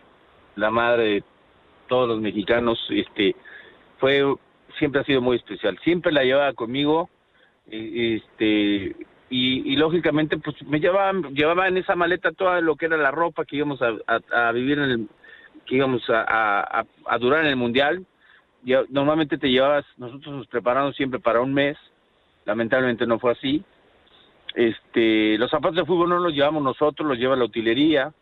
la 0.56 0.70
madre 0.70 1.05
de 1.05 1.24
todos 1.89 2.09
los 2.09 2.20
mexicanos. 2.20 2.78
Este 2.90 3.36
fue 3.98 4.23
siempre 4.78 5.01
ha 5.01 5.05
sido 5.05 5.20
muy 5.20 5.36
especial. 5.36 5.78
Siempre 5.85 6.12
la 6.12 6.24
llevaba 6.24 6.52
conmigo. 6.55 7.09
eh, 7.70 8.20
Este 8.23 8.97
y, 9.28 9.74
lógicamente 9.74 10.39
pues 10.39 10.55
me 10.66 10.78
llevaba 10.78 11.12
llevaba 11.31 11.66
en 11.66 11.77
esa 11.78 11.97
maleta 11.97 12.31
toda 12.31 12.60
lo 12.60 12.77
que 12.77 12.86
era 12.86 12.97
la 12.97 13.10
ropa 13.10 13.44
que 13.44 13.56
íbamos 13.56 13.81
a- 13.82 13.97
a 14.31 14.52
vivir 14.52 14.78
en 14.78 14.90
el 14.90 15.09
que 15.66 15.76
íbamos 15.76 16.09
a, 16.10 16.22
a- 16.80 16.84
a- 17.06 17.18
durar 17.18 17.40
en 17.43 17.48
el 17.48 17.56
mundial. 17.56 18.05
Ya- 18.62 18.84
Normalmente 18.88 19.38
te 19.38 19.51
llevabas, 19.51 19.84
nosotros 19.97 20.34
nos 20.34 20.47
preparamos 20.47 20.97
siempre 20.97 21.20
para 21.20 21.40
un 21.40 21.52
mes, 21.52 21.76
lamentablemente 22.44 23.06
no 23.06 23.18
fue 23.18 23.32
así. 23.32 23.62
Este, 24.55 25.36
los 25.38 25.51
zapatos 25.51 25.76
de 25.76 25.84
fútbol 25.84 26.09
no 26.09 26.18
los 26.18 26.32
llevamos 26.32 26.62
nosotros, 26.62 27.06
los 27.09 27.18
lleva 27.18 27.36
la 27.36 27.44
utilería. 27.44 28.12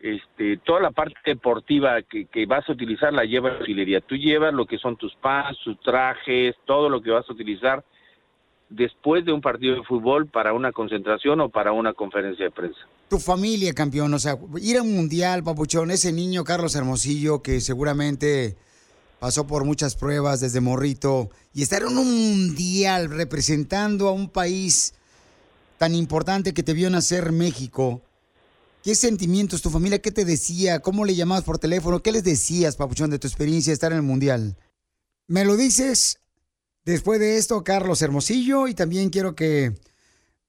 Este, 0.00 0.58
toda 0.58 0.80
la 0.80 0.90
parte 0.90 1.16
deportiva 1.24 2.02
que, 2.02 2.26
que 2.26 2.44
vas 2.44 2.68
a 2.68 2.72
utilizar 2.72 3.12
la 3.12 3.24
lleva 3.24 3.50
la 3.52 3.60
utilería. 3.60 4.00
Tú 4.00 4.16
llevas 4.16 4.52
lo 4.52 4.66
que 4.66 4.76
son 4.78 4.96
tus 4.96 5.14
pants, 5.16 5.58
tus 5.60 5.80
trajes, 5.80 6.54
todo 6.66 6.90
lo 6.90 7.00
que 7.00 7.10
vas 7.10 7.28
a 7.28 7.32
utilizar 7.32 7.82
después 8.74 9.24
de 9.24 9.32
un 9.32 9.40
partido 9.40 9.76
de 9.76 9.82
fútbol 9.84 10.26
para 10.26 10.52
una 10.52 10.72
concentración 10.72 11.40
o 11.40 11.48
para 11.48 11.72
una 11.72 11.92
conferencia 11.92 12.44
de 12.44 12.50
prensa. 12.50 12.80
Tu 13.08 13.18
familia, 13.18 13.72
campeón, 13.72 14.12
o 14.14 14.18
sea, 14.18 14.36
ir 14.60 14.76
a 14.76 14.82
un 14.82 14.94
mundial, 14.94 15.44
papuchón, 15.44 15.90
ese 15.90 16.12
niño 16.12 16.44
Carlos 16.44 16.74
Hermosillo 16.74 17.42
que 17.42 17.60
seguramente 17.60 18.56
pasó 19.20 19.46
por 19.46 19.64
muchas 19.64 19.94
pruebas 19.94 20.40
desde 20.40 20.60
morrito 20.60 21.30
y 21.54 21.62
estar 21.62 21.82
en 21.82 21.96
un 21.96 22.04
mundial 22.04 23.10
representando 23.10 24.08
a 24.08 24.12
un 24.12 24.28
país 24.28 24.94
tan 25.78 25.94
importante 25.94 26.52
que 26.52 26.62
te 26.62 26.74
vio 26.74 26.90
nacer 26.90 27.32
México. 27.32 28.02
¿Qué 28.82 28.94
sentimientos 28.94 29.62
tu 29.62 29.70
familia, 29.70 30.00
qué 30.00 30.10
te 30.10 30.24
decía? 30.24 30.80
¿Cómo 30.80 31.04
le 31.04 31.14
llamabas 31.14 31.44
por 31.44 31.58
teléfono? 31.58 32.00
¿Qué 32.00 32.12
les 32.12 32.24
decías, 32.24 32.76
papuchón, 32.76 33.10
de 33.10 33.18
tu 33.18 33.26
experiencia 33.26 33.70
de 33.70 33.74
estar 33.74 33.92
en 33.92 33.98
el 33.98 34.04
mundial? 34.04 34.56
Me 35.26 35.44
lo 35.46 35.56
dices 35.56 36.18
después 36.84 37.20
de 37.20 37.36
esto, 37.38 37.62
Carlos 37.64 38.02
Hermosillo, 38.02 38.68
y 38.68 38.74
también 38.74 39.10
quiero 39.10 39.34
que 39.34 39.74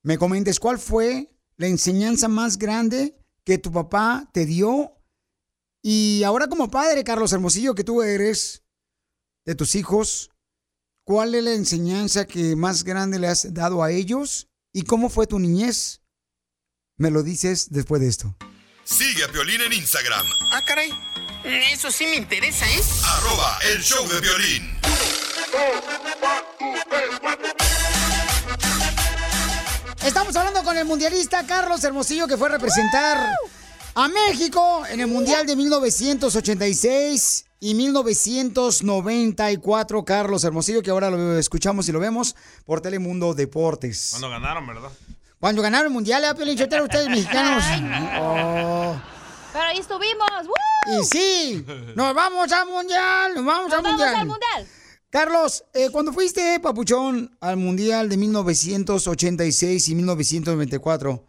me 0.03 0.18
comentes 0.18 0.60
cuál 0.60 0.80
fue 0.80 1.32
la 1.57 1.68
enseñanza 1.68 2.28
más 2.28 2.57
grande 2.57 3.16
que 3.44 3.57
tu 3.57 3.72
papá 3.72 4.30
te 4.34 4.45
dio. 4.45 4.91
Y 5.82 6.24
ahora 6.24 6.48
como 6.48 6.70
padre, 6.70 7.03
Carlos 7.03 7.32
Hermosillo, 7.32 7.76
que 7.76 7.84
tú 7.84 8.02
eres, 8.02 8.64
de 9.45 9.56
tus 9.56 9.76
hijos, 9.76 10.32
¿cuál 11.03 11.36
es 11.36 11.44
la 11.44 11.53
enseñanza 11.53 12.26
que 12.26 12.56
más 12.56 12.84
grande 12.84 13.20
le 13.20 13.28
has 13.28 13.53
dado 13.53 13.84
a 13.84 13.91
ellos? 13.91 14.48
¿Y 14.74 14.84
cómo 14.84 15.10
fue 15.10 15.28
tu 15.28 15.40
niñez? 15.40 16.02
Me 16.98 17.12
lo 17.12 17.24
dices 17.24 17.68
después 17.72 18.02
de 18.02 18.07
esto. 18.07 18.36
Sigue 18.84 19.24
a 19.24 19.28
Piolín 19.32 19.62
en 19.62 19.74
Instagram, 19.74 20.26
Ah, 20.52 20.64
caray. 20.66 20.91
Eso 21.44 21.91
sí 21.91 22.06
me 22.06 22.16
interesa, 22.16 22.66
¿eh? 22.68 22.82
arroba 23.03 23.60
el 23.72 23.82
show 23.82 24.07
de 24.07 24.20
violín. 24.20 24.95
Estamos 30.03 30.36
hablando 30.36 30.64
con 30.64 30.78
el 30.78 30.86
mundialista 30.86 31.45
Carlos 31.48 31.84
Hermosillo 31.84 32.28
que 32.28 32.38
fue 32.38 32.48
a 32.48 32.52
representar 32.52 33.36
a 33.95 34.07
México 34.07 34.86
en 34.88 34.99
el 34.99 35.07
Mundial 35.07 35.48
de 35.48 35.56
1986 35.56 37.45
y 37.60 37.74
1994. 37.74 40.06
Carlos 40.06 40.44
Hermosillo, 40.44 40.84
que 40.84 40.91
ahora 40.91 41.10
lo 41.10 41.40
escuchamos 41.40 41.90
y 41.90 41.91
lo 41.91 41.99
vemos 41.99 42.36
por 42.66 42.82
Telemundo 42.82 43.34
Deportes. 43.34 44.10
Cuando 44.12 44.30
ganaron, 44.30 44.68
¿verdad? 44.68 44.90
Cuando 45.40 45.62
ganaron 45.62 45.88
el 45.88 45.94
Mundial, 45.94 46.24
¿eh, 46.26 46.36
Piolín 46.36 46.57
Sotelo, 46.57 46.84
ustedes 46.84 47.10
mexicanos? 47.10 47.64
Oh. 48.20 48.95
Pero 49.53 49.66
ahí 49.66 49.80
estuvimos. 49.80 50.28
¡Woo! 50.45 51.02
Y 51.02 51.06
sí, 51.06 51.66
nos 51.95 52.14
vamos 52.14 52.52
al 52.52 52.68
Mundial, 52.68 53.34
nos 53.34 53.45
vamos 53.45 53.70
Nos 53.70 53.78
al 53.78 53.84
vamos 53.84 53.99
Mundial. 53.99 54.16
al 54.16 54.28
Mundial. 54.28 54.68
Carlos, 55.16 55.64
eh, 55.74 55.92
cuando 55.92 56.12
fuiste, 56.12 56.60
Papuchón, 56.60 57.38
al 57.40 57.56
Mundial 57.56 58.10
de 58.10 58.18
1986 58.18 59.88
y 59.88 59.96
1994, 59.96 61.26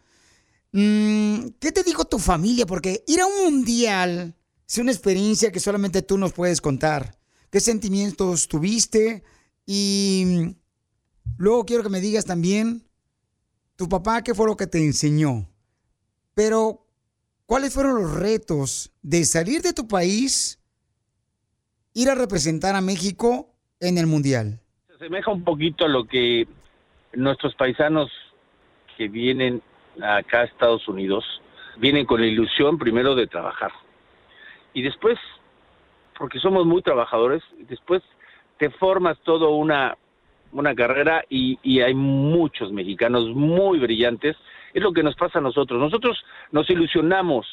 mm, 0.73 1.47
¿qué 1.57 1.71
te 1.71 1.83
dijo 1.83 2.03
tu 2.03 2.19
familia? 2.19 2.65
Porque 2.65 3.05
ir 3.07 3.21
a 3.21 3.25
un 3.25 3.45
Mundial 3.45 4.35
es 4.67 4.77
una 4.77 4.91
experiencia 4.91 5.53
que 5.53 5.61
solamente 5.61 6.01
tú 6.01 6.17
nos 6.17 6.33
puedes 6.33 6.59
contar. 6.59 7.17
¿Qué 7.49 7.61
sentimientos 7.61 8.49
tuviste? 8.49 9.23
Y 9.65 10.53
luego 11.37 11.63
quiero 11.63 11.83
que 11.83 11.87
me 11.87 12.01
digas 12.01 12.25
también, 12.25 12.85
tu 13.77 13.87
papá, 13.87 14.21
¿qué 14.21 14.35
fue 14.35 14.47
lo 14.47 14.57
que 14.57 14.67
te 14.67 14.83
enseñó? 14.83 15.49
Pero, 16.33 16.85
¿cuáles 17.45 17.73
fueron 17.73 18.01
los 18.01 18.15
retos 18.15 18.91
de 19.01 19.23
salir 19.23 19.61
de 19.61 19.71
tu 19.71 19.87
país, 19.87 20.59
ir 21.93 22.09
a 22.09 22.15
representar 22.15 22.75
a 22.75 22.81
México 22.81 23.53
en 23.79 23.97
el 23.97 24.07
Mundial? 24.07 24.59
Se 24.87 24.95
asemeja 24.95 25.31
un 25.31 25.43
poquito 25.43 25.85
a 25.85 25.89
lo 25.89 26.05
que 26.05 26.47
nuestros 27.13 27.53
paisanos 27.55 28.09
que 28.97 29.07
vienen 29.07 29.61
acá 30.01 30.41
a 30.41 30.43
Estados 30.45 30.87
Unidos 30.87 31.23
vienen 31.77 32.05
con 32.05 32.21
la 32.21 32.27
ilusión 32.27 32.77
primero 32.77 33.15
de 33.15 33.27
trabajar 33.27 33.71
y 34.73 34.81
después, 34.81 35.17
porque 36.17 36.39
somos 36.39 36.65
muy 36.65 36.81
trabajadores, 36.81 37.41
después 37.67 38.01
te 38.57 38.69
formas 38.71 39.17
toda 39.23 39.49
una, 39.49 39.95
una 40.51 40.75
carrera 40.75 41.23
y, 41.29 41.79
hay 41.81 41.93
muchos 41.93 42.71
mexicanos 42.71 43.27
muy 43.29 43.79
brillantes. 43.79 44.35
Es 44.73 44.83
lo 44.83 44.93
que 44.93 45.01
nos 45.03 45.15
pasa 45.15 45.39
a 45.39 45.41
nosotros. 45.41 45.79
Nosotros 45.79 46.23
nos 46.51 46.69
ilusionamos. 46.69 47.45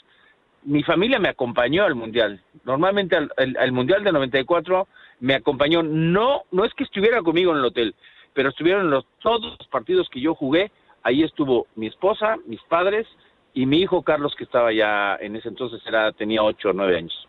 Mi 0.65 0.83
familia 0.83 1.19
me 1.19 1.29
acompañó 1.29 1.85
al 1.85 1.95
Mundial. 1.95 2.43
Normalmente 2.65 3.17
al, 3.17 3.31
al- 3.39 3.57
al 3.59 3.73
Mundial 3.73 4.03
de 4.05 4.13
94 4.13 4.87
me 5.21 5.35
acompañó. 5.35 5.83
No, 5.83 6.43
no 6.51 6.65
es 6.65 6.73
que 6.75 6.85
estuviera 6.85 7.23
conmigo 7.23 7.53
en 7.53 7.59
el 7.59 7.65
hotel, 7.65 7.95
pero 8.33 8.49
estuvieron 8.49 8.91
los, 8.91 9.07
todos 9.21 9.57
los 9.59 9.69
partidos 9.69 10.09
que 10.09 10.21
yo 10.21 10.35
jugué. 10.35 10.71
Ahí 11.03 11.23
estuvo 11.23 11.67
mi 11.77 11.87
esposa, 11.87 12.37
mis 12.47 12.63
padres 12.63 13.07
y 13.53 13.67
mi 13.67 13.81
hijo 13.81 14.03
Carlos, 14.03 14.35
que 14.37 14.45
estaba 14.45 14.73
ya 14.73 15.17
en 15.21 15.37
ese 15.37 15.49
entonces, 15.49 15.81
era, 15.87 16.13
tenía 16.13 16.43
ocho 16.43 16.71
o 16.71 16.73
nueve 16.73 16.97
años. 16.97 17.29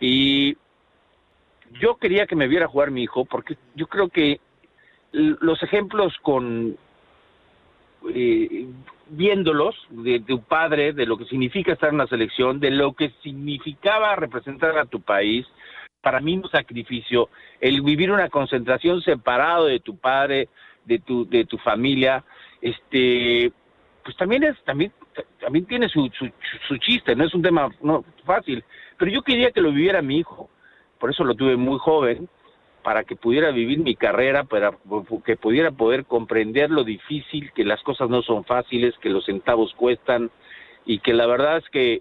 Y 0.00 0.56
yo 1.80 1.96
quería 1.96 2.26
que 2.26 2.36
me 2.36 2.48
viera 2.48 2.68
jugar 2.68 2.90
mi 2.90 3.02
hijo, 3.02 3.24
porque 3.24 3.56
yo 3.74 3.86
creo 3.86 4.08
que 4.08 4.40
los 5.12 5.62
ejemplos 5.62 6.14
con 6.22 6.76
eh, 8.14 8.66
viéndolos 9.10 9.74
de, 9.90 10.20
tu 10.20 10.42
padre, 10.42 10.92
de 10.92 11.06
lo 11.06 11.16
que 11.16 11.24
significa 11.24 11.72
estar 11.72 11.90
en 11.90 11.98
la 11.98 12.06
selección, 12.06 12.60
de 12.60 12.70
lo 12.70 12.92
que 12.92 13.10
significaba 13.22 14.16
representar 14.16 14.78
a 14.78 14.86
tu 14.86 15.00
país, 15.00 15.46
para 16.08 16.20
mí 16.20 16.38
un 16.38 16.50
sacrificio, 16.50 17.28
el 17.60 17.82
vivir 17.82 18.10
una 18.10 18.30
concentración 18.30 19.02
separado 19.02 19.66
de 19.66 19.78
tu 19.78 19.98
padre, 19.98 20.48
de 20.86 21.00
tu, 21.00 21.28
de 21.28 21.44
tu 21.44 21.58
familia, 21.58 22.24
este, 22.62 23.52
pues 24.02 24.16
también 24.16 24.42
es, 24.42 24.56
también, 24.64 24.90
también 25.38 25.66
tiene 25.66 25.86
su, 25.90 26.10
su, 26.18 26.30
su 26.66 26.78
chiste, 26.78 27.14
no 27.14 27.26
es 27.26 27.34
un 27.34 27.42
tema 27.42 27.68
no, 27.82 28.06
fácil, 28.24 28.64
pero 28.96 29.10
yo 29.10 29.20
quería 29.20 29.50
que 29.50 29.60
lo 29.60 29.70
viviera 29.70 30.00
mi 30.00 30.16
hijo, 30.16 30.48
por 30.98 31.10
eso 31.10 31.24
lo 31.24 31.34
tuve 31.34 31.58
muy 31.58 31.78
joven, 31.78 32.26
para 32.82 33.04
que 33.04 33.14
pudiera 33.14 33.50
vivir 33.50 33.80
mi 33.80 33.94
carrera, 33.94 34.44
para 34.44 34.72
que 35.26 35.36
pudiera 35.36 35.72
poder 35.72 36.06
comprender 36.06 36.70
lo 36.70 36.84
difícil, 36.84 37.52
que 37.52 37.64
las 37.64 37.82
cosas 37.82 38.08
no 38.08 38.22
son 38.22 38.46
fáciles, 38.46 38.94
que 39.02 39.10
los 39.10 39.26
centavos 39.26 39.74
cuestan 39.74 40.30
y 40.86 41.00
que 41.00 41.12
la 41.12 41.26
verdad 41.26 41.58
es 41.58 41.68
que, 41.68 42.00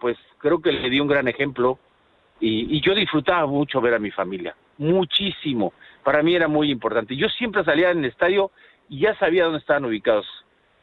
pues 0.00 0.16
creo 0.38 0.60
que 0.60 0.72
le 0.72 0.90
di 0.90 0.98
un 0.98 1.06
gran 1.06 1.28
ejemplo 1.28 1.78
y, 2.40 2.76
y 2.76 2.80
yo 2.80 2.94
disfrutaba 2.94 3.46
mucho 3.46 3.80
ver 3.80 3.94
a 3.94 3.98
mi 3.98 4.10
familia, 4.10 4.54
muchísimo. 4.78 5.72
Para 6.02 6.22
mí 6.22 6.34
era 6.34 6.48
muy 6.48 6.70
importante. 6.70 7.16
Yo 7.16 7.28
siempre 7.28 7.64
salía 7.64 7.90
en 7.90 7.98
el 7.98 8.06
estadio 8.06 8.50
y 8.88 9.00
ya 9.00 9.14
sabía 9.18 9.44
dónde 9.44 9.60
estaban 9.60 9.84
ubicados 9.84 10.26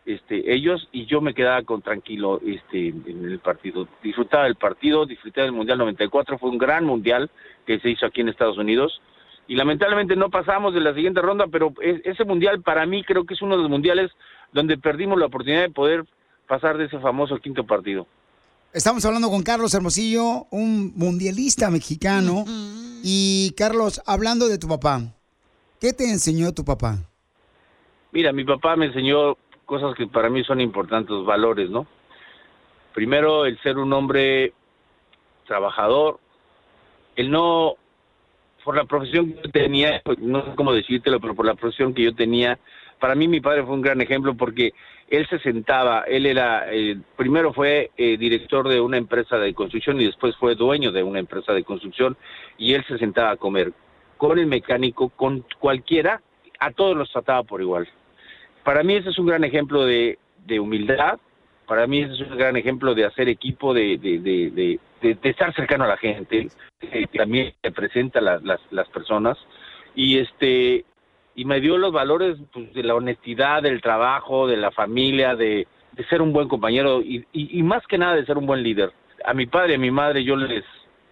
este, 0.06 0.52
ellos 0.52 0.88
y 0.92 1.06
yo 1.06 1.22
me 1.22 1.34
quedaba 1.34 1.62
con 1.62 1.82
tranquilo 1.82 2.42
este, 2.46 2.88
en 2.88 3.26
el 3.26 3.40
partido. 3.40 3.88
Disfrutaba 4.02 4.46
del 4.46 4.56
partido, 4.56 5.06
disfrutaba 5.06 5.46
del 5.46 5.54
Mundial 5.54 5.78
94, 5.78 6.38
fue 6.40 6.50
un 6.50 6.58
gran 6.58 6.86
Mundial 6.86 7.30
que 7.66 7.80
se 7.80 7.90
hizo 7.90 8.06
aquí 8.06 8.22
en 8.22 8.30
Estados 8.30 8.58
Unidos 8.58 9.00
y 9.48 9.56
lamentablemente 9.56 10.16
no 10.16 10.30
pasamos 10.30 10.74
de 10.74 10.80
la 10.80 10.94
siguiente 10.94 11.22
ronda, 11.22 11.46
pero 11.52 11.74
ese 11.82 12.24
mundial 12.24 12.62
para 12.62 12.86
mí 12.86 13.04
creo 13.04 13.26
que 13.26 13.34
es 13.34 13.42
uno 13.42 13.58
de 13.58 13.64
los 13.64 13.70
mundiales 13.70 14.12
donde 14.54 14.78
perdimos 14.78 15.20
la 15.20 15.26
oportunidad 15.28 15.62
de 15.62 15.70
poder 15.70 16.06
pasar 16.48 16.78
de 16.78 16.86
ese 16.86 17.00
famoso 17.00 17.38
quinto 17.38 17.66
partido. 17.66 18.08
Estamos 18.74 19.04
hablando 19.04 19.30
con 19.30 19.44
Carlos 19.44 19.74
Hermosillo, 19.74 20.48
un 20.50 20.94
mundialista 20.96 21.70
mexicano. 21.70 22.46
Y 23.04 23.54
Carlos, 23.58 24.02
hablando 24.06 24.48
de 24.48 24.58
tu 24.58 24.70
papá, 24.70 25.02
¿qué 25.82 25.92
te 25.92 26.10
enseñó 26.10 26.54
tu 26.54 26.64
papá? 26.64 27.00
Mira, 28.14 28.32
mi 28.32 28.46
papá 28.46 28.78
me 28.78 28.86
enseñó 28.86 29.36
cosas 29.66 29.94
que 29.96 30.08
para 30.08 30.30
mí 30.30 30.46
son 30.46 30.62
importantes, 30.62 31.14
valores, 31.26 31.70
¿no? 31.70 31.86
Primero, 32.94 33.46
el 33.46 33.62
ser 33.62 33.78
un 33.78 33.92
hombre 33.92 34.54
trabajador, 35.48 36.22
el 37.18 37.30
no, 37.30 37.74
por 38.64 38.78
la 38.78 38.86
profesión 38.86 39.34
que 39.34 39.42
yo 39.44 39.52
tenía, 39.52 40.02
pues, 40.06 40.18
no 40.20 40.46
sé 40.46 40.56
cómo 40.56 40.72
decírtelo, 40.72 41.20
pero 41.20 41.36
por 41.36 41.46
la 41.46 41.56
profesión 41.56 41.94
que 41.94 42.04
yo 42.04 42.16
tenía, 42.16 42.58
para 43.02 43.16
mí 43.16 43.28
mi 43.28 43.42
padre 43.42 43.64
fue 43.64 43.74
un 43.74 43.82
gran 43.82 44.00
ejemplo 44.00 44.36
porque 44.36 44.74
él 45.10 45.28
se 45.28 45.40
sentaba, 45.40 46.04
él 46.08 46.28
era, 46.28 46.72
eh, 46.72 46.96
primero 47.18 47.52
fue 47.52 47.90
eh, 47.98 48.16
director 48.16 48.70
de 48.70 48.80
una 48.80 48.98
empresa 48.98 49.38
de 49.38 49.56
construcción 49.56 50.00
y 50.00 50.06
después 50.06 50.36
fue 50.38 50.54
dueño 50.54 50.92
de 50.92 51.02
una 51.02 51.18
empresa 51.18 51.52
de 51.52 51.64
construcción 51.64 52.16
y 52.60 52.76
él 52.76 52.86
se 52.88 53.00
sentaba 53.00 53.32
a 53.32 53.38
comer 53.38 53.74
con 54.18 54.38
el 54.38 54.46
mecánico, 54.46 55.10
con 55.10 55.44
cualquiera, 55.58 56.22
a 56.60 56.72
todos 56.72 56.96
los 56.96 57.12
trataba 57.12 57.42
por 57.42 57.60
igual. 57.60 57.90
Para 58.64 58.84
mí 58.84 58.94
ese 58.94 59.10
es 59.10 59.18
un 59.18 59.26
gran 59.26 59.44
ejemplo 59.44 59.84
de, 59.84 60.20
humildad, 60.60 61.18
para 61.66 61.88
mí 61.88 62.04
ese 62.04 62.14
es 62.14 62.22
un 62.22 62.38
gran 62.38 62.56
ejemplo 62.56 62.94
de 62.94 63.06
hacer 63.06 63.30
equipo, 63.30 63.74
de, 63.74 63.98
de, 63.98 64.20
de, 64.20 64.80
de- 65.02 65.18
estar 65.24 65.56
cercano 65.56 65.86
a 65.86 65.88
la 65.88 65.98
gente, 65.98 66.50
que 66.80 67.08
también 67.18 67.52
representa 67.64 68.22
las 68.22 68.90
personas 68.94 69.40
y 69.96 70.20
este 70.20 70.86
y 71.36 71.46
me 71.46 71.60
dio 71.60 71.78
los 71.78 71.92
valores 71.92 72.38
pues, 72.52 72.74
de 72.74 72.84
la 72.84 72.96
honestidad, 72.96 73.62
del 73.62 73.82
trabajo, 73.82 74.48
de 74.48 74.58
la 74.58 74.72
familia, 74.72 75.36
de, 75.36 75.68
ser 76.10 76.22
un 76.22 76.34
buen 76.34 76.48
compañero 76.48 77.02
y, 77.02 77.26
y, 77.32 77.62
más 77.64 77.86
que 77.86 77.98
nada 77.98 78.16
de 78.16 78.26
ser 78.26 78.38
un 78.38 78.46
buen 78.46 78.64
líder. 78.64 78.92
A 79.24 79.34
mi 79.34 79.46
padre 79.46 79.74
y 79.74 79.76
a 79.76 79.80
mi 79.80 79.92
madre 79.92 80.24
yo 80.24 80.36
les 80.36 80.64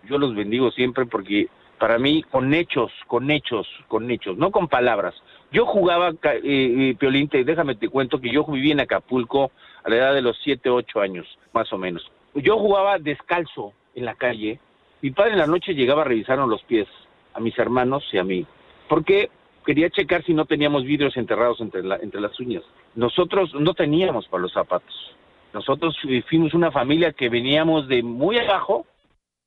yo 0.08 0.18
los 0.18 0.34
bendigo 0.34 0.72
siempre 0.72 1.06
porque 1.06 1.48
para 1.78 2.00
mí 2.00 2.24
con 2.24 2.54
hechos, 2.54 2.92
con 3.08 3.30
hechos, 3.30 3.68
con 3.88 4.10
hechos, 4.10 4.38
no 4.38 4.52
con 4.52 4.68
palabras. 4.68 5.16
Yo 5.52 5.66
jugaba, 5.66 6.10
eh, 6.10 6.42
eh, 6.44 6.96
Piolín, 7.00 7.28
te- 7.30 7.44
déjame 7.44 7.76
te 7.76 7.90
cuento 7.90 8.20
que 8.20 8.32
yo 8.32 8.44
viví 8.46 8.72
en 8.72 8.80
Acapulco 8.82 9.52
a 9.84 9.90
la 9.90 9.96
edad 9.96 10.14
de 10.14 10.22
los 10.22 10.38
7, 10.44 10.70
8 10.70 11.02
años, 11.02 11.26
más 11.54 11.72
o 11.72 11.78
menos. 11.78 12.10
Yo 12.36 12.58
jugaba 12.58 13.00
descalzo 13.00 13.74
en 13.96 14.06
la 14.06 14.16
calle. 14.16 14.60
Mi 15.02 15.12
padre 15.12 15.32
en 15.32 15.40
la 15.40 15.48
noche 15.48 15.74
llegaba 15.74 16.02
a 16.02 16.06
revisarnos 16.06 16.50
los 16.50 16.64
pies 16.64 16.88
a 17.34 17.40
mis 17.40 17.58
hermanos 17.58 18.04
y 18.12 18.18
a 18.18 18.24
mí, 18.24 18.46
porque 18.88 19.30
quería 19.70 19.88
checar 19.92 20.24
si 20.24 20.34
no 20.34 20.46
teníamos 20.46 20.84
vidrios 20.84 21.16
enterrados 21.16 21.62
entre, 21.62 21.84
la- 21.84 21.98
entre 21.98 22.20
las 22.20 22.40
uñas. 22.40 22.64
Nosotros 22.96 23.54
no 23.54 23.76
teníamos 23.76 24.28
para 24.28 24.42
los 24.42 24.52
zapatos. 24.52 24.96
Nosotros 25.54 25.96
fu- 26.02 26.08
fuimos 26.28 26.56
una 26.56 26.72
familia 26.72 27.14
que 27.14 27.30
veníamos 27.30 27.88
de 27.88 28.02
muy 28.02 28.40
abajo, 28.40 28.88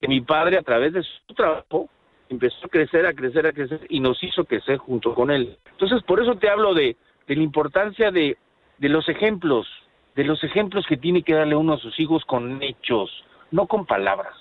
que 0.00 0.06
mi 0.06 0.20
padre 0.20 0.58
a 0.58 0.62
través 0.62 0.92
de 0.92 1.02
su 1.02 1.34
trabajo 1.34 1.88
empezó 2.28 2.66
a 2.66 2.68
crecer, 2.68 3.04
a 3.04 3.12
crecer, 3.14 3.48
a 3.48 3.52
crecer 3.52 3.80
y 3.88 3.98
nos 3.98 4.22
hizo 4.22 4.44
crecer 4.44 4.76
junto 4.78 5.12
con 5.12 5.32
él. 5.32 5.56
Entonces, 5.72 6.00
por 6.04 6.22
eso 6.22 6.36
te 6.36 6.48
hablo 6.48 6.72
de, 6.72 6.96
de 7.26 7.34
la 7.34 7.42
importancia 7.42 8.12
de, 8.12 8.36
de 8.78 8.88
los 8.88 9.08
ejemplos, 9.08 9.66
de 10.14 10.22
los 10.22 10.44
ejemplos 10.44 10.86
que 10.86 10.96
tiene 10.98 11.22
que 11.24 11.34
darle 11.34 11.56
uno 11.56 11.72
a 11.72 11.78
sus 11.78 11.98
hijos 11.98 12.24
con 12.26 12.62
hechos, 12.62 13.10
no 13.50 13.66
con 13.66 13.86
palabras. 13.86 14.34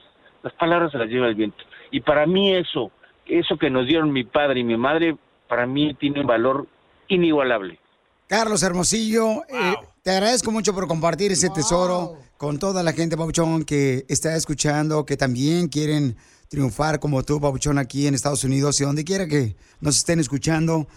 Las 0.44 0.53
palabras 0.53 0.91
se 0.91 0.99
las 0.99 1.10
lleva 1.10 1.28
el 1.28 1.34
viento. 1.36 1.64
Y 1.90 2.02
para 2.02 2.28
mí 2.28 2.53
eso, 2.53 2.91
eso 3.26 3.58
que 3.58 3.72
nos 3.72 3.88
dieron 3.88 4.12
mi 4.14 4.26
padre 4.26 4.60
y 4.60 4.64
mi 4.64 4.78
madre, 4.78 5.16
para 5.52 5.65
mí 5.65 5.94
tiene 5.95 6.22
un 6.22 6.28
valor 6.28 6.65
inigualable. 7.10 7.78
Carlos 8.26 8.64
Hermosillo, 8.64 9.44
eh, 9.49 9.76
te 10.02 10.11
agradezco 10.11 10.49
mucho 10.49 10.73
por 10.73 10.88
compartir 10.88 11.34
ese 11.34 11.49
tesoro 11.49 12.15
con 12.38 12.57
toda 12.57 12.84
la 12.84 12.94
gente, 12.94 13.18
Pabuchón, 13.18 13.65
que 13.65 14.06
está 14.07 14.34
escuchando, 14.38 15.06
que 15.06 15.18
también 15.18 15.68
quieren 15.68 16.15
triunfar 16.49 17.02
como 17.02 17.22
tú, 17.23 17.41
Pabuchón, 17.41 17.80
aquí 17.80 18.07
en 18.07 18.14
Estados 18.14 18.45
Unidos 18.45 18.80
y 18.80 18.86
donde 18.86 19.03
quiera 19.03 19.28
que 19.28 19.57
nos 19.82 19.98
estén 19.98 20.22
escuchando. 20.22 20.88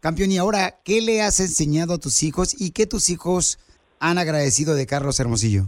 Campeón, 0.00 0.32
y 0.32 0.38
ahora, 0.38 0.80
¿qué 0.84 1.00
le 1.00 1.22
has 1.22 1.38
enseñado 1.38 1.94
a 1.94 1.98
tus 1.98 2.24
hijos 2.24 2.60
y 2.60 2.72
qué 2.72 2.88
tus 2.88 3.10
hijos 3.10 3.60
han 4.00 4.18
agradecido 4.18 4.74
de 4.74 4.86
Carlos 4.86 5.20
Hermosillo? 5.20 5.66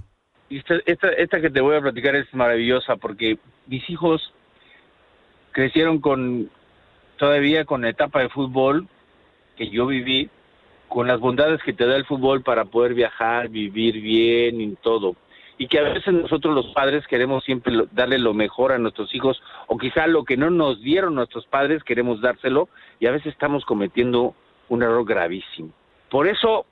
Y 0.51 0.59
esta, 0.59 0.75
esta, 0.85 1.11
esta 1.11 1.41
que 1.41 1.49
te 1.49 1.61
voy 1.61 1.77
a 1.77 1.81
platicar 1.81 2.17
es 2.17 2.27
maravillosa 2.35 2.97
porque 2.97 3.39
mis 3.69 3.89
hijos 3.89 4.21
crecieron 5.53 6.01
con 6.01 6.51
todavía 7.23 7.65
con 7.65 7.83
la 7.83 7.89
etapa 7.89 8.19
de 8.19 8.31
fútbol 8.31 8.89
que 9.57 9.71
yo 9.71 9.87
viví, 9.87 10.29
con 10.89 11.07
las 11.07 11.21
bondades 11.21 11.63
que 11.63 11.73
te 11.73 11.87
da 11.87 11.95
el 11.95 12.05
fútbol 12.05 12.43
para 12.43 12.65
poder 12.65 12.95
viajar, 12.95 13.49
vivir 13.49 14.01
bien 14.01 14.61
y 14.61 14.75
todo. 14.75 15.15
Y 15.57 15.69
que 15.69 15.79
a 15.79 15.83
veces 15.83 16.13
nosotros 16.13 16.53
los 16.53 16.75
padres 16.75 17.07
queremos 17.07 17.45
siempre 17.45 17.73
darle 17.93 18.19
lo 18.19 18.35
mejor 18.35 18.73
a 18.73 18.79
nuestros 18.79 19.15
hijos, 19.15 19.41
o 19.69 19.79
quizá 19.79 20.09
lo 20.09 20.25
que 20.25 20.37
no 20.37 20.51
nos 20.51 20.83
dieron 20.83 21.15
nuestros 21.15 21.47
padres 21.47 21.85
queremos 21.85 22.21
dárselo, 22.21 22.69
y 22.99 23.07
a 23.07 23.13
veces 23.13 23.33
estamos 23.33 23.65
cometiendo 23.67 24.35
un 24.69 24.83
error 24.83 25.05
gravísimo. 25.05 25.71
Por 26.11 26.27
eso, 26.27 26.67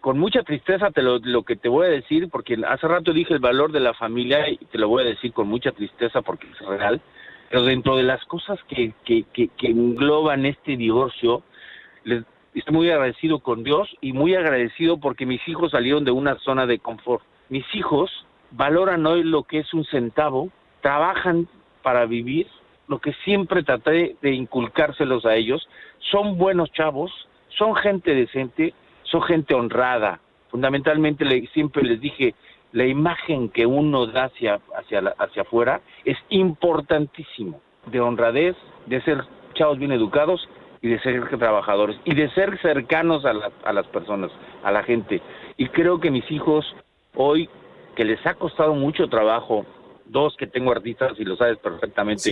con 0.00 0.18
mucha 0.18 0.42
tristeza 0.42 0.90
te 0.90 1.02
lo, 1.02 1.18
lo 1.18 1.44
que 1.44 1.54
te 1.54 1.68
voy 1.68 1.86
a 1.86 1.90
decir, 1.90 2.28
porque 2.28 2.58
hace 2.66 2.88
rato 2.88 3.12
dije 3.12 3.34
el 3.34 3.38
valor 3.38 3.70
de 3.70 3.78
la 3.78 3.94
familia 3.94 4.50
y 4.50 4.56
te 4.56 4.78
lo 4.78 4.88
voy 4.88 5.04
a 5.04 5.06
decir 5.06 5.32
con 5.32 5.46
mucha 5.46 5.70
tristeza 5.70 6.22
porque 6.22 6.48
es 6.50 6.58
real, 6.66 7.00
pero 7.48 7.62
dentro 7.64 7.96
de 7.96 8.02
las 8.02 8.24
cosas 8.24 8.58
que, 8.68 8.92
que, 9.04 9.24
que, 9.32 9.50
engloban 9.66 10.46
este 10.46 10.76
divorcio, 10.76 11.42
les, 12.04 12.24
estoy 12.54 12.74
muy 12.74 12.90
agradecido 12.90 13.40
con 13.40 13.62
Dios 13.62 13.88
y 14.00 14.12
muy 14.12 14.34
agradecido 14.34 14.98
porque 14.98 15.26
mis 15.26 15.46
hijos 15.48 15.72
salieron 15.72 16.04
de 16.04 16.10
una 16.10 16.36
zona 16.38 16.66
de 16.66 16.78
confort. 16.78 17.22
Mis 17.48 17.64
hijos 17.74 18.10
valoran 18.50 19.06
hoy 19.06 19.22
lo 19.22 19.44
que 19.44 19.60
es 19.60 19.74
un 19.74 19.84
centavo, 19.84 20.50
trabajan 20.80 21.48
para 21.82 22.06
vivir, 22.06 22.46
lo 22.88 22.98
que 22.98 23.12
siempre 23.24 23.62
traté 23.62 24.16
de 24.22 24.32
inculcárselos 24.32 25.24
a 25.24 25.34
ellos, 25.34 25.68
son 26.10 26.38
buenos 26.38 26.72
chavos, 26.72 27.12
son 27.48 27.74
gente 27.76 28.14
decente, 28.14 28.74
son 29.04 29.22
gente 29.22 29.54
honrada. 29.54 30.20
Fundamentalmente 30.50 31.24
siempre 31.52 31.82
les 31.82 32.00
dije, 32.00 32.34
la 32.76 32.84
imagen 32.84 33.48
que 33.48 33.64
uno 33.64 34.06
da 34.06 34.24
hacia, 34.24 34.60
hacia, 34.76 35.00
la- 35.00 35.14
hacia 35.18 35.42
afuera 35.42 35.80
es 36.04 36.18
importantísimo, 36.28 37.58
de 37.86 38.00
honradez, 38.00 38.54
de 38.84 39.00
ser 39.00 39.24
chavos 39.54 39.78
bien 39.78 39.92
educados 39.92 40.46
y 40.82 40.88
de 40.88 40.98
ser 41.00 41.26
trabajadores 41.38 41.96
y 42.04 42.14
de 42.14 42.28
ser 42.34 42.58
cercanos 42.60 43.24
a, 43.24 43.32
la- 43.32 43.50
a 43.64 43.72
las 43.72 43.86
personas, 43.86 44.30
a 44.62 44.70
la 44.70 44.82
gente. 44.82 45.22
Y 45.56 45.68
creo 45.68 46.00
que 46.00 46.10
mis 46.10 46.30
hijos 46.30 46.66
hoy, 47.14 47.48
que 47.96 48.04
les 48.04 48.24
ha 48.26 48.34
costado 48.34 48.74
mucho 48.74 49.08
trabajo, 49.08 49.64
dos 50.04 50.36
que 50.36 50.46
tengo 50.46 50.70
artistas 50.70 51.12
y 51.18 51.24
lo 51.24 51.34
sabes 51.36 51.56
perfectamente, 51.56 52.30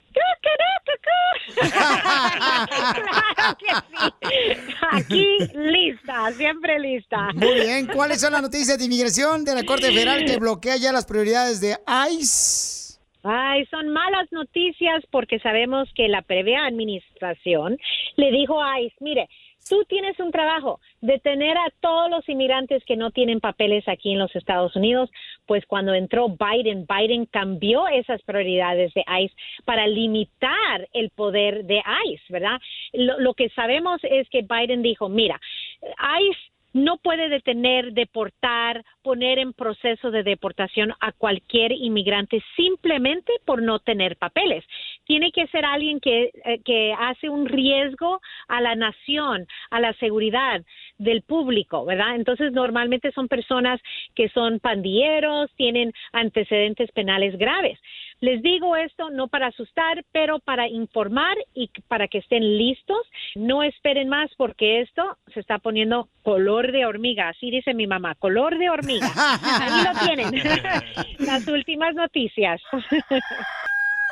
Aquí 4.91 5.37
lista, 5.53 6.31
siempre 6.33 6.77
lista. 6.79 7.31
Muy 7.33 7.61
bien, 7.61 7.87
¿cuáles 7.87 8.21
son 8.21 8.33
las 8.33 8.43
noticias 8.43 8.77
de 8.77 8.85
inmigración 8.85 9.43
de 9.43 9.55
la 9.55 9.63
Corte 9.63 9.91
Federal 9.91 10.23
que 10.25 10.37
bloquea 10.37 10.77
ya 10.77 10.91
las 10.91 11.05
prioridades 11.05 11.61
de 11.61 11.77
ICE? 12.11 12.99
Ay, 13.23 13.65
son 13.65 13.89
malas 13.89 14.31
noticias 14.31 15.03
porque 15.11 15.39
sabemos 15.39 15.89
que 15.95 16.07
la 16.07 16.21
previa 16.21 16.65
administración 16.65 17.77
le 18.15 18.31
dijo 18.31 18.63
a 18.63 18.79
ICE, 18.79 18.95
mire, 18.99 19.27
tú 19.69 19.83
tienes 19.85 20.19
un 20.19 20.31
trabajo, 20.31 20.79
detener 21.01 21.57
a 21.57 21.71
todos 21.79 22.09
los 22.09 22.27
inmigrantes 22.29 22.83
que 22.85 22.97
no 22.97 23.11
tienen 23.11 23.39
papeles 23.39 23.87
aquí 23.87 24.11
en 24.11 24.19
los 24.19 24.35
Estados 24.35 24.75
Unidos, 24.75 25.09
pues 25.45 25.65
cuando 25.65 25.93
entró 25.93 26.27
Biden, 26.29 26.85
Biden 26.87 27.25
cambió 27.25 27.87
esas 27.87 28.21
prioridades 28.23 28.93
de 28.93 29.03
ICE 29.07 29.35
para 29.65 29.87
limitar 29.87 30.87
el 30.93 31.09
poder 31.09 31.65
de 31.65 31.81
ICE, 32.05 32.23
¿verdad? 32.29 32.59
Lo, 32.93 33.19
lo 33.19 33.33
que 33.33 33.49
sabemos 33.49 33.99
es 34.03 34.29
que 34.29 34.41
Biden 34.41 34.81
dijo, 34.81 35.09
mira, 35.09 35.39
ICE 36.19 36.56
no 36.77 36.97
puede 36.97 37.29
detener, 37.29 37.93
deportar, 37.93 38.83
poner 39.01 39.39
en 39.39 39.53
proceso 39.53 40.11
de 40.11 40.23
deportación 40.23 40.93
a 40.99 41.11
cualquier 41.11 41.71
inmigrante 41.71 42.43
simplemente 42.55 43.33
por 43.45 43.61
no 43.61 43.79
tener 43.79 44.17
papeles. 44.17 44.63
Tiene 45.05 45.31
que 45.31 45.47
ser 45.47 45.65
alguien 45.65 45.99
que, 45.99 46.31
eh, 46.45 46.61
que 46.63 46.93
hace 46.97 47.29
un 47.29 47.47
riesgo 47.47 48.21
a 48.47 48.61
la 48.61 48.75
nación, 48.75 49.47
a 49.71 49.79
la 49.79 49.93
seguridad 49.93 50.63
del 50.97 51.21
público, 51.21 51.85
¿verdad? 51.85 52.15
Entonces, 52.15 52.51
normalmente 52.51 53.11
son 53.11 53.27
personas 53.27 53.79
que 54.15 54.29
son 54.29 54.59
pandilleros, 54.59 55.51
tienen 55.55 55.93
antecedentes 56.11 56.91
penales 56.91 57.37
graves. 57.37 57.79
Les 58.19 58.41
digo 58.41 58.75
esto 58.75 59.09
no 59.09 59.27
para 59.27 59.47
asustar, 59.47 60.03
pero 60.11 60.39
para 60.39 60.67
informar 60.67 61.37
y 61.53 61.69
para 61.87 62.07
que 62.07 62.19
estén 62.19 62.57
listos. 62.57 62.97
No 63.35 63.63
esperen 63.63 64.09
más 64.09 64.31
porque 64.37 64.81
esto 64.81 65.17
se 65.33 65.39
está 65.39 65.59
poniendo 65.59 66.09
color 66.23 66.71
de 66.71 66.85
hormiga, 66.85 67.29
así 67.29 67.51
dice 67.51 67.73
mi 67.73 67.87
mamá, 67.87 68.15
color 68.15 68.57
de 68.57 68.69
hormiga. 68.69 69.07
Ahí 69.61 69.83
lo 69.83 69.99
tienen. 70.05 70.43
Las 71.19 71.47
últimas 71.47 71.95
noticias. 71.95 72.61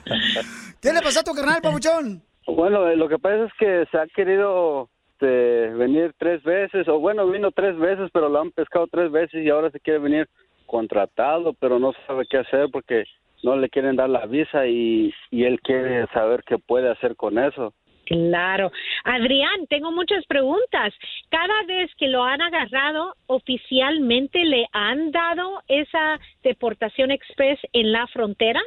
¿Qué 0.82 0.94
le 0.94 1.02
pasó 1.02 1.20
a 1.20 1.24
tu 1.24 1.34
carnal, 1.34 1.62
papuchón? 1.62 2.24
Bueno, 2.48 2.88
eh, 2.88 2.96
lo 2.96 3.08
que 3.08 3.20
pasa 3.20 3.46
es 3.46 3.52
que 3.60 3.86
se 3.92 3.98
ha 3.98 4.08
querido 4.08 4.90
este, 5.20 5.74
venir 5.74 6.14
tres 6.18 6.42
veces, 6.44 6.88
o 6.88 7.00
bueno, 7.00 7.30
vino 7.30 7.52
tres 7.52 7.78
veces, 7.78 8.10
pero 8.14 8.30
lo 8.30 8.40
han 8.40 8.52
pescado 8.52 8.88
tres 8.88 9.12
veces 9.12 9.44
y 9.44 9.50
ahora 9.50 9.70
se 9.70 9.82
quiere 9.82 10.00
venir 10.00 10.30
contratado, 10.66 11.54
pero 11.60 11.78
no 11.78 11.92
sabe 12.08 12.26
qué 12.30 12.38
hacer 12.38 12.70
porque 12.72 13.04
no 13.44 13.58
le 13.58 13.70
quieren 13.70 13.98
dar 13.98 14.10
la 14.10 14.26
visa 14.28 14.66
y, 14.66 15.14
y 15.30 15.44
él 15.44 15.60
quiere 15.62 16.08
saber 16.14 16.44
qué 16.48 16.58
puede 16.58 16.90
hacer 16.90 17.18
con 17.18 17.38
eso. 17.38 17.74
Claro. 18.10 18.72
Adrián, 19.04 19.68
tengo 19.70 19.92
muchas 19.92 20.26
preguntas. 20.26 20.94
Cada 21.30 21.64
vez 21.68 21.92
que 21.96 22.08
lo 22.08 22.24
han 22.24 22.42
agarrado, 22.42 23.14
oficialmente 23.28 24.44
le 24.46 24.66
han 24.72 25.12
dado 25.12 25.62
esa 25.68 26.20
deportación 26.44 27.12
express 27.12 27.60
en 27.72 27.92
la 27.92 28.08
frontera. 28.08 28.62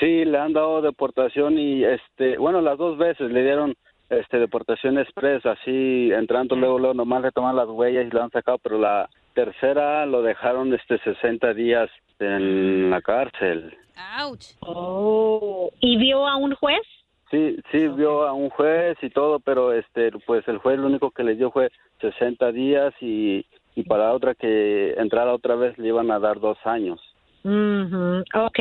Sí, 0.00 0.24
le 0.24 0.38
han 0.38 0.54
dado 0.54 0.80
deportación 0.80 1.58
y, 1.58 1.84
este, 1.84 2.38
bueno, 2.38 2.62
las 2.62 2.78
dos 2.78 2.96
veces 2.96 3.30
le 3.30 3.42
dieron 3.42 3.74
este 4.08 4.38
deportación 4.38 4.98
express, 4.98 5.44
así 5.44 6.10
entrando 6.12 6.56
luego, 6.56 6.78
luego 6.78 6.94
nomás 6.94 7.22
le 7.22 7.32
toman 7.32 7.56
las 7.56 7.68
huellas 7.68 8.06
y 8.06 8.10
lo 8.10 8.22
han 8.22 8.30
sacado, 8.30 8.58
pero 8.58 8.78
la 8.78 9.10
tercera 9.34 10.06
lo 10.06 10.22
dejaron 10.22 10.72
este 10.72 10.98
60 11.00 11.52
días 11.52 11.90
en 12.18 12.88
la 12.88 13.02
cárcel. 13.02 13.76
Ouch. 14.22 14.54
Oh. 14.60 15.70
¿Y 15.80 15.98
vio 15.98 16.26
a 16.26 16.36
un 16.36 16.54
juez? 16.54 16.82
Sí, 17.30 17.56
sí, 17.72 17.88
vio 17.88 18.26
a 18.26 18.32
un 18.32 18.50
juez 18.50 18.96
y 19.02 19.10
todo, 19.10 19.40
pero 19.40 19.72
este, 19.72 20.12
pues 20.26 20.46
el 20.46 20.58
juez 20.58 20.78
lo 20.78 20.86
único 20.86 21.10
que 21.10 21.24
le 21.24 21.34
dio 21.34 21.50
fue 21.50 21.70
60 22.00 22.52
días 22.52 22.94
y, 23.00 23.44
y 23.74 23.82
para 23.82 24.12
otra 24.12 24.34
que 24.34 24.94
entrara 24.96 25.34
otra 25.34 25.56
vez 25.56 25.76
le 25.78 25.88
iban 25.88 26.10
a 26.10 26.20
dar 26.20 26.38
dos 26.38 26.58
años. 26.64 27.00
Ujú, 27.42 28.24
Ok. 28.34 28.58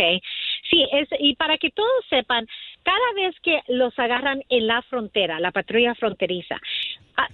Sí, 0.70 0.88
es, 0.92 1.08
y 1.20 1.36
para 1.36 1.58
que 1.58 1.70
todos 1.72 2.06
sepan, 2.10 2.48
cada 2.84 3.14
vez 3.16 3.36
que 3.42 3.62
los 3.68 3.98
agarran 4.00 4.42
en 4.50 4.68
la 4.68 4.82
frontera, 4.84 5.40
la 5.40 5.52
patrulla 5.52 5.94
fronteriza, 5.96 6.60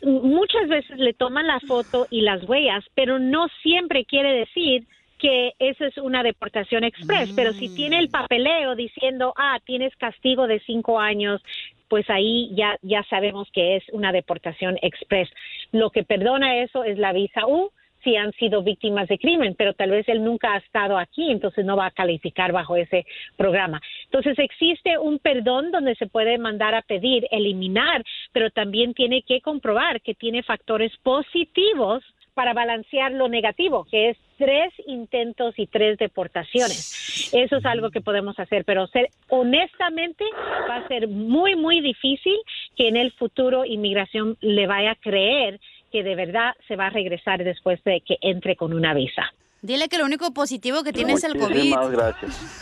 muchas 0.03 0.67
veces 0.67 0.97
le 0.97 1.13
toman 1.13 1.47
la 1.47 1.59
foto 1.61 2.07
y 2.09 2.21
las 2.21 2.43
huellas, 2.43 2.83
pero 2.93 3.19
no 3.19 3.47
siempre 3.63 4.05
quiere 4.05 4.33
decir 4.33 4.85
que 5.21 5.53
esa 5.59 5.85
es 5.85 5.97
una 5.99 6.23
deportación 6.23 6.83
express, 6.83 7.31
pero 7.35 7.53
si 7.53 7.73
tiene 7.75 7.99
el 7.99 8.09
papeleo 8.09 8.75
diciendo, 8.75 9.33
ah, 9.37 9.59
tienes 9.63 9.95
castigo 9.97 10.47
de 10.47 10.59
cinco 10.61 10.99
años, 10.99 11.41
pues 11.87 12.09
ahí 12.09 12.49
ya, 12.55 12.77
ya 12.81 13.03
sabemos 13.03 13.47
que 13.53 13.75
es 13.75 13.83
una 13.91 14.11
deportación 14.11 14.79
express. 14.81 15.29
Lo 15.71 15.91
que 15.91 16.03
perdona 16.03 16.63
eso 16.63 16.83
es 16.83 16.97
la 16.97 17.13
visa 17.13 17.45
U, 17.45 17.69
si 18.03 18.15
han 18.15 18.31
sido 18.33 18.63
víctimas 18.63 19.07
de 19.07 19.19
crimen, 19.19 19.53
pero 19.55 19.73
tal 19.73 19.91
vez 19.91 20.09
él 20.09 20.23
nunca 20.23 20.53
ha 20.53 20.57
estado 20.57 20.97
aquí, 20.97 21.29
entonces 21.29 21.63
no 21.63 21.77
va 21.77 21.85
a 21.85 21.91
calificar 21.91 22.51
bajo 22.51 22.75
ese 22.75 23.05
programa. 23.37 23.79
Entonces 24.05 24.39
existe 24.39 24.97
un 24.97 25.19
perdón 25.19 25.71
donde 25.71 25.93
se 25.95 26.07
puede 26.07 26.39
mandar 26.39 26.73
a 26.73 26.81
pedir, 26.81 27.27
eliminar, 27.29 28.03
pero 28.31 28.49
también 28.49 28.95
tiene 28.95 29.21
que 29.21 29.41
comprobar 29.41 30.01
que 30.01 30.15
tiene 30.15 30.41
factores 30.41 30.91
positivos 31.03 32.03
para 32.33 32.53
balancear 32.53 33.11
lo 33.11 33.27
negativo, 33.27 33.85
que 33.89 34.09
es 34.11 34.17
tres 34.37 34.73
intentos 34.87 35.53
y 35.57 35.67
tres 35.67 35.97
deportaciones. 35.97 37.29
Eso 37.33 37.57
es 37.57 37.65
algo 37.65 37.91
que 37.91 38.01
podemos 38.01 38.39
hacer, 38.39 38.63
pero 38.65 38.87
ser, 38.87 39.09
honestamente 39.29 40.23
va 40.69 40.77
a 40.77 40.87
ser 40.87 41.07
muy, 41.07 41.55
muy 41.55 41.81
difícil 41.81 42.35
que 42.75 42.87
en 42.87 42.95
el 42.97 43.11
futuro 43.13 43.65
inmigración 43.65 44.37
le 44.41 44.65
vaya 44.67 44.91
a 44.91 44.95
creer 44.95 45.59
que 45.91 46.03
de 46.03 46.15
verdad 46.15 46.53
se 46.67 46.75
va 46.75 46.87
a 46.87 46.89
regresar 46.89 47.43
después 47.43 47.83
de 47.83 48.01
que 48.01 48.17
entre 48.21 48.55
con 48.55 48.73
una 48.73 48.93
visa. 48.93 49.23
Dile 49.61 49.89
que 49.89 49.99
lo 49.99 50.05
único 50.05 50.33
positivo 50.33 50.83
que 50.83 50.91
tiene 50.91 51.13
es 51.13 51.23
el 51.23 51.33
COVID. 51.33 51.49
Muchísimas 51.49 51.91
gracias. 51.91 52.61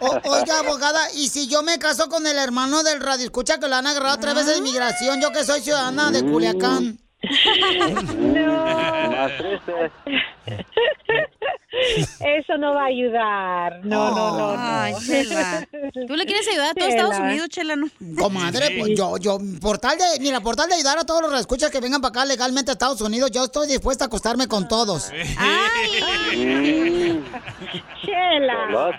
O- 0.00 0.30
oiga, 0.30 0.60
abogada, 0.60 1.00
¿y 1.14 1.28
si 1.28 1.46
yo 1.46 1.62
me 1.62 1.78
caso 1.78 2.08
con 2.08 2.26
el 2.26 2.38
hermano 2.38 2.82
del 2.82 3.00
radio? 3.00 3.24
Escucha 3.24 3.58
que 3.58 3.68
lo 3.68 3.74
han 3.74 3.86
agarrado 3.86 4.14
otra 4.16 4.32
vez 4.32 4.46
de 4.46 4.56
inmigración, 4.56 5.20
yo 5.20 5.30
que 5.30 5.44
soy 5.44 5.60
ciudadana 5.60 6.10
de 6.10 6.22
Culiacán. 6.22 6.96
Más 9.10 9.36
triste. 9.36 9.90
Eso 11.72 12.58
no 12.58 12.74
va 12.74 12.82
a 12.82 12.86
ayudar. 12.86 13.84
No, 13.84 14.10
no, 14.10 14.36
no, 14.36 14.56
no. 14.56 14.58
Ay, 14.58 14.92
Chela. 15.06 15.68
¿Tú 16.06 16.16
le 16.16 16.26
quieres 16.26 16.48
ayudar 16.48 16.70
a 16.70 16.74
todo 16.74 16.88
Estados 16.88 17.14
Chela. 17.14 17.28
Unidos, 17.28 17.48
Chela? 17.48 17.76
No. 17.76 17.88
Comadre, 18.18 18.76
pues 18.78 18.90
yo, 18.96 19.16
yo, 19.18 19.38
por 19.60 19.78
tal 19.78 19.96
de, 19.96 20.04
mira, 20.20 20.40
por 20.40 20.56
tal 20.56 20.68
de 20.68 20.74
ayudar 20.74 20.98
a 20.98 21.04
todos 21.04 21.22
los 21.22 21.32
escuchas 21.38 21.70
que 21.70 21.78
vengan 21.80 22.00
para 22.00 22.10
acá 22.10 22.24
legalmente 22.24 22.72
a 22.72 22.74
Estados 22.74 23.00
Unidos, 23.00 23.30
yo 23.30 23.44
estoy 23.44 23.68
dispuesta 23.68 24.02
a 24.04 24.08
acostarme 24.08 24.48
con 24.48 24.66
todos. 24.66 25.12
Chela. 28.04 28.90